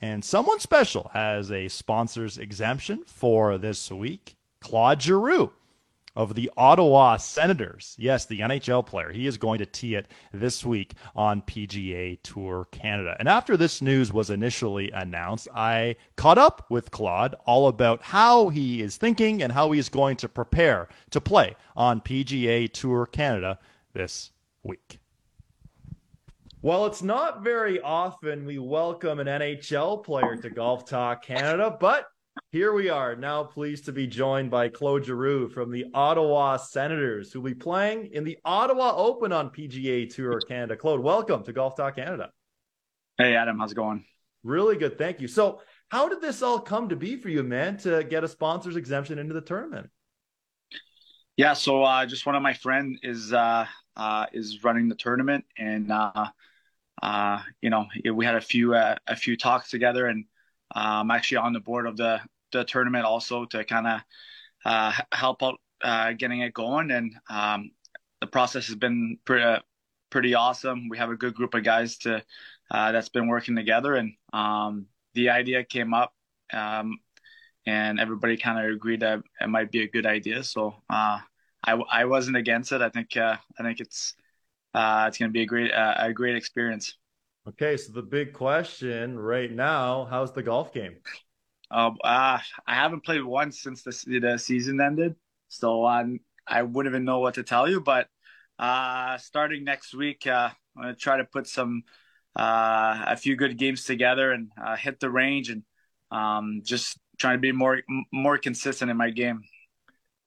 And 0.00 0.24
someone 0.24 0.60
special 0.60 1.10
has 1.12 1.50
a 1.50 1.68
sponsor's 1.68 2.38
exemption 2.38 3.02
for 3.06 3.58
this 3.58 3.90
week 3.90 4.36
Claude 4.60 5.02
Giroux 5.02 5.52
of 6.18 6.34
the 6.34 6.50
Ottawa 6.56 7.16
Senators. 7.16 7.94
Yes, 7.96 8.26
the 8.26 8.40
NHL 8.40 8.84
player. 8.84 9.12
He 9.12 9.28
is 9.28 9.36
going 9.36 9.60
to 9.60 9.66
tee 9.66 9.94
it 9.94 10.06
this 10.32 10.64
week 10.64 10.94
on 11.14 11.42
PGA 11.42 12.18
Tour 12.22 12.66
Canada. 12.72 13.14
And 13.20 13.28
after 13.28 13.56
this 13.56 13.80
news 13.80 14.12
was 14.12 14.28
initially 14.28 14.90
announced, 14.90 15.46
I 15.54 15.94
caught 16.16 16.38
up 16.38 16.66
with 16.68 16.90
Claude 16.90 17.36
all 17.46 17.68
about 17.68 18.02
how 18.02 18.48
he 18.48 18.82
is 18.82 18.96
thinking 18.96 19.42
and 19.42 19.52
how 19.52 19.70
he 19.70 19.78
is 19.78 19.88
going 19.88 20.16
to 20.16 20.28
prepare 20.28 20.88
to 21.10 21.20
play 21.20 21.54
on 21.76 22.00
PGA 22.00 22.72
Tour 22.72 23.06
Canada 23.06 23.58
this 23.92 24.32
week. 24.64 24.98
Well, 26.60 26.86
it's 26.86 27.02
not 27.04 27.44
very 27.44 27.80
often 27.80 28.44
we 28.44 28.58
welcome 28.58 29.20
an 29.20 29.28
NHL 29.28 30.02
player 30.02 30.34
to 30.34 30.50
Golf 30.50 30.84
Talk 30.84 31.22
Canada, 31.22 31.76
but 31.78 32.06
here 32.50 32.72
we 32.72 32.88
are 32.88 33.14
now 33.14 33.44
pleased 33.44 33.84
to 33.84 33.92
be 33.92 34.08
joined 34.08 34.50
by 34.50 34.68
Claude 34.68 35.04
Giroux 35.04 35.48
from 35.50 35.70
the 35.70 35.84
Ottawa 35.94 36.56
Senators, 36.56 37.32
who 37.32 37.40
will 37.40 37.50
be 37.50 37.54
playing 37.54 38.06
in 38.06 38.24
the 38.24 38.38
Ottawa 38.44 38.92
Open 38.96 39.32
on 39.32 39.50
PGA 39.50 40.12
Tour 40.12 40.40
Canada. 40.48 40.74
Claude, 40.74 40.98
welcome 40.98 41.44
to 41.44 41.52
Golf 41.52 41.76
Talk 41.76 41.94
Canada. 41.94 42.30
Hey, 43.18 43.36
Adam, 43.36 43.60
how's 43.60 43.70
it 43.70 43.76
going? 43.76 44.04
Really 44.42 44.76
good, 44.76 44.98
thank 44.98 45.20
you. 45.20 45.28
So, 45.28 45.60
how 45.90 46.08
did 46.08 46.20
this 46.20 46.42
all 46.42 46.58
come 46.58 46.88
to 46.88 46.96
be 46.96 47.20
for 47.20 47.28
you, 47.28 47.44
man, 47.44 47.76
to 47.78 48.02
get 48.02 48.24
a 48.24 48.28
sponsor's 48.28 48.74
exemption 48.74 49.20
into 49.20 49.32
the 49.32 49.40
tournament? 49.42 49.90
Yeah, 51.36 51.52
so 51.52 51.84
uh, 51.84 52.04
just 52.04 52.26
one 52.26 52.34
of 52.34 52.42
my 52.42 52.54
friend 52.54 52.98
is 53.04 53.32
uh, 53.32 53.64
uh, 53.96 54.26
is 54.32 54.64
running 54.64 54.88
the 54.88 54.96
tournament, 54.96 55.44
and 55.56 55.92
uh, 57.02 57.06
uh, 57.06 57.42
you 57.60 57.70
know 57.70 57.86
we 58.12 58.24
had 58.24 58.34
a 58.34 58.40
few 58.40 58.74
uh, 58.74 58.96
a 59.06 59.16
few 59.16 59.36
talks 59.36 59.70
together, 59.70 60.06
and 60.06 60.24
I'm 60.72 61.10
actually 61.10 61.38
on 61.38 61.52
the 61.52 61.60
board 61.60 61.86
of 61.86 61.96
the 61.96 62.20
the 62.52 62.64
tournament 62.64 63.04
also 63.04 63.44
to 63.46 63.64
kind 63.64 63.86
of 64.64 64.94
help 65.12 65.42
out 65.42 65.58
getting 66.18 66.40
it 66.40 66.54
going, 66.54 66.90
and 66.90 67.14
um, 67.30 67.70
the 68.20 68.26
process 68.26 68.66
has 68.66 68.76
been 68.76 69.18
pretty 69.24 69.62
pretty 70.10 70.34
awesome. 70.34 70.88
We 70.88 70.98
have 70.98 71.10
a 71.10 71.16
good 71.16 71.34
group 71.34 71.54
of 71.54 71.64
guys 71.64 71.98
to 71.98 72.22
that's 72.70 73.08
been 73.08 73.28
working 73.28 73.56
together, 73.56 73.94
and 73.94 74.14
um, 74.32 74.86
the 75.14 75.30
idea 75.30 75.64
came 75.64 75.94
up. 75.94 76.14
Um, 76.52 76.98
and 77.66 78.00
everybody 78.00 78.38
kind 78.38 78.58
of 78.58 78.74
agreed 78.74 79.00
that 79.00 79.20
it 79.40 79.48
might 79.48 79.70
be 79.70 79.82
a 79.82 79.88
good 79.88 80.06
idea. 80.06 80.42
So 80.42 80.74
uh, 80.88 81.18
I, 81.62 81.72
I 81.90 82.04
wasn't 82.06 82.38
against 82.38 82.72
it. 82.72 82.80
I 82.80 82.88
think 82.88 83.14
uh, 83.16 83.36
I 83.58 83.62
think 83.62 83.80
it's 83.80 84.14
uh, 84.74 85.06
it's 85.08 85.18
going 85.18 85.30
to 85.30 85.32
be 85.32 85.42
a 85.42 85.46
great 85.46 85.72
uh, 85.72 85.94
a 85.98 86.12
great 86.12 86.36
experience. 86.36 86.94
Okay, 87.48 87.76
so 87.76 87.92
the 87.92 88.02
big 88.02 88.32
question 88.32 89.18
right 89.18 89.50
now: 89.50 90.06
How's 90.10 90.32
the 90.32 90.42
golf 90.42 90.72
game? 90.72 90.96
Uh, 91.70 91.90
I 92.02 92.40
haven't 92.66 93.04
played 93.04 93.22
once 93.22 93.62
since 93.62 93.82
the, 93.82 94.20
the 94.20 94.38
season 94.38 94.80
ended, 94.80 95.16
so 95.48 95.86
um, 95.86 96.20
I 96.46 96.62
wouldn't 96.62 96.92
even 96.92 97.04
know 97.04 97.18
what 97.18 97.34
to 97.34 97.42
tell 97.42 97.68
you. 97.68 97.80
But 97.80 98.08
uh, 98.58 99.18
starting 99.18 99.64
next 99.64 99.94
week, 99.94 100.26
uh, 100.26 100.50
I'm 100.76 100.82
going 100.82 100.94
to 100.94 101.00
try 101.00 101.18
to 101.18 101.24
put 101.24 101.46
some 101.46 101.82
uh, 102.36 103.04
a 103.08 103.16
few 103.16 103.36
good 103.36 103.58
games 103.58 103.84
together 103.84 104.32
and 104.32 104.50
hit 104.78 105.00
the 105.00 105.10
range 105.10 105.50
and 105.50 105.62
um, 106.10 106.62
just 106.64 106.98
trying 107.18 107.36
to 107.36 107.40
be 107.40 107.52
more 107.52 107.80
more 108.12 108.38
consistent 108.38 108.90
in 108.90 108.96
my 108.96 109.10
game. 109.10 109.42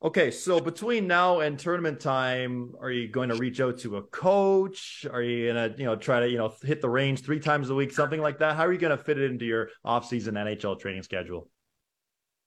Okay, 0.03 0.31
so 0.31 0.59
between 0.59 1.05
now 1.05 1.41
and 1.41 1.59
tournament 1.59 1.99
time, 1.99 2.73
are 2.81 2.89
you 2.89 3.07
going 3.07 3.29
to 3.29 3.35
reach 3.35 3.61
out 3.61 3.77
to 3.79 3.97
a 3.97 4.01
coach? 4.01 5.05
Are 5.11 5.21
you 5.21 5.53
gonna, 5.53 5.75
you 5.77 5.85
know, 5.85 5.95
try 5.95 6.21
to, 6.21 6.27
you 6.27 6.39
know, 6.39 6.51
hit 6.63 6.81
the 6.81 6.89
range 6.89 7.21
three 7.21 7.39
times 7.39 7.69
a 7.69 7.75
week, 7.75 7.91
something 7.91 8.19
like 8.19 8.39
that? 8.39 8.55
How 8.55 8.65
are 8.65 8.73
you 8.73 8.79
going 8.79 8.97
to 8.97 9.03
fit 9.03 9.19
it 9.19 9.29
into 9.29 9.45
your 9.45 9.69
off-season 9.85 10.33
NHL 10.33 10.79
training 10.79 11.03
schedule? 11.03 11.49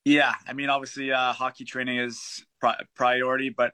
Yeah, 0.03 0.33
I 0.45 0.51
mean, 0.51 0.69
obviously, 0.69 1.13
uh, 1.13 1.31
hockey 1.31 1.63
training 1.63 1.97
is 1.97 2.45
pri- 2.59 2.83
priority, 2.93 3.49
but 3.49 3.71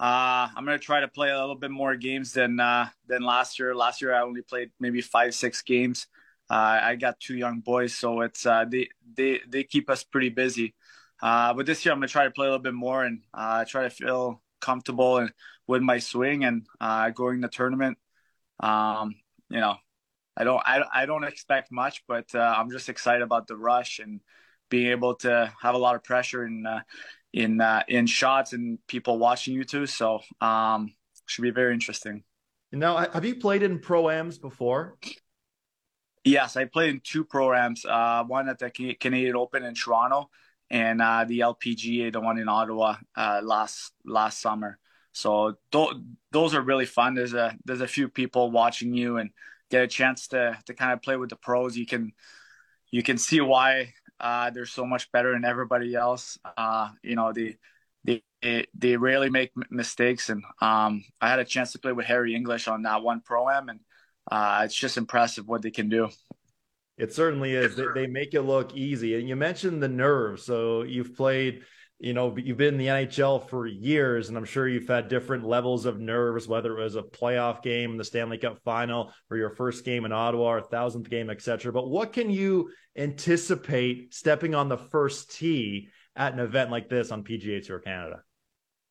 uh, 0.00 0.48
I'm 0.56 0.64
to 0.64 0.78
try 0.78 1.00
to 1.00 1.08
play 1.08 1.28
a 1.28 1.38
little 1.38 1.54
bit 1.54 1.70
more 1.70 1.96
games 1.96 2.32
than 2.32 2.58
uh, 2.58 2.88
than 3.08 3.22
last 3.22 3.58
year. 3.58 3.74
Last 3.74 4.00
year, 4.00 4.14
I 4.14 4.22
only 4.22 4.40
played 4.40 4.70
maybe 4.80 5.02
five, 5.02 5.34
six 5.34 5.60
games. 5.60 6.06
Uh, 6.48 6.80
I 6.82 6.96
got 6.96 7.20
two 7.20 7.36
young 7.36 7.60
boys, 7.60 7.94
so 7.94 8.22
it's 8.22 8.46
uh, 8.46 8.64
they 8.66 8.88
they 9.14 9.40
they 9.46 9.64
keep 9.64 9.90
us 9.90 10.02
pretty 10.02 10.30
busy. 10.30 10.74
Uh, 11.20 11.54
but 11.54 11.66
this 11.66 11.84
year, 11.84 11.92
I'm 11.92 11.98
gonna 11.98 12.08
try 12.08 12.24
to 12.24 12.30
play 12.30 12.46
a 12.46 12.50
little 12.50 12.62
bit 12.62 12.74
more 12.74 13.04
and 13.04 13.22
uh, 13.34 13.64
try 13.64 13.82
to 13.82 13.90
feel 13.90 14.42
comfortable 14.60 15.18
and 15.18 15.32
with 15.66 15.82
my 15.82 15.98
swing 15.98 16.44
and 16.44 16.66
uh, 16.80 17.10
going 17.10 17.40
the 17.40 17.48
tournament. 17.48 17.98
Um, 18.60 19.14
you 19.48 19.60
know, 19.60 19.76
I 20.36 20.44
don't 20.44 20.62
I, 20.64 20.82
I 20.94 21.06
don't 21.06 21.24
expect 21.24 21.70
much, 21.72 22.04
but 22.06 22.34
uh, 22.34 22.54
I'm 22.56 22.70
just 22.70 22.88
excited 22.88 23.22
about 23.22 23.46
the 23.46 23.56
rush 23.56 23.98
and 23.98 24.20
being 24.70 24.88
able 24.88 25.14
to 25.16 25.52
have 25.60 25.74
a 25.74 25.78
lot 25.78 25.94
of 25.94 26.04
pressure 26.04 26.44
in 26.46 26.66
in 27.32 27.60
in 27.88 28.06
shots 28.06 28.52
and 28.52 28.78
people 28.86 29.18
watching 29.18 29.54
you 29.54 29.64
too. 29.64 29.86
So 29.86 30.20
um, 30.40 30.94
should 31.26 31.42
be 31.42 31.50
very 31.50 31.74
interesting. 31.74 32.24
Now, 32.72 32.98
have 32.98 33.24
you 33.24 33.36
played 33.36 33.62
in 33.62 33.78
pro-ams 33.78 34.38
before? 34.38 34.98
Yes, 36.24 36.56
I 36.56 36.66
played 36.66 36.90
in 36.90 37.00
two 37.02 37.24
pro-ams. 37.24 37.84
Uh, 37.84 38.24
one 38.24 38.48
at 38.48 38.58
the 38.58 38.70
Canadian 38.70 39.36
Open 39.36 39.64
in 39.64 39.74
Toronto, 39.74 40.28
and 40.70 41.00
uh, 41.00 41.24
the 41.26 41.40
LPGA, 41.40 42.12
the 42.12 42.20
one 42.20 42.38
in 42.38 42.48
Ottawa, 42.48 42.96
uh, 43.16 43.40
last 43.42 43.92
last 44.04 44.40
summer. 44.40 44.78
So 45.12 45.56
th- 45.72 45.96
those 46.30 46.54
are 46.54 46.62
really 46.62 46.86
fun. 46.86 47.14
There's 47.14 47.34
a 47.34 47.56
there's 47.64 47.80
a 47.80 47.88
few 47.88 48.08
people 48.08 48.50
watching 48.50 48.94
you 48.94 49.16
and 49.16 49.30
get 49.70 49.82
a 49.82 49.88
chance 49.88 50.28
to 50.28 50.58
to 50.66 50.74
kind 50.74 50.92
of 50.92 51.02
play 51.02 51.16
with 51.16 51.30
the 51.30 51.36
pros. 51.36 51.76
You 51.76 51.86
can 51.86 52.12
you 52.90 53.02
can 53.02 53.18
see 53.18 53.40
why 53.40 53.94
uh, 54.20 54.50
they're 54.50 54.66
so 54.66 54.86
much 54.86 55.10
better 55.12 55.32
than 55.32 55.44
everybody 55.44 55.94
else. 55.94 56.38
Uh, 56.56 56.90
you 57.02 57.16
know 57.16 57.32
they 57.32 57.56
they 58.04 58.22
they 58.74 58.96
rarely 58.96 59.30
make 59.30 59.50
mistakes, 59.70 60.28
and 60.28 60.44
um, 60.60 61.04
I 61.20 61.28
had 61.28 61.38
a 61.38 61.44
chance 61.44 61.72
to 61.72 61.78
play 61.78 61.92
with 61.92 62.06
Harris 62.06 62.34
English 62.34 62.68
on 62.68 62.82
that 62.82 63.02
one 63.02 63.20
pro 63.20 63.48
am 63.48 63.68
and 63.68 63.80
uh, 64.30 64.62
it's 64.64 64.74
just 64.74 64.96
impressive 64.96 65.46
what 65.48 65.62
they 65.62 65.70
can 65.70 65.88
do. 65.88 66.08
It 66.98 67.12
certainly 67.12 67.54
is. 67.54 67.76
They, 67.76 67.84
they, 67.94 68.06
make 68.08 68.34
it 68.34 68.42
look 68.42 68.74
easy. 68.76 69.14
And 69.14 69.28
you 69.28 69.36
mentioned 69.36 69.80
the 69.80 69.88
nerves. 69.88 70.44
So 70.44 70.82
you've 70.82 71.16
played, 71.16 71.62
you 72.00 72.12
know, 72.12 72.36
you've 72.36 72.56
been 72.56 72.74
in 72.74 72.78
the 72.78 72.88
NHL 72.88 73.48
for 73.48 73.68
years, 73.68 74.28
and 74.28 74.36
I'm 74.36 74.44
sure 74.44 74.68
you've 74.68 74.88
had 74.88 75.08
different 75.08 75.44
levels 75.44 75.86
of 75.86 76.00
nerves, 76.00 76.48
whether 76.48 76.76
it 76.76 76.82
was 76.82 76.96
a 76.96 77.02
playoff 77.02 77.62
game, 77.62 77.96
the 77.96 78.04
Stanley 78.04 78.36
Cup 78.36 78.58
final, 78.64 79.12
or 79.30 79.36
your 79.36 79.50
first 79.50 79.84
game 79.84 80.04
in 80.04 80.12
Ottawa, 80.12 80.54
or 80.54 80.60
thousandth 80.60 81.08
game, 81.08 81.30
etc. 81.30 81.72
But 81.72 81.88
what 81.88 82.12
can 82.12 82.30
you 82.30 82.70
anticipate 82.96 84.12
stepping 84.12 84.56
on 84.56 84.68
the 84.68 84.78
first 84.78 85.30
tee 85.30 85.90
at 86.16 86.32
an 86.32 86.40
event 86.40 86.72
like 86.72 86.88
this 86.88 87.12
on 87.12 87.22
PGA 87.22 87.64
Tour 87.64 87.78
Canada? 87.78 88.22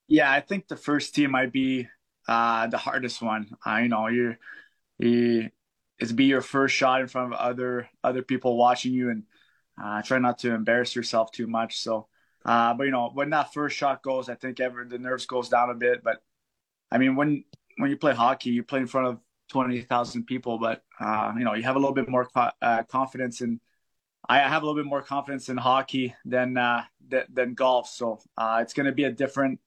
Yeah, 0.08 0.32
I 0.32 0.40
think 0.40 0.70
the 0.70 0.78
first 0.78 1.14
tee 1.14 1.28
might 1.28 1.52
be 1.52 1.90
uh, 2.26 2.68
the 2.68 2.78
hardest 2.78 3.22
one. 3.22 3.50
Uh, 3.66 3.80
you 3.82 3.90
know, 3.90 4.08
you're 4.08 4.38
it's 6.00 6.12
be 6.12 6.26
your 6.26 6.42
first 6.42 6.76
shot 6.76 7.02
in 7.02 7.08
front 7.08 7.34
of 7.34 7.40
other 7.40 7.90
other 8.04 8.22
people 8.22 8.58
watching 8.58 8.94
you 8.94 9.10
and 9.10 9.24
uh, 9.82 10.02
try 10.02 10.20
not 10.20 10.40
to 10.40 10.54
embarrass 10.54 10.96
yourself 10.96 11.32
too 11.32 11.48
much. 11.48 11.80
So, 11.80 12.08
uh, 12.46 12.74
but 12.74 12.84
you 12.84 12.92
know, 12.92 13.12
when 13.14 13.30
that 13.32 13.54
first 13.54 13.76
shot 13.76 14.04
goes, 14.04 14.30
I 14.30 14.36
think 14.36 14.60
ever 14.60 14.86
the 14.86 14.98
nerves 14.98 15.26
goes 15.26 15.50
down 15.50 15.70
a 15.70 15.76
bit. 15.76 16.04
But 16.04 16.22
I 16.92 16.98
mean, 16.98 17.16
when 17.16 17.44
when 17.78 17.90
you 17.90 17.98
play 17.98 18.14
hockey, 18.14 18.52
you 18.52 18.64
play 18.64 18.80
in 18.80 18.88
front 18.88 19.08
of 19.08 19.20
twenty 19.50 19.82
thousand 19.82 20.26
people, 20.26 20.58
but 20.58 20.84
uh, 21.00 21.34
you 21.38 21.46
know, 21.46 21.54
you 21.54 21.64
have 21.64 21.76
a 21.76 21.80
little 21.80 21.96
bit 21.96 22.10
more 22.10 22.26
co- 22.26 22.52
uh, 22.62 22.84
confidence 22.84 23.42
in. 23.42 23.60
I 24.30 24.40
have 24.40 24.62
a 24.62 24.66
little 24.66 24.82
bit 24.82 24.90
more 24.90 25.02
confidence 25.02 25.48
in 25.48 25.58
hockey 25.58 26.14
than 26.26 26.58
uh, 26.58 26.84
th- 27.10 27.28
than 27.34 27.54
golf, 27.54 27.88
so 27.88 28.20
uh, 28.38 28.60
it's 28.62 28.74
going 28.74 28.88
to 28.88 28.92
be 28.92 29.06
a 29.06 29.12
different 29.12 29.62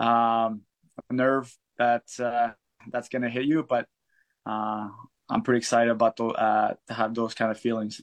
um, 0.00 0.62
nerve 1.10 1.54
that 1.76 2.04
that's 2.90 3.08
going 3.08 3.22
to 3.22 3.28
hit 3.28 3.44
you. 3.44 3.62
But 3.68 3.88
I'm 5.30 5.42
pretty 5.42 5.58
excited 5.58 5.90
about 5.90 6.16
the, 6.16 6.26
uh, 6.26 6.74
to 6.88 6.94
have 6.94 7.14
those 7.14 7.34
kind 7.34 7.50
of 7.50 7.58
feelings. 7.58 8.00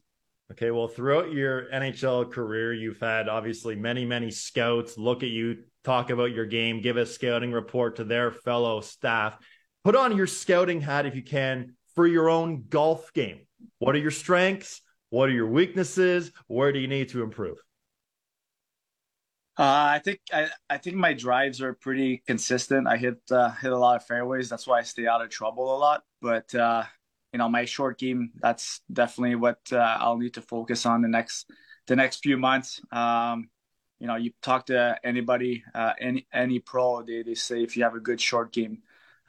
Okay, 0.52 0.72
well, 0.72 0.88
throughout 0.88 1.32
your 1.32 1.70
NHL 1.72 2.32
career, 2.32 2.74
you've 2.74 3.02
had 3.02 3.28
obviously 3.28 3.76
many, 3.76 4.06
many 4.06 4.32
scouts 4.32 4.98
look 4.98 5.22
at 5.22 5.30
you, 5.30 5.64
talk 5.84 6.10
about 6.10 6.32
your 6.32 6.46
game, 6.46 6.82
give 6.82 6.96
a 6.96 7.06
scouting 7.06 7.52
report 7.52 7.98
to 7.98 8.06
their 8.06 8.32
fellow 8.32 8.80
staff. 8.80 9.38
Put 9.84 9.96
on 9.96 10.16
your 10.16 10.28
scouting 10.28 10.80
hat 10.80 11.06
if 11.06 11.16
you 11.16 11.24
can 11.24 11.76
for 11.96 12.08
your 12.08 12.30
own 12.30 12.64
golf 12.70 13.12
game. 13.12 13.42
What 13.80 13.96
are 13.96 14.00
your 14.00 14.12
strengths? 14.12 14.82
What 15.10 15.30
are 15.30 15.34
your 15.34 15.48
weaknesses? 15.48 16.32
Where 16.48 16.72
do 16.72 16.80
you 16.80 16.88
need 16.88 17.10
to 17.10 17.24
improve? 17.24 17.58
Uh, 19.58 19.96
I 19.96 20.00
think 20.04 20.20
I, 20.32 20.50
I 20.70 20.78
think 20.78 20.98
my 20.98 21.14
drives 21.14 21.62
are 21.62 21.74
pretty 21.74 22.22
consistent. 22.28 22.88
I 22.88 22.98
hit 22.98 23.20
uh, 23.32 23.50
hit 23.52 23.72
a 23.72 23.78
lot 23.78 23.96
of 23.96 24.06
fairways. 24.06 24.50
That's 24.50 24.68
why 24.68 24.80
I 24.80 24.84
stay 24.84 25.08
out 25.08 25.24
of 25.24 25.30
trouble 25.30 25.76
a 25.76 25.78
lot. 25.78 26.04
But 26.22 26.54
uh, 26.54 26.84
you 27.38 27.44
know, 27.44 27.50
my 27.50 27.66
short 27.66 28.00
game 28.00 28.32
that's 28.40 28.82
definitely 28.92 29.36
what 29.36 29.60
uh, 29.72 29.98
I'll 30.00 30.18
need 30.18 30.34
to 30.34 30.42
focus 30.42 30.88
on 30.88 31.04
the 31.04 31.08
next 31.08 31.46
the 31.86 31.96
next 31.96 32.24
few 32.24 32.36
months. 32.36 32.82
Um, 32.92 33.52
you 34.00 34.08
know, 34.08 34.16
you 34.16 34.32
talk 34.42 34.66
to 34.68 34.98
anybody, 35.04 35.64
uh, 35.76 35.94
any 36.02 36.26
any 36.34 36.58
pro, 36.58 37.04
they, 37.04 37.22
they 37.22 37.36
say 37.36 37.62
if 37.62 37.78
you 37.78 37.84
have 37.84 37.94
a 37.94 38.00
good 38.00 38.20
short 38.20 38.52
game, 38.52 38.80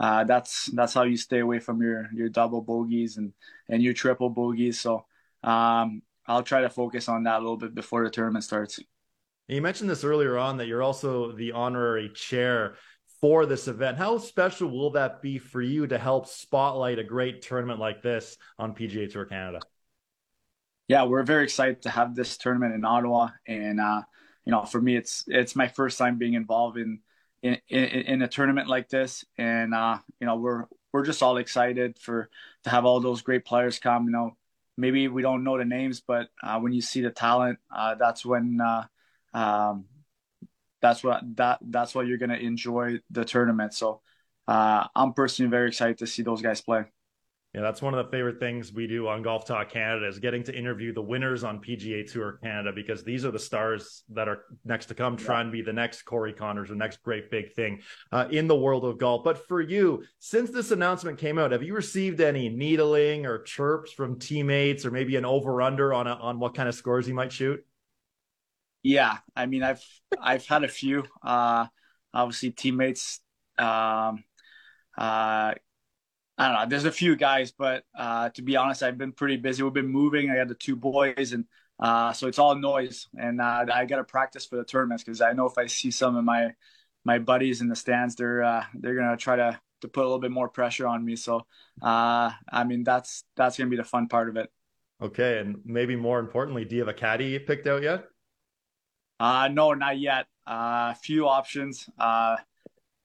uh, 0.00 0.24
that's 0.24 0.70
that's 0.72 0.94
how 0.94 1.02
you 1.02 1.18
stay 1.18 1.40
away 1.40 1.58
from 1.58 1.82
your 1.82 2.08
your 2.14 2.30
double 2.30 2.62
bogeys 2.62 3.18
and 3.18 3.34
and 3.68 3.82
your 3.82 3.92
triple 3.92 4.30
bogeys. 4.30 4.80
So 4.80 5.04
um, 5.42 6.00
I'll 6.26 6.42
try 6.42 6.62
to 6.62 6.70
focus 6.70 7.10
on 7.10 7.24
that 7.24 7.36
a 7.36 7.44
little 7.44 7.58
bit 7.58 7.74
before 7.74 8.04
the 8.04 8.10
tournament 8.10 8.44
starts. 8.44 8.80
You 9.48 9.60
mentioned 9.60 9.90
this 9.90 10.02
earlier 10.02 10.38
on 10.38 10.56
that 10.56 10.66
you're 10.66 10.82
also 10.82 11.32
the 11.32 11.52
honorary 11.52 12.08
chair 12.14 12.76
for 13.20 13.46
this 13.46 13.68
event. 13.68 13.98
How 13.98 14.18
special 14.18 14.70
will 14.70 14.90
that 14.90 15.22
be 15.22 15.38
for 15.38 15.60
you 15.60 15.86
to 15.86 15.98
help 15.98 16.26
spotlight 16.26 16.98
a 16.98 17.04
great 17.04 17.42
tournament 17.42 17.80
like 17.80 18.02
this 18.02 18.36
on 18.58 18.74
PGA 18.74 19.10
Tour 19.10 19.24
Canada? 19.24 19.60
Yeah, 20.86 21.04
we're 21.04 21.22
very 21.22 21.44
excited 21.44 21.82
to 21.82 21.90
have 21.90 22.14
this 22.14 22.38
tournament 22.38 22.74
in 22.74 22.84
Ottawa, 22.84 23.28
and 23.46 23.78
uh, 23.78 24.02
you 24.44 24.52
know, 24.52 24.64
for 24.64 24.80
me, 24.80 24.96
it's 24.96 25.24
it's 25.26 25.54
my 25.54 25.68
first 25.68 25.98
time 25.98 26.16
being 26.16 26.34
involved 26.34 26.78
in 26.78 27.00
in, 27.42 27.58
in, 27.68 27.84
in 27.84 28.22
a 28.22 28.28
tournament 28.28 28.68
like 28.68 28.88
this, 28.88 29.24
and 29.36 29.74
uh, 29.74 29.98
you 30.18 30.26
know, 30.26 30.36
we're 30.36 30.64
we're 30.92 31.04
just 31.04 31.22
all 31.22 31.36
excited 31.36 31.98
for 31.98 32.30
to 32.64 32.70
have 32.70 32.86
all 32.86 33.00
those 33.00 33.20
great 33.20 33.44
players 33.44 33.78
come. 33.78 34.06
You 34.06 34.12
know, 34.12 34.36
maybe 34.78 35.08
we 35.08 35.20
don't 35.20 35.44
know 35.44 35.58
the 35.58 35.66
names, 35.66 36.00
but 36.00 36.28
uh, 36.42 36.58
when 36.58 36.72
you 36.72 36.80
see 36.80 37.02
the 37.02 37.10
talent, 37.10 37.58
uh, 37.74 37.96
that's 37.96 38.24
when 38.24 38.58
uh, 38.60 38.84
um, 39.34 39.84
that's 40.80 41.02
what 41.02 41.22
that 41.36 41.58
that's 41.62 41.94
what 41.94 42.06
you're 42.06 42.18
gonna 42.18 42.34
enjoy 42.34 42.98
the 43.10 43.24
tournament. 43.24 43.74
So 43.74 44.00
uh, 44.46 44.86
I'm 44.94 45.12
personally 45.12 45.50
very 45.50 45.68
excited 45.68 45.98
to 45.98 46.06
see 46.06 46.22
those 46.22 46.42
guys 46.42 46.60
play. 46.60 46.84
Yeah, 47.54 47.62
that's 47.62 47.80
one 47.80 47.94
of 47.94 48.04
the 48.04 48.10
favorite 48.10 48.38
things 48.38 48.74
we 48.74 48.86
do 48.86 49.08
on 49.08 49.22
Golf 49.22 49.46
Talk 49.46 49.70
Canada 49.70 50.06
is 50.06 50.18
getting 50.18 50.42
to 50.44 50.54
interview 50.54 50.92
the 50.92 51.00
winners 51.00 51.44
on 51.44 51.60
PGA 51.60 52.10
Tour 52.10 52.38
Canada 52.42 52.72
because 52.74 53.04
these 53.04 53.24
are 53.24 53.30
the 53.30 53.38
stars 53.38 54.04
that 54.10 54.28
are 54.28 54.44
next 54.66 54.86
to 54.86 54.94
come, 54.94 55.16
trying 55.16 55.46
to 55.46 55.50
be 55.50 55.62
the 55.62 55.72
next 55.72 56.02
Corey 56.02 56.34
Conners, 56.34 56.68
the 56.68 56.74
next 56.74 57.02
great 57.02 57.30
big 57.30 57.54
thing 57.54 57.80
uh, 58.12 58.26
in 58.30 58.48
the 58.48 58.56
world 58.56 58.84
of 58.84 58.98
golf. 58.98 59.24
But 59.24 59.48
for 59.48 59.62
you, 59.62 60.04
since 60.18 60.50
this 60.50 60.72
announcement 60.72 61.16
came 61.16 61.38
out, 61.38 61.52
have 61.52 61.62
you 61.62 61.74
received 61.74 62.20
any 62.20 62.50
needling 62.50 63.24
or 63.24 63.42
chirps 63.42 63.92
from 63.92 64.18
teammates, 64.18 64.84
or 64.84 64.90
maybe 64.90 65.16
an 65.16 65.24
over 65.24 65.62
under 65.62 65.94
on 65.94 66.06
a, 66.06 66.14
on 66.14 66.38
what 66.38 66.54
kind 66.54 66.68
of 66.68 66.74
scores 66.74 67.08
you 67.08 67.14
might 67.14 67.32
shoot? 67.32 67.64
Yeah, 68.88 69.18
I 69.36 69.44
mean, 69.44 69.62
I've 69.62 69.84
I've 70.18 70.46
had 70.46 70.64
a 70.64 70.68
few. 70.68 71.04
Uh, 71.22 71.66
obviously, 72.14 72.52
teammates. 72.52 73.20
Um, 73.58 74.24
uh, 74.96 75.52
I 75.52 75.54
don't 76.38 76.54
know. 76.54 76.66
There's 76.66 76.86
a 76.86 76.90
few 76.90 77.14
guys, 77.14 77.52
but 77.52 77.84
uh, 77.94 78.30
to 78.30 78.40
be 78.40 78.56
honest, 78.56 78.82
I've 78.82 78.96
been 78.96 79.12
pretty 79.12 79.36
busy. 79.36 79.62
We've 79.62 79.74
been 79.74 79.88
moving. 79.92 80.30
I 80.30 80.36
got 80.36 80.48
the 80.48 80.54
two 80.54 80.74
boys, 80.74 81.34
and 81.34 81.44
uh, 81.78 82.14
so 82.14 82.28
it's 82.28 82.38
all 82.38 82.54
noise. 82.54 83.06
And 83.14 83.42
uh, 83.42 83.66
I 83.70 83.84
got 83.84 83.96
to 83.96 84.04
practice 84.04 84.46
for 84.46 84.56
the 84.56 84.64
tournaments 84.64 85.04
because 85.04 85.20
I 85.20 85.34
know 85.34 85.44
if 85.44 85.58
I 85.58 85.66
see 85.66 85.90
some 85.90 86.16
of 86.16 86.24
my 86.24 86.54
my 87.04 87.18
buddies 87.18 87.60
in 87.60 87.68
the 87.68 87.76
stands, 87.76 88.14
they're 88.14 88.42
uh, 88.42 88.64
they're 88.72 88.94
gonna 88.94 89.18
try 89.18 89.36
to 89.36 89.60
to 89.82 89.88
put 89.88 90.00
a 90.00 90.06
little 90.06 90.18
bit 90.18 90.30
more 90.30 90.48
pressure 90.48 90.86
on 90.86 91.04
me. 91.04 91.14
So 91.16 91.46
uh, 91.82 92.30
I 92.50 92.64
mean, 92.64 92.84
that's 92.84 93.24
that's 93.36 93.58
gonna 93.58 93.68
be 93.68 93.76
the 93.76 93.84
fun 93.84 94.08
part 94.08 94.30
of 94.30 94.38
it. 94.38 94.50
Okay, 95.02 95.40
and 95.40 95.58
maybe 95.66 95.94
more 95.94 96.20
importantly, 96.20 96.64
do 96.64 96.76
you 96.76 96.80
have 96.80 96.88
a 96.88 96.94
caddy 96.94 97.38
picked 97.38 97.66
out 97.66 97.82
yet? 97.82 98.06
Uh, 99.20 99.48
no, 99.48 99.74
not 99.74 99.98
yet. 99.98 100.26
A 100.46 100.52
uh, 100.52 100.94
few 100.94 101.28
options. 101.28 101.88
Uh, 101.98 102.36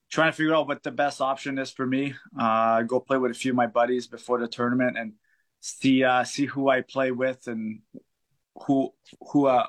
trying 0.10 0.32
to 0.32 0.38
figure 0.38 0.54
out 0.54 0.68
what 0.68 0.84
the 0.84 0.92
best 0.92 1.22
option 1.22 1.58
is 1.58 1.72
for 1.72 1.86
me. 1.86 2.14
Uh, 2.40 2.84
go 2.84 3.00
play 3.00 3.18
with 3.18 3.32
a 3.32 3.34
few 3.34 3.52
of 3.52 3.56
my 3.56 3.68
buddies 3.68 4.08
before 4.08 4.40
the 4.40 4.48
tournament 4.48 4.98
and 4.98 5.14
see 5.60 6.04
uh, 6.04 6.24
see 6.24 6.46
who 6.46 6.70
I 6.70 6.82
play 6.82 7.12
with 7.12 7.48
and 7.48 7.82
who 8.68 8.94
who 9.32 9.48
uh, 9.48 9.66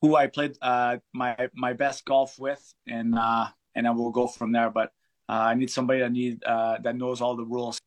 who 0.00 0.16
I 0.16 0.26
played 0.26 0.56
uh, 0.62 0.98
my 1.12 1.48
my 1.54 1.74
best 1.74 2.04
golf 2.04 2.38
with, 2.38 2.62
and 2.86 3.14
uh, 3.16 3.46
and 3.74 3.86
then 3.86 3.96
we'll 3.96 4.10
go 4.10 4.26
from 4.26 4.52
there. 4.52 4.70
But 4.70 4.90
uh, 5.28 5.32
I 5.32 5.54
need 5.54 5.70
somebody 5.70 6.00
that 6.00 6.12
need 6.12 6.42
uh, 6.44 6.78
that 6.82 6.96
knows 6.96 7.20
all 7.20 7.36
the 7.36 7.44
rules. 7.44 7.78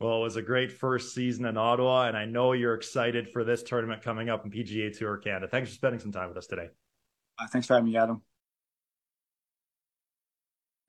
Well, 0.00 0.18
it 0.18 0.22
was 0.22 0.36
a 0.36 0.42
great 0.42 0.72
first 0.72 1.14
season 1.14 1.44
in 1.44 1.56
Ottawa, 1.56 2.08
and 2.08 2.16
I 2.16 2.24
know 2.24 2.52
you're 2.52 2.74
excited 2.74 3.28
for 3.28 3.44
this 3.44 3.62
tournament 3.62 4.02
coming 4.02 4.28
up 4.28 4.44
in 4.44 4.50
PGA 4.50 4.96
Tour 4.96 5.16
Canada. 5.18 5.46
Thanks 5.46 5.70
for 5.70 5.76
spending 5.76 6.00
some 6.00 6.10
time 6.10 6.28
with 6.28 6.36
us 6.36 6.48
today. 6.48 6.70
Uh, 7.42 7.46
thanks 7.48 7.66
for 7.66 7.74
having 7.74 7.90
me, 7.90 7.96
Adam. 7.96 8.22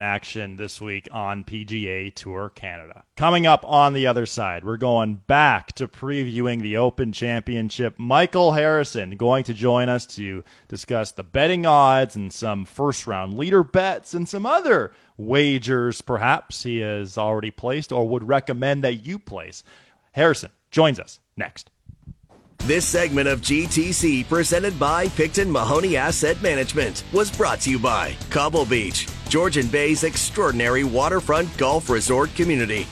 Action 0.00 0.56
this 0.56 0.80
week 0.80 1.08
on 1.10 1.44
PGA 1.44 2.14
Tour 2.14 2.50
Canada. 2.50 3.04
Coming 3.16 3.46
up 3.46 3.64
on 3.64 3.92
the 3.92 4.06
other 4.06 4.26
side, 4.26 4.64
we're 4.64 4.76
going 4.76 5.16
back 5.26 5.72
to 5.72 5.88
previewing 5.88 6.60
the 6.60 6.76
Open 6.76 7.10
Championship. 7.12 7.94
Michael 7.98 8.52
Harrison 8.52 9.16
going 9.16 9.44
to 9.44 9.54
join 9.54 9.88
us 9.88 10.04
to 10.06 10.44
discuss 10.68 11.10
the 11.12 11.24
betting 11.24 11.64
odds 11.64 12.16
and 12.16 12.32
some 12.32 12.64
first 12.64 13.06
round 13.06 13.36
leader 13.36 13.64
bets 13.64 14.14
and 14.14 14.28
some 14.28 14.46
other 14.46 14.92
wagers 15.16 16.02
perhaps 16.02 16.64
he 16.64 16.78
has 16.78 17.16
already 17.16 17.50
placed 17.50 17.90
or 17.90 18.06
would 18.06 18.28
recommend 18.28 18.84
that 18.84 19.06
you 19.06 19.18
place. 19.18 19.64
Harrison 20.12 20.50
joins 20.70 21.00
us 21.00 21.18
next. 21.36 21.70
This 22.66 22.86
segment 22.86 23.28
of 23.28 23.42
GTC, 23.42 24.26
presented 24.26 24.78
by 24.80 25.08
Picton 25.08 25.52
Mahoney 25.52 25.98
Asset 25.98 26.40
Management, 26.40 27.04
was 27.12 27.30
brought 27.30 27.60
to 27.60 27.70
you 27.70 27.78
by 27.78 28.16
Cobble 28.30 28.64
Beach, 28.64 29.06
Georgian 29.28 29.66
Bay's 29.66 30.02
extraordinary 30.02 30.82
waterfront 30.82 31.54
golf 31.58 31.90
resort 31.90 32.34
community. 32.34 32.86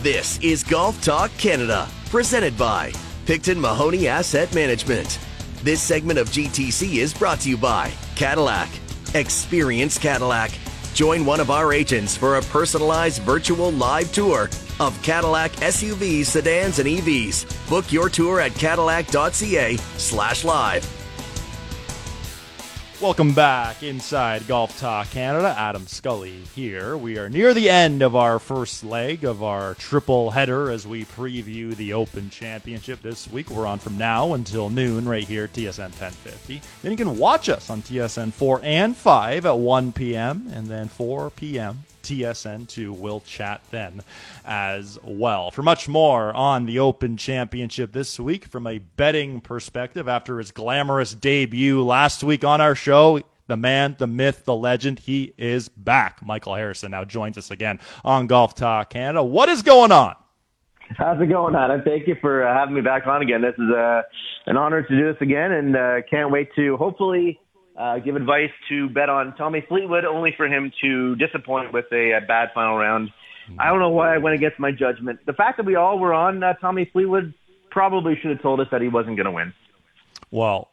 This 0.00 0.40
is 0.40 0.64
Golf 0.64 1.00
Talk 1.00 1.30
Canada, 1.38 1.86
presented 2.06 2.58
by 2.58 2.92
Picton 3.26 3.60
Mahoney 3.60 4.08
Asset 4.08 4.52
Management. 4.52 5.20
This 5.62 5.80
segment 5.80 6.18
of 6.18 6.28
GTC 6.28 6.96
is 6.96 7.14
brought 7.14 7.38
to 7.42 7.48
you 7.48 7.56
by 7.56 7.92
Cadillac. 8.16 8.68
Experience 9.14 9.96
Cadillac. 9.96 10.50
Join 11.00 11.24
one 11.24 11.40
of 11.40 11.50
our 11.50 11.72
agents 11.72 12.14
for 12.14 12.36
a 12.36 12.42
personalized 12.42 13.22
virtual 13.22 13.72
live 13.72 14.12
tour 14.12 14.50
of 14.80 15.02
Cadillac 15.02 15.50
SUVs, 15.52 16.26
sedans, 16.26 16.78
and 16.78 16.86
EVs. 16.86 17.70
Book 17.70 17.90
your 17.90 18.10
tour 18.10 18.38
at 18.38 18.54
cadillac.ca 18.56 19.78
slash 19.96 20.44
live. 20.44 20.99
Welcome 23.00 23.32
back 23.32 23.82
inside 23.82 24.46
Golf 24.46 24.78
Talk 24.78 25.08
Canada. 25.08 25.54
Adam 25.56 25.86
Scully 25.86 26.42
here. 26.54 26.98
We 26.98 27.16
are 27.16 27.30
near 27.30 27.54
the 27.54 27.70
end 27.70 28.02
of 28.02 28.14
our 28.14 28.38
first 28.38 28.84
leg 28.84 29.24
of 29.24 29.42
our 29.42 29.72
triple 29.76 30.32
header 30.32 30.70
as 30.70 30.86
we 30.86 31.06
preview 31.06 31.74
the 31.74 31.94
Open 31.94 32.28
Championship 32.28 33.00
this 33.00 33.26
week. 33.26 33.48
We're 33.48 33.66
on 33.66 33.78
from 33.78 33.96
now 33.96 34.34
until 34.34 34.68
noon 34.68 35.08
right 35.08 35.26
here 35.26 35.48
TSN 35.48 35.78
1050. 35.78 36.60
Then 36.82 36.90
you 36.90 36.98
can 36.98 37.16
watch 37.16 37.48
us 37.48 37.70
on 37.70 37.80
TSN 37.80 38.34
4 38.34 38.60
and 38.62 38.94
5 38.94 39.46
at 39.46 39.58
1 39.58 39.92
p.m. 39.92 40.50
and 40.52 40.66
then 40.66 40.88
4 40.88 41.30
p.m. 41.30 41.84
TSN2 42.02 42.98
will 42.98 43.20
chat 43.20 43.60
then 43.70 44.02
as 44.44 44.98
well. 45.02 45.50
For 45.50 45.62
much 45.62 45.88
more 45.88 46.32
on 46.34 46.66
the 46.66 46.78
Open 46.78 47.16
Championship 47.16 47.92
this 47.92 48.18
week 48.18 48.46
from 48.46 48.66
a 48.66 48.78
betting 48.78 49.40
perspective 49.40 50.08
after 50.08 50.38
his 50.38 50.50
glamorous 50.50 51.14
debut 51.14 51.82
last 51.82 52.22
week 52.24 52.44
on 52.44 52.60
our 52.60 52.74
show, 52.74 53.20
the 53.46 53.56
man, 53.56 53.96
the 53.98 54.06
myth, 54.06 54.44
the 54.44 54.54
legend, 54.54 55.00
he 55.00 55.34
is 55.36 55.68
back. 55.68 56.24
Michael 56.24 56.54
Harrison 56.54 56.92
now 56.92 57.04
joins 57.04 57.36
us 57.36 57.50
again 57.50 57.80
on 58.04 58.26
Golf 58.28 58.54
Talk 58.54 58.90
Canada. 58.90 59.22
What 59.22 59.48
is 59.48 59.62
going 59.62 59.92
on? 59.92 60.14
How's 60.96 61.20
it 61.20 61.26
going, 61.26 61.54
Adam? 61.54 61.82
Thank 61.84 62.08
you 62.08 62.16
for 62.20 62.46
uh, 62.46 62.54
having 62.54 62.74
me 62.74 62.80
back 62.80 63.06
on 63.06 63.22
again. 63.22 63.42
This 63.42 63.54
is 63.54 63.70
uh, 63.70 64.02
an 64.46 64.56
honor 64.56 64.82
to 64.82 64.88
do 64.88 65.12
this 65.12 65.20
again, 65.20 65.52
and 65.52 65.76
uh, 65.76 65.96
can't 66.10 66.30
wait 66.30 66.48
to 66.56 66.76
hopefully 66.76 67.40
uh, 67.80 67.98
give 67.98 68.14
advice 68.16 68.50
to 68.68 68.88
bet 68.90 69.08
on 69.08 69.34
Tommy 69.36 69.64
Fleetwood, 69.68 70.04
only 70.04 70.34
for 70.36 70.46
him 70.46 70.70
to 70.82 71.16
disappoint 71.16 71.72
with 71.72 71.86
a, 71.92 72.12
a 72.12 72.20
bad 72.20 72.50
final 72.54 72.76
round. 72.76 73.10
I 73.58 73.68
don't 73.68 73.80
know 73.80 73.88
why 73.90 74.14
I 74.14 74.18
went 74.18 74.34
against 74.36 74.58
my 74.60 74.70
judgment. 74.70 75.18
The 75.26 75.32
fact 75.32 75.56
that 75.56 75.66
we 75.66 75.74
all 75.74 75.98
were 75.98 76.12
on 76.14 76.42
uh, 76.42 76.52
Tommy 76.60 76.84
Fleetwood 76.92 77.34
probably 77.70 78.16
should 78.20 78.30
have 78.30 78.42
told 78.42 78.60
us 78.60 78.68
that 78.70 78.80
he 78.80 78.88
wasn't 78.88 79.16
going 79.16 79.24
to 79.24 79.32
win. 79.32 79.52
Well, 80.30 80.68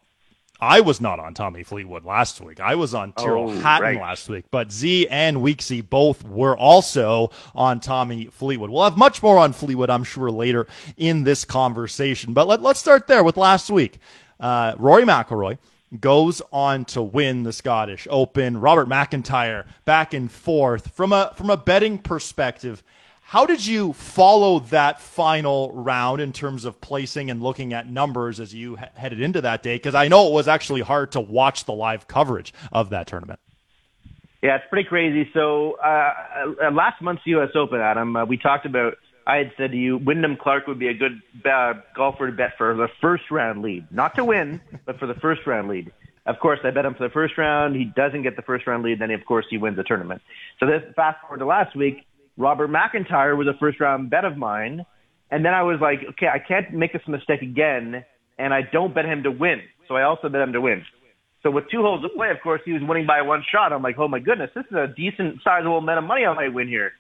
I 0.60 0.82
was 0.82 1.00
not 1.02 1.20
on 1.20 1.34
Tommy 1.34 1.64
Fleetwood 1.64 2.04
last 2.04 2.42
week. 2.42 2.60
I 2.60 2.76
was 2.76 2.94
on 2.94 3.14
Tyrrell 3.14 3.50
Oh, 3.52 3.60
Hatton 3.60 3.84
right. 3.84 4.02
last 4.02 4.28
week, 4.28 4.46
but 4.52 4.72
Z 4.72 5.08
and 5.08 5.38
Weeksy 5.38 5.88
both 5.88 6.24
were 6.24 6.58
also 6.58 7.32
on 7.56 7.80
Tommy 7.80 8.26
Fleetwood. 8.26 8.70
We'll 8.70 8.84
have 8.84 8.98
much 8.98 9.24
more 9.24 9.38
on 9.38 9.54
Fleetwood, 9.54 9.90
I'm 9.90 10.04
sure, 10.04 10.30
later 10.30 10.68
in 10.98 11.24
this 11.24 11.46
conversation. 11.46 12.34
But 12.34 12.48
let, 12.48 12.62
let's 12.62 12.80
start 12.80 13.08
there 13.08 13.24
with 13.24 13.38
last 13.38 13.70
week. 13.70 14.00
Uh, 14.40 14.74
Rory 14.78 15.04
McIlroy 15.04 15.58
goes 16.00 16.42
on 16.52 16.86
to 16.86 17.02
win 17.02 17.44
the 17.44 17.54
Scottish 17.54 18.08
Open. 18.10 18.60
Robert 18.60 18.88
McIntyre 18.88 19.66
back 19.86 20.14
and 20.14 20.32
forth 20.32 20.92
from 20.92 21.14
a 21.14 21.34
from 21.36 21.50
a 21.50 21.58
betting 21.58 21.98
perspective. 21.98 22.84
How 23.22 23.46
did 23.46 23.66
you 23.66 23.92
follow 23.92 24.60
that 24.60 25.02
final 25.02 25.70
round 25.74 26.22
in 26.22 26.32
terms 26.32 26.64
of 26.64 26.80
placing 26.80 27.30
and 27.30 27.44
looking 27.44 27.74
at 27.74 27.90
numbers 27.90 28.40
as 28.40 28.54
you 28.54 28.78
he- 28.78 28.86
headed 28.96 29.20
into 29.20 29.42
that 29.42 29.64
day? 29.64 29.76
Because 29.76 29.96
I 29.96 30.08
know 30.08 30.28
it 30.28 30.32
was 30.32 30.48
actually 30.48 30.80
hard 30.80 31.12
to 31.12 31.20
watch 31.20 31.66
the 31.66 31.74
live 31.74 32.08
coverage 32.08 32.54
of 32.72 32.90
that 32.92 33.06
tournament. 33.08 33.42
Yeah, 34.42 34.56
it's 34.56 34.66
pretty 34.70 34.88
crazy. 34.88 35.30
So 35.34 35.74
uh, 35.84 36.14
uh, 36.64 36.72
last 36.72 37.02
month's 37.02 37.24
U.S. 37.26 37.50
Open, 37.56 37.82
Adam, 37.82 38.16
uh, 38.16 38.26
we 38.26 38.38
talked 38.38 38.66
about. 38.66 38.94
I 39.28 39.36
had 39.36 39.52
said 39.58 39.72
to 39.72 39.78
you, 39.78 39.98
Wyndham 39.98 40.38
Clark 40.42 40.68
would 40.68 40.80
be 40.80 40.88
a 40.88 40.94
good 40.94 41.22
uh, 41.46 41.74
golfer 41.94 42.28
to 42.28 42.32
bet 42.32 42.54
for 42.58 42.74
the 42.74 42.88
first 43.02 43.26
round 43.30 43.62
lead, 43.62 43.86
not 43.92 44.16
to 44.16 44.24
win, 44.24 44.62
but 44.86 44.98
for 45.00 45.06
the 45.06 45.16
first 45.16 45.46
round 45.46 45.68
lead. 45.68 45.92
Of 46.26 46.40
course, 46.40 46.60
I 46.64 46.72
bet 46.72 46.86
him 46.86 46.96
for 46.96 47.04
the 47.04 47.14
first 47.14 47.38
round. 47.38 47.76
He 47.76 47.86
doesn't 47.86 48.24
get 48.24 48.38
the 48.38 48.42
first 48.42 48.66
round 48.66 48.84
lead, 48.84 49.00
then 49.00 49.12
of 49.12 49.26
course 49.26 49.46
he 49.50 49.58
wins 49.58 49.76
the 49.76 49.84
tournament. 49.84 50.22
So 50.62 50.66
this 50.66 50.82
fast 50.96 51.20
forward 51.22 51.40
to 51.40 51.46
last 51.46 51.76
week, 51.76 52.06
Robert 52.38 52.70
McIntyre 52.70 53.36
was 53.38 53.48
a 53.48 53.58
first 53.60 53.82
round 53.82 54.10
bet 54.10 54.24
of 54.24 54.38
mine, 54.38 54.86
And 55.30 55.44
then 55.44 55.54
I 55.54 55.64
was 55.64 55.80
like, 55.82 56.00
okay, 56.12 56.28
I 56.28 56.40
can't 56.40 56.74
make 56.74 56.94
this 56.94 57.06
mistake 57.06 57.42
again, 57.42 58.06
and 58.38 58.54
I 58.54 58.62
don't 58.62 58.96
bet 58.96 59.06
him 59.06 59.24
to 59.24 59.32
win. 59.32 59.62
So 59.90 59.96
I 59.96 60.04
also 60.04 60.30
bet 60.30 60.40
him 60.40 60.54
to 60.54 60.62
win. 60.62 60.86
So 61.44 61.52
with 61.52 61.66
two 61.70 61.82
holes 61.82 62.02
to 62.02 62.10
play, 62.10 62.30
of 62.30 62.38
course, 62.42 62.62
he 62.64 62.72
was 62.72 62.82
winning 62.82 63.06
by 63.06 63.22
one 63.22 63.44
shot. 63.52 63.74
I'm 63.74 63.84
like, 63.84 63.98
oh 64.00 64.08
my 64.08 64.20
goodness, 64.20 64.52
this 64.56 64.66
is 64.72 64.76
a 64.76 64.88
decent 64.88 65.42
sizable 65.44 65.80
amount 65.80 66.00
of 66.00 66.06
money 66.06 66.26
I 66.26 66.34
might 66.34 66.54
win 66.54 66.70
here. 66.70 66.94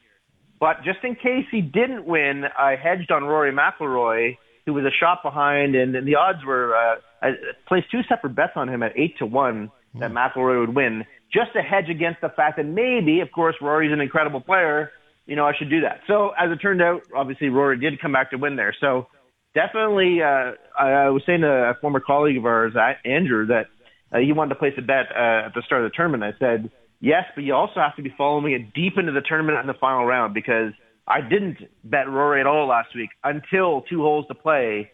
But 0.59 0.77
just 0.83 0.99
in 1.03 1.15
case 1.15 1.45
he 1.51 1.61
didn't 1.61 2.05
win, 2.05 2.43
I 2.57 2.75
hedged 2.75 3.11
on 3.11 3.23
Rory 3.23 3.51
McIlroy, 3.51 4.37
who 4.65 4.73
was 4.73 4.85
a 4.85 4.91
shot 4.91 5.19
behind, 5.23 5.75
and, 5.75 5.95
and 5.95 6.07
the 6.07 6.15
odds 6.15 6.43
were 6.45 6.75
uh, 6.75 6.95
I 7.21 7.31
placed 7.67 7.91
two 7.91 8.01
separate 8.07 8.35
bets 8.35 8.53
on 8.55 8.69
him 8.69 8.83
at 8.83 8.97
eight 8.97 9.17
to 9.19 9.25
one 9.25 9.71
that 9.99 10.11
McIlroy 10.11 10.59
would 10.59 10.75
win, 10.75 11.05
just 11.33 11.53
to 11.53 11.61
hedge 11.61 11.89
against 11.89 12.21
the 12.21 12.29
fact 12.29 12.57
that 12.57 12.65
maybe, 12.65 13.21
of 13.21 13.31
course, 13.31 13.55
Rory's 13.61 13.91
an 13.91 14.01
incredible 14.01 14.41
player. 14.41 14.91
You 15.25 15.35
know, 15.35 15.45
I 15.45 15.53
should 15.57 15.69
do 15.69 15.81
that. 15.81 16.01
So 16.07 16.29
as 16.37 16.51
it 16.51 16.57
turned 16.57 16.81
out, 16.81 17.01
obviously 17.15 17.49
Rory 17.49 17.79
did 17.79 17.99
come 17.99 18.11
back 18.11 18.31
to 18.31 18.37
win 18.37 18.55
there. 18.55 18.75
So 18.79 19.07
definitely, 19.55 20.21
uh, 20.21 20.51
I, 20.77 20.89
I 20.89 21.09
was 21.09 21.23
saying 21.25 21.41
to 21.41 21.47
a 21.47 21.73
former 21.81 21.99
colleague 21.99 22.37
of 22.37 22.45
ours, 22.45 22.73
Andrew, 23.03 23.47
that 23.47 23.65
uh, 24.11 24.19
he 24.19 24.31
wanted 24.33 24.49
to 24.49 24.59
place 24.59 24.73
a 24.77 24.81
bet 24.81 25.07
uh, 25.11 25.47
at 25.47 25.53
the 25.55 25.63
start 25.65 25.83
of 25.83 25.91
the 25.91 25.95
tournament. 25.95 26.23
I 26.23 26.37
said, 26.39 26.69
yes, 26.99 27.23
but 27.35 27.43
you 27.43 27.53
also 27.53 27.79
have 27.79 27.95
to 27.95 28.01
be 28.01 28.13
following 28.17 28.53
it 28.53 28.73
deep 28.73 28.97
into 28.97 29.11
the 29.11 29.21
tournament 29.21 29.59
in 29.59 29.67
the 29.67 29.73
final 29.73 30.05
round 30.05 30.33
because 30.33 30.73
I 31.07 31.21
didn't 31.21 31.57
bet 31.83 32.09
Rory 32.09 32.41
at 32.41 32.47
all 32.47 32.67
last 32.67 32.89
week 32.95 33.09
until 33.23 33.81
two 33.81 34.01
holes 34.01 34.25
to 34.27 34.35
play. 34.35 34.91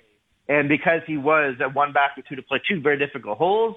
And 0.48 0.68
because 0.68 1.02
he 1.08 1.18
was 1.18 1.56
at 1.62 1.74
one 1.74 1.94
back 1.94 2.18
with 2.18 2.28
two 2.28 2.36
to 2.36 2.42
play, 2.42 2.62
two 2.70 2.82
very 2.82 3.00
difficult 3.00 3.38
holes, 3.38 3.76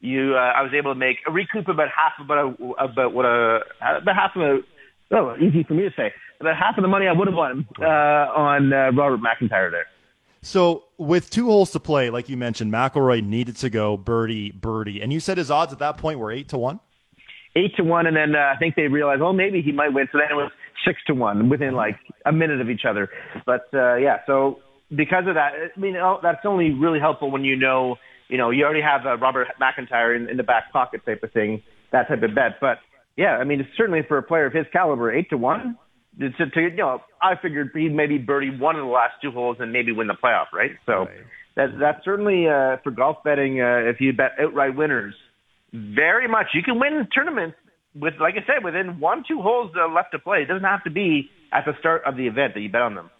you, 0.00 0.34
uh, 0.34 0.38
I 0.38 0.62
was 0.62 0.72
able 0.76 0.92
to 0.92 0.98
make 0.98 1.18
a 1.26 1.30
recoup 1.30 1.68
about 1.68 1.88
half 1.88 2.12
about 2.20 2.56
a, 2.58 2.82
about 2.82 3.12
what 3.12 3.26
a 3.26 3.60
about 3.80 4.16
half 4.16 4.34
of 4.34 4.42
a 4.42 4.58
oh 5.12 5.36
easy 5.36 5.62
for 5.62 5.74
me 5.74 5.82
to 5.82 5.90
say 5.94 6.12
about 6.40 6.56
half 6.56 6.78
of 6.78 6.82
the 6.82 6.88
money 6.88 7.06
I 7.06 7.12
would 7.12 7.28
have 7.28 7.36
won 7.36 7.66
uh, 7.78 7.84
on 7.84 8.72
uh, 8.72 8.90
Robert 8.92 9.20
McIntyre 9.20 9.70
there. 9.70 9.86
So 10.42 10.84
with 10.96 11.28
two 11.28 11.46
holes 11.46 11.70
to 11.72 11.80
play, 11.80 12.08
like 12.08 12.30
you 12.30 12.36
mentioned, 12.38 12.72
McIlroy 12.72 13.22
needed 13.22 13.56
to 13.56 13.68
go 13.68 13.98
birdie, 13.98 14.50
birdie, 14.50 15.02
and 15.02 15.12
you 15.12 15.20
said 15.20 15.36
his 15.36 15.50
odds 15.50 15.72
at 15.72 15.78
that 15.80 15.98
point 15.98 16.18
were 16.18 16.32
eight 16.32 16.48
to 16.48 16.58
one. 16.58 16.80
Eight 17.56 17.74
to 17.76 17.82
one, 17.82 18.06
and 18.06 18.16
then 18.16 18.34
uh, 18.34 18.52
I 18.54 18.58
think 18.58 18.76
they 18.76 18.86
realized, 18.86 19.22
oh, 19.22 19.32
maybe 19.32 19.60
he 19.60 19.72
might 19.72 19.92
win. 19.92 20.06
So 20.12 20.18
then 20.18 20.28
it 20.30 20.34
was 20.34 20.52
six 20.86 21.00
to 21.08 21.14
one 21.14 21.48
within 21.48 21.74
like 21.74 21.96
a 22.24 22.32
minute 22.32 22.60
of 22.60 22.70
each 22.70 22.82
other. 22.88 23.08
But 23.44 23.66
uh, 23.74 23.96
yeah, 23.96 24.18
so 24.26 24.60
because 24.88 25.24
of 25.26 25.34
that, 25.34 25.50
I 25.76 25.80
mean, 25.80 25.96
oh, 25.96 26.18
that's 26.22 26.44
only 26.44 26.70
really 26.70 27.00
helpful 27.00 27.30
when 27.30 27.44
you 27.44 27.56
know, 27.56 27.96
you 28.28 28.38
know, 28.38 28.50
you 28.50 28.64
already 28.64 28.82
have 28.82 29.04
uh, 29.04 29.18
Robert 29.18 29.48
McIntyre 29.60 30.16
in, 30.16 30.28
in 30.28 30.36
the 30.36 30.44
back 30.44 30.72
pocket 30.72 31.00
type 31.04 31.22
of 31.24 31.32
thing, 31.32 31.62
that 31.90 32.06
type 32.08 32.22
of 32.22 32.34
bet. 32.34 32.60
But 32.60 32.78
yeah, 33.16 33.36
I 33.36 33.44
mean, 33.44 33.60
it's 33.60 33.70
certainly 33.76 34.02
for 34.06 34.18
a 34.18 34.22
player 34.22 34.46
of 34.46 34.52
his 34.52 34.66
caliber, 34.72 35.12
eight 35.12 35.30
to 35.30 35.36
one 35.36 35.76
to, 36.18 36.30
to 36.30 36.60
you 36.60 36.76
know, 36.76 37.00
I 37.22 37.34
figured 37.40 37.70
he'd 37.74 37.94
maybe 37.94 38.18
birdie 38.18 38.56
one 38.56 38.76
of 38.76 38.84
the 38.84 38.90
last 38.90 39.14
two 39.22 39.30
holes 39.30 39.56
and 39.60 39.72
maybe 39.72 39.92
win 39.92 40.06
the 40.06 40.16
playoff, 40.22 40.46
right? 40.52 40.72
So 40.86 40.92
right. 40.92 41.08
that 41.56 41.68
that's 41.78 42.04
certainly 42.04 42.46
uh, 42.46 42.76
for 42.82 42.90
golf 42.90 43.18
betting. 43.24 43.60
Uh, 43.60 43.88
if 43.88 44.00
you 44.00 44.12
bet 44.12 44.32
outright 44.40 44.76
winners, 44.76 45.14
very 45.72 46.28
much 46.28 46.48
you 46.54 46.62
can 46.62 46.78
win 46.78 47.06
tournaments 47.14 47.56
with, 47.94 48.14
like 48.20 48.34
I 48.34 48.46
said, 48.46 48.64
within 48.64 49.00
one 49.00 49.24
two 49.26 49.40
holes 49.42 49.72
uh, 49.76 49.92
left 49.92 50.12
to 50.12 50.18
play. 50.18 50.42
It 50.42 50.46
doesn't 50.46 50.64
have 50.64 50.84
to 50.84 50.90
be 50.90 51.30
at 51.52 51.64
the 51.64 51.72
start 51.78 52.02
of 52.06 52.16
the 52.16 52.26
event 52.26 52.54
that 52.54 52.60
you 52.60 52.70
bet 52.70 52.82
on 52.82 52.94
them. 52.94 53.10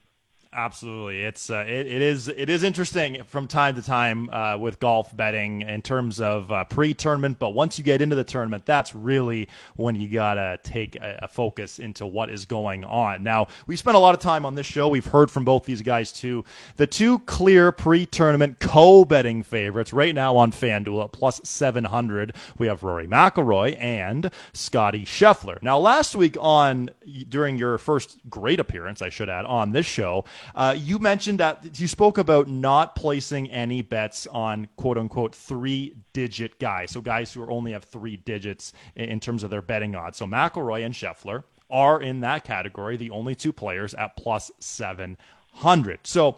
Absolutely, 0.52 1.22
it's 1.22 1.48
uh, 1.48 1.64
it, 1.64 1.86
it 1.86 2.02
is 2.02 2.26
it 2.26 2.50
is 2.50 2.64
interesting 2.64 3.22
from 3.22 3.46
time 3.46 3.76
to 3.76 3.82
time 3.82 4.28
uh, 4.30 4.56
with 4.58 4.80
golf 4.80 5.16
betting 5.16 5.60
in 5.60 5.80
terms 5.80 6.20
of 6.20 6.50
uh, 6.50 6.64
pre-tournament, 6.64 7.38
but 7.38 7.50
once 7.50 7.78
you 7.78 7.84
get 7.84 8.02
into 8.02 8.16
the 8.16 8.24
tournament, 8.24 8.66
that's 8.66 8.92
really 8.92 9.48
when 9.76 9.94
you 9.94 10.08
gotta 10.08 10.58
take 10.64 10.96
a, 10.96 11.20
a, 11.22 11.28
focus 11.28 11.78
into 11.78 12.04
what 12.04 12.30
is 12.30 12.46
going 12.46 12.82
on. 12.84 13.22
Now, 13.22 13.46
we 13.68 13.76
spent 13.76 13.94
a 13.94 14.00
lot 14.00 14.12
of 14.12 14.20
time 14.20 14.44
on 14.44 14.56
this 14.56 14.66
show. 14.66 14.88
We've 14.88 15.06
heard 15.06 15.30
from 15.30 15.44
both 15.44 15.66
these 15.66 15.82
guys 15.82 16.10
too. 16.10 16.44
The 16.74 16.86
two 16.88 17.20
clear 17.20 17.70
pre-tournament 17.70 18.58
co-betting 18.58 19.44
favorites 19.44 19.92
right 19.92 20.16
now 20.16 20.36
on 20.36 20.50
FanDuel 20.50 21.04
at 21.04 21.12
plus 21.12 21.40
seven 21.44 21.84
hundred. 21.84 22.34
We 22.58 22.66
have 22.66 22.82
Rory 22.82 23.06
McIlroy 23.06 23.80
and 23.80 24.32
Scottie 24.52 25.04
Scheffler. 25.04 25.62
Now, 25.62 25.78
last 25.78 26.16
week 26.16 26.36
on 26.40 26.90
during 27.28 27.56
your 27.56 27.78
first 27.78 28.18
great 28.28 28.58
appearance, 28.58 29.00
I 29.00 29.10
should 29.10 29.28
add 29.28 29.44
on 29.44 29.70
this 29.70 29.86
show. 29.86 30.24
Uh, 30.54 30.74
you 30.76 30.98
mentioned 30.98 31.40
that 31.40 31.78
you 31.80 31.86
spoke 31.86 32.18
about 32.18 32.48
not 32.48 32.94
placing 32.94 33.50
any 33.50 33.82
bets 33.82 34.26
on 34.28 34.68
quote 34.76 34.98
unquote 34.98 35.34
three 35.34 35.94
digit 36.12 36.58
guys. 36.58 36.90
So 36.90 37.00
guys 37.00 37.32
who 37.32 37.46
only 37.48 37.72
have 37.72 37.84
three 37.84 38.16
digits 38.16 38.72
in, 38.96 39.20
terms 39.20 39.42
of 39.42 39.50
their 39.50 39.62
betting 39.62 39.94
odds. 39.94 40.18
So 40.18 40.26
McIlroy 40.26 40.84
and 40.84 40.94
Scheffler 40.94 41.44
are 41.70 42.00
in 42.02 42.20
that 42.20 42.44
category, 42.44 42.96
the 42.96 43.10
only 43.10 43.34
two 43.34 43.52
players 43.52 43.94
at 43.94 44.16
plus 44.16 44.50
700. 44.58 46.00
So, 46.04 46.36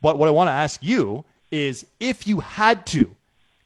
but 0.00 0.18
what 0.18 0.28
I 0.28 0.32
want 0.32 0.48
to 0.48 0.52
ask 0.52 0.82
you 0.82 1.24
is 1.50 1.86
if 2.00 2.26
you 2.26 2.40
had 2.40 2.86
to 2.86 3.14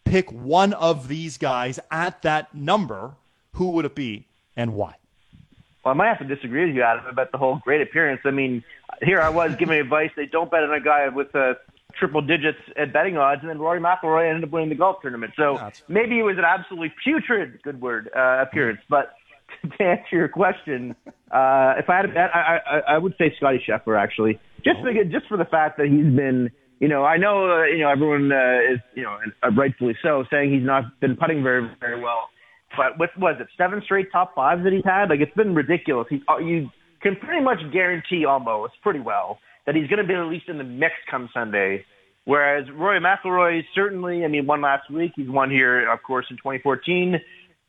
pick 0.05 0.31
one 0.33 0.73
of 0.75 1.09
these 1.09 1.37
guys 1.37 1.79
at 1.91 2.23
that 2.23 2.55
number, 2.55 3.13
who 3.53 3.71
would 3.73 3.85
it 3.85 3.95
be 3.95 4.27
and 4.57 4.75
why? 4.75 4.95
Well, 5.89 5.95
I 5.95 5.97
might 5.97 6.09
have 6.09 6.29
to 6.29 6.35
disagree 6.35 6.67
with 6.67 6.77
you, 6.77 6.83
Adam, 6.83 7.07
about 7.07 7.33
the 7.33 7.39
whole 7.39 7.63
great 7.65 7.81
appearance. 7.81 8.21
I 8.27 8.31
mean, 8.31 8.63
here 9.01 9.23
I 9.23 9.31
was 9.31 9.57
giving 9.57 9.81
advice. 9.81 10.11
They 10.17 10.27
don't 10.27 10.51
bet 10.51 10.63
on 10.63 10.75
a 10.75 10.83
guy 10.83 11.09
with 11.09 11.35
uh, 11.35 11.55
triple 11.99 12.21
digits 12.21 12.59
at 12.77 12.93
betting 12.93 13.17
odds, 13.17 13.41
and 13.41 13.49
then 13.49 13.59
Rory 13.59 13.81
McIlroy 13.81 14.29
ended 14.29 14.45
up 14.45 14.51
winning 14.51 14.69
the 14.69 14.75
golf 14.75 15.01
tournament. 15.01 15.33
So 15.35 15.59
maybe 15.89 16.19
it 16.19 16.25
was 16.25 16.37
an 16.37 16.45
absolutely 16.45 16.93
putrid, 17.03 17.63
good 17.63 17.81
word, 17.81 18.11
uh, 18.15 18.43
appearance. 18.43 18.81
But 18.91 19.15
to 19.79 19.83
answer 19.83 20.13
your 20.13 20.29
question, 20.29 20.95
uh, 21.31 21.77
if 21.79 21.89
I 21.89 21.97
had 21.97 22.03
to 22.03 22.09
bet, 22.09 22.37
I, 22.37 22.59
I, 22.67 22.79
I 22.95 22.99
would 22.99 23.15
say 23.17 23.33
Scottie 23.39 23.65
Scheffler 23.67 23.99
actually, 23.99 24.39
just 24.63 24.85
because, 24.85 25.11
just 25.11 25.27
for 25.27 25.39
the 25.39 25.47
fact 25.47 25.79
that 25.79 25.87
he's 25.87 26.15
been. 26.15 26.51
You 26.81 26.87
know, 26.87 27.03
I 27.05 27.17
know, 27.17 27.51
uh, 27.51 27.65
you 27.65 27.79
know, 27.79 27.89
everyone 27.89 28.31
uh, 28.31 28.75
is, 28.75 28.79
you 28.95 29.03
know, 29.03 29.19
uh, 29.43 29.51
rightfully 29.51 29.97
so, 30.01 30.23
saying 30.31 30.53
he's 30.53 30.63
not 30.63 30.85
been 31.01 31.17
putting 31.17 31.43
very, 31.43 31.69
very 31.81 32.01
well. 32.01 32.29
But 32.77 32.99
with 32.99 33.11
was 33.19 33.37
it 33.41 33.49
seven 33.57 33.81
straight 33.85 34.13
top 34.13 34.35
fives 34.35 34.63
that 34.65 34.73
he's 34.73 34.85
had? 34.85 35.09
Like 35.09 35.21
it's 35.21 35.35
been 35.35 35.55
ridiculous. 35.55 36.07
He, 36.11 36.21
uh, 36.29 36.39
you 36.39 36.69
can 37.03 37.17
pretty 37.17 37.43
much 37.43 37.59
guarantee 37.73 38.25
almost 38.25 38.75
pretty 38.83 39.01
well 39.01 39.39
that 39.67 39.75
he's 39.75 39.87
going 39.89 40.03
to 40.03 40.07
be 40.07 40.15
at 40.15 40.27
least 40.27 40.49
in 40.49 40.59
the 40.59 40.65
mix 40.65 40.95
come 41.11 41.29
Sunday. 41.33 41.85
Whereas 42.25 42.67
Rory 42.75 43.01
McIlroy 43.01 43.63
certainly, 43.75 44.25
I 44.25 44.29
mean, 44.29 44.47
won 44.47 44.61
last 44.61 44.91
week. 44.91 45.13
He's 45.17 45.29
won 45.29 45.51
here, 45.51 45.91
of 45.91 46.03
course, 46.03 46.27
in 46.31 46.37
2014. 46.37 47.17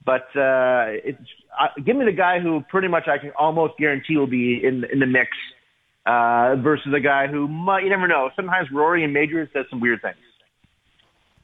But 0.05 0.27
uh, 0.35 0.95
it's 1.03 1.19
uh, 1.59 1.67
give 1.85 1.95
me 1.95 2.05
the 2.05 2.15
guy 2.15 2.39
who 2.39 2.61
pretty 2.69 2.88
much 2.88 3.03
I 3.07 3.17
can 3.17 3.31
almost 3.38 3.73
guarantee 3.77 4.17
will 4.17 4.27
be 4.27 4.61
in 4.63 4.84
in 4.91 4.99
the 4.99 5.05
mix 5.05 5.30
uh, 6.05 6.55
versus 6.61 6.93
a 6.95 6.99
guy 6.99 7.27
who 7.27 7.47
might 7.47 7.84
you 7.84 7.89
never 7.89 8.07
know. 8.07 8.30
Sometimes 8.35 8.69
Rory 8.73 9.03
in 9.03 9.13
majors 9.13 9.49
does 9.53 9.65
some 9.69 9.80
weird 9.80 10.01
things. 10.01 10.17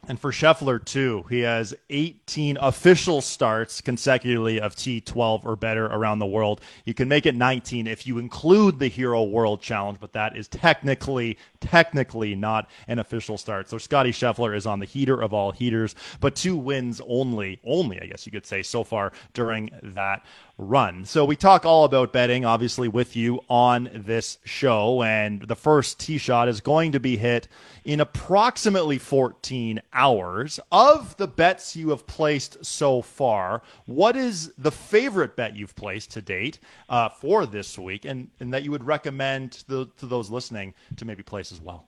And 0.08 0.20
for 0.20 0.32
Scheffler, 0.32 0.84
too, 0.84 1.26
he 1.30 1.40
has 1.40 1.74
18 1.90 2.58
official 2.62 3.22
starts 3.22 3.82
consecutively 3.82 4.60
of 4.60 4.76
T12 4.76 5.44
or 5.46 5.56
better 5.56 5.88
around 5.88 6.20
the 6.20 6.28
world. 6.28 6.62
You 6.86 6.94
can 6.94 7.08
make 7.08 7.26
it 7.26 7.34
19 7.34 7.88
if 7.88 8.06
you 8.06 8.20
include 8.20 8.78
the 8.78 8.88
Hero 8.88 9.24
World 9.24 9.62
Challenge, 9.62 9.98
but 10.00 10.14
that 10.14 10.38
is 10.38 10.48
technically, 10.48 11.40
technically 11.60 12.36
not 12.36 12.70
an 12.88 13.00
official 13.00 13.38
start. 13.38 13.68
So 13.68 13.80
Scottie 13.80 14.12
Scheffler 14.12 14.56
is 14.56 14.68
on 14.68 14.80
the 14.80 14.86
heater 14.86 15.20
of 15.20 15.34
all 15.34 15.52
heaters, 15.52 15.96
but 16.20 16.36
two 16.36 16.56
wins 16.56 17.02
only, 17.08 17.60
only, 17.64 18.00
I 18.00 18.06
guess 18.06 18.28
you 18.28 18.32
could 18.32 18.46
say, 18.46 18.62
so 18.62 18.84
far 18.84 19.12
during 19.34 19.72
that 19.82 20.24
run. 20.58 21.06
So 21.06 21.26
we 21.26 21.36
talk 21.36 21.66
all 21.66 21.84
about 21.84 22.14
betting, 22.14 22.46
obviously, 22.46 22.88
with 22.88 23.16
you 23.16 23.42
on 23.50 23.90
this 23.94 24.38
show. 24.44 25.04
And 25.04 25.42
the 25.42 25.56
first 25.56 26.00
tee 26.00 26.18
shot 26.18 26.48
is 26.48 26.62
going 26.62 26.94
to 26.94 27.00
be 27.00 27.18
hit 27.18 27.48
in 27.84 28.00
approximately 28.00 28.98
14 28.98 29.82
hours. 29.94 30.60
Of 30.72 31.18
the 31.18 31.28
bets 31.28 31.76
you 31.76 31.90
have 31.90 32.08
placed 32.08 32.66
so 32.66 33.02
far, 33.02 33.62
what 33.86 34.16
is 34.16 34.54
the 34.58 34.72
favorite 34.72 35.36
bet 35.36 35.56
you've 35.56 35.76
placed 35.76 36.12
to 36.12 36.22
date 36.22 36.60
uh, 36.90 37.10
for 37.10 37.46
this 37.46 37.78
week 37.78 38.06
and, 38.06 38.30
and 38.40 38.54
that 38.54 38.64
you 38.64 38.72
would 38.72 38.86
recommend 38.86 39.54
to, 39.68 39.90
to 39.98 40.06
those 40.06 40.30
listening 40.30 40.74
to 40.96 41.06
maybe 41.06 41.24
place 41.24 41.52
as 41.52 41.62
well? 41.62 41.88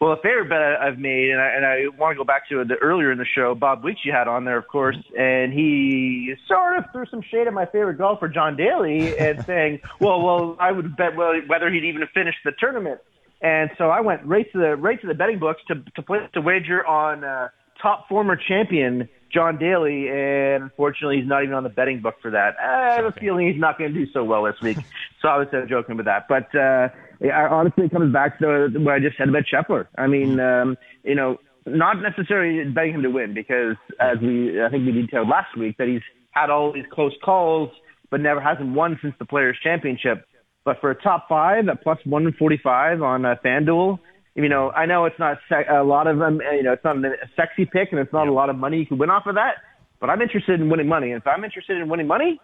Well, 0.00 0.12
a 0.12 0.16
favorite 0.16 0.48
bet 0.48 0.60
I've 0.80 0.98
made, 0.98 1.30
and 1.30 1.40
I, 1.40 1.48
and 1.48 1.66
I 1.66 1.88
want 1.98 2.14
to 2.14 2.18
go 2.18 2.24
back 2.24 2.48
to 2.50 2.64
the 2.64 2.76
earlier 2.76 3.10
in 3.10 3.18
the 3.18 3.24
show, 3.24 3.56
Bob 3.56 3.82
Weeks 3.82 4.00
you 4.04 4.12
had 4.12 4.28
on 4.28 4.44
there, 4.44 4.56
of 4.56 4.68
course, 4.68 4.96
and 5.18 5.52
he 5.52 6.34
sort 6.46 6.78
of 6.78 6.84
threw 6.92 7.04
some 7.06 7.20
shade 7.20 7.48
at 7.48 7.52
my 7.52 7.66
favorite 7.66 7.98
golfer, 7.98 8.28
John 8.28 8.56
Daly, 8.56 9.18
and 9.18 9.44
saying, 9.46 9.80
"Well, 10.00 10.22
well, 10.22 10.56
I 10.60 10.70
would 10.70 10.96
bet 10.96 11.16
well, 11.16 11.40
whether 11.48 11.68
he'd 11.68 11.84
even 11.84 12.06
finish 12.14 12.36
the 12.44 12.52
tournament." 12.52 13.00
And 13.40 13.70
so 13.76 13.90
I 13.90 14.00
went 14.00 14.24
right 14.24 14.50
to 14.52 14.58
the 14.58 14.76
right 14.76 15.00
to 15.00 15.06
the 15.08 15.14
betting 15.14 15.40
books 15.40 15.62
to 15.66 15.82
to 15.96 16.02
place 16.02 16.22
to 16.34 16.40
wager 16.40 16.86
on 16.86 17.24
uh, 17.24 17.48
top 17.82 18.08
former 18.08 18.36
champion 18.36 19.08
John 19.34 19.58
Daly, 19.58 20.08
and 20.08 20.62
unfortunately, 20.62 21.18
he's 21.18 21.28
not 21.28 21.42
even 21.42 21.54
on 21.54 21.64
the 21.64 21.70
betting 21.70 22.00
book 22.02 22.16
for 22.22 22.30
that. 22.30 22.54
I 22.60 22.94
have 22.94 23.04
a 23.04 23.12
feeling 23.12 23.48
he's 23.48 23.60
not 23.60 23.78
going 23.78 23.92
to 23.92 23.98
do 23.98 24.10
so 24.12 24.22
well 24.22 24.44
this 24.44 24.60
week. 24.62 24.78
so 25.22 25.28
I 25.28 25.38
was 25.38 25.48
uh, 25.52 25.66
joking 25.68 25.96
with 25.96 26.06
that, 26.06 26.28
but. 26.28 26.54
uh 26.54 26.90
yeah, 27.20 27.48
honestly, 27.50 27.86
it 27.86 27.90
comes 27.90 28.12
back 28.12 28.38
to 28.38 28.68
what 28.78 28.94
I 28.94 28.98
just 29.00 29.16
said 29.16 29.28
about 29.28 29.44
Scheffler. 29.52 29.86
I 29.96 30.06
mean, 30.06 30.36
mm-hmm. 30.36 30.70
um, 30.70 30.76
you 31.04 31.14
know, 31.14 31.38
not 31.66 31.96
necessarily 32.00 32.68
betting 32.70 32.94
him 32.94 33.02
to 33.02 33.10
win 33.10 33.34
because, 33.34 33.76
as 34.00 34.18
we 34.20 34.62
I 34.62 34.68
think 34.70 34.86
we 34.86 34.92
detailed 34.92 35.28
last 35.28 35.56
week, 35.56 35.76
that 35.78 35.88
he's 35.88 36.02
had 36.30 36.50
all 36.50 36.72
these 36.72 36.86
close 36.92 37.14
calls, 37.24 37.70
but 38.10 38.20
never 38.20 38.40
hasn't 38.40 38.74
won 38.74 38.98
since 39.02 39.14
the 39.18 39.24
Players 39.24 39.56
Championship. 39.62 40.24
But 40.64 40.80
for 40.80 40.90
a 40.90 40.94
top 40.94 41.28
five 41.28 41.68
at 41.68 41.82
plus 41.82 41.98
145 42.04 43.02
on 43.02 43.24
uh, 43.24 43.36
FanDuel, 43.44 43.98
you 44.34 44.48
know, 44.48 44.70
I 44.70 44.86
know 44.86 45.04
it's 45.06 45.18
not 45.18 45.38
se- 45.48 45.66
a 45.68 45.82
lot 45.82 46.06
of 46.06 46.18
them, 46.18 46.40
you 46.54 46.62
know, 46.62 46.72
it's 46.72 46.84
not 46.84 46.96
a 46.98 47.10
sexy 47.36 47.64
pick 47.64 47.88
and 47.90 48.00
it's 48.00 48.12
not 48.12 48.28
a 48.28 48.32
lot 48.32 48.50
of 48.50 48.56
money 48.56 48.78
you 48.78 48.86
can 48.86 48.98
win 48.98 49.10
off 49.10 49.26
of 49.26 49.34
that, 49.34 49.54
but 50.00 50.10
I'm 50.10 50.20
interested 50.22 50.60
in 50.60 50.68
winning 50.68 50.86
money. 50.86 51.10
And 51.10 51.20
if 51.20 51.26
I'm 51.26 51.42
interested 51.42 51.78
in 51.78 51.88
winning 51.88 52.06
money, 52.06 52.38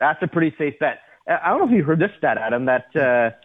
that's 0.00 0.22
a 0.22 0.26
pretty 0.26 0.54
safe 0.56 0.78
bet. 0.78 1.00
Uh, 1.28 1.36
I 1.44 1.50
don't 1.50 1.58
know 1.58 1.66
if 1.66 1.72
you 1.72 1.84
heard 1.84 1.98
this 1.98 2.10
stat, 2.16 2.38
Adam, 2.38 2.66
that 2.66 2.86
uh, 2.96 3.36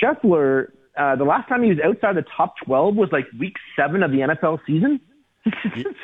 Scheffler, 0.00 0.72
uh, 0.96 1.16
the 1.16 1.24
last 1.24 1.48
time 1.48 1.62
he 1.62 1.70
was 1.70 1.78
outside 1.84 2.16
the 2.16 2.24
top 2.36 2.54
12 2.64 2.96
was 2.96 3.08
like 3.12 3.26
week 3.38 3.56
seven 3.76 4.02
of 4.02 4.10
the 4.10 4.18
NFL 4.18 4.58
season. 4.66 5.00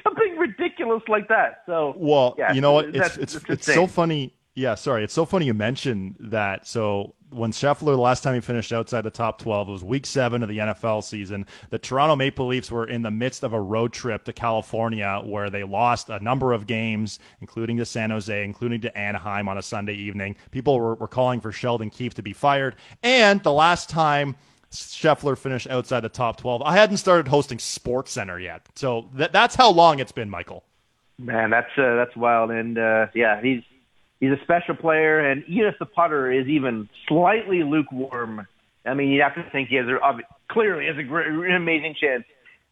Something 0.03 0.37
ridiculous 0.39 1.03
like 1.09 1.29
that. 1.29 1.63
So, 1.67 1.95
Well, 1.97 2.35
yeah, 2.39 2.53
you 2.53 2.61
know 2.61 2.73
what? 2.73 2.95
It's 2.95 3.17
it's 3.19 3.35
that's 3.35 3.51
it's 3.51 3.75
so 3.75 3.87
funny. 3.87 4.33
Yeah, 4.57 4.75
sorry. 4.75 5.05
It's 5.05 5.13
so 5.13 5.27
funny 5.27 5.45
you 5.45 5.53
mentioned 5.53 6.17
that. 6.19 6.67
So 6.67 7.15
when 7.29 7.53
Scheffler 7.53 7.95
the 7.95 7.99
last 7.99 8.23
time 8.23 8.35
he 8.35 8.41
finished 8.41 8.73
outside 8.73 9.03
the 9.03 9.11
top 9.11 9.39
12, 9.39 9.69
it 9.69 9.73
was 9.73 9.85
week 9.85 10.07
7 10.07 10.43
of 10.43 10.49
the 10.49 10.57
NFL 10.57 11.05
season. 11.05 11.45
The 11.69 11.79
Toronto 11.79 12.17
Maple 12.17 12.47
Leafs 12.47 12.71
were 12.71 12.89
in 12.89 13.03
the 13.03 13.11
midst 13.11 13.43
of 13.43 13.53
a 13.53 13.61
road 13.61 13.93
trip 13.93 14.25
to 14.25 14.33
California 14.33 15.21
where 15.23 15.51
they 15.51 15.63
lost 15.63 16.09
a 16.09 16.19
number 16.21 16.55
of 16.55 16.67
games, 16.67 17.19
including 17.43 17.77
to 17.77 17.85
San 17.85 18.09
Jose, 18.09 18.45
including 18.45 18.81
to 18.81 18.99
Anaheim 18.99 19.47
on 19.47 19.59
a 19.59 19.63
Sunday 19.63 19.93
evening. 19.93 20.37
People 20.53 20.81
were, 20.81 20.95
were 20.95 21.07
calling 21.07 21.39
for 21.39 21.53
Sheldon 21.53 21.91
Keefe 21.91 22.15
to 22.15 22.23
be 22.23 22.33
fired. 22.33 22.77
And 23.03 23.43
the 23.43 23.53
last 23.53 23.91
time 23.91 24.37
Scheffler 24.71 25.37
finished 25.37 25.69
outside 25.69 26.01
the 26.01 26.09
top 26.09 26.39
12, 26.39 26.63
I 26.63 26.75
hadn't 26.75 26.97
started 26.97 27.29
hosting 27.29 27.59
Sports 27.59 28.13
Center 28.13 28.41
yet. 28.41 28.67
So 28.75 29.11
that, 29.17 29.33
that's 29.33 29.55
how 29.55 29.71
long 29.71 29.99
it's 29.99 30.13
been, 30.13 30.31
Michael. 30.31 30.65
Man, 31.19 31.51
that's 31.51 31.71
uh, 31.79 31.97
that's 31.97 32.15
wild, 32.15 32.51
and 32.51 32.77
uh, 32.77 33.07
yeah, 33.15 33.41
he's 33.41 33.63
he's 34.21 34.31
a 34.31 34.43
special 34.43 34.75
player, 34.77 35.31
and 35.31 35.45
even 35.49 35.67
if 35.67 35.75
the 35.79 35.87
putter 35.87 36.33
is 36.33 36.47
even 36.47 36.89
slightly 37.09 37.63
lukewarm, 37.63 38.47
I 38.85 38.95
mean, 38.95 39.09
you 39.09 39.23
have 39.23 39.35
to 39.35 39.51
think 39.51 39.69
he 39.69 39.77
has 39.77 39.87
a, 39.87 39.99
clearly 40.51 40.87
has 40.87 40.97
a 40.99 41.03
great, 41.03 41.29
an 41.29 41.57
amazing 41.57 41.95
chance. 42.01 42.25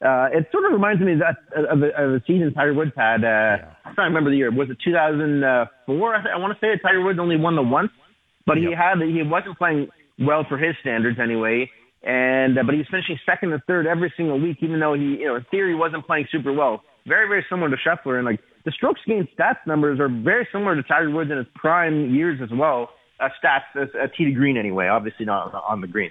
Uh, 0.04 0.28
it 0.32 0.46
sort 0.52 0.64
of 0.66 0.72
reminds 0.72 1.00
me 1.00 1.14
of, 1.14 1.20
that, 1.20 1.36
of, 1.56 1.82
a, 1.82 1.88
of 1.96 2.14
a 2.14 2.20
season 2.26 2.52
Tiger 2.52 2.74
Woods 2.74 2.92
had. 2.96 3.24
Uh, 3.24 3.64
I'm 3.84 3.94
trying 3.94 4.10
to 4.10 4.14
remember 4.14 4.30
the 4.30 4.36
year. 4.36 4.50
Was 4.50 4.68
it 4.68 4.78
2004? 4.84 6.14
I, 6.14 6.22
th- 6.22 6.32
I 6.34 6.38
want 6.38 6.52
to 6.52 6.60
say 6.60 6.72
it. 6.72 6.80
Tiger 6.82 7.02
Woods 7.02 7.18
only 7.18 7.36
won 7.36 7.56
the 7.56 7.62
once, 7.62 7.90
but 8.46 8.56
he 8.56 8.68
had 8.76 9.00
he 9.00 9.22
wasn't 9.22 9.56
playing 9.56 9.88
well 10.18 10.44
for 10.48 10.58
his 10.58 10.74
standards 10.80 11.18
anyway. 11.22 11.70
And 12.02 12.58
uh, 12.58 12.62
but 12.64 12.74
he 12.74 12.78
was 12.78 12.88
finishing 12.90 13.18
second 13.24 13.52
and 13.52 13.62
third 13.66 13.86
every 13.86 14.12
single 14.16 14.38
week, 14.38 14.58
even 14.60 14.78
though 14.78 14.94
he, 14.94 15.24
you 15.24 15.26
know, 15.26 15.36
in 15.36 15.46
theory 15.50 15.74
wasn't 15.74 16.06
playing 16.06 16.26
super 16.30 16.52
well. 16.52 16.82
Very, 17.06 17.28
very 17.28 17.46
similar 17.48 17.70
to 17.70 17.76
Scheffler, 17.76 18.16
and 18.16 18.26
like 18.26 18.40
the 18.64 18.72
strokes 18.72 19.00
gained 19.06 19.28
stats 19.38 19.66
numbers 19.66 20.00
are 20.00 20.08
very 20.08 20.48
similar 20.50 20.74
to 20.74 20.82
Tiger 20.82 21.10
Woods 21.10 21.30
in 21.30 21.38
his 21.38 21.46
prime 21.54 22.14
years 22.14 22.40
as 22.42 22.50
well. 22.50 22.90
Uh, 23.20 23.28
stats, 23.42 23.62
uh, 23.76 23.86
uh, 23.98 24.08
tee 24.16 24.24
to 24.24 24.32
green 24.32 24.56
anyway, 24.56 24.88
obviously 24.88 25.24
not 25.24 25.54
on 25.54 25.80
the 25.80 25.86
green. 25.86 26.10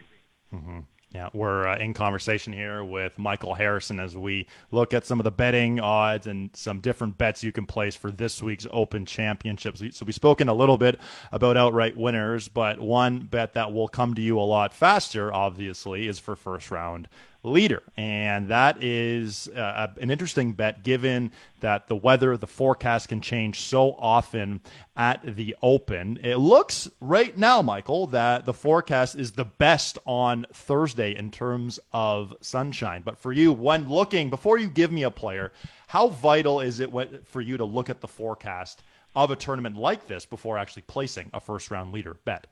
Mm-hmm. 0.53 0.79
Yeah, 1.13 1.29
we're 1.31 1.67
uh, 1.67 1.77
in 1.77 1.93
conversation 1.93 2.53
here 2.53 2.83
with 2.83 3.19
Michael 3.19 3.53
Harrison 3.53 3.99
as 3.99 4.17
we 4.17 4.47
look 4.71 4.95
at 4.95 5.05
some 5.05 5.19
of 5.19 5.23
the 5.23 5.31
betting 5.31 5.79
odds 5.79 6.25
and 6.25 6.49
some 6.55 6.79
different 6.79 7.19
bets 7.19 7.43
you 7.43 7.51
can 7.51 7.67
place 7.67 7.95
for 7.95 8.09
this 8.09 8.41
week's 8.41 8.65
Open 8.71 9.05
Championships. 9.05 9.83
So 9.95 10.05
we've 10.05 10.15
spoken 10.15 10.49
a 10.49 10.55
little 10.55 10.79
bit 10.79 10.99
about 11.31 11.55
outright 11.55 11.95
winners, 11.95 12.47
but 12.47 12.79
one 12.79 13.19
bet 13.19 13.53
that 13.53 13.71
will 13.71 13.87
come 13.87 14.15
to 14.15 14.23
you 14.23 14.39
a 14.39 14.41
lot 14.41 14.73
faster, 14.73 15.31
obviously, 15.31 16.07
is 16.07 16.17
for 16.17 16.35
first 16.35 16.71
round 16.71 17.07
leader. 17.43 17.83
And 17.97 18.47
that 18.47 18.81
is 18.81 19.49
uh, 19.49 19.87
an 19.99 20.09
interesting 20.09 20.53
bet 20.53 20.83
given 20.83 21.31
that 21.59 21.87
the 21.87 21.95
weather, 21.95 22.37
the 22.37 22.47
forecast 22.47 23.09
can 23.09 23.21
change 23.21 23.61
so 23.61 23.95
often 23.99 24.61
at 24.95 25.35
the 25.35 25.55
Open. 25.61 26.19
It 26.23 26.37
looks 26.37 26.89
right 26.99 27.37
now, 27.37 27.61
Michael, 27.61 28.07
that 28.07 28.45
the 28.45 28.53
forecast 28.53 29.15
is 29.15 29.33
the 29.33 29.45
best 29.45 29.97
on 30.05 30.45
Thursday 30.53 31.15
in 31.15 31.31
terms 31.31 31.79
of 31.91 32.33
sunshine. 32.41 33.01
But 33.03 33.17
for 33.17 33.31
you, 33.31 33.51
when 33.51 33.89
looking, 33.89 34.29
before 34.29 34.57
you 34.57 34.67
give 34.67 34.91
me 34.91 35.03
a 35.03 35.11
player, 35.11 35.51
how 35.87 36.07
vital 36.07 36.61
is 36.61 36.79
it 36.79 36.91
for 37.25 37.41
you 37.41 37.57
to 37.57 37.65
look 37.65 37.89
at 37.89 38.01
the 38.01 38.07
forecast 38.07 38.83
of 39.15 39.31
a 39.31 39.35
tournament 39.35 39.77
like 39.77 40.07
this 40.07 40.25
before 40.25 40.57
actually 40.57 40.83
placing 40.83 41.29
a 41.33 41.39
first 41.39 41.71
round 41.71 41.93
leader 41.93 42.15
bet? 42.25 42.47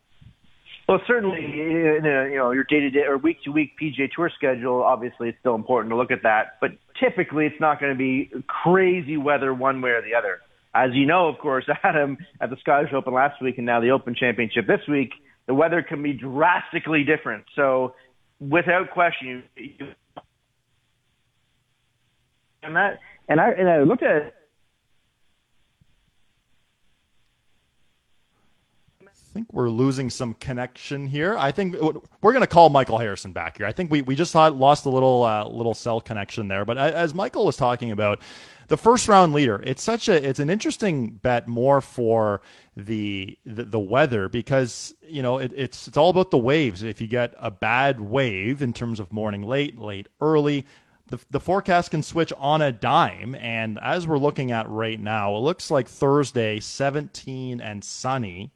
Well, 0.87 0.99
certainly, 1.07 1.39
in 1.39 2.05
a, 2.05 2.29
you 2.29 2.37
know, 2.37 2.51
your 2.51 2.65
day-to-day 2.65 3.03
or 3.07 3.17
week-to-week 3.17 3.73
PGA 3.81 4.11
Tour 4.13 4.29
schedule, 4.35 4.83
obviously 4.83 5.29
it's 5.29 5.37
still 5.39 5.55
important 5.55 5.91
to 5.91 5.95
look 5.95 6.11
at 6.11 6.23
that. 6.23 6.57
But 6.59 6.71
typically, 6.99 7.45
it's 7.45 7.59
not 7.59 7.79
going 7.79 7.93
to 7.93 7.97
be 7.97 8.29
crazy 8.47 9.15
weather 9.15 9.53
one 9.53 9.81
way 9.81 9.91
or 9.91 10.01
the 10.01 10.15
other. 10.15 10.39
As 10.73 10.89
you 10.93 11.05
know, 11.05 11.27
of 11.27 11.37
course, 11.37 11.65
Adam, 11.83 12.17
at 12.41 12.49
the 12.49 12.57
Scottish 12.61 12.91
Open 12.93 13.13
last 13.13 13.41
week 13.41 13.57
and 13.57 13.65
now 13.65 13.79
the 13.79 13.91
Open 13.91 14.15
Championship 14.15 14.67
this 14.67 14.81
week, 14.89 15.11
the 15.47 15.53
weather 15.53 15.81
can 15.81 16.01
be 16.03 16.13
drastically 16.13 17.03
different. 17.03 17.45
So, 17.55 17.95
without 18.39 18.91
question, 18.91 19.43
you, 19.55 19.71
you 19.79 19.87
and 22.63 22.75
that, 22.75 22.99
and 23.27 23.39
I 23.39 23.49
and 23.51 23.69
I 23.69 23.79
looked 23.79 24.03
at 24.03 24.15
it. 24.17 24.33
I 29.01 29.11
think 29.33 29.51
we're 29.53 29.69
losing 29.69 30.09
some 30.09 30.33
connection 30.35 31.07
here. 31.07 31.37
I 31.37 31.51
think 31.51 31.75
we're 32.21 32.33
going 32.33 32.41
to 32.41 32.47
call 32.47 32.69
Michael 32.69 32.97
Harrison 32.97 33.31
back 33.31 33.57
here. 33.57 33.65
I 33.65 33.71
think 33.71 33.89
we, 33.89 34.01
we 34.01 34.15
just 34.15 34.35
lost 34.35 34.85
a 34.85 34.89
little 34.89 35.23
uh, 35.23 35.47
little 35.47 35.73
cell 35.73 36.01
connection 36.01 36.47
there. 36.47 36.65
But 36.65 36.77
as 36.77 37.13
Michael 37.13 37.45
was 37.45 37.57
talking 37.57 37.91
about, 37.91 38.21
the 38.67 38.77
first 38.77 39.07
round 39.07 39.33
leader, 39.33 39.61
it's 39.65 39.83
such 39.83 40.09
a 40.09 40.27
it's 40.27 40.39
an 40.39 40.49
interesting 40.49 41.11
bet 41.11 41.47
more 41.47 41.81
for 41.81 42.41
the 42.75 43.37
the, 43.45 43.65
the 43.65 43.79
weather 43.79 44.29
because 44.29 44.93
you 45.01 45.21
know 45.21 45.37
it, 45.39 45.51
it's 45.55 45.87
it's 45.87 45.97
all 45.97 46.09
about 46.09 46.31
the 46.31 46.37
waves. 46.37 46.83
If 46.83 47.01
you 47.01 47.07
get 47.07 47.33
a 47.37 47.51
bad 47.51 47.99
wave 47.99 48.61
in 48.61 48.73
terms 48.73 48.99
of 48.99 49.11
morning 49.11 49.43
late, 49.43 49.77
late 49.77 50.07
early, 50.19 50.65
the, 51.07 51.19
the 51.29 51.39
forecast 51.39 51.91
can 51.91 52.03
switch 52.03 52.33
on 52.37 52.61
a 52.61 52.71
dime. 52.71 53.35
And 53.35 53.79
as 53.81 54.07
we're 54.07 54.17
looking 54.17 54.51
at 54.51 54.69
right 54.69 54.99
now, 54.99 55.35
it 55.35 55.39
looks 55.39 55.69
like 55.69 55.87
Thursday, 55.87 56.59
17 56.59 57.61
and 57.61 57.83
sunny 57.83 58.51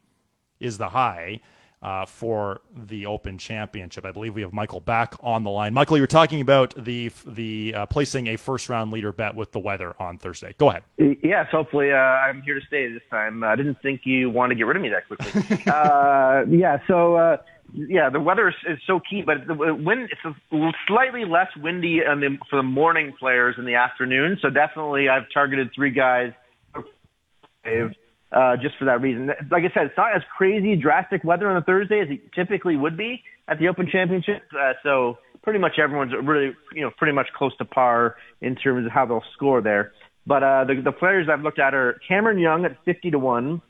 is 0.60 0.78
the 0.78 0.90
high 0.90 1.42
uh, 1.86 2.04
for 2.04 2.62
the 2.76 3.06
Open 3.06 3.38
Championship. 3.38 4.06
I 4.06 4.12
believe 4.12 4.34
we 4.34 4.42
have 4.42 4.54
Michael 4.54 4.80
back 4.80 5.14
on 5.22 5.44
the 5.44 5.52
line. 5.52 5.72
Michael, 5.72 5.98
you're 5.98 6.08
talking 6.08 6.42
about 6.42 6.74
the 6.84 7.12
the 7.28 7.76
uh, 7.76 7.86
placing 7.86 8.28
a 8.28 8.38
first 8.38 8.70
round 8.70 8.92
leader 8.92 9.12
bet 9.12 9.36
with 9.36 9.52
the 9.52 9.60
weather 9.60 9.94
on 10.00 10.18
Thursday. 10.18 10.56
Go 10.58 10.70
ahead. 10.70 10.84
Yes, 10.98 11.48
hopefully 11.52 11.92
uh, 11.92 11.96
I'm 11.96 12.42
here 12.42 12.60
to 12.60 12.66
stay 12.66 12.92
this 12.92 13.04
time. 13.12 13.44
I 13.44 13.56
didn't 13.56 13.80
think 13.84 14.02
you 14.04 14.32
wanted 14.32 14.56
to 14.56 14.58
get 14.58 14.66
rid 14.66 14.78
of 14.78 14.84
me 14.84 14.90
that 14.90 15.08
quickly. 15.08 15.64
uh, 15.72 16.44
yeah, 16.50 16.80
so 16.88 17.16
uh, 17.18 17.38
yeah, 17.74 18.10
the 18.10 18.20
weather 18.20 18.48
is, 18.50 18.56
is 18.68 18.80
so 18.88 19.00
key, 19.00 19.22
but 19.22 19.46
the 19.46 19.54
wind 19.54 20.10
it's 20.12 20.26
a 20.26 20.72
slightly 20.88 21.24
less 21.26 21.50
windy 21.58 22.00
the, 22.00 22.38
for 22.50 22.56
the 22.56 22.64
morning 22.64 23.14
players 23.20 23.56
in 23.60 23.66
the 23.66 23.76
afternoon. 23.76 24.40
So 24.42 24.50
definitely, 24.50 25.08
I've 25.08 25.30
targeted 25.32 25.72
three 25.76 25.92
guys. 25.92 26.32
Uh, 28.36 28.58
just 28.62 28.76
for 28.78 28.84
that 28.84 29.00
reason. 29.00 29.28
Like 29.50 29.64
I 29.64 29.74
said, 29.74 29.86
it's 29.86 29.98
not 29.98 30.14
as 30.14 30.22
crazy 30.38 30.76
drastic 30.76 31.24
weather 31.24 31.48
on 31.48 31.56
a 31.56 31.62
Thursday 31.62 32.02
as 32.02 32.10
it 32.10 32.20
typically 32.34 32.76
would 32.76 32.98
be 32.98 33.24
at 33.48 33.60
the 33.60 33.70
Open 33.70 33.88
Championship. 33.90 34.44
Uh, 34.52 34.74
so 34.84 35.18
pretty 35.42 35.58
much 35.58 35.80
everyone's 35.82 36.12
really, 36.22 36.52
you 36.74 36.82
know, 36.82 36.92
pretty 36.98 37.14
much 37.14 37.28
close 37.38 37.56
to 37.60 37.66
par 37.66 38.18
in 38.42 38.58
terms 38.58 38.86
of 38.86 38.92
how 38.92 39.06
they'll 39.06 39.24
score 39.34 39.62
there. 39.62 39.94
But 40.28 40.44
uh, 40.44 40.66
the, 40.66 40.82
the 40.84 40.92
players 40.92 41.28
I've 41.32 41.44
looked 41.44 41.60
at 41.60 41.74
are 41.74 41.98
Cameron 42.08 42.40
Young 42.40 42.66
at 42.66 42.76
50 42.84 43.12
to 43.12 43.20
one. 43.20 43.62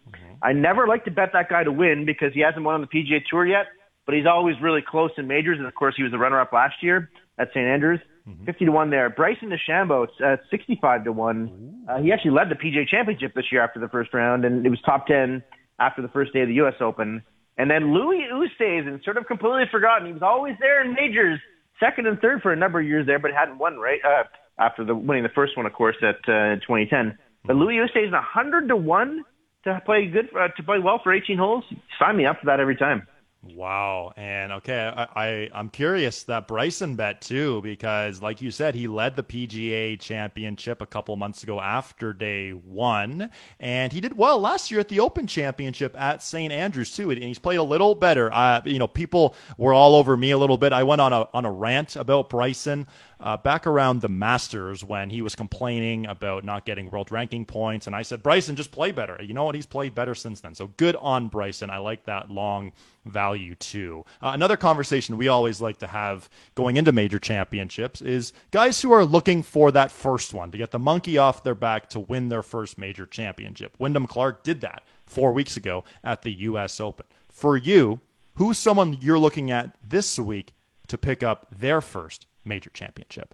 I 0.42 0.54
never 0.54 0.88
like 0.88 1.06
to 1.06 1.12
bet 1.12 1.30
that 1.34 1.50
guy 1.50 1.64
to 1.64 1.72
win 1.72 2.06
because 2.06 2.34
he 2.34 2.40
hasn't 2.40 2.64
won 2.64 2.76
on 2.76 2.82
the 2.82 2.88
PGA 2.88 3.20
Tour 3.30 3.46
yet, 3.46 3.68
but 4.06 4.16
he's 4.16 4.26
always 4.26 4.56
really 4.62 4.82
close 4.88 5.12
in 5.18 5.28
majors. 5.28 5.58
And 5.60 5.68
of 5.68 5.76
course, 5.76 5.96
he 5.98 6.04
was 6.04 6.12
the 6.12 6.18
runner-up 6.18 6.54
last 6.54 6.76
year 6.82 7.10
at 7.38 7.50
St. 7.50 7.66
Andrews. 7.66 8.00
50 8.46 8.66
to 8.66 8.72
1 8.72 8.90
there. 8.90 9.10
Bryson 9.10 9.52
DeChambeau 9.52 10.08
at 10.24 10.40
65 10.50 11.04
to 11.06 11.12
1. 11.12 11.86
Uh, 11.88 12.02
he 12.02 12.12
actually 12.12 12.32
led 12.32 12.50
the 12.50 12.56
PGA 12.56 12.88
Championship 12.88 13.34
this 13.36 13.46
year 13.52 13.64
after 13.64 13.80
the 13.80 13.88
first 13.88 14.14
round, 14.14 14.46
and 14.46 14.66
it 14.66 14.70
was 14.70 14.80
top 14.86 15.08
10 15.08 15.44
after 15.80 16.02
the 16.02 16.08
first 16.08 16.34
day 16.34 16.42
of 16.42 16.48
the 16.48 16.56
U.S. 16.56 16.74
Open. 16.82 17.22
And 17.58 17.70
then 17.70 17.94
Louis 17.94 18.26
Oosthuizen, 18.34 18.88
and 18.88 19.02
sort 19.04 19.18
of 19.18 19.28
completely 19.28 19.66
forgotten. 19.72 20.08
He 20.08 20.14
was 20.14 20.24
always 20.24 20.56
there 20.60 20.84
in 20.84 20.94
majors, 20.94 21.40
second 21.80 22.08
and 22.08 22.20
third 22.20 22.42
for 22.42 22.52
a 22.52 22.56
number 22.56 22.80
of 22.80 22.88
years 22.88 23.06
there, 23.06 23.20
but 23.20 23.32
hadn't 23.32 23.60
won, 23.60 23.78
right? 23.78 24.00
Uh, 24.04 24.24
after 24.60 24.84
the 24.84 24.96
winning 24.96 25.24
the 25.24 25.30
first 25.36 25.56
one, 25.56 25.66
of 25.66 25.74
course, 25.74 25.96
at 26.02 26.18
uh, 26.28 26.56
2010. 26.66 27.18
But 27.46 27.56
Louis 27.56 27.76
Oosthuizen, 27.76 28.12
100 28.12 28.68
to 28.70 28.76
1 28.76 29.24
to 29.66 29.82
play 29.86 30.08
good, 30.08 30.30
uh, 30.36 30.48
to 30.56 30.64
play 30.64 30.80
well 30.84 31.00
for 31.04 31.14
18 31.14 31.38
holes. 31.38 31.64
Sign 32.00 32.18
me 32.18 32.26
up 32.26 32.40
for 32.40 32.48
that 32.48 32.60
every 32.60 32.76
time. 32.76 33.08
Wow. 33.54 34.12
And 34.18 34.52
okay, 34.54 34.92
I, 34.96 35.08
I 35.16 35.50
I'm 35.54 35.70
curious 35.70 36.24
that 36.24 36.48
Bryson 36.48 36.96
bet 36.96 37.22
too 37.22 37.62
because 37.62 38.20
like 38.22 38.42
you 38.42 38.50
said 38.50 38.74
he 38.74 38.88
led 38.88 39.16
the 39.16 39.22
PGA 39.22 40.00
championship 40.00 40.82
a 40.82 40.86
couple 40.88 41.16
months 41.16 41.44
ago 41.44 41.62
after 41.62 42.12
day 42.12 42.52
1 42.52 43.30
and 43.60 43.94
he 43.94 44.02
did 44.02 44.18
well 44.18 44.40
last 44.40 44.72
year 44.72 44.80
at 44.80 44.88
the 44.88 45.00
Open 45.00 45.28
Championship 45.28 45.96
at 46.00 46.24
St 46.24 46.52
Andrews 46.52 46.96
too 46.96 47.12
and 47.12 47.22
he's 47.22 47.38
played 47.38 47.58
a 47.58 47.64
little 47.64 47.94
better. 47.94 48.34
Uh, 48.34 48.62
you 48.66 48.80
know, 48.80 48.88
people 48.88 49.36
were 49.60 49.74
all 49.74 49.96
over 49.96 50.18
me 50.18 50.32
a 50.32 50.38
little 50.38 50.58
bit. 50.58 50.74
I 50.74 50.82
went 50.82 51.02
on 51.02 51.14
a 51.14 51.28
on 51.32 51.46
a 51.46 51.52
rant 51.52 51.96
about 51.96 52.30
Bryson 52.30 52.88
uh, 53.20 53.38
back 53.38 53.66
around 53.68 54.02
the 54.02 54.10
Masters 54.10 54.84
when 54.84 55.10
he 55.10 55.22
was 55.22 55.36
complaining 55.36 56.06
about 56.06 56.44
not 56.44 56.66
getting 56.66 56.90
world 56.90 57.12
ranking 57.12 57.46
points. 57.46 57.88
And 57.88 57.96
I 57.96 58.02
said, 58.02 58.22
Bryson, 58.24 58.56
just 58.56 58.72
play 58.72 58.92
better. 58.92 59.18
You 59.22 59.34
know 59.34 59.46
what? 59.46 59.56
He's 59.56 59.66
played 59.66 59.96
better 59.96 60.16
since 60.16 60.42
then. 60.42 60.56
So 60.56 60.68
good 60.78 60.96
on 60.98 61.28
Bryson. 61.28 61.70
I 61.70 61.78
like 61.78 62.06
that 62.06 62.30
long 62.30 62.72
value 63.06 63.56
too. 63.56 64.04
Uh, 64.22 64.32
another 64.34 64.58
conversation 64.58 65.18
we 65.18 65.28
always 65.28 65.62
like 65.62 65.78
to 65.78 65.88
have 65.88 66.30
going 66.56 66.78
into 66.78 66.92
major 66.92 67.20
championships 67.20 68.02
is 68.02 68.34
guys 68.52 68.82
who 68.82 68.92
are 68.92 69.06
looking 69.06 69.44
for 69.44 69.72
that 69.72 69.92
first 69.92 70.34
one 70.34 70.52
to 70.52 70.58
get 70.58 70.72
the 70.72 70.80
monkey 70.80 71.18
off 71.18 71.44
their 71.44 71.56
back 71.56 71.90
to 71.90 72.00
win 72.00 72.30
their 72.30 72.44
first 72.44 72.78
major 72.78 73.06
championship. 73.06 73.76
Wyndham 73.80 74.08
Clark 74.08 74.44
did 74.44 74.62
that 74.62 74.84
four 75.06 75.32
weeks 75.34 75.56
ago 75.56 75.84
at 76.04 76.24
the 76.24 76.32
U.S. 76.32 76.80
Open. 76.80 77.06
For 77.30 77.58
you, 77.58 78.00
who's 78.36 78.58
someone 78.58 78.98
you're 79.02 79.20
looking 79.20 79.52
at 79.52 79.76
this 79.88 80.18
week 80.18 80.54
to 80.88 80.98
pick 80.98 81.24
up 81.24 81.48
their 81.56 81.82
first 81.82 82.28
major 82.46 82.70
championship? 82.74 83.34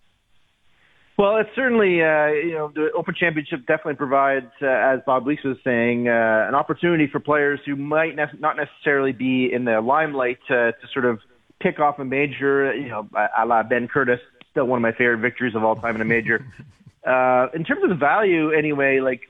Well, 1.18 1.38
it's 1.38 1.50
certainly, 1.56 2.02
uh, 2.02 2.28
you 2.28 2.54
know, 2.54 2.72
the 2.74 2.90
Open 2.98 3.14
Championship 3.14 3.60
definitely 3.68 3.96
provides, 3.96 4.48
uh, 4.62 4.66
as 4.66 5.02
Bob 5.06 5.26
Weeks 5.26 5.44
was 5.44 5.58
saying, 5.64 6.08
uh, 6.08 6.48
an 6.48 6.56
opportunity 6.56 7.08
for 7.12 7.20
players 7.20 7.60
who 7.66 7.76
might 7.76 8.16
ne- 8.16 8.40
not 8.40 8.58
necessarily 8.58 9.12
be 9.12 9.52
in 9.52 9.66
the 9.66 9.82
limelight 9.82 10.40
to, 10.48 10.72
to 10.72 10.88
sort 10.94 11.06
of 11.06 11.20
pick 11.60 11.80
off 11.80 12.00
a 12.00 12.06
major, 12.06 12.74
you 12.74 12.90
know, 12.90 13.08
a 13.38 13.46
la 13.46 13.62
Ben 13.62 13.88
Curtis, 13.88 14.20
still 14.50 14.66
one 14.66 14.78
of 14.78 14.82
my 14.82 14.94
favorite 14.94 15.20
victories 15.20 15.54
of 15.54 15.64
all 15.64 15.76
time 15.76 15.96
in 15.96 16.02
a 16.02 16.06
major. 16.06 16.44
uh, 17.08 17.48
in 17.54 17.66
terms 17.66 17.84
of 17.84 17.90
the 17.90 17.96
value, 18.00 18.52
anyway, 18.52 19.00
like, 19.00 19.22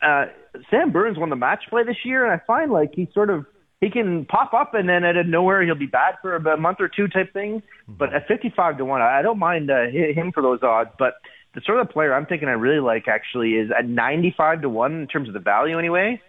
uh, 0.00 0.26
Sam 0.70 0.90
Burns 0.90 1.18
won 1.18 1.28
the 1.28 1.36
match 1.36 1.64
play 1.68 1.82
this 1.84 1.96
year, 2.04 2.24
and 2.24 2.32
I 2.32 2.42
find 2.46 2.70
like 2.70 2.92
he 2.94 3.08
sort 3.12 3.30
of 3.30 3.46
he 3.80 3.90
can 3.90 4.24
pop 4.24 4.54
up 4.54 4.74
and 4.74 4.88
then 4.88 5.04
out 5.04 5.16
of 5.16 5.26
nowhere 5.26 5.62
he'll 5.62 5.74
be 5.74 5.86
bad 5.86 6.14
for 6.22 6.36
a 6.36 6.56
month 6.56 6.78
or 6.80 6.88
two 6.88 7.08
type 7.08 7.32
thing. 7.32 7.62
But 7.86 8.14
at 8.14 8.26
55 8.26 8.78
to 8.78 8.84
one, 8.84 9.02
I 9.02 9.22
don't 9.22 9.38
mind 9.38 9.70
uh, 9.70 9.86
him 9.86 10.32
for 10.32 10.42
those 10.42 10.62
odds. 10.62 10.90
But 10.98 11.14
the 11.54 11.60
sort 11.64 11.80
of 11.80 11.90
player 11.90 12.14
I'm 12.14 12.26
thinking 12.26 12.48
I 12.48 12.52
really 12.52 12.80
like 12.80 13.06
actually 13.08 13.52
is 13.52 13.70
at 13.76 13.86
95 13.86 14.62
to 14.62 14.68
one 14.68 15.00
in 15.02 15.06
terms 15.06 15.28
of 15.28 15.34
the 15.34 15.40
value 15.40 15.78
anyway. 15.78 16.20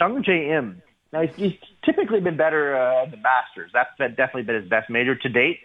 Sungjae 0.00 0.56
Im. 0.56 0.82
Now 1.12 1.22
he's, 1.22 1.34
he's 1.36 1.52
typically 1.84 2.20
been 2.20 2.36
better 2.36 2.76
uh, 2.76 3.04
at 3.04 3.10
the 3.10 3.18
Masters. 3.18 3.70
That's 3.72 3.90
definitely 4.16 4.42
been 4.42 4.56
his 4.56 4.68
best 4.68 4.90
major 4.90 5.14
to 5.14 5.28
date. 5.28 5.58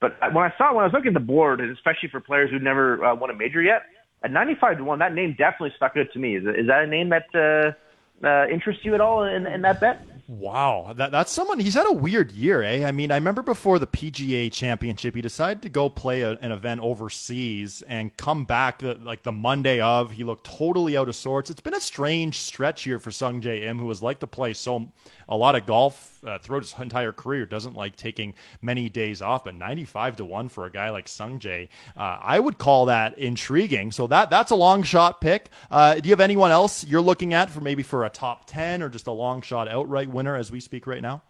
But 0.00 0.16
when 0.32 0.44
I 0.44 0.52
saw 0.56 0.74
when 0.74 0.82
I 0.82 0.86
was 0.86 0.92
looking 0.92 1.08
at 1.08 1.14
the 1.14 1.20
board, 1.20 1.60
and 1.60 1.70
especially 1.72 2.08
for 2.08 2.20
players 2.20 2.50
who 2.50 2.58
never 2.58 3.04
uh, 3.04 3.14
won 3.14 3.30
a 3.30 3.34
major 3.34 3.60
yet, 3.60 3.82
at 4.22 4.30
95 4.30 4.78
to 4.78 4.84
one, 4.84 4.98
that 5.00 5.12
name 5.12 5.34
definitely 5.36 5.72
stuck 5.76 5.96
out 5.96 6.06
to 6.12 6.18
me. 6.18 6.36
Is, 6.36 6.44
is 6.44 6.66
that 6.68 6.82
a 6.82 6.86
name 6.86 7.10
that 7.10 7.26
uh, 7.34 8.26
uh, 8.26 8.46
interests 8.48 8.84
you 8.84 8.94
at 8.94 9.00
all 9.00 9.24
in, 9.24 9.46
in 9.46 9.62
that 9.62 9.80
bet? 9.80 10.04
Wow, 10.30 10.92
that 10.94 11.10
that's 11.10 11.32
someone. 11.32 11.58
He's 11.58 11.72
had 11.72 11.86
a 11.88 11.92
weird 11.92 12.32
year, 12.32 12.62
eh? 12.62 12.86
I 12.86 12.92
mean, 12.92 13.10
I 13.10 13.14
remember 13.14 13.40
before 13.40 13.78
the 13.78 13.86
PGA 13.86 14.52
Championship, 14.52 15.14
he 15.14 15.22
decided 15.22 15.62
to 15.62 15.70
go 15.70 15.88
play 15.88 16.20
a, 16.20 16.32
an 16.32 16.52
event 16.52 16.82
overseas 16.82 17.80
and 17.88 18.14
come 18.18 18.44
back 18.44 18.80
the, 18.80 18.96
like 18.96 19.22
the 19.22 19.32
Monday 19.32 19.80
of. 19.80 20.10
He 20.10 20.24
looked 20.24 20.44
totally 20.44 20.98
out 20.98 21.08
of 21.08 21.16
sorts. 21.16 21.48
It's 21.48 21.62
been 21.62 21.72
a 21.74 21.80
strange 21.80 22.40
stretch 22.40 22.82
here 22.82 22.98
for 22.98 23.08
Sungjae 23.08 23.62
Im, 23.62 23.78
who 23.78 23.88
has 23.88 24.02
liked 24.02 24.20
to 24.20 24.26
play 24.26 24.52
so 24.52 24.92
a 25.28 25.36
lot 25.36 25.54
of 25.54 25.66
golf 25.66 26.18
uh, 26.26 26.38
throughout 26.38 26.62
his 26.62 26.74
entire 26.78 27.12
career. 27.12 27.46
Doesn't 27.46 27.74
like 27.74 27.96
taking 27.96 28.34
many 28.62 28.88
days 28.88 29.22
off, 29.22 29.44
but 29.44 29.54
95 29.54 30.16
to 30.16 30.24
one 30.24 30.48
for 30.48 30.66
a 30.66 30.70
guy 30.70 30.90
like 30.90 31.06
Sungjae, 31.06 31.68
uh, 31.96 32.18
I 32.20 32.40
would 32.40 32.58
call 32.58 32.86
that 32.86 33.18
intriguing. 33.18 33.92
So 33.92 34.06
that 34.08 34.30
that's 34.30 34.50
a 34.50 34.56
long 34.56 34.82
shot 34.82 35.20
pick. 35.20 35.50
Uh, 35.70 35.94
do 35.94 36.08
you 36.08 36.12
have 36.12 36.20
anyone 36.20 36.50
else 36.50 36.84
you're 36.84 37.00
looking 37.00 37.34
at 37.34 37.50
for 37.50 37.60
maybe 37.60 37.82
for 37.82 38.04
a 38.04 38.10
top 38.10 38.46
10 38.46 38.82
or 38.82 38.88
just 38.88 39.06
a 39.06 39.12
long 39.12 39.42
shot 39.42 39.68
outright 39.68 40.08
winner 40.08 40.36
as 40.36 40.50
we 40.50 40.60
speak 40.60 40.86
right 40.86 41.02
now? 41.02 41.22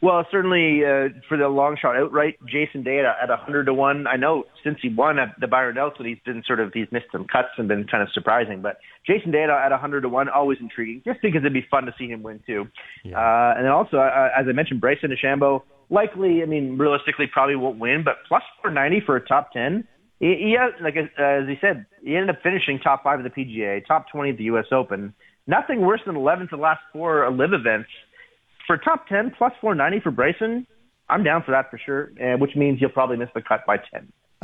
Well, 0.00 0.24
certainly 0.30 0.84
uh, 0.84 1.08
for 1.28 1.36
the 1.36 1.48
long 1.48 1.76
shot 1.80 1.96
outright, 1.96 2.38
Jason 2.46 2.84
Day 2.84 3.00
at, 3.00 3.06
at 3.06 3.28
100 3.30 3.64
to 3.64 3.74
1. 3.74 4.06
I 4.06 4.16
know 4.16 4.44
since 4.62 4.78
he 4.80 4.88
won 4.88 5.18
at 5.18 5.34
the 5.40 5.48
Byron 5.48 5.74
Nelson, 5.74 6.06
he's 6.06 6.18
been 6.24 6.44
sort 6.46 6.60
of, 6.60 6.72
he's 6.72 6.86
missed 6.92 7.06
some 7.10 7.26
cuts 7.26 7.48
and 7.58 7.66
been 7.66 7.84
kind 7.84 8.02
of 8.02 8.08
surprising. 8.12 8.62
But 8.62 8.78
Jason 9.04 9.32
Day 9.32 9.42
at, 9.42 9.50
at 9.50 9.72
100 9.72 10.02
to 10.02 10.08
1, 10.08 10.28
always 10.28 10.58
intriguing, 10.60 11.02
just 11.04 11.20
because 11.20 11.40
it'd 11.40 11.52
be 11.52 11.66
fun 11.68 11.86
to 11.86 11.94
see 11.98 12.06
him 12.06 12.22
win 12.22 12.40
too. 12.46 12.66
Yeah. 13.04 13.18
Uh, 13.18 13.54
and 13.56 13.64
then 13.64 13.72
also, 13.72 13.96
uh, 13.96 14.28
as 14.38 14.46
I 14.48 14.52
mentioned, 14.52 14.80
Bryson 14.80 15.10
DeChambeau, 15.10 15.62
likely, 15.90 16.42
I 16.42 16.46
mean, 16.46 16.78
realistically 16.78 17.26
probably 17.32 17.56
won't 17.56 17.80
win, 17.80 18.02
but 18.04 18.18
plus 18.28 18.42
490 18.62 19.04
for 19.04 19.16
a 19.16 19.26
top 19.26 19.52
10. 19.52 19.82
He, 20.20 20.26
he 20.26 20.56
like 20.82 20.94
uh, 20.96 21.22
as 21.22 21.48
he 21.48 21.54
said, 21.60 21.86
he 22.04 22.14
ended 22.14 22.30
up 22.30 22.42
finishing 22.42 22.78
top 22.78 23.02
five 23.02 23.18
of 23.18 23.24
the 23.24 23.30
PGA, 23.30 23.84
top 23.86 24.06
20 24.12 24.30
at 24.30 24.36
the 24.36 24.44
U.S. 24.44 24.66
Open. 24.72 25.14
Nothing 25.46 25.80
worse 25.80 26.00
than 26.04 26.14
11th 26.14 26.50
the 26.50 26.56
last 26.56 26.80
four 26.92 27.28
LIV 27.30 27.52
events 27.54 27.88
for 28.68 28.76
top 28.76 29.08
10 29.08 29.32
plus 29.36 29.52
490 29.60 30.04
for 30.04 30.12
Bryson, 30.12 30.64
I'm 31.08 31.24
down 31.24 31.42
for 31.42 31.50
that 31.50 31.70
for 31.70 31.78
sure, 31.78 32.12
which 32.36 32.54
means 32.54 32.80
you'll 32.80 32.90
probably 32.90 33.16
miss 33.16 33.30
the 33.34 33.42
cut 33.42 33.66
by 33.66 33.78
10. 33.92 34.12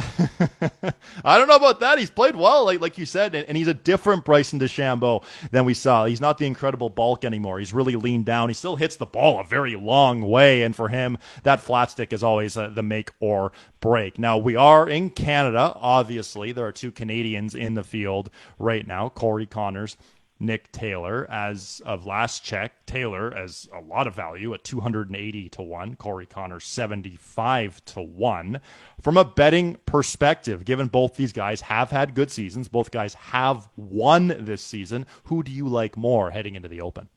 I 1.24 1.38
don't 1.38 1.46
know 1.46 1.54
about 1.54 1.78
that. 1.78 2.00
He's 2.00 2.10
played 2.10 2.34
well, 2.34 2.64
like 2.64 2.80
like 2.80 2.98
you 2.98 3.06
said, 3.06 3.32
and, 3.36 3.46
and, 3.46 3.56
he's 3.56 3.68
a 3.68 3.74
different 3.74 4.24
Bryson 4.24 4.58
DeChambeau 4.58 5.22
than 5.52 5.64
we 5.64 5.72
saw. 5.72 6.04
He's 6.04 6.20
not 6.20 6.38
the 6.38 6.46
incredible 6.46 6.90
bulk 6.90 7.24
anymore. 7.24 7.60
He's 7.60 7.72
really 7.72 7.94
leaned 7.94 8.24
down. 8.24 8.48
He 8.48 8.54
still 8.54 8.74
hits 8.74 8.96
the 8.96 9.06
ball 9.06 9.38
a 9.38 9.44
very 9.44 9.76
long 9.76 10.22
way, 10.22 10.62
and 10.62 10.74
for 10.74 10.88
him, 10.88 11.16
that 11.44 11.60
flat 11.60 11.92
stick 11.92 12.12
is 12.12 12.24
always 12.24 12.56
uh, 12.56 12.70
the 12.70 12.82
make 12.82 13.12
or 13.20 13.52
break. 13.78 14.18
Now 14.18 14.36
we 14.36 14.56
are 14.56 14.88
in 14.88 15.10
Canada. 15.10 15.72
Obviously, 15.76 16.50
there 16.50 16.66
are 16.66 16.72
two 16.72 16.90
Canadians 16.90 17.54
in 17.54 17.74
the 17.74 17.84
field 17.84 18.30
right 18.58 18.84
now: 18.84 19.10
Corey 19.10 19.46
Conners 19.46 19.96
Nick 20.44 20.70
Taylor 20.72 21.30
as 21.30 21.80
of 21.84 22.06
last 22.06 22.44
check. 22.44 22.86
Taylor 22.86 23.34
as 23.36 23.68
a 23.74 23.80
lot 23.80 24.06
of 24.06 24.14
value 24.14 24.54
at 24.54 24.64
280 24.64 25.48
to 25.50 25.62
1. 25.62 25.96
Corey 25.96 26.26
Connor 26.26 26.60
75 26.60 27.84
to 27.86 28.02
1. 28.02 28.60
From 29.00 29.16
a 29.16 29.24
betting 29.24 29.76
perspective, 29.86 30.64
given 30.64 30.88
both 30.88 31.16
these 31.16 31.32
guys 31.32 31.60
have 31.62 31.90
had 31.90 32.14
good 32.14 32.30
seasons, 32.30 32.68
both 32.68 32.90
guys 32.90 33.14
have 33.14 33.68
won 33.76 34.28
this 34.40 34.62
season, 34.62 35.06
who 35.24 35.42
do 35.42 35.50
you 35.52 35.68
like 35.68 35.96
more 35.96 36.30
heading 36.30 36.54
into 36.54 36.68
the 36.68 36.80
Open? 36.80 37.08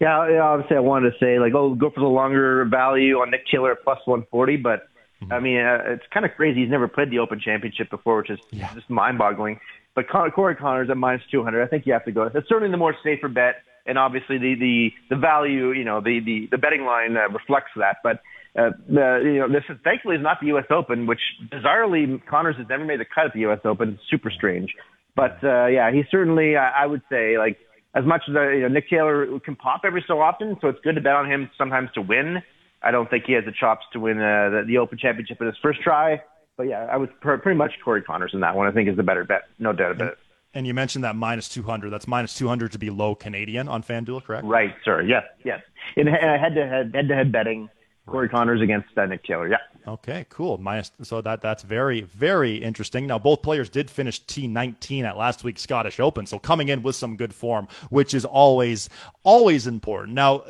Yeah, 0.00 0.40
obviously 0.40 0.76
I 0.76 0.80
wanted 0.80 1.10
to 1.10 1.18
say 1.18 1.38
like, 1.38 1.54
oh, 1.54 1.74
go 1.74 1.90
for 1.90 2.00
the 2.00 2.06
longer 2.06 2.64
value 2.64 3.18
on 3.18 3.30
Nick 3.30 3.46
Taylor 3.50 3.72
at 3.72 3.82
plus 3.82 3.98
140, 4.04 4.56
but 4.58 4.88
mm-hmm. 5.20 5.32
I 5.32 5.40
mean, 5.40 5.58
uh, 5.58 5.82
it's 5.86 6.04
kind 6.12 6.24
of 6.24 6.32
crazy. 6.36 6.60
He's 6.60 6.70
never 6.70 6.86
played 6.86 7.10
the 7.10 7.18
Open 7.18 7.40
Championship 7.40 7.90
before, 7.90 8.18
which 8.18 8.30
is 8.30 8.38
yeah. 8.50 8.72
just 8.74 8.88
mind-boggling. 8.88 9.58
But 9.98 10.08
Corey 10.08 10.54
Conners 10.54 10.88
at 10.90 10.96
minus 10.96 11.22
200, 11.32 11.60
I 11.60 11.66
think 11.66 11.84
you 11.84 11.92
have 11.92 12.04
to 12.04 12.12
go. 12.12 12.30
It's 12.32 12.48
certainly 12.48 12.70
the 12.70 12.76
more 12.76 12.94
safer 13.02 13.26
bet, 13.26 13.56
and 13.84 13.98
obviously 13.98 14.38
the 14.38 14.54
the 14.54 14.90
the 15.10 15.16
value, 15.20 15.72
you 15.72 15.82
know, 15.82 16.00
the 16.00 16.20
the 16.24 16.46
the 16.52 16.56
betting 16.56 16.84
line 16.84 17.16
uh, 17.16 17.28
reflects 17.32 17.72
that. 17.74 17.96
But 18.04 18.20
uh, 18.56 18.70
the, 18.86 19.22
you 19.24 19.38
know, 19.40 19.48
this 19.48 19.64
is 19.68 19.76
thankfully 19.82 20.14
is 20.14 20.22
not 20.22 20.38
the 20.40 20.54
U.S. 20.54 20.66
Open, 20.70 21.08
which 21.08 21.18
bizarrely 21.52 22.22
Conners 22.30 22.56
has 22.58 22.66
never 22.70 22.84
made 22.84 23.00
the 23.00 23.06
cut 23.12 23.24
at 23.24 23.32
the 23.32 23.40
U.S. 23.40 23.58
Open. 23.64 23.98
Super 24.08 24.30
strange, 24.30 24.70
but 25.16 25.42
uh, 25.42 25.66
yeah, 25.66 25.90
he 25.90 26.04
certainly 26.12 26.54
I, 26.54 26.84
I 26.84 26.86
would 26.86 27.02
say 27.10 27.36
like 27.36 27.58
as 27.92 28.04
much 28.04 28.22
as 28.30 28.36
uh, 28.36 28.50
you 28.50 28.60
know 28.60 28.68
Nick 28.68 28.88
Taylor 28.88 29.26
can 29.40 29.56
pop 29.56 29.80
every 29.84 30.04
so 30.06 30.20
often, 30.20 30.56
so 30.60 30.68
it's 30.68 30.78
good 30.84 30.94
to 30.94 31.00
bet 31.00 31.14
on 31.14 31.28
him 31.28 31.50
sometimes 31.58 31.88
to 31.94 32.02
win. 32.02 32.36
I 32.84 32.92
don't 32.92 33.10
think 33.10 33.24
he 33.26 33.32
has 33.32 33.44
the 33.44 33.52
chops 33.58 33.84
to 33.94 33.98
win 33.98 34.18
uh, 34.18 34.62
the, 34.62 34.62
the 34.64 34.78
Open 34.78 34.96
Championship 34.96 35.40
in 35.40 35.48
his 35.48 35.56
first 35.60 35.80
try 35.82 36.22
but 36.58 36.68
yeah, 36.68 36.86
I 36.92 36.98
was 36.98 37.08
pretty 37.22 37.56
much 37.56 37.72
Corey 37.82 38.02
Conners 38.02 38.34
in 38.34 38.40
that 38.40 38.54
one. 38.54 38.66
I 38.66 38.72
think 38.72 38.90
is 38.90 38.96
the 38.96 39.02
better 39.02 39.24
bet, 39.24 39.44
no 39.58 39.72
doubt 39.72 39.92
about 39.92 40.08
it. 40.08 40.18
And 40.52 40.66
you 40.66 40.74
mentioned 40.74 41.04
that 41.04 41.14
minus 41.14 41.48
200. 41.48 41.90
That's 41.90 42.08
minus 42.08 42.34
200 42.34 42.72
to 42.72 42.78
be 42.78 42.90
low 42.90 43.14
Canadian 43.14 43.68
on 43.68 43.82
FanDuel, 43.82 44.24
correct? 44.24 44.44
Right, 44.44 44.74
sir. 44.84 45.02
Yes, 45.02 45.22
yes. 45.44 45.60
In 45.96 46.06
head 46.06 46.54
to 46.54 46.66
head, 46.66 46.92
head 46.94 47.08
to 47.08 47.14
head 47.14 47.30
betting, 47.32 47.70
Corey 48.08 48.28
Conners 48.28 48.60
against 48.62 48.88
uh, 48.96 49.06
Nick 49.06 49.24
Taylor. 49.24 49.48
Yeah. 49.48 49.58
Okay, 49.86 50.26
cool. 50.28 50.58
Minus, 50.58 50.92
so 51.02 51.20
that 51.22 51.40
that's 51.40 51.62
very 51.62 52.02
very 52.02 52.56
interesting. 52.56 53.06
Now 53.06 53.18
both 53.18 53.42
players 53.42 53.70
did 53.70 53.90
finish 53.90 54.22
T19 54.24 55.04
at 55.04 55.16
last 55.16 55.44
week's 55.44 55.62
Scottish 55.62 55.98
Open, 55.98 56.26
so 56.26 56.38
coming 56.38 56.68
in 56.68 56.82
with 56.82 56.94
some 56.94 57.16
good 57.16 57.34
form, 57.34 57.68
which 57.88 58.12
is 58.12 58.24
always 58.24 58.90
always 59.22 59.66
important. 59.66 60.14
Now 60.14 60.44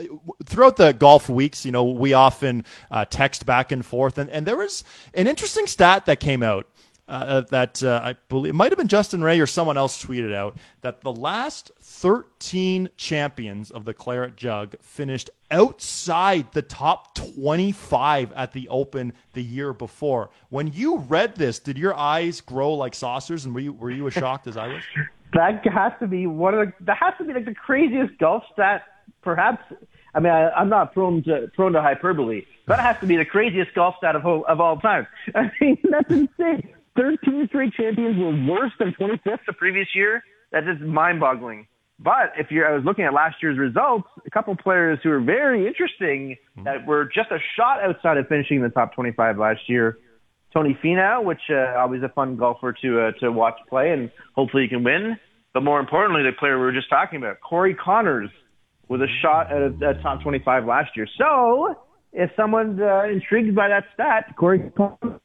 throughout 0.44 0.76
the 0.76 0.92
golf 0.92 1.28
weeks, 1.28 1.64
you 1.64 1.70
know, 1.70 1.84
we 1.84 2.14
often 2.14 2.64
uh, 2.90 3.04
text 3.04 3.46
back 3.46 3.70
and 3.70 3.86
forth, 3.86 4.18
and 4.18 4.28
and 4.30 4.46
there 4.46 4.56
was 4.56 4.82
an 5.14 5.26
interesting 5.26 5.66
stat 5.66 6.06
that 6.06 6.18
came 6.18 6.42
out 6.42 6.66
uh, 7.08 7.40
that 7.50 7.82
uh, 7.82 8.00
I 8.02 8.16
believe 8.28 8.50
it 8.50 8.54
might 8.54 8.70
have 8.70 8.78
been 8.78 8.88
Justin 8.88 9.22
Ray 9.22 9.40
or 9.40 9.46
someone 9.46 9.78
else 9.78 10.04
tweeted 10.04 10.34
out 10.34 10.56
that 10.82 11.00
the 11.00 11.12
last 11.12 11.70
13 11.80 12.90
champions 12.96 13.70
of 13.70 13.84
the 13.84 13.94
Claret 13.94 14.36
Jug 14.36 14.76
finished 14.80 15.30
outside 15.50 16.52
the 16.52 16.62
top 16.62 17.14
25 17.14 18.32
at 18.32 18.52
the 18.52 18.68
Open 18.68 19.12
the 19.32 19.42
year 19.42 19.72
before. 19.72 20.30
When 20.50 20.70
you 20.72 20.98
read 20.98 21.34
this, 21.36 21.58
did 21.58 21.78
your 21.78 21.94
eyes 21.94 22.40
grow 22.40 22.74
like 22.74 22.94
saucers, 22.94 23.46
and 23.46 23.54
were 23.54 23.60
you 23.60 23.72
were 23.72 23.90
you 23.90 24.06
as 24.06 24.12
shocked 24.12 24.46
as 24.46 24.56
I 24.56 24.68
was? 24.68 24.82
That 25.34 25.62
has 25.66 25.92
to 26.00 26.06
be 26.06 26.26
one 26.26 26.54
of 26.54 26.68
the 26.68 26.72
that 26.86 26.96
has 26.96 27.12
to 27.18 27.24
be 27.24 27.34
like 27.34 27.44
the 27.44 27.54
craziest 27.54 28.16
golf 28.16 28.44
stat, 28.54 28.84
perhaps. 29.20 29.62
I 30.14 30.20
mean, 30.20 30.32
I, 30.32 30.48
I'm 30.52 30.70
not 30.70 30.94
prone 30.94 31.22
to 31.24 31.50
prone 31.54 31.74
to 31.74 31.82
hyperbole. 31.82 32.46
That 32.66 32.80
has 32.80 32.98
to 33.00 33.06
be 33.06 33.18
the 33.18 33.26
craziest 33.26 33.74
golf 33.74 33.96
stat 33.98 34.16
of 34.16 34.24
of 34.24 34.58
all 34.58 34.78
time. 34.78 35.06
I 35.34 35.50
mean, 35.60 35.76
that's 35.90 36.10
insane. 36.10 36.70
13 36.98 37.46
straight 37.48 37.72
champions 37.74 38.18
were 38.18 38.52
worse 38.52 38.72
than 38.78 38.92
25th 39.00 39.38
the 39.46 39.52
previous 39.52 39.86
year. 39.94 40.22
That 40.50 40.64
is 40.64 40.80
mind-boggling. 40.80 41.68
But 42.00 42.32
if 42.36 42.50
you're, 42.50 42.66
I 42.66 42.74
was 42.74 42.84
looking 42.84 43.04
at 43.04 43.12
last 43.12 43.36
year's 43.42 43.58
results, 43.58 44.08
a 44.26 44.30
couple 44.30 44.56
players 44.56 44.98
who 45.02 45.10
were 45.10 45.20
very 45.20 45.66
interesting 45.66 46.36
mm-hmm. 46.56 46.64
that 46.64 46.86
were 46.86 47.04
just 47.04 47.30
a 47.30 47.38
shot 47.56 47.82
outside 47.82 48.16
of 48.16 48.26
finishing 48.28 48.58
in 48.58 48.62
the 48.62 48.68
top 48.68 48.94
25 48.94 49.38
last 49.38 49.60
year. 49.68 49.98
Tony 50.52 50.76
Finau, 50.82 51.24
which 51.24 51.40
uh, 51.50 51.78
always 51.78 52.02
a 52.02 52.08
fun 52.08 52.36
golfer 52.36 52.72
to 52.72 53.00
uh, 53.00 53.12
to 53.20 53.30
watch 53.30 53.56
play, 53.68 53.90
and 53.90 54.10
hopefully 54.34 54.62
he 54.62 54.68
can 54.68 54.82
win. 54.82 55.18
But 55.52 55.62
more 55.62 55.78
importantly, 55.78 56.22
the 56.22 56.32
player 56.38 56.58
we 56.58 56.64
were 56.64 56.72
just 56.72 56.88
talking 56.88 57.18
about, 57.18 57.40
Corey 57.42 57.74
Conners, 57.74 58.30
with 58.88 59.02
a 59.02 59.08
shot 59.20 59.52
at 59.52 59.60
a, 59.60 59.90
a 59.90 60.02
top 60.02 60.22
25 60.22 60.64
last 60.64 60.96
year. 60.96 61.06
So 61.18 61.74
if 62.14 62.30
someone's 62.34 62.80
uh, 62.80 63.04
intrigued 63.04 63.54
by 63.54 63.68
that 63.68 63.84
stat, 63.92 64.34
Corey 64.38 64.72
Conners 64.74 65.20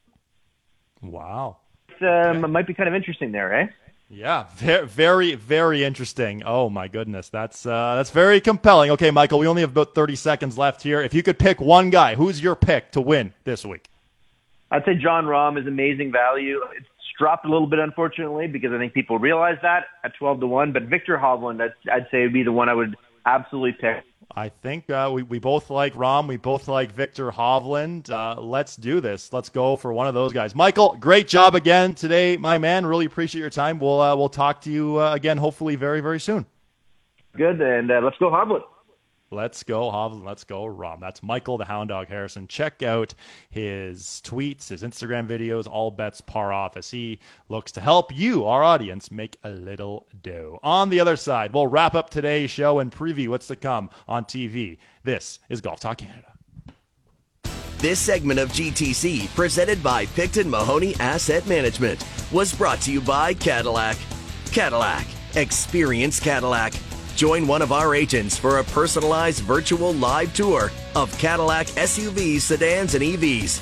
Wow. 1.03 1.57
Um, 2.01 2.51
might 2.51 2.67
be 2.67 2.73
kind 2.73 2.89
of 2.89 2.95
interesting 2.95 3.31
there, 3.31 3.53
eh? 3.53 3.67
Yeah, 4.09 4.45
very, 4.55 5.33
very, 5.33 5.83
interesting. 5.83 6.43
Oh 6.45 6.69
my 6.69 6.87
goodness, 6.87 7.29
that's 7.29 7.65
uh, 7.65 7.95
that's 7.95 8.11
very 8.11 8.39
compelling. 8.39 8.91
Okay, 8.91 9.09
Michael, 9.09 9.39
we 9.39 9.47
only 9.47 9.61
have 9.61 9.71
about 9.71 9.95
thirty 9.95 10.15
seconds 10.15 10.57
left 10.57 10.83
here. 10.83 11.01
If 11.01 11.13
you 11.13 11.23
could 11.23 11.39
pick 11.39 11.59
one 11.59 11.89
guy, 11.89 12.13
who's 12.15 12.41
your 12.41 12.55
pick 12.55 12.91
to 12.91 13.01
win 13.01 13.33
this 13.43 13.65
week? 13.65 13.89
I'd 14.69 14.85
say 14.85 14.95
Jon 14.95 15.25
Rahm 15.25 15.59
is 15.59 15.67
amazing 15.67 16.11
value. 16.11 16.59
It's 16.75 16.87
dropped 17.17 17.45
a 17.45 17.49
little 17.49 17.67
bit, 17.67 17.79
unfortunately, 17.79 18.47
because 18.47 18.71
I 18.71 18.77
think 18.77 18.93
people 18.93 19.19
realize 19.19 19.57
that 19.61 19.85
at 20.03 20.13
12 20.17 20.41
to 20.41 20.47
1. 20.47 20.73
But 20.73 20.83
Viktor 20.83 21.17
Hovland, 21.17 21.61
I'd, 21.61 21.73
I'd 21.91 22.07
say 22.11 22.23
would 22.23 22.33
be 22.33 22.43
the 22.43 22.51
one 22.51 22.69
I 22.69 22.73
would 22.73 22.95
absolutely 23.25 23.73
pick. 23.73 24.03
I 24.35 24.49
think 24.49 24.89
uh, 24.89 25.09
we, 25.13 25.23
we 25.23 25.39
both 25.39 25.69
like 25.69 25.93
Rahm. 25.93 26.27
We 26.27 26.37
both 26.37 26.67
like 26.67 26.91
Viktor 26.91 27.31
Hovland. 27.31 28.09
Uh, 28.09 28.39
let's 28.41 28.75
do 28.75 28.99
this. 29.01 29.31
Let's 29.31 29.49
go 29.49 29.75
for 29.75 29.93
one 29.93 30.07
of 30.07 30.13
those 30.13 30.33
guys. 30.33 30.55
Michael, 30.55 30.97
great 30.99 31.27
job 31.27 31.55
again 31.55 31.93
today, 31.93 32.37
my 32.37 32.57
man. 32.57 32.85
Really 32.85 33.05
appreciate 33.05 33.41
your 33.41 33.49
time. 33.49 33.79
We'll 33.79 34.01
uh, 34.01 34.15
we'll 34.15 34.29
talk 34.29 34.61
to 34.61 34.71
you 34.71 34.99
uh, 34.99 35.13
again, 35.13 35.37
hopefully 35.37 35.75
very 35.75 36.01
very 36.01 36.19
soon. 36.19 36.45
Good, 37.35 37.61
and 37.61 37.91
uh, 37.91 38.01
let's 38.03 38.17
go 38.17 38.29
Hovland. 38.29 38.63
Let's 39.33 39.63
go 39.63 39.91
Hovland. 39.91 40.23
Let's 40.23 40.43
go 40.43 40.65
Rahm. 40.65 40.99
That's 40.99 41.23
Michael 41.23 41.57
the 41.57 41.65
Hound 41.65 41.89
Dog 41.89 42.07
Harrison. 42.07 42.47
Check 42.47 42.83
out 42.83 43.15
his 43.49 44.21
tweets, 44.23 44.69
his 44.69 44.83
Instagram 44.83 45.27
videos. 45.27 45.67
All 45.67 45.91
bets 45.91 46.21
par 46.21 46.53
off 46.53 46.77
as 46.77 46.91
he 46.91 47.19
looks 47.49 47.71
to 47.73 47.81
help 47.81 48.15
you, 48.15 48.45
our 48.45 48.63
audience, 48.63 49.11
make 49.11 49.37
a 49.43 49.49
little 49.49 50.07
dough. 50.21 50.59
On 50.63 50.89
the 50.89 50.99
other 50.99 51.15
side, 51.15 51.53
we'll 51.53 51.67
wrap 51.67 51.95
up 51.95 52.09
today's 52.09 52.51
show 52.51 52.79
and 52.79 52.91
preview 52.91 53.29
what's 53.29 53.47
to 53.47 53.55
come 53.55 53.89
on 54.07 54.25
TV. 54.25 54.77
This 55.03 55.39
is 55.49 55.61
Golf 55.61 55.79
Talk 55.79 55.97
Canada. 55.97 56.33
This 57.77 57.99
segment 57.99 58.39
of 58.39 58.49
GTC, 58.49 59.33
presented 59.35 59.83
by 59.83 60.05
Picton 60.05 60.49
Mahoney 60.49 60.95
Asset 61.01 61.45
Management, 61.47 62.05
was 62.31 62.53
brought 62.53 62.79
to 62.81 62.91
you 62.91 63.01
by 63.01 63.33
Cadillac. 63.33 63.97
Cadillac. 64.51 65.05
Experience 65.35 66.19
Cadillac. 66.19 66.73
Join 67.15 67.45
one 67.45 67.61
of 67.61 67.71
our 67.71 67.93
agents 67.93 68.37
for 68.37 68.57
a 68.57 68.63
personalized 68.63 69.41
virtual 69.41 69.93
live 69.93 70.33
tour 70.33 70.71
of 70.95 71.15
Cadillac 71.19 71.67
SUVs, 71.67 72.41
sedans, 72.41 72.95
and 72.95 73.03
EVs. 73.03 73.61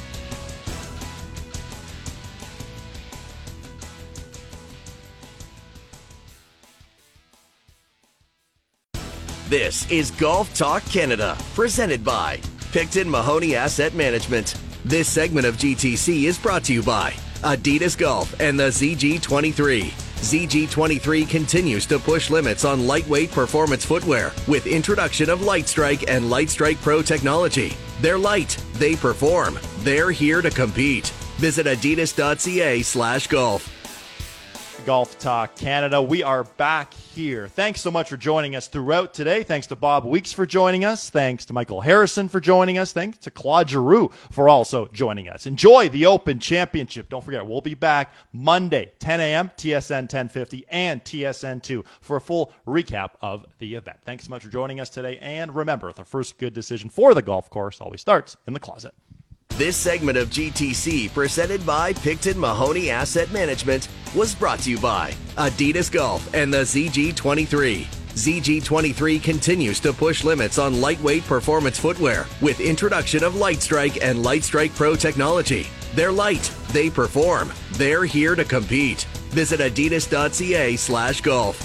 This 9.50 9.90
is 9.92 10.12
Golf 10.12 10.54
Talk 10.56 10.82
Canada, 10.86 11.38
presented 11.56 12.06
by 12.06 12.40
Picton 12.72 13.10
Mahoney 13.10 13.54
Asset 13.54 13.94
Management. 13.94 14.56
This 14.86 15.10
segment 15.10 15.46
of 15.46 15.58
GTC 15.58 16.24
is 16.24 16.40
brought 16.40 16.64
to 16.64 16.74
you 16.74 16.82
by 16.82 17.12
Adidas 17.42 17.98
Golf 17.98 18.40
and 18.40 18.58
the 18.58 18.70
ZG23. 18.70 20.11
ZG23 20.22 21.28
continues 21.28 21.88
to 21.88 21.98
push 21.98 22.30
limits 22.30 22.64
on 22.64 22.86
lightweight 22.86 23.32
performance 23.32 23.84
footwear 23.84 24.32
with 24.48 24.68
introduction 24.68 25.32
of 25.32 25.40
Lightstrike 25.40 26.06
and 26.08 26.26
Lightstrike 26.26 26.80
Pro 26.82 27.02
technology. 27.02 27.76
They're 28.02 28.20
light, 28.20 28.56
they 28.74 28.96
perform, 28.96 29.58
they're 29.80 30.12
here 30.12 30.44
to 30.44 30.52
compete. 30.52 31.08
Visit 31.38 31.66
adidas.ca 31.66 32.84
slash 32.84 33.28
golf. 33.28 33.81
Golf 34.86 35.20
Talk 35.20 35.56
Canada. 35.56 36.02
We 36.02 36.24
are 36.24 36.44
back 36.44 36.94
here. 36.94 37.48
Thanks 37.48 37.82
so 37.82 37.92
much 37.92 38.10
for 38.10 38.18
joining 38.18 38.56
us 38.56 38.68
throughout 38.68 39.14
today. 39.14 39.44
Thanks 39.44 39.68
to 39.68 39.76
Bob 39.76 40.06
Weeks 40.06 40.34
for 40.34 40.46
joining 40.46 40.86
us. 40.86 41.10
Thanks 41.10 41.46
to 41.46 41.54
Michael 41.54 41.82
Harrison 41.82 42.28
for 42.28 42.40
joining 42.40 42.78
us. 42.78 42.92
Thanks 42.92 43.18
to 43.20 43.32
Claude 43.32 43.70
Giroux 43.70 44.10
for 44.32 44.50
also 44.50 44.88
joining 44.88 45.30
us. 45.30 45.46
Enjoy 45.46 45.90
the 45.90 46.06
Open 46.06 46.40
Championship. 46.40 47.10
Don't 47.10 47.24
forget, 47.24 47.46
we'll 47.46 47.62
be 47.62 47.76
back 47.76 48.14
Monday, 48.34 48.92
10 49.00 49.20
a.m., 49.20 49.52
TSN 49.58 50.02
1050 50.02 50.66
and 50.70 51.04
TSN 51.04 51.62
2 51.62 51.84
for 52.02 52.18
a 52.18 52.22
full 52.22 52.52
recap 52.68 53.12
of 53.22 53.46
the 53.60 53.76
event. 53.76 53.98
Thanks 54.06 54.26
so 54.26 54.30
much 54.30 54.44
for 54.44 54.50
joining 54.50 54.80
us 54.80 54.90
today. 54.90 55.18
And 55.20 55.56
remember, 55.56 55.94
the 55.94 56.06
first 56.06 56.38
good 56.38 56.54
decision 56.54 56.90
for 56.90 57.14
the 57.14 57.22
golf 57.22 57.50
course 57.50 57.80
always 57.82 58.02
starts 58.02 58.38
in 58.48 58.54
the 58.54 58.60
closet. 58.60 58.94
This 59.58 59.78
segment 59.78 60.18
of 60.18 60.30
GTC, 60.30 61.14
presented 61.14 61.66
by 61.66 61.94
Picton 61.94 62.40
Mahoney 62.40 62.90
Asset 62.90 63.32
Management, 63.32 63.90
was 64.16 64.34
brought 64.34 64.60
to 64.60 64.72
you 64.72 64.80
by 64.80 65.12
Adidas 65.36 65.92
Golf 65.92 66.34
and 66.34 66.54
the 66.54 66.62
ZG23. 66.62 67.86
ZG23 68.14 69.22
continues 69.24 69.80
to 69.80 69.94
push 69.94 70.24
limits 70.24 70.58
on 70.58 70.82
lightweight 70.82 71.24
performance 71.26 71.80
footwear 71.80 72.26
with 72.42 72.60
introduction 72.60 73.24
of 73.24 73.36
Light 73.36 73.62
Strike 73.62 74.04
and 74.04 74.24
Light 74.24 74.44
Strike 74.44 74.74
Pro 74.76 74.96
technology. 74.96 75.68
They're 75.96 76.12
light, 76.12 76.52
they 76.70 76.90
perform, 76.90 77.52
they're 77.74 78.06
here 78.06 78.36
to 78.36 78.44
compete. 78.44 79.04
Visit 79.32 79.60
adidas.ca 79.60 80.76
slash 80.76 81.22
golf. 81.22 81.58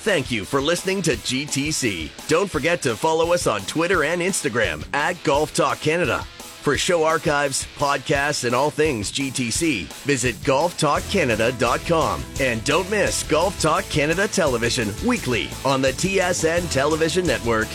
Thank 0.00 0.30
you 0.30 0.44
for 0.44 0.60
listening 0.60 1.02
to 1.02 1.12
GTC. 1.12 2.28
Don't 2.28 2.50
forget 2.50 2.82
to 2.82 2.96
follow 2.96 3.32
us 3.32 3.46
on 3.46 3.60
Twitter 3.62 4.04
and 4.04 4.22
Instagram 4.22 4.86
at 4.94 5.22
Golf 5.24 5.54
Talk 5.54 5.80
Canada. 5.80 6.24
For 6.62 6.76
show 6.76 7.04
archives, 7.04 7.66
podcasts, 7.76 8.44
and 8.44 8.54
all 8.54 8.70
things 8.70 9.10
GTC, 9.12 9.84
visit 10.04 10.34
golftalkcanada.com. 10.36 12.24
And 12.40 12.64
don't 12.64 12.90
miss 12.90 13.22
Golf 13.22 13.58
Talk 13.60 13.84
Canada 13.84 14.28
Television 14.28 14.92
weekly 15.06 15.48
on 15.64 15.80
the 15.80 15.92
TSN 15.92 16.70
Television 16.70 17.26
Network. 17.26 17.68